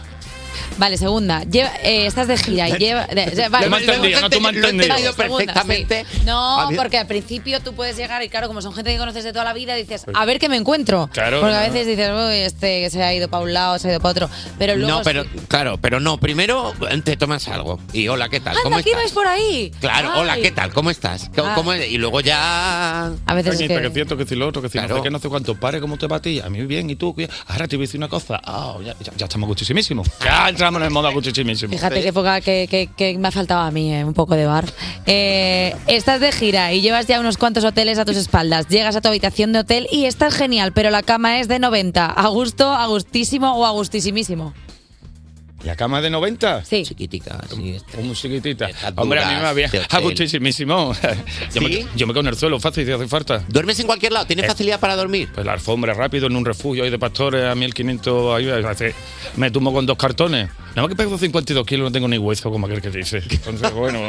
Vale, 0.78 0.98
segunda. 0.98 1.44
Lleva- 1.44 1.72
eh, 1.84 2.08
estás 2.08 2.28
de 2.28 2.38
gira 2.38 2.68
y 2.70 2.74
lleva. 2.80 3.06
de- 3.08 3.26
de- 3.28 3.50
vale, 3.50 3.70
Lo 3.70 3.78
he 3.78 3.82
entendido, 3.82 4.22
no 4.22 4.30
tú 4.30 4.40
me 4.42 4.50
has 4.50 4.56
lo 4.56 4.68
he 4.68 4.70
entendido. 4.72 5.14
perfectamente. 5.14 6.06
sí. 6.12 6.22
No, 6.26 6.70
porque 6.76 6.98
al 6.98 7.08
principio 7.08 7.60
tú 7.62 7.74
puedes 7.74 7.96
llegar 7.98 8.24
y 8.24 8.30
claro, 8.30 8.48
como 8.48 8.62
son 8.62 8.74
gente 8.74 8.92
que 8.92 8.98
conoces 8.98 9.24
de 9.24 9.32
toda 9.32 9.46
la 9.46 9.54
vida, 9.54 9.76
dices, 9.76 10.06
a 10.14 10.26
ver 10.26 10.40
qué 10.40 10.50
me 10.50 10.58
encuentro. 10.58 11.10
Claro, 11.14 11.40
porque 11.42 11.56
a 11.56 11.62
veces 11.62 11.86
dices, 11.88 12.10
uy, 12.12 12.36
este 12.38 12.82
que 12.82 12.90
se 12.90 13.04
ha 13.04 13.14
ido 13.14 13.28
para 13.30 13.44
un 13.44 13.54
lado, 13.54 13.78
se 13.80 13.88
ha 13.88 13.92
ido 13.92 14.00
para 14.00 14.12
otro. 14.12 14.30
Pero 14.58 14.76
luego. 14.76 14.98
No, 14.98 15.04
pero 15.04 15.24
sí. 15.24 15.30
claro, 15.48 15.78
pero 15.78 16.00
no. 16.00 16.18
Primero 16.18 16.74
te 17.04 17.18
tomas 17.18 17.48
algo. 17.48 17.80
Y 17.94 18.08
hola, 18.08 18.30
¿qué 18.30 18.40
tal? 18.40 18.56
¿Cómo 18.64 18.78
Anda, 18.78 18.84
¿qué 18.84 18.90
estás? 18.92 19.04
vais 19.04 19.14
por 19.14 19.28
ahí? 19.28 19.72
Claro, 19.80 20.20
hola, 20.20 20.34
Ay. 20.34 20.42
¿qué 20.42 20.52
tal? 20.52 20.74
¿Cómo 20.74 20.90
estás? 20.92 21.30
¿Cómo- 21.36 21.50
Ah. 21.50 21.56
cómo- 21.56 21.74
Y 21.76 21.98
luego 21.98 22.22
ya... 22.22 23.12
A 23.26 23.34
veces 23.34 23.54
es 23.56 23.60
que- 23.62 23.68
que 23.68 23.88
es 23.88 23.94
cierto, 23.94 24.18
que 24.18 24.26
si 24.26 24.36
lo 24.36 24.48
otro, 24.48 24.62
que 24.62 24.70
si 24.70 24.78
no 24.80 24.88
sé 24.88 25.02
qué, 25.04 25.10
no 25.10 25.20
sé 25.20 25.30
cuánto. 25.30 25.56
Pare, 25.56 25.80
¿cómo 25.82 25.98
te 25.98 26.08
va 26.08 26.18
a 26.18 26.22
ti? 26.22 26.40
A 26.40 26.50
mí 26.50 26.66
bien, 26.66 26.90
¿y 26.90 26.96
tú? 26.96 27.16
Ahora 27.48 27.68
te 27.68 27.76
voy 27.76 27.84
a 27.84 27.88
decir 27.88 28.00
una 28.00 28.08
cosa. 28.08 28.40
Ah, 28.44 28.76
ya, 28.84 28.96
ya- 29.04 29.12
ya 29.18 29.26
estamos 29.26 29.48
gustísimísimos. 29.48 30.08
Ya 30.24 30.52
entramos 30.62 30.80
en 30.82 30.86
el 30.86 30.92
modo 30.92 31.12
gustísimísimo. 31.12 31.74
Fíjate 31.74 32.02
qué 32.02 32.08
época 32.10 32.40
que, 32.42 32.68
que- 32.70 32.88
que 32.96 33.18
me 33.18 33.28
ha 33.30 33.32
faltado 33.32 33.62
a 33.62 33.72
mí, 33.72 33.94
eh, 33.94 34.04
un 34.06 34.14
poco 34.14 34.36
de 34.36 34.46
bar. 34.46 34.66
Eh, 35.08 35.76
estás 35.88 36.20
de 36.22 36.32
gira 36.32 36.72
y 36.72 36.82
llevas 36.82 37.08
ya 37.08 37.20
unos 37.20 37.38
cuantos 37.38 37.64
hoteles 37.64 37.98
a 37.98 38.06
tus 38.06 38.16
espaldas. 38.16 38.68
Llegas 38.68 38.96
a 38.96 39.02
tu 39.02 39.08
habitación 39.08 39.54
de 39.54 39.60
hotel 39.60 39.88
y 39.92 40.06
estás 40.06 40.36
genial, 40.36 40.72
pero 40.74 40.92
la 40.92 41.02
cama 41.02 41.40
es 41.40 41.48
de 41.48 41.58
90. 41.58 42.06
¿A 42.06 42.28
gusto, 42.28 42.72
a 42.74 42.86
gustísimo 42.86 43.54
o 43.56 43.66
a 43.66 43.72
gustísimísimo? 43.72 44.54
¿La 45.64 45.76
cama 45.76 46.02
de 46.02 46.10
90? 46.10 46.66
Sí. 46.66 46.84
Chiquitica, 46.84 47.40
sí. 47.50 47.78
Muy 48.02 48.14
chiquitita. 48.16 48.70
Hombre, 48.96 49.22
a 49.22 49.28
mí 49.30 49.36
me 49.36 49.66
hotel. 49.98 50.04
gustísimísimo. 50.04 50.94
Yo, 51.54 51.62
¿Sí? 51.62 51.86
me, 51.86 51.86
yo 51.98 52.08
me 52.08 52.14
quedo 52.14 52.22
en 52.22 52.28
el 52.28 52.36
suelo 52.38 52.60
fácil 52.60 52.86
si 52.86 52.92
hace 52.92 53.08
falta. 53.08 53.44
¿Duermes 53.48 53.80
en 53.80 53.86
cualquier 53.86 54.12
lado? 54.12 54.26
¿Tienes 54.26 54.46
Eh, 54.46 54.48
facilidad 54.48 54.80
para 54.80 54.96
dormir? 54.96 55.30
Pues 55.34 55.46
la 55.46 55.54
alfombra 55.54 55.94
rápido 55.94 56.28
en 56.28 56.36
un 56.36 56.46
refugio 56.46 56.84
ahí 56.84 56.90
de 56.90 56.98
pastores 57.00 57.46
a 57.46 57.54
1500 57.56 58.36
ahí, 58.36 58.94
me 59.36 59.52
tumbo 59.52 59.72
con 59.74 59.86
dos 59.86 59.98
cartones. 59.98 60.50
Nada 60.70 60.84
más 60.84 60.90
que 60.90 60.96
pego 60.96 61.18
52 61.18 61.66
kilos, 61.66 61.86
no 61.86 61.92
tengo 61.92 62.08
ni 62.08 62.18
hueso 62.18 62.50
como 62.50 62.66
aquel 62.66 62.82
que 62.82 62.90
dice. 62.90 63.22
Entonces, 63.30 63.74
bueno. 63.76 64.00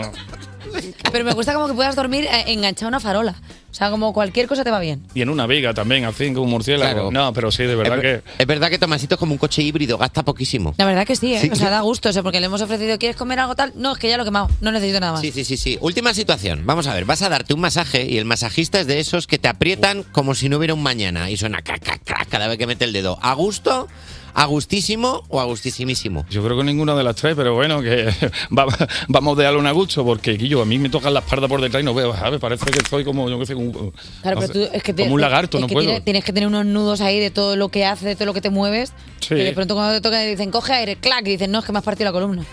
Pero 1.12 1.24
me 1.24 1.32
gusta 1.32 1.54
como 1.54 1.68
que 1.68 1.74
puedas 1.74 1.96
dormir 1.96 2.24
eh, 2.24 2.44
enganchado 2.48 2.86
a 2.86 2.88
una 2.88 3.00
farola. 3.00 3.36
O 3.70 3.74
sea, 3.74 3.88
como 3.90 4.12
cualquier 4.12 4.46
cosa 4.48 4.64
te 4.64 4.70
va 4.70 4.80
bien. 4.80 5.02
Y 5.14 5.22
en 5.22 5.30
una 5.30 5.46
viga 5.46 5.72
también, 5.72 6.04
así 6.04 6.30
como 6.32 6.42
un 6.42 6.50
murciélago. 6.50 6.92
Claro. 6.92 7.10
No, 7.10 7.32
pero 7.32 7.50
sí, 7.50 7.62
de 7.62 7.74
verdad 7.74 8.04
es, 8.04 8.22
que... 8.22 8.30
es 8.38 8.46
verdad 8.46 8.68
que 8.68 8.78
Tomasito 8.78 9.14
es 9.14 9.18
como 9.18 9.32
un 9.32 9.38
coche 9.38 9.62
híbrido, 9.62 9.96
gasta 9.96 10.22
poquísimo. 10.22 10.74
La 10.76 10.84
verdad 10.84 11.06
que 11.06 11.16
sí, 11.16 11.34
¿eh? 11.34 11.40
Sí. 11.40 11.48
O 11.50 11.56
sea, 11.56 11.70
da 11.70 11.80
gusto. 11.80 12.10
O 12.10 12.12
sea, 12.12 12.22
porque 12.22 12.38
le 12.38 12.46
hemos 12.46 12.60
ofrecido, 12.60 12.98
¿quieres 12.98 13.16
comer 13.16 13.40
algo 13.40 13.54
tal? 13.54 13.72
No, 13.74 13.92
es 13.92 13.98
que 13.98 14.10
ya 14.10 14.18
lo 14.18 14.24
he 14.24 14.26
quemado. 14.26 14.50
No 14.60 14.72
necesito 14.72 15.00
nada 15.00 15.12
más. 15.12 15.22
Sí, 15.22 15.32
sí, 15.32 15.44
sí, 15.44 15.56
sí. 15.56 15.78
Última 15.80 16.12
situación. 16.12 16.66
Vamos 16.66 16.86
a 16.86 16.92
ver, 16.92 17.06
vas 17.06 17.22
a 17.22 17.30
darte 17.30 17.54
un 17.54 17.60
masaje 17.60 18.04
y 18.04 18.18
el 18.18 18.26
masajista 18.26 18.78
es 18.78 18.86
de 18.86 19.00
esos 19.00 19.26
que 19.26 19.38
te 19.38 19.48
aprietan 19.48 20.02
como 20.02 20.34
si 20.34 20.50
no 20.50 20.58
hubiera 20.58 20.74
un 20.74 20.82
mañana 20.82 21.30
y 21.30 21.38
suena 21.38 21.62
crac, 21.62 21.82
crac, 21.82 22.04
crac 22.04 22.28
cada 22.28 22.48
vez 22.48 22.58
que 22.58 22.66
mete 22.66 22.84
el 22.84 22.92
dedo. 22.92 23.18
¿A 23.22 23.32
gusto? 23.32 23.88
¿A 24.34 24.46
gustísimo 24.46 25.22
o 25.28 25.40
a 25.40 25.44
gustísimísimo? 25.44 26.24
Yo 26.30 26.42
creo 26.42 26.56
que 26.56 26.64
ninguna 26.64 26.94
de 26.94 27.04
las 27.04 27.16
tres, 27.16 27.34
pero 27.36 27.54
bueno, 27.54 27.82
que 27.82 28.06
va- 28.58 28.66
vamos 29.08 29.36
de 29.36 29.44
darle 29.44 29.58
un 29.58 29.66
a 29.66 29.72
gusto, 29.72 30.04
porque 30.04 30.32
Guillo, 30.32 30.62
a 30.62 30.64
mí 30.64 30.78
me 30.78 30.88
tocan 30.88 31.12
la 31.14 31.20
espalda 31.20 31.48
por 31.48 31.60
detrás 31.60 31.82
y 31.82 31.84
no 31.84 31.92
veo, 31.94 32.14
¿sabes? 32.16 32.40
Parece 32.40 32.66
que 32.70 32.80
soy 32.88 33.04
como, 33.04 33.28
yo 33.28 33.38
qué 33.38 33.46
sé, 33.46 33.54
un, 33.54 33.72
Claro, 33.72 34.40
no 34.40 34.40
pero 34.40 34.46
sé, 34.46 34.52
tú 34.52 34.68
es 34.76 34.82
que 34.82 34.92
te- 34.94 35.02
como 35.02 35.14
un 35.16 35.20
lagarto, 35.20 35.58
es 35.58 35.60
no 35.62 35.66
que 35.66 35.74
puedo. 35.74 35.86
tiene- 35.86 36.00
tienes 36.00 36.24
que 36.24 36.32
tener 36.32 36.46
unos 36.48 36.64
nudos 36.66 37.00
ahí 37.00 37.18
de 37.20 37.30
todo 37.30 37.56
lo 37.56 37.68
que 37.68 37.84
haces, 37.84 38.04
de 38.04 38.14
todo 38.16 38.26
lo 38.26 38.34
que 38.34 38.40
te 38.40 38.50
mueves. 38.50 38.92
Sí. 39.20 39.28
Que 39.34 39.44
de 39.44 39.52
pronto 39.52 39.74
cuando 39.74 39.92
te 39.94 40.00
toca 40.00 40.20
dicen, 40.22 40.50
coge 40.50 40.72
aire, 40.72 40.96
clac, 40.96 41.26
y 41.26 41.32
dicen, 41.32 41.50
no, 41.50 41.58
es 41.58 41.64
que 41.64 41.72
me 41.72 41.78
has 41.78 41.84
partido 41.84 42.06
la 42.08 42.12
columna. 42.12 42.44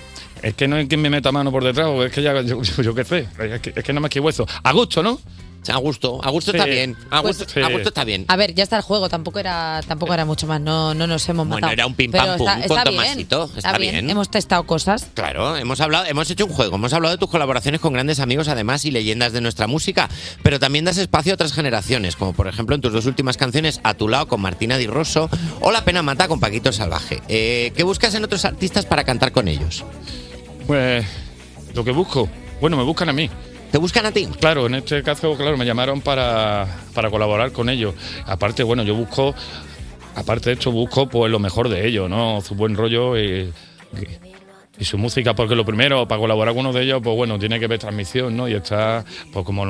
Es 0.41 0.53
que 0.53 0.67
no 0.67 0.77
es 0.77 0.87
quien 0.87 1.01
me 1.01 1.09
meta 1.09 1.31
mano 1.31 1.51
por 1.51 1.63
detrás, 1.63 1.87
o 1.87 2.03
es 2.03 2.11
que 2.11 2.21
ya, 2.21 2.39
yo, 2.41 2.61
yo- 2.61 2.83
yo 2.83 2.95
qué 2.95 3.03
sé, 3.05 3.27
es 3.39 3.61
que, 3.61 3.73
es 3.75 3.83
que 3.83 3.93
nada 3.93 4.01
más 4.01 4.09
que 4.11 4.19
hueso. 4.19 4.45
A 4.63 4.71
gusto, 4.73 5.01
¿no? 5.03 5.19
A 5.67 5.77
gusto, 5.77 6.19
a 6.23 6.29
gusto 6.29 6.51
Sí. 6.51 6.57
está 6.57 6.65
bien. 6.69 6.95
A 7.11 7.21
Pues- 7.21 7.37
gusto, 7.39 7.59
a 7.65 7.69
gusto 7.69 7.89
está 7.89 8.03
bien. 8.03 8.25
A 8.27 8.35
ver, 8.37 8.55
ya 8.55 8.63
está 8.63 8.77
el 8.77 8.81
juego, 8.81 9.09
tampoco 9.09 9.39
era, 9.39 9.81
tampoco 9.87 10.13
era 10.13 10.25
mucho 10.25 10.47
más, 10.47 10.59
no, 10.61 10.93
no 10.93 11.05
nos 11.05 11.27
hemos 11.29 11.45
Bueno, 11.47 11.57
matado. 11.61 11.73
era 11.73 11.85
un 11.85 11.93
pim 11.93 12.11
pam 12.11 12.37
pum 12.37 12.47
está, 12.47 12.59
está 12.61 12.83
bien, 12.89 13.27
Tomasito, 13.27 13.51
está 13.57 13.77
bien. 13.77 14.09
Hemos 14.09 14.29
testado 14.31 14.63
cosas. 14.63 15.07
Claro, 15.13 15.57
hemos 15.57 15.79
hablado, 15.81 16.05
hemos 16.05 16.29
hecho 16.31 16.45
un 16.45 16.53
juego, 16.53 16.77
hemos 16.77 16.93
hablado 16.93 17.13
de 17.13 17.19
tus 17.19 17.29
colaboraciones 17.29 17.81
con 17.81 17.93
grandes 17.93 18.19
amigos 18.19 18.47
además 18.47 18.85
y 18.85 18.91
leyendas 18.91 19.33
de 19.33 19.41
nuestra 19.41 19.67
música, 19.67 20.09
pero 20.43 20.59
también 20.59 20.85
das 20.85 20.97
espacio 20.97 21.33
a 21.33 21.35
otras 21.35 21.53
generaciones, 21.53 22.15
como 22.15 22.33
por 22.33 22.47
ejemplo 22.47 22.73
en 22.75 22.81
tus 22.81 22.93
dos 22.93 23.05
últimas 23.05 23.37
canciones, 23.37 23.79
A 23.83 23.93
tu 23.93 24.07
lado 24.07 24.27
con 24.27 24.41
Martina 24.41 24.77
Di 24.77 24.87
Rosso 24.87 25.29
o 25.61 25.71
La 25.71 25.83
pena 25.83 26.01
mata 26.01 26.27
con 26.27 26.39
Paquito 26.39 26.71
Salvaje. 26.71 27.21
Eh, 27.27 27.71
¿Qué 27.75 27.83
buscas 27.83 28.15
en 28.15 28.23
otros 28.23 28.45
artistas 28.45 28.85
para 28.85 29.03
cantar 29.03 29.31
con 29.31 29.47
ellos? 29.47 29.83
Pues 30.67 31.05
lo 31.73 31.83
que 31.83 31.91
busco, 31.91 32.29
bueno, 32.61 32.77
me 32.77 32.83
buscan 32.83 33.09
a 33.09 33.13
mí. 33.13 33.29
¿Te 33.71 33.77
buscan 33.77 34.05
a 34.05 34.11
ti? 34.11 34.25
Claro, 34.39 34.65
en 34.65 34.75
este 34.75 35.03
caso, 35.03 35.35
claro, 35.35 35.55
me 35.57 35.65
llamaron 35.65 36.01
para, 36.01 36.67
para 36.93 37.09
colaborar 37.11 37.51
con 37.51 37.69
ellos. 37.69 37.93
Aparte, 38.25 38.63
bueno, 38.63 38.83
yo 38.83 38.95
busco, 38.95 39.35
aparte 40.15 40.49
de 40.49 40.53
esto, 40.53 40.71
busco 40.71 41.07
pues 41.07 41.31
lo 41.31 41.39
mejor 41.39 41.69
de 41.69 41.87
ellos, 41.87 42.09
¿no? 42.09 42.41
Su 42.41 42.55
buen 42.55 42.75
rollo 42.75 43.17
y, 43.17 43.51
y 44.79 44.85
su 44.85 44.97
música, 44.97 45.35
porque 45.35 45.55
lo 45.55 45.65
primero, 45.65 46.07
para 46.07 46.19
colaborar 46.19 46.55
con 46.55 46.65
uno 46.65 46.73
de 46.73 46.83
ellos, 46.83 46.99
pues 47.03 47.15
bueno, 47.15 47.37
tiene 47.37 47.59
que 47.59 47.67
ver 47.67 47.77
transmisión, 47.79 48.35
¿no? 48.35 48.47
Y 48.47 48.53
está, 48.53 49.05
pues 49.31 49.45
como, 49.45 49.65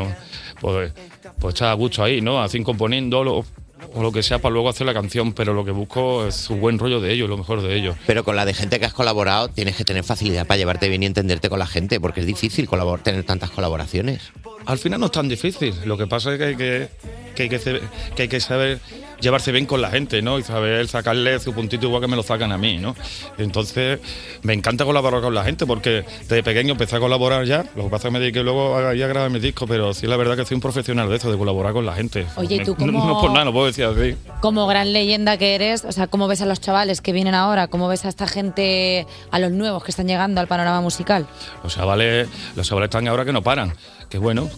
pues, 0.61 0.93
pues 1.39 1.53
está 1.53 1.71
a 1.71 1.73
gusto 1.73 2.01
ahí, 2.03 2.21
¿no? 2.21 2.41
Así 2.41 2.63
componiendo 2.63 3.23
lo- 3.23 3.45
o 3.93 4.01
lo 4.03 4.11
que 4.11 4.23
sea 4.23 4.39
para 4.39 4.53
luego 4.53 4.69
hacer 4.69 4.85
la 4.85 4.93
canción, 4.93 5.33
pero 5.33 5.53
lo 5.53 5.63
que 5.65 5.71
busco 5.71 6.25
es 6.27 6.35
su 6.35 6.55
buen 6.55 6.77
rollo 6.79 6.99
de 7.01 7.11
ellos, 7.13 7.29
lo 7.29 7.37
mejor 7.37 7.61
de 7.61 7.75
ellos. 7.75 7.95
Pero 8.05 8.23
con 8.23 8.35
la 8.35 8.45
de 8.45 8.53
gente 8.53 8.79
que 8.79 8.85
has 8.85 8.93
colaborado 8.93 9.47
tienes 9.49 9.75
que 9.75 9.83
tener 9.85 10.03
facilidad 10.03 10.45
para 10.47 10.57
llevarte 10.57 10.89
bien 10.89 11.03
y 11.03 11.05
entenderte 11.05 11.49
con 11.49 11.59
la 11.59 11.67
gente, 11.67 11.99
porque 11.99 12.21
es 12.21 12.25
difícil 12.27 12.67
colaborar, 12.67 13.03
tener 13.03 13.23
tantas 13.23 13.49
colaboraciones. 13.51 14.31
Al 14.65 14.77
final 14.77 14.99
no 14.99 15.07
es 15.07 15.11
tan 15.11 15.27
difícil. 15.29 15.73
Lo 15.85 15.97
que 15.97 16.07
pasa 16.07 16.31
es 16.33 16.37
que 16.37 16.45
hay 16.45 16.55
que, 16.55 16.89
que 17.35 17.43
hay 17.43 17.49
que, 17.49 17.59
ce- 17.59 17.81
que 18.15 18.21
hay 18.23 18.27
que 18.27 18.39
saber 18.39 18.79
llevarse 19.19 19.51
bien 19.51 19.65
con 19.65 19.81
la 19.81 19.89
gente, 19.89 20.21
¿no? 20.21 20.39
Y 20.39 20.43
saber 20.43 20.87
sacarle 20.87 21.39
su 21.39 21.53
puntito 21.53 21.85
igual 21.87 22.01
que 22.01 22.07
me 22.07 22.15
lo 22.15 22.23
sacan 22.23 22.51
a 22.51 22.57
mí, 22.57 22.77
¿no? 22.77 22.95
Entonces, 23.37 23.99
me 24.43 24.53
encanta 24.53 24.85
colaborar 24.85 25.21
con 25.21 25.33
la 25.33 25.43
gente 25.43 25.65
porque 25.65 26.05
desde 26.21 26.43
pequeño 26.43 26.71
empecé 26.71 26.95
a 26.95 26.99
colaborar 26.99 27.45
ya. 27.45 27.65
Lo 27.75 27.85
que 27.85 27.89
pasa 27.89 28.07
es 28.07 28.11
que 28.11 28.11
me 28.11 28.19
dediqué 28.19 28.43
luego 28.43 28.75
a, 28.77 28.93
grabar 28.93 29.29
mis 29.29 29.41
discos, 29.41 29.67
pero 29.69 29.93
sí 29.93 30.07
la 30.07 30.17
verdad 30.17 30.35
que 30.37 30.45
soy 30.45 30.55
un 30.55 30.61
profesional 30.61 31.09
de 31.09 31.15
eso, 31.17 31.31
de 31.31 31.37
colaborar 31.37 31.73
con 31.73 31.85
la 31.85 31.93
gente. 31.93 32.25
Oye, 32.35 32.57
¿y 32.57 32.63
tú 32.63 32.75
Me- 32.79 32.85
no, 32.91 32.99
cómo- 32.99 33.07
no 33.13 33.21
por 33.21 33.31
nada, 33.31 33.45
no 33.45 33.53
puedo 33.53 33.65
decir 33.67 33.85
así. 33.85 34.15
Como 34.41 34.67
gran 34.67 34.93
leyenda 34.93 35.37
que 35.37 35.55
eres, 35.55 35.85
o 35.85 35.91
sea, 35.91 36.07
¿cómo 36.07 36.27
ves 36.27 36.41
a 36.41 36.45
los 36.45 36.59
chavales 36.59 37.01
que 37.01 37.11
vienen 37.11 37.35
ahora? 37.35 37.67
¿Cómo 37.67 37.87
ves 37.87 38.05
a 38.05 38.09
esta 38.09 38.27
gente, 38.27 39.05
a 39.31 39.39
los 39.39 39.51
nuevos 39.51 39.83
que 39.83 39.91
están 39.91 40.07
llegando 40.07 40.41
al 40.41 40.47
panorama 40.47 40.81
musical? 40.81 41.27
Los 41.63 41.75
chavales, 41.75 42.27
los 42.55 42.67
chavales 42.67 42.87
están 42.87 43.07
ahora 43.07 43.25
que 43.25 43.33
no 43.33 43.41
paran. 43.41 43.73
Que 44.09 44.17
bueno, 44.17 44.49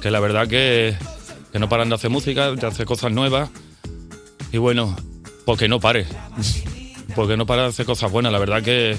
que 0.00 0.10
la 0.10 0.18
verdad 0.20 0.48
que, 0.48 0.94
que 1.52 1.58
no 1.58 1.68
paran 1.68 1.88
de 1.88 1.94
hacer 1.96 2.10
música, 2.10 2.52
de 2.52 2.66
hacer 2.66 2.86
cosas 2.86 3.12
nuevas. 3.12 3.50
Y 4.54 4.58
bueno, 4.58 4.94
porque 5.44 5.66
no 5.66 5.80
pare. 5.80 6.06
Porque 7.16 7.36
no 7.36 7.44
para 7.44 7.62
de 7.62 7.68
hacer 7.70 7.84
cosas 7.84 8.12
buenas. 8.12 8.30
La 8.30 8.38
verdad 8.38 8.62
que, 8.62 8.96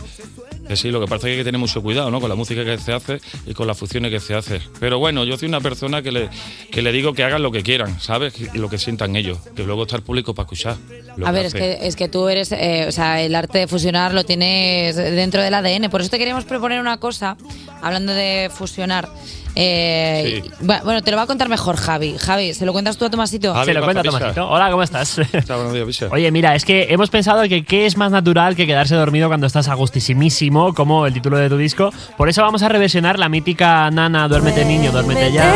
que 0.67 0.75
sí, 0.75 0.91
lo 0.91 0.99
que 0.99 1.05
pasa 1.05 1.15
es 1.15 1.21
que 1.21 1.31
hay 1.31 1.37
que 1.37 1.43
tener 1.45 1.59
mucho 1.59 1.81
cuidado 1.81 2.11
¿no? 2.11 2.19
con 2.19 2.27
la 2.27 2.35
música 2.35 2.65
que 2.65 2.77
se 2.77 2.91
hace 2.91 3.21
y 3.45 3.53
con 3.53 3.65
las 3.65 3.77
funciones 3.77 4.11
que 4.11 4.19
se 4.19 4.35
hace. 4.35 4.59
Pero 4.81 4.99
bueno, 4.99 5.23
yo 5.23 5.37
soy 5.37 5.47
una 5.47 5.61
persona 5.61 6.01
que 6.01 6.11
le, 6.11 6.29
que 6.73 6.81
le 6.81 6.91
digo 6.91 7.13
que 7.13 7.23
hagan 7.23 7.41
lo 7.41 7.53
que 7.53 7.63
quieran, 7.63 8.01
¿sabes? 8.01 8.33
Y 8.53 8.57
lo 8.57 8.69
que 8.69 8.77
sientan 8.77 9.15
ellos. 9.15 9.37
Que 9.55 9.63
luego 9.63 9.83
está 9.83 9.95
el 9.95 10.03
público 10.03 10.35
para 10.35 10.43
escuchar. 10.43 10.75
a 11.23 11.31
ver, 11.31 11.45
es 11.45 11.53
que, 11.53 11.87
es 11.87 11.95
que 11.95 12.09
tú 12.09 12.27
eres, 12.27 12.51
eh, 12.51 12.87
o 12.89 12.91
sea, 12.91 13.21
el 13.21 13.33
arte 13.33 13.59
de 13.59 13.67
fusionar 13.67 14.13
lo 14.13 14.25
tienes 14.25 14.97
dentro 14.97 15.41
del 15.41 15.53
ADN. 15.53 15.89
Por 15.89 16.01
eso 16.01 16.09
te 16.09 16.17
queríamos 16.17 16.43
proponer 16.43 16.81
una 16.81 16.97
cosa, 16.97 17.37
hablando 17.81 18.13
de 18.13 18.51
fusionar. 18.53 19.07
Eh, 19.55 20.41
Sí. 20.43 20.51
Bueno, 20.59 21.01
te 21.01 21.11
lo 21.11 21.17
va 21.17 21.23
a 21.23 21.27
contar 21.27 21.49
mejor 21.49 21.77
Javi. 21.77 22.17
Javi, 22.17 22.53
¿se 22.53 22.65
lo 22.65 22.73
cuentas 22.73 22.97
tú 22.97 23.05
a 23.05 23.09
Tomasito? 23.09 23.53
Se 23.63 23.73
lo 23.73 23.83
cuenta 23.83 24.03
Tomasito. 24.03 24.49
Hola, 24.49 24.69
¿cómo 24.69 24.83
estás? 24.83 25.15
buenos 25.47 25.73
días, 25.73 25.85
Pisa. 25.85 26.07
Oye, 26.11 26.29
mira, 26.31 26.55
es 26.55 26.65
que 26.65 26.87
hemos 26.89 27.09
pensado 27.09 27.43
que 27.47 27.63
qué 27.63 27.85
es 27.85 27.95
más 27.97 28.11
natural 28.11 28.55
que 28.55 28.67
quedarse 28.67 28.95
dormido 28.95 29.27
cuando 29.27 29.47
estás 29.47 29.67
agustísimísimo, 29.67 30.73
como 30.73 31.05
el 31.05 31.13
título 31.13 31.37
de 31.37 31.49
tu 31.49 31.57
disco. 31.57 31.91
Por 32.17 32.29
eso 32.29 32.41
vamos 32.41 32.63
a 32.63 32.69
reversionar 32.69 33.17
la 33.19 33.29
mítica 33.29 33.89
Nana, 33.91 34.27
duérmete 34.27 34.65
niño, 34.65 34.91
duérmete 34.91 35.31
ya. 35.31 35.53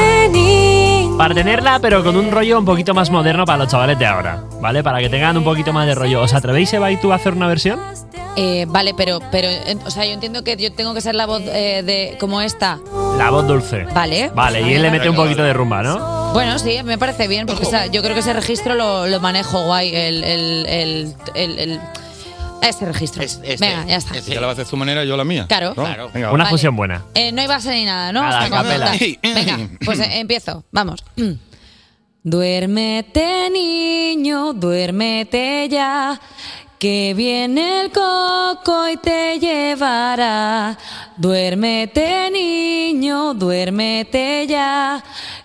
Para 1.17 1.33
tenerla, 1.35 1.79
pero 1.81 2.01
con 2.01 2.15
un 2.15 2.31
rollo 2.31 2.59
un 2.59 2.65
poquito 2.65 2.93
más 2.93 3.09
moderno 3.09 3.43
para 3.43 3.57
los 3.57 3.67
chavales 3.67 3.99
de 3.99 4.05
ahora, 4.05 4.41
¿vale? 4.61 4.81
Para 4.83 4.99
que 4.99 5.09
tengan 5.09 5.35
un 5.35 5.43
poquito 5.43 5.73
más 5.73 5.85
de 5.85 5.93
rollo. 5.93 6.21
¿Os 6.21 6.33
atrevéis, 6.33 6.71
Eva 6.73 6.89
y 6.91 6.97
tú, 6.97 7.11
a 7.11 7.15
hacer 7.15 7.33
una 7.33 7.47
versión? 7.47 7.77
Eh, 8.35 8.65
vale, 8.69 8.93
pero, 8.93 9.19
pero, 9.31 9.47
eh, 9.49 9.77
o 9.85 9.91
sea, 9.91 10.05
yo 10.05 10.11
entiendo 10.13 10.43
que 10.43 10.55
yo 10.55 10.71
tengo 10.71 10.93
que 10.93 11.01
ser 11.01 11.15
la 11.15 11.25
voz 11.25 11.41
eh, 11.45 11.83
de 11.83 12.17
como 12.19 12.41
esta. 12.41 12.79
La 13.17 13.29
voz 13.31 13.47
dulce. 13.47 13.83
Vale. 13.93 14.29
Vale, 14.33 14.61
y 14.61 14.73
él 14.73 14.81
le 14.81 14.91
mete 14.91 15.09
un 15.09 15.15
poquito 15.15 15.43
de 15.43 15.51
rumba, 15.53 15.81
¿no? 15.83 16.31
Bueno, 16.33 16.57
sí, 16.59 16.77
me 16.83 16.97
parece 16.97 17.27
bien, 17.27 17.47
porque 17.47 17.65
o 17.65 17.69
sea, 17.69 17.87
yo 17.87 18.01
creo 18.01 18.13
que 18.13 18.19
ese 18.21 18.33
registro 18.33 18.75
lo, 18.75 19.07
lo 19.07 19.19
manejo 19.19 19.63
guay. 19.65 19.93
El, 19.93 20.23
el, 20.23 20.65
el, 20.67 21.15
el- 21.33 21.59
el- 21.59 21.79
ese 22.61 22.85
registro. 22.85 23.23
Venga, 23.59 23.85
ya 23.87 23.95
está. 23.95 24.17
Ya 24.19 24.35
la 24.41 24.47
vas 24.47 24.49
a 24.59 24.61
hacer 24.61 24.65
su 24.69 24.75
manera 24.77 25.03
yo 25.05 25.15
la 25.17 25.23
mía. 25.23 25.45
Claro. 25.47 25.69
¿no? 25.75 25.83
Claro. 25.85 26.09
Venga, 26.13 26.31
Una 26.31 26.43
va. 26.43 26.49
fusión 26.49 26.75
buena. 26.75 27.03
Eh, 27.15 27.31
no 27.31 27.41
hay 27.41 27.47
base 27.47 27.71
ni 27.71 27.85
nada, 27.85 28.11
¿no? 28.11 28.21
Nada, 28.21 28.49
capela. 28.49 28.91
Venga, 29.23 29.57
pues 29.85 29.99
eh, 29.99 30.19
empiezo. 30.19 30.63
Vamos. 30.71 31.03
Duérmete, 32.23 33.49
niño, 33.49 34.51
duérmete 34.53 35.67
ya. 35.71 36.19
Que 36.79 37.13
viene 37.13 37.81
el 37.81 37.91
coco 37.91 38.87
y 38.87 38.95
te 38.95 39.37
llevará. 39.37 40.77
Duérmete, 41.17 42.31
niño, 42.31 43.33
duérmete 43.33 44.47
ya. 44.47 45.03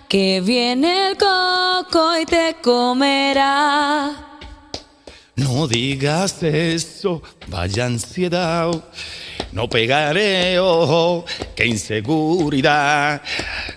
Que 0.09 0.41
viene 0.41 1.09
el 1.09 1.17
coco 1.17 2.17
y 2.21 2.25
te 2.25 2.55
comerá. 2.63 4.13
No 5.35 5.67
digas 5.67 6.41
eso, 6.45 7.21
vaya 7.49 7.87
ansiedad. 7.87 8.71
No 9.51 9.69
pegaré 9.69 10.61
ojo, 10.61 11.25
qué 11.57 11.67
inseguridad. 11.67 13.21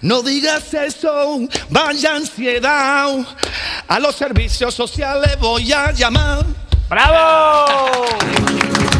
No 0.01 0.21
digas 0.21 0.71
eso, 0.75 1.39
vaya 1.71 2.17
ansiedad. 2.17 3.25
A 3.87 3.99
los 3.99 4.15
servicios 4.15 4.75
sociales 4.75 5.39
voy 5.39 5.73
a 5.73 5.91
llamar. 5.91 6.66
¡Bravo! 6.89 8.05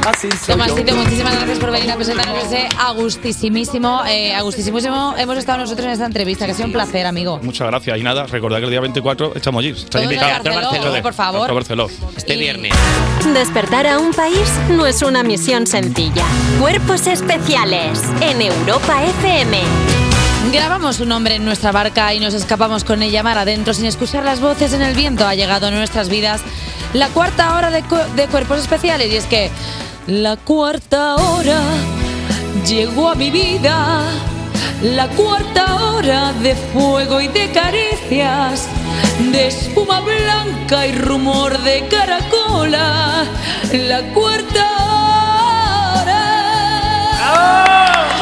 Así 0.06 0.30
soy 0.32 0.56
Tomasito, 0.56 0.96
muchísimas 0.96 1.36
gracias 1.36 1.60
por 1.60 1.72
venir 1.72 1.92
a 1.92 1.96
presentarnos 1.96 2.46
ese 2.46 2.68
agustísimísimo. 2.80 4.04
Eh, 4.06 4.34
agustísimísimo 4.34 5.16
hemos 5.18 5.38
estado 5.38 5.60
nosotros 5.60 5.86
en 5.86 5.92
esta 5.94 6.06
entrevista, 6.06 6.46
que 6.46 6.52
ha 6.52 6.56
sido 6.56 6.68
un 6.68 6.74
placer, 6.74 7.06
amigo. 7.06 7.40
Muchas 7.44 7.68
gracias. 7.68 7.98
Y 7.98 8.04
nada, 8.04 8.26
recordad 8.26 8.58
que 8.60 8.66
el 8.66 8.70
día 8.70 8.82
24 8.82 9.36
estamos 9.36 9.60
allí. 9.60 9.76
En 9.94 10.04
invitados. 10.04 10.44
Barceló, 10.44 11.02
por 11.02 11.14
favor. 11.14 11.54
Barceló. 11.54 11.88
Este 12.16 12.36
viernes. 12.36 12.74
Despertar 13.34 13.88
a 13.88 14.00
un 14.00 14.14
país 14.14 14.50
no 14.70 14.86
es 14.86 15.02
una 15.02 15.24
misión 15.24 15.68
sencilla. 15.68 16.26
Cuerpos 16.60 17.08
especiales 17.08 18.02
en 18.22 18.42
Europa 18.42 19.04
FM. 19.04 19.62
Grabamos 20.52 21.02
un 21.02 21.12
hombre 21.12 21.36
en 21.36 21.44
nuestra 21.44 21.74
barca 21.74 22.14
y 22.14 22.22
nos 22.22 22.34
escapamos 22.34 22.86
con 22.86 23.02
ella 23.02 23.24
mar 23.24 23.38
adentro 23.38 23.74
sin 23.74 23.86
escuchar 23.86 24.24
las 24.24 24.40
voces 24.40 24.72
en 24.72 24.82
el 24.82 24.96
viento. 24.96 25.28
Ha 25.28 25.36
llegado 25.36 25.68
a 25.68 25.72
nuestras 25.72 26.08
vidas 26.08 26.42
la 26.98 27.10
cuarta 27.10 27.56
hora 27.56 27.70
de, 27.70 27.84
de 28.16 28.28
cuerpos 28.28 28.60
especiales 28.60 29.12
y 29.12 29.18
es 29.18 29.26
que 29.26 29.52
la 30.08 30.36
cuarta 30.36 31.16
hora 31.16 31.62
llegó 32.66 33.10
a 33.10 33.16
mi 33.16 33.30
vida. 33.30 34.04
La 34.82 35.08
cuarta 35.10 35.76
hora 35.76 36.34
de 36.34 36.56
fuego 36.56 37.22
y 37.22 37.28
de 37.28 37.52
caricias, 37.52 38.68
de 39.32 39.48
espuma 39.48 40.02
blanca 40.02 40.88
y 40.88 40.94
rumor 40.94 41.58
de 41.60 41.88
caracola. 41.88 43.26
La 43.72 44.02
cuarta 44.14 44.66
hora. 46.02 46.24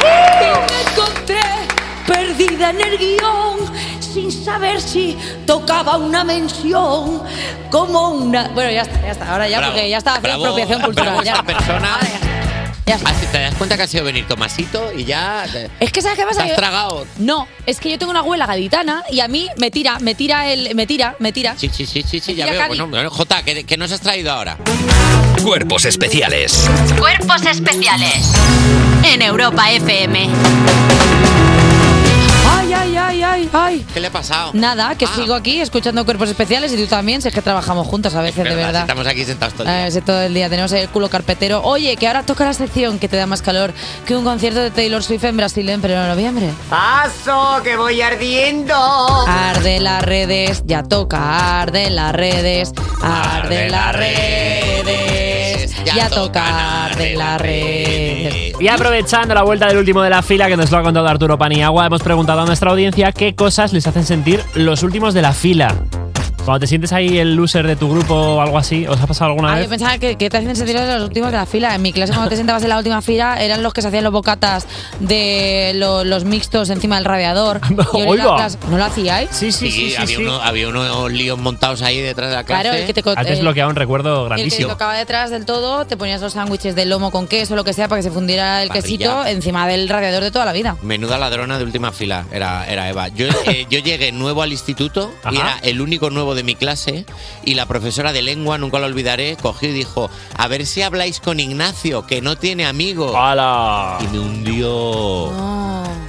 Y 0.01 0.43
me 0.71 0.81
encontré 0.91 1.41
perdida 2.07 2.71
en 2.71 2.81
el 2.81 2.97
guion, 2.97 3.74
sin 4.31 4.45
saber 4.45 4.81
si 4.81 5.17
tocaba 5.45 5.97
una 5.97 6.23
mención 6.23 7.21
como 7.69 8.09
una... 8.09 8.47
Bueno, 8.49 8.71
ya 8.71 8.81
está, 8.83 9.01
ya 9.01 9.11
está. 9.11 9.31
Ahora 9.31 9.47
ya, 9.49 9.57
Bravo, 9.59 9.73
porque 9.73 9.89
ya 9.89 9.97
estaba 9.97 10.17
haciendo 10.17 10.45
apropiación 10.45 10.81
cultural. 10.81 11.13
bravo 11.17 11.23
ya. 11.23 11.43
persona. 11.43 11.99
Así 13.03 13.25
te 13.31 13.39
das 13.39 13.55
cuenta 13.55 13.75
que 13.77 13.83
ha 13.83 13.87
sido 13.87 14.03
venir 14.03 14.27
Tomasito 14.27 14.91
y 14.93 15.05
ya. 15.05 15.43
te- 15.51 15.69
Es 15.79 15.91
que 15.91 16.01
¿sabes 16.03 16.17
qué 16.19 16.23
pasa? 16.25 16.43
Te 16.43 16.51
has 16.51 16.55
tragado. 16.55 17.05
No, 17.17 17.47
es 17.65 17.79
que 17.79 17.89
yo 17.89 17.97
tengo 17.97 18.11
una 18.11 18.19
abuela 18.19 18.45
gaditana 18.45 19.03
y 19.11 19.19
a 19.21 19.27
mí 19.27 19.49
me 19.57 19.71
tira, 19.71 19.97
me 19.99 20.13
tira 20.15 20.47
el... 20.51 20.73
Me 20.75 20.85
tira, 20.87 21.15
me 21.19 21.31
tira. 21.31 21.55
Sí, 21.57 21.69
sí, 21.73 21.85
sí, 21.85 22.03
sí, 22.07 22.19
sí, 22.19 22.35
ya 22.35 22.45
veo. 22.45 22.67
Bueno, 22.87 23.09
Jota, 23.09 23.43
¿qué, 23.43 23.63
qué 23.63 23.75
nos 23.77 23.91
has 23.91 24.01
traído 24.01 24.31
ahora? 24.31 24.57
Cuerpos 25.43 25.85
especiales. 25.85 26.69
Cuerpos 26.99 27.43
especiales 27.45 28.31
en 29.03 29.21
Europa 29.21 29.71
FM. 29.71 30.29
Ay, 32.47 32.73
ay, 32.73 32.94
ay, 33.35 33.41
ay, 33.41 33.49
ay. 33.53 33.85
¿Qué 33.93 33.99
le 33.99 34.07
ha 34.07 34.11
pasado? 34.11 34.51
Nada, 34.53 34.95
que 34.95 35.07
sigo 35.07 35.33
aquí 35.33 35.59
escuchando 35.59 36.05
cuerpos 36.05 36.29
especiales 36.29 36.73
y 36.73 36.77
tú 36.77 36.87
también, 36.87 37.21
si 37.21 37.27
es 37.27 37.33
que 37.33 37.41
trabajamos 37.41 37.87
juntas 37.87 38.15
a 38.15 38.21
veces, 38.21 38.43
de 38.43 38.55
Verdad. 38.55 38.81
Estamos 38.81 39.07
aquí 39.07 39.25
sentados 39.25 39.53
todo 39.53 39.67
el 39.67 39.73
día. 39.73 39.87
Eh, 39.87 40.01
todo 40.01 40.21
el 40.21 40.33
día 40.33 40.49
tenemos 40.49 40.71
el 40.71 40.89
culo 40.89 41.09
carpetero. 41.09 41.61
Oye, 41.63 41.95
que 41.97 42.07
ahora 42.07 42.23
toca 42.23 42.45
la 42.45 42.53
sección 42.53 42.99
que 42.99 43.07
te 43.07 43.17
da 43.17 43.25
más 43.25 43.41
calor 43.41 43.73
que 44.05 44.15
un 44.15 44.23
concierto 44.23 44.59
de 44.59 44.71
Taylor 44.71 45.03
Swift 45.03 45.23
en 45.25 45.37
Brasil 45.37 45.67
en 45.69 45.81
pleno 45.81 46.07
noviembre. 46.07 46.49
¡Paso, 46.69 47.61
que 47.63 47.75
voy 47.75 48.01
ardiendo! 48.01 48.75
Arde 49.27 49.79
las 49.79 50.01
redes, 50.03 50.63
ya 50.65 50.83
toca, 50.83 51.61
arde 51.61 51.89
las 51.89 52.13
redes, 52.13 52.71
arde 53.01 53.69
las 53.69 53.95
redes, 53.95 54.85
ya 55.85 56.09
toca, 56.09 56.85
arde 56.85 57.15
las 57.15 57.41
redes. 57.41 58.53
Y 58.59 58.67
aprovechando 58.67 59.33
la 59.33 59.43
vuelta 59.43 59.67
del 59.67 59.77
último 59.77 60.01
de 60.01 60.09
la 60.09 60.21
fila 60.21 60.47
que 60.47 60.57
nos 60.57 60.71
lo 60.71 60.77
ha 60.77 60.83
contado 60.83 61.07
Arturo 61.07 61.37
Paniagua, 61.37 61.85
hemos 61.87 62.01
preguntado 62.01 62.41
a 62.41 62.45
nuestra 62.45 62.71
audiencia 62.71 63.11
qué 63.11 63.35
cosas 63.35 63.73
les 63.73 63.87
hacen 63.87 64.05
sentir 64.05 64.41
los 64.53 64.83
últimos 64.83 65.13
de 65.13 65.21
la 65.21 65.33
fila. 65.33 65.75
Cuando 66.45 66.59
te 66.59 66.67
sientes 66.67 66.93
ahí 66.93 67.17
el 67.17 67.33
loser 67.35 67.65
de 67.65 67.75
tu 67.75 67.89
grupo 67.89 68.13
o 68.13 68.39
algo 68.41 68.59
así, 68.59 68.85
¿os 68.87 69.01
ha 69.01 69.07
pasado 69.07 69.31
alguna 69.31 69.49
Ah, 69.51 69.55
yo 69.55 69.59
vez? 69.61 69.69
pensaba 69.69 69.97
que, 69.97 70.15
que 70.15 70.29
te 70.29 70.37
hacían 70.37 70.55
sentir 70.55 70.75
los 70.75 71.01
últimos 71.03 71.31
de 71.31 71.37
la 71.37 71.47
fila. 71.47 71.73
En 71.73 71.81
mi 71.81 71.91
clase, 71.91 72.13
cuando 72.13 72.29
te 72.29 72.37
sentabas 72.37 72.61
en 72.61 72.69
la 72.69 72.77
última 72.77 73.01
fila, 73.01 73.41
eran 73.43 73.63
los 73.63 73.73
que 73.73 73.81
se 73.81 73.87
hacían 73.87 74.03
los 74.03 74.13
bocatas 74.13 74.67
de 74.99 75.71
lo- 75.75 76.03
los 76.03 76.23
mixtos 76.23 76.69
encima 76.69 76.97
del 76.97 77.05
radiador. 77.05 77.61
Y 77.95 78.01
olían 78.01 78.07
oiga. 78.27 78.37
las- 78.37 78.59
¿No 78.69 78.77
lo 78.77 78.85
hacíais? 78.85 79.29
Sí, 79.31 79.95
había, 79.97 80.19
Uno, 80.19 80.35
había 80.41 80.67
unos 80.67 81.11
líos 81.11 81.39
montados 81.39 81.81
ahí 81.81 81.99
detrás 82.01 82.29
de 82.29 82.35
la 82.35 82.43
clase. 82.43 82.61
Claro, 82.63 82.77
el 82.77 82.85
que 82.85 82.93
te 82.93 83.01
co- 83.01 83.13
Has 83.15 83.25
eh, 83.25 83.29
desbloqueado 83.31 83.69
un 83.71 83.75
recuerdo 83.75 84.23
El 84.23 84.29
que 84.29 84.35
grandísimo. 84.35 84.67
tocaba 84.69 84.93
detrás 84.95 85.31
del 85.31 85.45
todo, 85.45 85.85
te 85.85 85.97
ponías 85.97 86.21
los 86.21 86.33
sándwiches 86.33 86.75
de 86.75 86.85
lomo 86.85 87.09
con 87.11 87.27
queso, 87.27 87.55
lo 87.55 87.63
que 87.63 87.73
sea, 87.73 87.87
para 87.87 87.99
que 87.99 88.03
se 88.03 88.11
fundiera 88.11 88.61
el 88.61 88.69
Parrilla. 88.69 88.83
quesito 88.83 89.25
encima 89.25 89.67
del 89.67 89.89
radiador 89.89 90.21
de 90.23 90.29
toda 90.31 90.45
la 90.45 90.53
vida. 90.53 90.75
Menuda 90.83 91.17
ladrona 91.17 91.57
de 91.57 91.63
última 91.63 91.91
fila 91.91 92.25
era, 92.31 92.67
era 92.67 92.87
Eva. 92.89 93.07
Yo, 93.07 93.27
eh, 93.47 93.65
yo 93.69 93.79
llegué 93.79 94.11
nuevo 94.11 94.41
al 94.43 94.51
instituto 94.51 95.11
y 95.31 95.35
era 95.37 95.57
el 95.63 95.81
único 95.81 96.09
nuevo 96.11 96.34
de 96.35 96.43
mi 96.43 96.55
clase 96.55 97.05
y 97.43 97.55
la 97.55 97.65
profesora 97.65 98.13
de 98.13 98.21
lengua, 98.21 98.57
nunca 98.57 98.79
lo 98.79 98.85
olvidaré, 98.85 99.37
cogió 99.41 99.69
y 99.69 99.73
dijo, 99.73 100.09
a 100.37 100.47
ver 100.47 100.65
si 100.65 100.81
habláis 100.81 101.19
con 101.19 101.39
Ignacio, 101.39 102.05
que 102.05 102.21
no 102.21 102.37
tiene 102.37 102.65
amigos. 102.65 103.11
Y 104.01 104.07
me 104.07 104.19
hundió. 104.19 105.31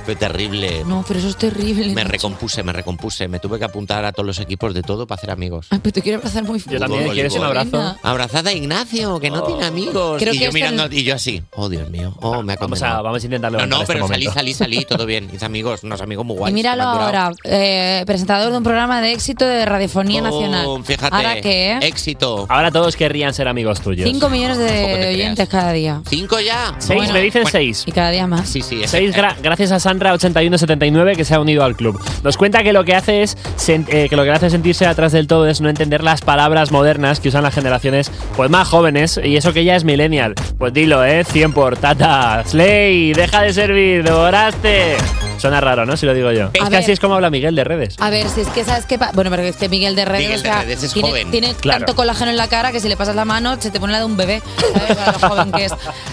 Fue 0.07 0.15
terrible. 0.15 0.85
No, 0.87 1.05
pero 1.07 1.19
eso 1.19 1.29
es 1.29 1.37
terrible. 1.37 1.89
Me 1.93 2.05
recompuse, 2.05 2.63
me 2.63 2.73
recompuse. 2.73 3.27
Me 3.27 3.41
tuve 3.41 3.59
que 3.59 3.65
apuntar 3.65 4.05
a 4.05 4.13
todos 4.13 4.25
los 4.27 4.39
equipos 4.39 4.73
de 4.73 4.83
todo 4.83 5.07
para 5.07 5.19
hacer 5.19 5.31
amigos. 5.33 5.67
Ay, 5.71 5.81
pero 5.83 5.93
te 5.95 6.01
quiero 6.03 6.19
abrazar 6.19 6.45
muy 6.45 6.61
fuerte. 6.61 6.79
también, 6.79 7.09
¿quieres 7.11 7.35
un 7.35 7.43
abrazo? 7.45 7.97
Abrazada 8.03 8.51
a 8.51 8.53
Ignacio, 8.53 9.19
que 9.19 9.31
no 9.31 9.43
tiene 9.43 9.65
amigos. 9.65 10.19
Creo 10.23 10.33
y 10.33 10.39
que 10.39 10.45
yo 10.45 10.49
este 10.51 10.55
mirando, 10.61 10.89
y 10.95 11.03
yo 11.03 11.15
así, 11.17 11.43
oh 11.57 11.69
Dios 11.69 11.91
mío, 11.91 12.15
oh, 12.21 12.43
me 12.43 12.53
ha 12.53 12.57
Vamos 12.57 12.83
a, 12.83 13.01
vamos 13.03 13.23
a 13.23 13.27
intentar 13.27 13.53
No, 13.53 13.67
no, 13.67 13.83
este 13.83 13.93
pero 13.95 14.09
salí, 14.09 14.27
salí, 14.27 14.55
salí, 14.55 14.85
todo 14.85 15.07
bien. 15.07 15.29
Hice 15.33 15.45
amigos, 15.45 15.83
unos 15.85 16.01
amigos 16.01 16.25
muy 16.25 16.37
guays. 16.37 16.53
Y 16.53 16.55
míralo 16.55 16.83
ahora, 16.85 17.31
eh, 17.45 18.03
presentador 18.07 18.51
de 18.53 18.59
un 18.59 18.65
programa 18.65 19.01
de 19.01 19.13
éxito 19.13 19.45
de 19.45 19.65
Radiofonía 19.67 20.21
Oh, 20.21 20.25
Nacional. 20.25 20.85
Fíjate, 20.85 21.15
Ahora 21.17 21.41
que 21.41 21.79
éxito. 21.83 22.47
Ahora 22.49 22.71
todos 22.71 22.95
querrían 22.97 23.35
ser 23.35 23.49
amigos 23.49 23.81
tuyos. 23.81 24.09
5 24.09 24.29
millones 24.31 24.59
de 24.59 25.09
oyentes 25.11 25.49
cada 25.49 25.73
día. 25.73 26.03
¿Cinco 26.09 26.39
ya? 26.41 26.75
Seis, 26.79 26.97
Bueno. 26.99 27.13
me 27.15 27.21
dicen 27.23 27.43
Bueno. 27.43 27.59
seis. 27.59 27.83
Y 27.87 27.93
cada 27.93 28.11
día 28.11 28.27
más. 28.27 28.49
Sí, 28.49 28.63
sí. 28.63 28.83
Seis 28.87 29.15
gra- 29.15 29.37
gracias 29.43 29.73
a 29.73 29.81
Sandra8179 29.99 31.17
que 31.17 31.25
se 31.25 31.35
ha 31.35 31.41
unido 31.41 31.65
al 31.65 31.77
club. 31.77 32.01
Nos 32.23 32.37
cuenta 32.37 32.63
que 32.63 32.73
lo 32.73 32.85
que 32.85 32.95
hace 32.95 33.23
es 33.23 33.37
eh, 33.69 34.07
que 34.09 34.17
lo 34.17 34.25
que 34.25 34.31
hace 34.31 34.51
sentirse 34.51 34.87
atrás 34.87 35.13
del 35.13 35.27
todo 35.27 35.47
es 35.47 35.61
no 35.61 35.69
entender 35.69 36.03
las 36.03 36.21
palabras 36.21 36.71
modernas 36.73 37.21
que 37.21 37.29
usan 37.29 37.43
las 37.43 37.55
generaciones 37.55 38.11
pues 38.37 38.51
más 38.51 38.69
jóvenes 38.69 39.21
y 39.23 39.37
eso 39.37 39.53
que 39.53 39.61
ella 39.61 39.77
es 39.77 39.85
millennial. 39.85 40.35
Pues 40.59 40.73
dilo, 40.73 41.05
eh, 41.05 41.25
100 41.25 41.53
por 41.53 41.77
tata. 41.77 42.43
Slay, 42.47 43.13
deja 43.13 43.43
de 43.43 43.53
servir, 43.53 44.03
devoraste. 44.05 44.97
Suena 45.39 45.61
raro, 45.61 45.85
¿no? 45.85 45.97
Si 45.99 46.07
lo 46.07 46.15
digo 46.15 46.33
yo. 46.33 46.47
Es 46.55 46.65
que 46.65 46.71
ver. 46.71 46.79
así 46.81 46.93
es 46.93 46.99
como 47.01 47.15
habla 47.15 47.29
Miguel 47.29 47.55
de 47.55 47.63
redes. 47.65 47.97
A 48.01 48.09
ver, 48.09 48.27
si 48.29 48.41
es 48.41 48.49
que 48.49 48.65
sabes 48.65 48.87
qué 48.87 48.99
pa- 48.99 49.11
Bueno, 49.13 49.31
pero 49.31 49.43
es 49.43 49.57
que 49.57 49.69
Miguel 49.69 49.95
de 49.95 50.07
Redes, 50.07 50.23
Miguel 50.23 50.41
o 50.41 50.43
de 50.43 50.49
sea, 50.49 50.63
Redes 50.63 50.83
es 50.83 50.93
tiene, 50.95 51.09
joven. 51.11 51.31
tiene 51.31 51.55
Claro. 51.55 51.81
tanto 51.81 51.95
colágeno 51.95 52.31
en 52.31 52.39
la 52.39 52.49
cara 52.49 52.73
que 52.73 52.81
si 52.81 52.89
le 52.89 52.97
pasas 52.97 53.15
la 53.15 53.27
mano 53.27 53.57
se 53.61 53.71
te 53.71 53.79
pone 53.79 53.93
la 53.93 53.99
de 53.99 54.07
un 54.07 54.17
bebé. 54.17 54.41
¿Sabes? 54.73 54.99
A 54.99 55.13
lo 55.13 55.19
joven 55.29 55.53
que 55.53 55.67
es. 55.67 55.73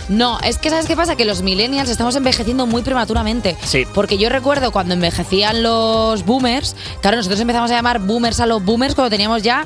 No, 0.10 0.39
es 0.41 0.57
que 0.57 0.69
¿sabes 0.69 0.88
qué 0.88 0.95
pasa? 0.97 1.15
Que 1.15 1.23
los 1.23 1.41
millennials 1.41 1.89
estamos 1.89 2.15
envejeciendo 2.18 2.68
muy 2.68 2.81
prematuramente. 2.81 3.55
Sí. 3.73 3.87
Porque 3.91 4.19
yo 4.19 4.29
recuerdo 4.29 4.71
cuando 4.71 4.93
envejecían 4.93 5.63
los 5.63 6.23
boomers, 6.27 6.75
claro, 7.01 7.17
nosotros 7.17 7.39
empezamos 7.39 7.71
a 7.71 7.73
llamar 7.73 7.97
boomers 7.97 8.39
a 8.39 8.45
los 8.45 8.63
boomers 8.63 8.93
cuando 8.93 9.09
teníamos 9.09 9.41
ya 9.41 9.65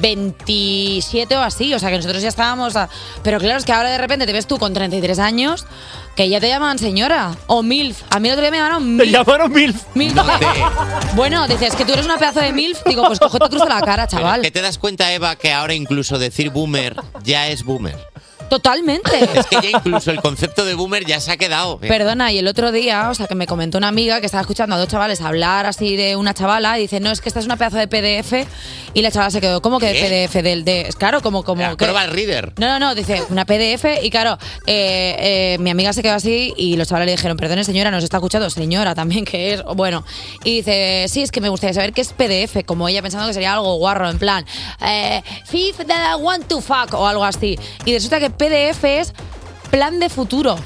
27 0.00 1.36
o 1.36 1.40
así, 1.40 1.74
o 1.74 1.78
sea 1.80 1.90
que 1.90 1.96
nosotros 1.96 2.22
ya 2.22 2.28
estábamos 2.28 2.76
a... 2.76 2.88
Pero 3.24 3.40
claro, 3.40 3.58
es 3.58 3.64
que 3.64 3.72
ahora 3.72 3.90
de 3.90 3.98
repente 3.98 4.26
te 4.26 4.32
ves 4.32 4.46
tú 4.46 4.58
con 4.58 4.74
33 4.74 5.18
años 5.18 5.66
que 6.14 6.28
ya 6.28 6.38
te 6.38 6.48
llaman 6.48 6.78
señora 6.78 7.36
o 7.48 7.64
MILF. 7.64 8.02
A 8.10 8.20
mí 8.20 8.28
el 8.28 8.34
otro 8.34 8.42
día 8.42 8.52
me 8.52 8.58
llamaron 8.58 8.96
MILF. 8.96 9.04
Te 9.04 9.12
llamaron 9.12 9.52
MILF. 9.52 9.84
Bueno, 11.16 11.48
dices 11.48 11.74
que 11.74 11.84
tú 11.84 11.94
eres 11.94 12.04
una 12.04 12.16
pedazo 12.16 12.38
de 12.38 12.52
MILF, 12.52 12.84
digo, 12.86 13.04
pues 13.08 13.18
cógete 13.18 13.44
tu 13.44 13.50
cruzo 13.50 13.68
la 13.68 13.80
cara, 13.80 14.06
Pero 14.06 14.20
chaval. 14.20 14.42
¿Que 14.42 14.52
te 14.52 14.62
das 14.62 14.78
cuenta, 14.78 15.12
Eva, 15.12 15.34
que 15.34 15.52
ahora 15.52 15.74
incluso 15.74 16.16
decir 16.16 16.50
boomer 16.50 16.94
ya 17.24 17.48
es 17.48 17.64
boomer? 17.64 18.07
Totalmente. 18.48 19.10
Es 19.38 19.46
que 19.46 19.60
ya 19.60 19.70
incluso 19.78 20.10
el 20.10 20.20
concepto 20.20 20.64
de 20.64 20.74
boomer 20.74 21.04
ya 21.04 21.20
se 21.20 21.30
ha 21.30 21.36
quedado. 21.36 21.78
Perdona, 21.78 22.32
y 22.32 22.38
el 22.38 22.48
otro 22.48 22.72
día, 22.72 23.08
o 23.10 23.14
sea, 23.14 23.26
que 23.26 23.34
me 23.34 23.46
comentó 23.46 23.78
una 23.78 23.88
amiga 23.88 24.20
que 24.20 24.26
estaba 24.26 24.40
escuchando 24.40 24.74
a 24.74 24.78
dos 24.78 24.88
chavales 24.88 25.20
hablar 25.20 25.66
así 25.66 25.96
de 25.96 26.16
una 26.16 26.34
chavala 26.34 26.78
y 26.78 26.82
dice, 26.82 26.98
no, 27.00 27.10
es 27.10 27.20
que 27.20 27.28
esta 27.28 27.40
es 27.40 27.46
una 27.46 27.56
pedazo 27.56 27.76
de 27.76 27.88
PDF 27.88 28.48
y 28.94 29.02
la 29.02 29.10
chavala 29.10 29.30
se 29.30 29.40
quedó, 29.40 29.60
¿cómo 29.62 29.78
que 29.78 29.92
de. 29.92 30.28
PDF? 30.28 30.42
Del 30.42 30.64
de, 30.64 30.88
claro, 30.98 31.20
como, 31.20 31.44
como 31.44 31.76
que... 31.76 31.84
Prueba 31.84 32.04
el 32.04 32.10
reader. 32.10 32.52
No, 32.58 32.66
no, 32.66 32.78
no, 32.78 32.94
dice 32.94 33.22
una 33.28 33.44
PDF 33.44 33.84
y 34.02 34.10
claro, 34.10 34.38
eh, 34.66 35.16
eh, 35.18 35.56
mi 35.60 35.70
amiga 35.70 35.92
se 35.92 36.02
quedó 36.02 36.14
así 36.14 36.54
y 36.56 36.76
los 36.76 36.88
chavales 36.88 37.06
le 37.06 37.12
dijeron, 37.12 37.36
perdone 37.36 37.64
señora, 37.64 37.90
nos 37.90 38.04
está 38.04 38.16
escuchando, 38.16 38.48
señora 38.50 38.94
también 38.94 39.24
que 39.24 39.54
es, 39.54 39.62
bueno, 39.62 40.04
y 40.44 40.56
dice, 40.56 41.06
sí, 41.08 41.22
es 41.22 41.30
que 41.30 41.40
me 41.40 41.48
gustaría 41.48 41.74
saber 41.74 41.92
qué 41.92 42.00
es 42.00 42.12
PDF, 42.12 42.64
como 42.64 42.88
ella 42.88 43.02
pensando 43.02 43.26
que 43.26 43.34
sería 43.34 43.52
algo 43.52 43.76
guarro, 43.76 44.08
en 44.08 44.18
plan, 44.18 44.44
eh, 44.80 45.22
fifth 45.44 45.86
that 45.86 46.16
I 46.16 46.22
want 46.22 46.48
to 46.48 46.60
fuck 46.60 46.94
o 46.94 47.06
algo 47.06 47.24
así. 47.24 47.58
Y 47.84 47.94
resulta 47.94 48.20
que 48.20 48.30
PDF 48.38 48.84
es 48.84 49.12
plan 49.70 50.00
de 50.00 50.08
futuro. 50.08 50.56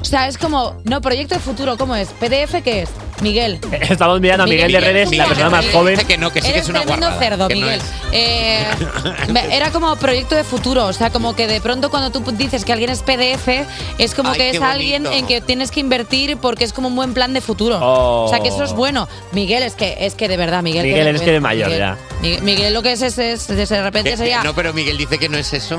O 0.00 0.04
sea, 0.04 0.28
es 0.28 0.36
como, 0.36 0.76
no, 0.84 1.00
proyecto 1.00 1.34
de 1.34 1.40
futuro, 1.40 1.78
¿cómo 1.78 1.96
es? 1.96 2.08
¿PDF 2.10 2.62
qué 2.62 2.82
es? 2.82 2.90
Miguel. 3.22 3.58
Estamos 3.88 4.20
mirando 4.20 4.44
a 4.44 4.46
Miguel, 4.46 4.70
de 4.72 4.80
redes, 4.80 5.14
la 5.16 5.24
persona 5.26 5.48
más 5.50 5.66
joven. 5.70 5.94
Dice 5.94 6.06
que 6.06 6.18
no, 6.18 6.30
que 6.30 6.40
sí 6.40 6.46
que 6.48 6.50
Eres 6.52 6.64
es 6.64 6.68
una 6.68 6.80
tremendo 6.82 7.06
guarrada. 7.06 7.30
cerdo, 7.30 7.48
que 7.48 7.54
no 7.54 7.60
Miguel. 7.66 7.80
es. 7.80 7.84
Eh, 8.12 8.64
era 9.52 9.70
como 9.70 9.94
proyecto 9.96 10.34
de 10.34 10.44
futuro, 10.44 10.86
o 10.86 10.92
sea, 10.92 11.10
como 11.10 11.34
que 11.34 11.46
de 11.46 11.60
pronto 11.62 11.90
cuando 11.90 12.10
tú 12.10 12.20
dices 12.32 12.64
que 12.66 12.72
alguien 12.72 12.90
es 12.90 13.02
PDF, 13.02 13.48
es 13.98 14.14
como 14.14 14.30
Ay, 14.30 14.38
que 14.38 14.50
qué 14.50 14.56
es 14.58 14.62
alguien 14.62 15.04
bonito. 15.04 15.18
en 15.20 15.26
que 15.26 15.40
tienes 15.40 15.70
que 15.70 15.80
invertir 15.80 16.36
porque 16.36 16.64
es 16.64 16.72
como 16.74 16.88
un 16.88 16.96
buen 16.96 17.14
plan 17.14 17.32
de 17.32 17.40
futuro. 17.40 17.78
Oh. 17.80 18.24
O 18.26 18.28
sea, 18.28 18.40
que 18.40 18.48
eso 18.48 18.64
es 18.64 18.72
bueno. 18.72 19.08
Miguel, 19.32 19.62
es 19.62 19.74
que 19.74 19.96
es 20.00 20.14
que 20.14 20.28
de 20.28 20.36
verdad, 20.36 20.62
Miguel. 20.62 20.84
Miguel, 20.84 21.02
que- 21.04 21.08
eres 21.08 21.22
que 21.22 21.30
eres 21.30 21.42
mayor 21.42 21.68
Miguel- 21.68 21.78
ya. 21.80 21.98
Miguel, 22.20 22.42
Miguel 22.42 22.74
lo 22.74 22.82
que 22.82 22.92
es 22.92 23.02
es, 23.02 23.16
es- 23.18 23.46
de 23.48 23.82
repente 23.82 24.10
Que- 24.10 24.16
sería... 24.18 24.42
No, 24.44 24.54
pero 24.54 24.72
Miguel 24.74 24.96
dice 24.98 25.18
que 25.18 25.28
no 25.30 25.38
es 25.38 25.52
eso. 25.54 25.78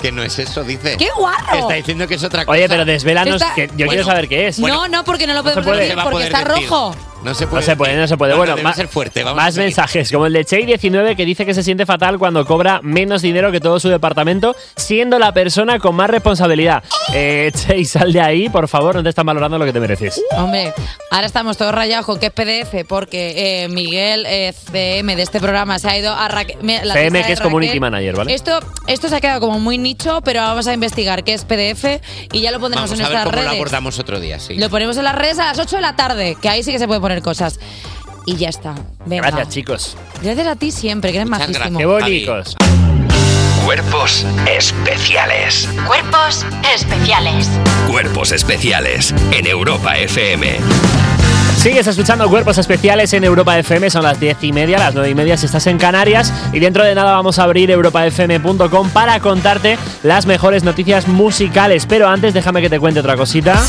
Que 0.00 0.12
no 0.12 0.22
es 0.22 0.38
eso, 0.38 0.62
dice. 0.62 0.96
¡Qué 0.96 1.08
guarro! 1.16 1.58
Está 1.58 1.74
diciendo 1.74 2.06
que 2.06 2.14
es 2.14 2.22
otra 2.24 2.44
cosa. 2.46 2.56
Oye, 2.56 2.68
pero 2.68 2.84
desvélanos, 2.84 3.42
Está- 3.42 3.54
que 3.54 3.66
yo 3.66 3.72
Bueno, 3.86 3.90
quiero 3.90 4.04
saber 4.04 4.28
qué 4.28 4.46
es. 4.48 4.58
no, 4.60 4.86
no, 4.88 5.04
porque 5.04 5.26
no 5.26 5.34
lo 5.34 5.42
podemos 5.42 5.64
puede. 5.64 5.78
decir 5.80 5.90
Se 5.92 5.96
va 5.96 6.02
a 6.02 6.04
porque 6.04 6.14
poder 6.28 6.32
está 6.32 6.44
decir. 6.54 6.68
rojo. 6.70 6.96
No 7.24 7.34
se 7.34 7.46
puede. 7.46 7.62
No 7.62 7.66
se 7.66 7.76
puede, 7.76 7.96
no 7.96 8.06
se 8.06 8.16
puede. 8.16 8.32
No, 8.32 8.38
bueno, 8.38 8.56
no, 8.56 8.62
más, 8.62 8.76
ser 8.76 8.88
fuerte. 8.88 9.24
Vamos 9.24 9.42
más 9.42 9.56
mensajes, 9.56 10.10
como 10.12 10.26
el 10.26 10.32
de 10.32 10.46
Chey19 10.46 11.16
que 11.16 11.24
dice 11.24 11.44
que 11.44 11.52
se 11.52 11.62
siente 11.62 11.84
fatal 11.84 12.18
cuando 12.18 12.44
cobra 12.46 12.80
menos 12.82 13.22
dinero 13.22 13.50
que 13.50 13.60
todo 13.60 13.80
su 13.80 13.88
departamento, 13.88 14.54
siendo 14.76 15.18
la 15.18 15.32
persona 15.32 15.78
con 15.80 15.96
más 15.96 16.08
responsabilidad. 16.10 16.82
Eh, 17.12 17.50
Chey, 17.54 17.84
sal 17.84 18.12
de 18.12 18.20
ahí, 18.20 18.48
por 18.48 18.68
favor, 18.68 18.94
no 18.94 19.02
te 19.02 19.08
están 19.08 19.26
valorando 19.26 19.58
lo 19.58 19.64
que 19.64 19.72
te 19.72 19.80
mereces. 19.80 20.22
Hombre, 20.36 20.72
ahora 21.10 21.26
estamos 21.26 21.56
todos 21.56 21.74
rayados 21.74 22.06
con 22.06 22.18
que 22.20 22.26
es 22.26 22.32
PDF 22.32 22.86
porque 22.88 23.64
eh, 23.64 23.68
Miguel 23.68 24.24
eh, 24.26 24.52
CM 24.70 25.16
de 25.16 25.22
este 25.22 25.40
programa 25.40 25.78
se 25.78 25.88
ha 25.88 25.98
ido 25.98 26.14
a 26.14 26.28
Raquel. 26.28 26.58
CM, 26.60 27.24
que 27.24 27.32
es 27.32 27.40
Community. 27.40 27.80
Manager, 27.80 28.16
¿vale? 28.16 28.34
Esto, 28.34 28.60
esto 28.86 29.08
se 29.08 29.16
ha 29.16 29.20
quedado 29.20 29.40
como 29.40 29.58
muy 29.58 29.76
nicho, 29.78 30.20
pero 30.22 30.40
vamos 30.40 30.66
a 30.66 30.72
investigar 30.72 31.24
qué 31.24 31.34
es 31.34 31.44
PDF 31.44 32.00
y 32.32 32.40
ya 32.40 32.50
lo 32.50 32.60
pondremos 32.60 32.90
Vamos 32.90 32.98
en 33.00 33.04
a 33.06 33.08
ver 33.08 33.16
nuestras 33.16 33.24
cómo 33.24 33.36
lo 33.36 33.42
redes. 33.42 33.52
abordamos 33.54 33.98
otro 33.98 34.20
día, 34.20 34.38
sí. 34.38 34.54
Lo 34.56 34.70
ponemos 34.70 34.96
en 34.96 35.04
las 35.04 35.14
redes 35.14 35.38
a 35.38 35.46
las 35.46 35.58
8 35.58 35.76
de 35.76 35.82
la 35.82 35.96
tarde, 35.96 36.36
que 36.40 36.48
ahí 36.48 36.62
sí 36.62 36.72
que 36.72 36.78
se 36.78 36.86
puede 36.86 37.00
poner 37.00 37.07
cosas. 37.22 37.58
Y 38.26 38.36
ya 38.36 38.48
está. 38.48 38.74
Venga. 39.06 39.30
Gracias, 39.30 39.48
chicos. 39.48 39.96
Gracias 40.22 40.46
a 40.46 40.56
ti 40.56 40.70
siempre, 40.70 41.12
que 41.12 41.18
eres 41.18 41.30
Muchas 41.30 41.48
majísimo. 41.48 41.78
Qué 41.78 41.86
bonitos. 41.86 42.56
Cuerpos 43.64 44.24
especiales. 44.50 45.68
Cuerpos 45.86 46.44
especiales. 46.74 47.50
Cuerpos 47.90 48.32
especiales 48.32 49.14
en 49.32 49.46
Europa 49.46 49.96
FM. 49.98 50.58
Sigues 51.58 51.88
escuchando 51.88 52.28
Cuerpos 52.28 52.56
Especiales 52.56 53.12
en 53.14 53.24
Europa 53.24 53.58
FM, 53.58 53.90
son 53.90 54.04
las 54.04 54.20
10 54.20 54.44
y 54.44 54.52
media, 54.52 54.78
las 54.78 54.94
9 54.94 55.10
y 55.10 55.14
media 55.16 55.36
si 55.36 55.46
estás 55.46 55.66
en 55.66 55.76
Canarias 55.76 56.32
y 56.52 56.60
dentro 56.60 56.84
de 56.84 56.94
nada 56.94 57.12
vamos 57.12 57.40
a 57.40 57.42
abrir 57.42 57.70
europafm.com 57.72 58.90
para 58.90 59.18
contarte 59.18 59.76
las 60.04 60.24
mejores 60.24 60.62
noticias 60.62 61.08
musicales. 61.08 61.84
Pero 61.86 62.08
antes 62.08 62.32
déjame 62.32 62.62
que 62.62 62.70
te 62.70 62.78
cuente 62.78 63.00
otra 63.00 63.16
cosita. 63.16 63.60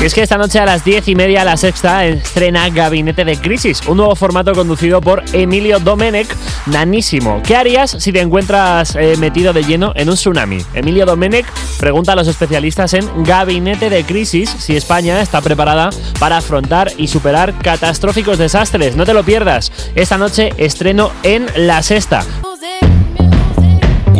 Y 0.00 0.04
es 0.04 0.12
que 0.12 0.20
esta 0.20 0.36
noche 0.36 0.58
a 0.58 0.66
las 0.66 0.84
10 0.84 1.08
y 1.08 1.14
media 1.14 1.42
la 1.42 1.56
sexta 1.56 2.04
estrena 2.04 2.68
Gabinete 2.68 3.24
de 3.24 3.38
Crisis, 3.38 3.80
un 3.86 3.96
nuevo 3.96 4.14
formato 4.14 4.52
conducido 4.52 5.00
por 5.00 5.24
Emilio 5.32 5.78
Domenech, 5.78 6.28
nanísimo. 6.66 7.40
¿Qué 7.42 7.56
harías 7.56 7.96
si 7.98 8.12
te 8.12 8.20
encuentras 8.20 8.94
eh, 8.94 9.14
metido 9.18 9.54
de 9.54 9.64
lleno 9.64 9.92
en 9.96 10.10
un 10.10 10.16
tsunami? 10.16 10.58
Emilio 10.74 11.06
Domenech 11.06 11.46
pregunta 11.78 12.12
a 12.12 12.16
los 12.16 12.28
especialistas 12.28 12.92
en 12.92 13.24
Gabinete 13.24 13.88
de 13.88 14.04
Crisis 14.04 14.54
si 14.58 14.76
España 14.76 15.18
está 15.22 15.40
preparada 15.40 15.88
para 16.20 16.36
afrontar 16.36 16.92
y 16.98 17.08
superar 17.08 17.54
catastróficos 17.58 18.36
desastres. 18.36 18.96
No 18.96 19.06
te 19.06 19.14
lo 19.14 19.24
pierdas. 19.24 19.72
Esta 19.94 20.18
noche 20.18 20.50
estreno 20.58 21.10
en 21.22 21.46
La 21.56 21.82
Sexta. 21.82 22.22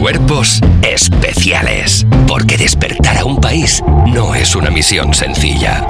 Cuerpos 0.07 0.61
especiales. 0.83 2.07
Porque 2.29 2.57
despertar 2.57 3.19
a 3.19 3.25
un 3.25 3.41
país 3.41 3.83
no 4.07 4.37
es 4.37 4.55
una 4.55 4.71
misión 4.71 5.13
sencilla. 5.13 5.85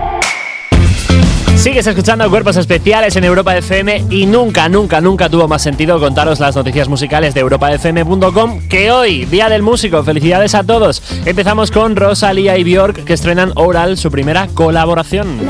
Sigues 1.55 1.87
escuchando 1.87 2.31
Cuerpos 2.31 2.57
Especiales 2.57 3.15
en 3.17 3.25
Europa 3.25 3.55
FM 3.55 4.07
y 4.09 4.25
nunca, 4.25 4.71
nunca, 4.71 5.03
nunca 5.03 5.29
tuvo 5.29 5.49
más 5.49 5.61
sentido 5.61 6.01
contaros 6.01 6.41
las 6.41 6.57
noticias 6.57 6.89
musicales 6.89 7.35
de 7.35 7.41
europafm.com 7.41 8.67
que 8.71 8.91
hoy, 8.91 9.27
Día 9.27 9.51
del 9.51 9.61
Músico. 9.61 10.03
Felicidades 10.03 10.55
a 10.55 10.65
todos. 10.65 11.03
Empezamos 11.27 11.71
con 11.71 11.95
Rosalía 11.95 12.57
y 12.57 12.65
Bjork 12.65 13.05
que 13.05 13.13
estrenan 13.13 13.53
Oral, 13.55 13.99
su 13.99 14.11
primera 14.11 14.49
colaboración. 14.49 15.41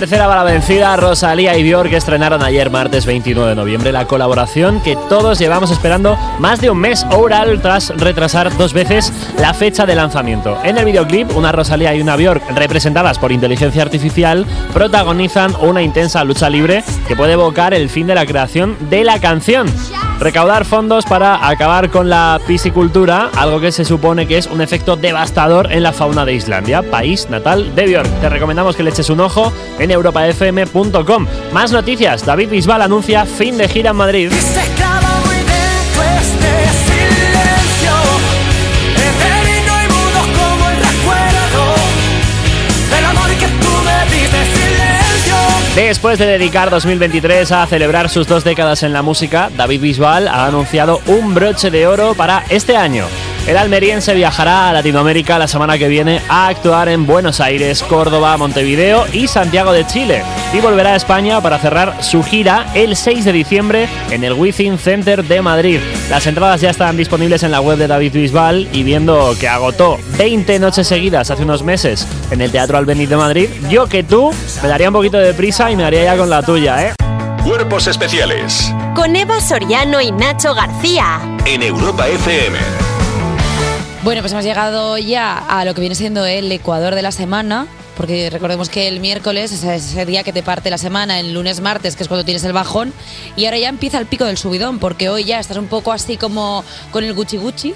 Man. 0.00 0.20
A 0.20 0.26
la 0.26 0.28
tercera 0.28 0.44
vencida, 0.44 0.96
Rosalía 0.96 1.58
y 1.58 1.62
Bjork 1.62 1.92
estrenaron 1.92 2.42
ayer 2.42 2.70
martes 2.70 3.04
29 3.04 3.50
de 3.50 3.54
noviembre 3.56 3.92
la 3.92 4.06
colaboración 4.06 4.80
que 4.82 4.96
todos 5.08 5.38
llevamos 5.38 5.70
esperando 5.70 6.16
más 6.38 6.60
de 6.60 6.70
un 6.70 6.78
mes 6.78 7.04
oral 7.10 7.60
tras 7.60 7.90
retrasar 7.90 8.56
dos 8.56 8.72
veces 8.72 9.12
la 9.38 9.52
fecha 9.52 9.86
de 9.86 9.94
lanzamiento. 9.94 10.58
En 10.64 10.78
el 10.78 10.84
videoclip, 10.84 11.36
una 11.36 11.52
Rosalía 11.52 11.94
y 11.94 12.00
una 12.00 12.16
Bjork 12.16 12.42
representadas 12.54 13.18
por 13.18 13.32
inteligencia 13.32 13.82
artificial 13.82 14.46
protagonizan 14.72 15.54
una 15.60 15.82
intensa 15.82 16.24
lucha 16.24 16.48
libre 16.48 16.82
que 17.06 17.16
puede 17.16 17.34
evocar 17.34 17.74
el 17.74 17.90
fin 17.90 18.06
de 18.06 18.14
la 18.14 18.26
creación 18.26 18.76
de 18.88 19.04
la 19.04 19.20
canción. 19.20 19.66
Recaudar 20.20 20.66
fondos 20.66 21.06
para 21.06 21.48
acabar 21.48 21.88
con 21.88 22.10
la 22.10 22.38
piscicultura, 22.46 23.30
algo 23.38 23.58
que 23.58 23.72
se 23.72 23.86
supone 23.86 24.26
que 24.26 24.36
es 24.36 24.48
un 24.48 24.60
efecto 24.60 24.96
devastador 24.96 25.72
en 25.72 25.82
la 25.82 25.94
fauna 25.94 26.26
de 26.26 26.34
Islandia, 26.34 26.82
país 26.82 27.30
natal 27.30 27.74
de 27.74 27.86
Björk. 27.86 28.20
Te 28.20 28.28
recomendamos 28.28 28.76
que 28.76 28.82
le 28.82 28.90
eches 28.90 29.08
un 29.08 29.20
ojo 29.20 29.50
en 29.78 29.90
europafm.com. 29.90 31.26
Más 31.54 31.72
noticias, 31.72 32.26
David 32.26 32.50
Bisbal 32.50 32.82
anuncia 32.82 33.24
fin 33.24 33.56
de 33.56 33.66
gira 33.66 33.90
en 33.90 33.96
Madrid. 33.96 34.30
Después 45.88 46.18
de 46.18 46.26
dedicar 46.26 46.68
2023 46.68 47.50
a 47.52 47.66
celebrar 47.66 48.10
sus 48.10 48.28
dos 48.28 48.44
décadas 48.44 48.82
en 48.82 48.92
la 48.92 49.00
música, 49.00 49.50
David 49.56 49.80
Bisbal 49.80 50.28
ha 50.28 50.44
anunciado 50.44 51.00
un 51.06 51.34
broche 51.34 51.70
de 51.70 51.86
oro 51.86 52.14
para 52.14 52.44
este 52.50 52.76
año. 52.76 53.06
El 53.46 53.56
almeriense 53.56 54.14
viajará 54.14 54.68
a 54.68 54.72
Latinoamérica 54.72 55.36
la 55.38 55.48
semana 55.48 55.76
que 55.76 55.88
viene 55.88 56.20
a 56.28 56.46
actuar 56.48 56.88
en 56.88 57.04
Buenos 57.04 57.40
Aires, 57.40 57.82
Córdoba, 57.82 58.36
Montevideo 58.36 59.06
y 59.12 59.26
Santiago 59.26 59.72
de 59.72 59.84
Chile. 59.86 60.22
Y 60.52 60.60
volverá 60.60 60.90
a 60.90 60.96
España 60.96 61.40
para 61.40 61.58
cerrar 61.58 62.04
su 62.04 62.22
gira 62.22 62.66
el 62.74 62.94
6 62.94 63.24
de 63.24 63.32
diciembre 63.32 63.88
en 64.10 64.22
el 64.22 64.34
Within 64.34 64.78
Center 64.78 65.24
de 65.24 65.42
Madrid. 65.42 65.80
Las 66.10 66.26
entradas 66.28 66.60
ya 66.60 66.70
están 66.70 66.96
disponibles 66.96 67.42
en 67.42 67.50
la 67.50 67.60
web 67.60 67.76
de 67.76 67.88
David 67.88 68.12
Bisbal 68.12 68.68
y 68.72 68.84
viendo 68.84 69.34
que 69.40 69.48
agotó 69.48 69.98
20 70.16 70.58
noches 70.60 70.86
seguidas 70.86 71.30
hace 71.32 71.42
unos 71.42 71.64
meses 71.64 72.06
en 72.30 72.40
el 72.42 72.52
Teatro 72.52 72.78
Albéniz 72.78 73.08
de 73.08 73.16
Madrid, 73.16 73.48
yo 73.68 73.88
que 73.88 74.04
tú 74.04 74.32
me 74.62 74.68
daría 74.68 74.88
un 74.88 74.94
poquito 74.94 75.18
de 75.18 75.34
prisa 75.34 75.72
y 75.72 75.76
me 75.76 75.82
daría 75.82 76.04
ya 76.04 76.16
con 76.16 76.30
la 76.30 76.42
tuya, 76.42 76.86
¿eh? 76.86 76.94
Cuerpos 77.42 77.86
especiales 77.86 78.72
Con 78.94 79.16
Eva 79.16 79.40
Soriano 79.40 80.00
y 80.00 80.12
Nacho 80.12 80.54
García. 80.54 81.18
en 81.46 81.62
Europa 81.62 82.06
FM. 82.06 82.58
Bueno, 84.02 84.22
pues 84.22 84.32
hemos 84.32 84.46
llegado 84.46 84.96
ya 84.96 85.36
a 85.36 85.66
lo 85.66 85.74
que 85.74 85.82
viene 85.82 85.94
siendo 85.94 86.24
el 86.24 86.50
Ecuador 86.50 86.94
de 86.94 87.02
la 87.02 87.12
semana. 87.12 87.66
Porque 87.98 88.30
recordemos 88.30 88.70
que 88.70 88.88
el 88.88 88.98
miércoles 88.98 89.52
es 89.52 89.62
ese 89.62 90.06
día 90.06 90.22
que 90.22 90.32
te 90.32 90.42
parte 90.42 90.70
la 90.70 90.78
semana, 90.78 91.20
el 91.20 91.34
lunes, 91.34 91.60
martes, 91.60 91.96
que 91.96 92.02
es 92.02 92.08
cuando 92.08 92.24
tienes 92.24 92.42
el 92.44 92.54
bajón. 92.54 92.94
Y 93.36 93.44
ahora 93.44 93.58
ya 93.58 93.68
empieza 93.68 93.98
el 93.98 94.06
pico 94.06 94.24
del 94.24 94.38
subidón, 94.38 94.78
porque 94.78 95.10
hoy 95.10 95.24
ya 95.24 95.38
estás 95.38 95.58
un 95.58 95.66
poco 95.66 95.92
así 95.92 96.16
como 96.16 96.64
con 96.92 97.04
el 97.04 97.12
Gucci 97.12 97.36
Gucci. 97.36 97.74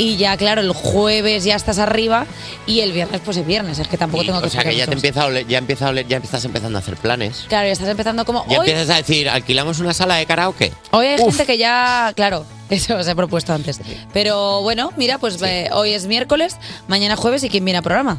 Y 0.00 0.16
ya, 0.16 0.34
claro, 0.38 0.62
el 0.62 0.72
jueves 0.72 1.44
ya 1.44 1.56
estás 1.56 1.78
arriba 1.78 2.26
y 2.66 2.80
el 2.80 2.92
viernes, 2.92 3.20
pues 3.22 3.36
es 3.36 3.46
viernes. 3.46 3.78
Es 3.78 3.86
que 3.86 3.98
tampoco 3.98 4.24
tengo 4.24 4.40
que 4.40 4.46
O 4.46 4.50
sea 4.50 4.64
que 4.64 4.74
ya 4.74 4.86
te 4.86 4.94
empieza 4.94 5.24
a 5.24 5.26
oler- 5.28 5.46
ya 5.46 5.58
empieza 5.58 5.88
a 5.88 5.90
oler- 5.92 6.06
ya 6.08 6.16
estás 6.16 6.42
empezando 6.46 6.78
a 6.78 6.80
hacer 6.80 6.96
planes. 6.96 7.44
Claro, 7.48 7.66
ya 7.66 7.72
estás 7.72 7.88
empezando 7.88 8.24
como. 8.24 8.46
Ya 8.48 8.60
hoy, 8.60 8.68
empiezas 8.70 8.88
a 8.88 8.96
decir, 8.96 9.28
alquilamos 9.28 9.78
una 9.78 9.92
sala 9.92 10.16
de 10.16 10.24
karaoke. 10.24 10.72
hoy 10.92 11.06
hay 11.06 11.18
gente 11.18 11.44
que 11.44 11.58
ya. 11.58 12.12
Claro, 12.16 12.46
eso 12.70 13.02
se 13.02 13.10
ha 13.10 13.14
propuesto 13.14 13.52
antes. 13.52 13.78
Pero 14.14 14.62
bueno, 14.62 14.90
mira, 14.96 15.18
pues 15.18 15.40
eh, 15.42 15.68
hoy 15.72 15.90
es 15.92 16.06
miércoles, 16.06 16.56
mañana 16.88 17.14
jueves 17.16 17.44
y 17.44 17.50
¿quién 17.50 17.64
viene 17.66 17.78
a 17.78 17.82
programa? 17.82 18.18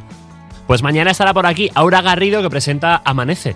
Pues 0.68 0.84
mañana 0.84 1.10
estará 1.10 1.34
por 1.34 1.48
aquí 1.48 1.72
Aura 1.74 2.02
Garrido 2.04 2.44
que 2.44 2.50
presenta 2.52 3.02
Amanece, 3.04 3.56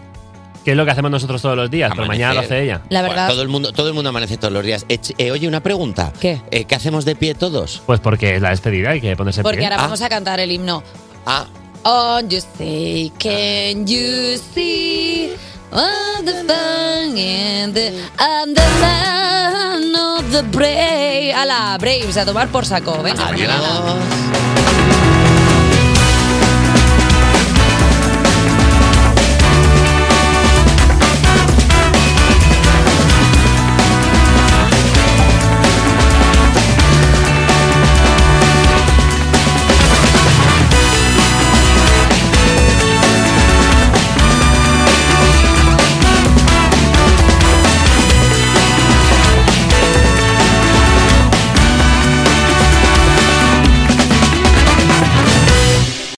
que 0.65 0.71
es 0.71 0.77
lo 0.77 0.83
que 0.83 0.91
hacemos 0.91 1.11
nosotros 1.11 1.41
todos 1.41 1.55
los 1.55 1.69
días, 1.71 1.91
pero 1.95 2.07
mañana 2.07 2.33
lo 2.33 2.39
hace 2.41 2.63
ella. 2.63 2.81
La 2.89 3.01
Bueno, 3.01 3.13
verdad. 3.15 3.29
todo 3.29 3.41
el 3.43 3.47
mundo, 3.47 3.71
todo 3.71 3.87
el 3.87 3.93
mundo 3.93 4.09
amanece 4.09 4.35
todos 4.37 4.51
los 4.51 4.65
días. 4.65 4.85
Eh, 4.89 4.99
eh, 5.19 5.31
oye, 5.31 5.47
una 5.47 5.61
pregunta. 5.61 6.11
¿Qué? 6.19 6.41
Eh, 6.51 6.65
¿Qué 6.65 6.75
hacemos 6.75 7.05
de 7.05 7.15
pie 7.15 7.35
todos? 7.35 7.81
Pues 7.85 7.99
porque 7.99 8.35
es 8.35 8.41
la 8.41 8.49
despedida, 8.49 8.89
hay 8.89 8.99
que 8.99 9.15
ponerse 9.15 9.41
en 9.41 9.43
Porque 9.43 9.59
pie. 9.59 9.67
ahora 9.67 9.77
vamos 9.77 10.01
a 10.01 10.09
cantar 10.09 10.39
el 10.39 10.51
himno. 10.51 10.83
Ah. 11.25 11.45
On 11.83 12.27
you 12.29 12.39
say, 12.57 13.11
can 13.19 13.85
you 13.85 14.37
see 14.55 15.29
all 15.71 16.23
the 16.25 16.33
fun 16.47 17.15
and 17.15 17.75
the, 17.75 17.93
and 18.17 18.55
the 18.55 18.79
land 18.81 19.95
of 19.95 20.31
the 20.31 20.41
brave? 20.51 21.31
A 21.35 21.45
la 21.45 21.77
Braves, 21.77 22.17
a 22.17 22.25
tomar 22.25 22.47
por 22.47 22.65
saco. 22.65 23.03
Venga, 23.03 23.27
Adiós. 23.27 23.47
mañana. 23.47 24.94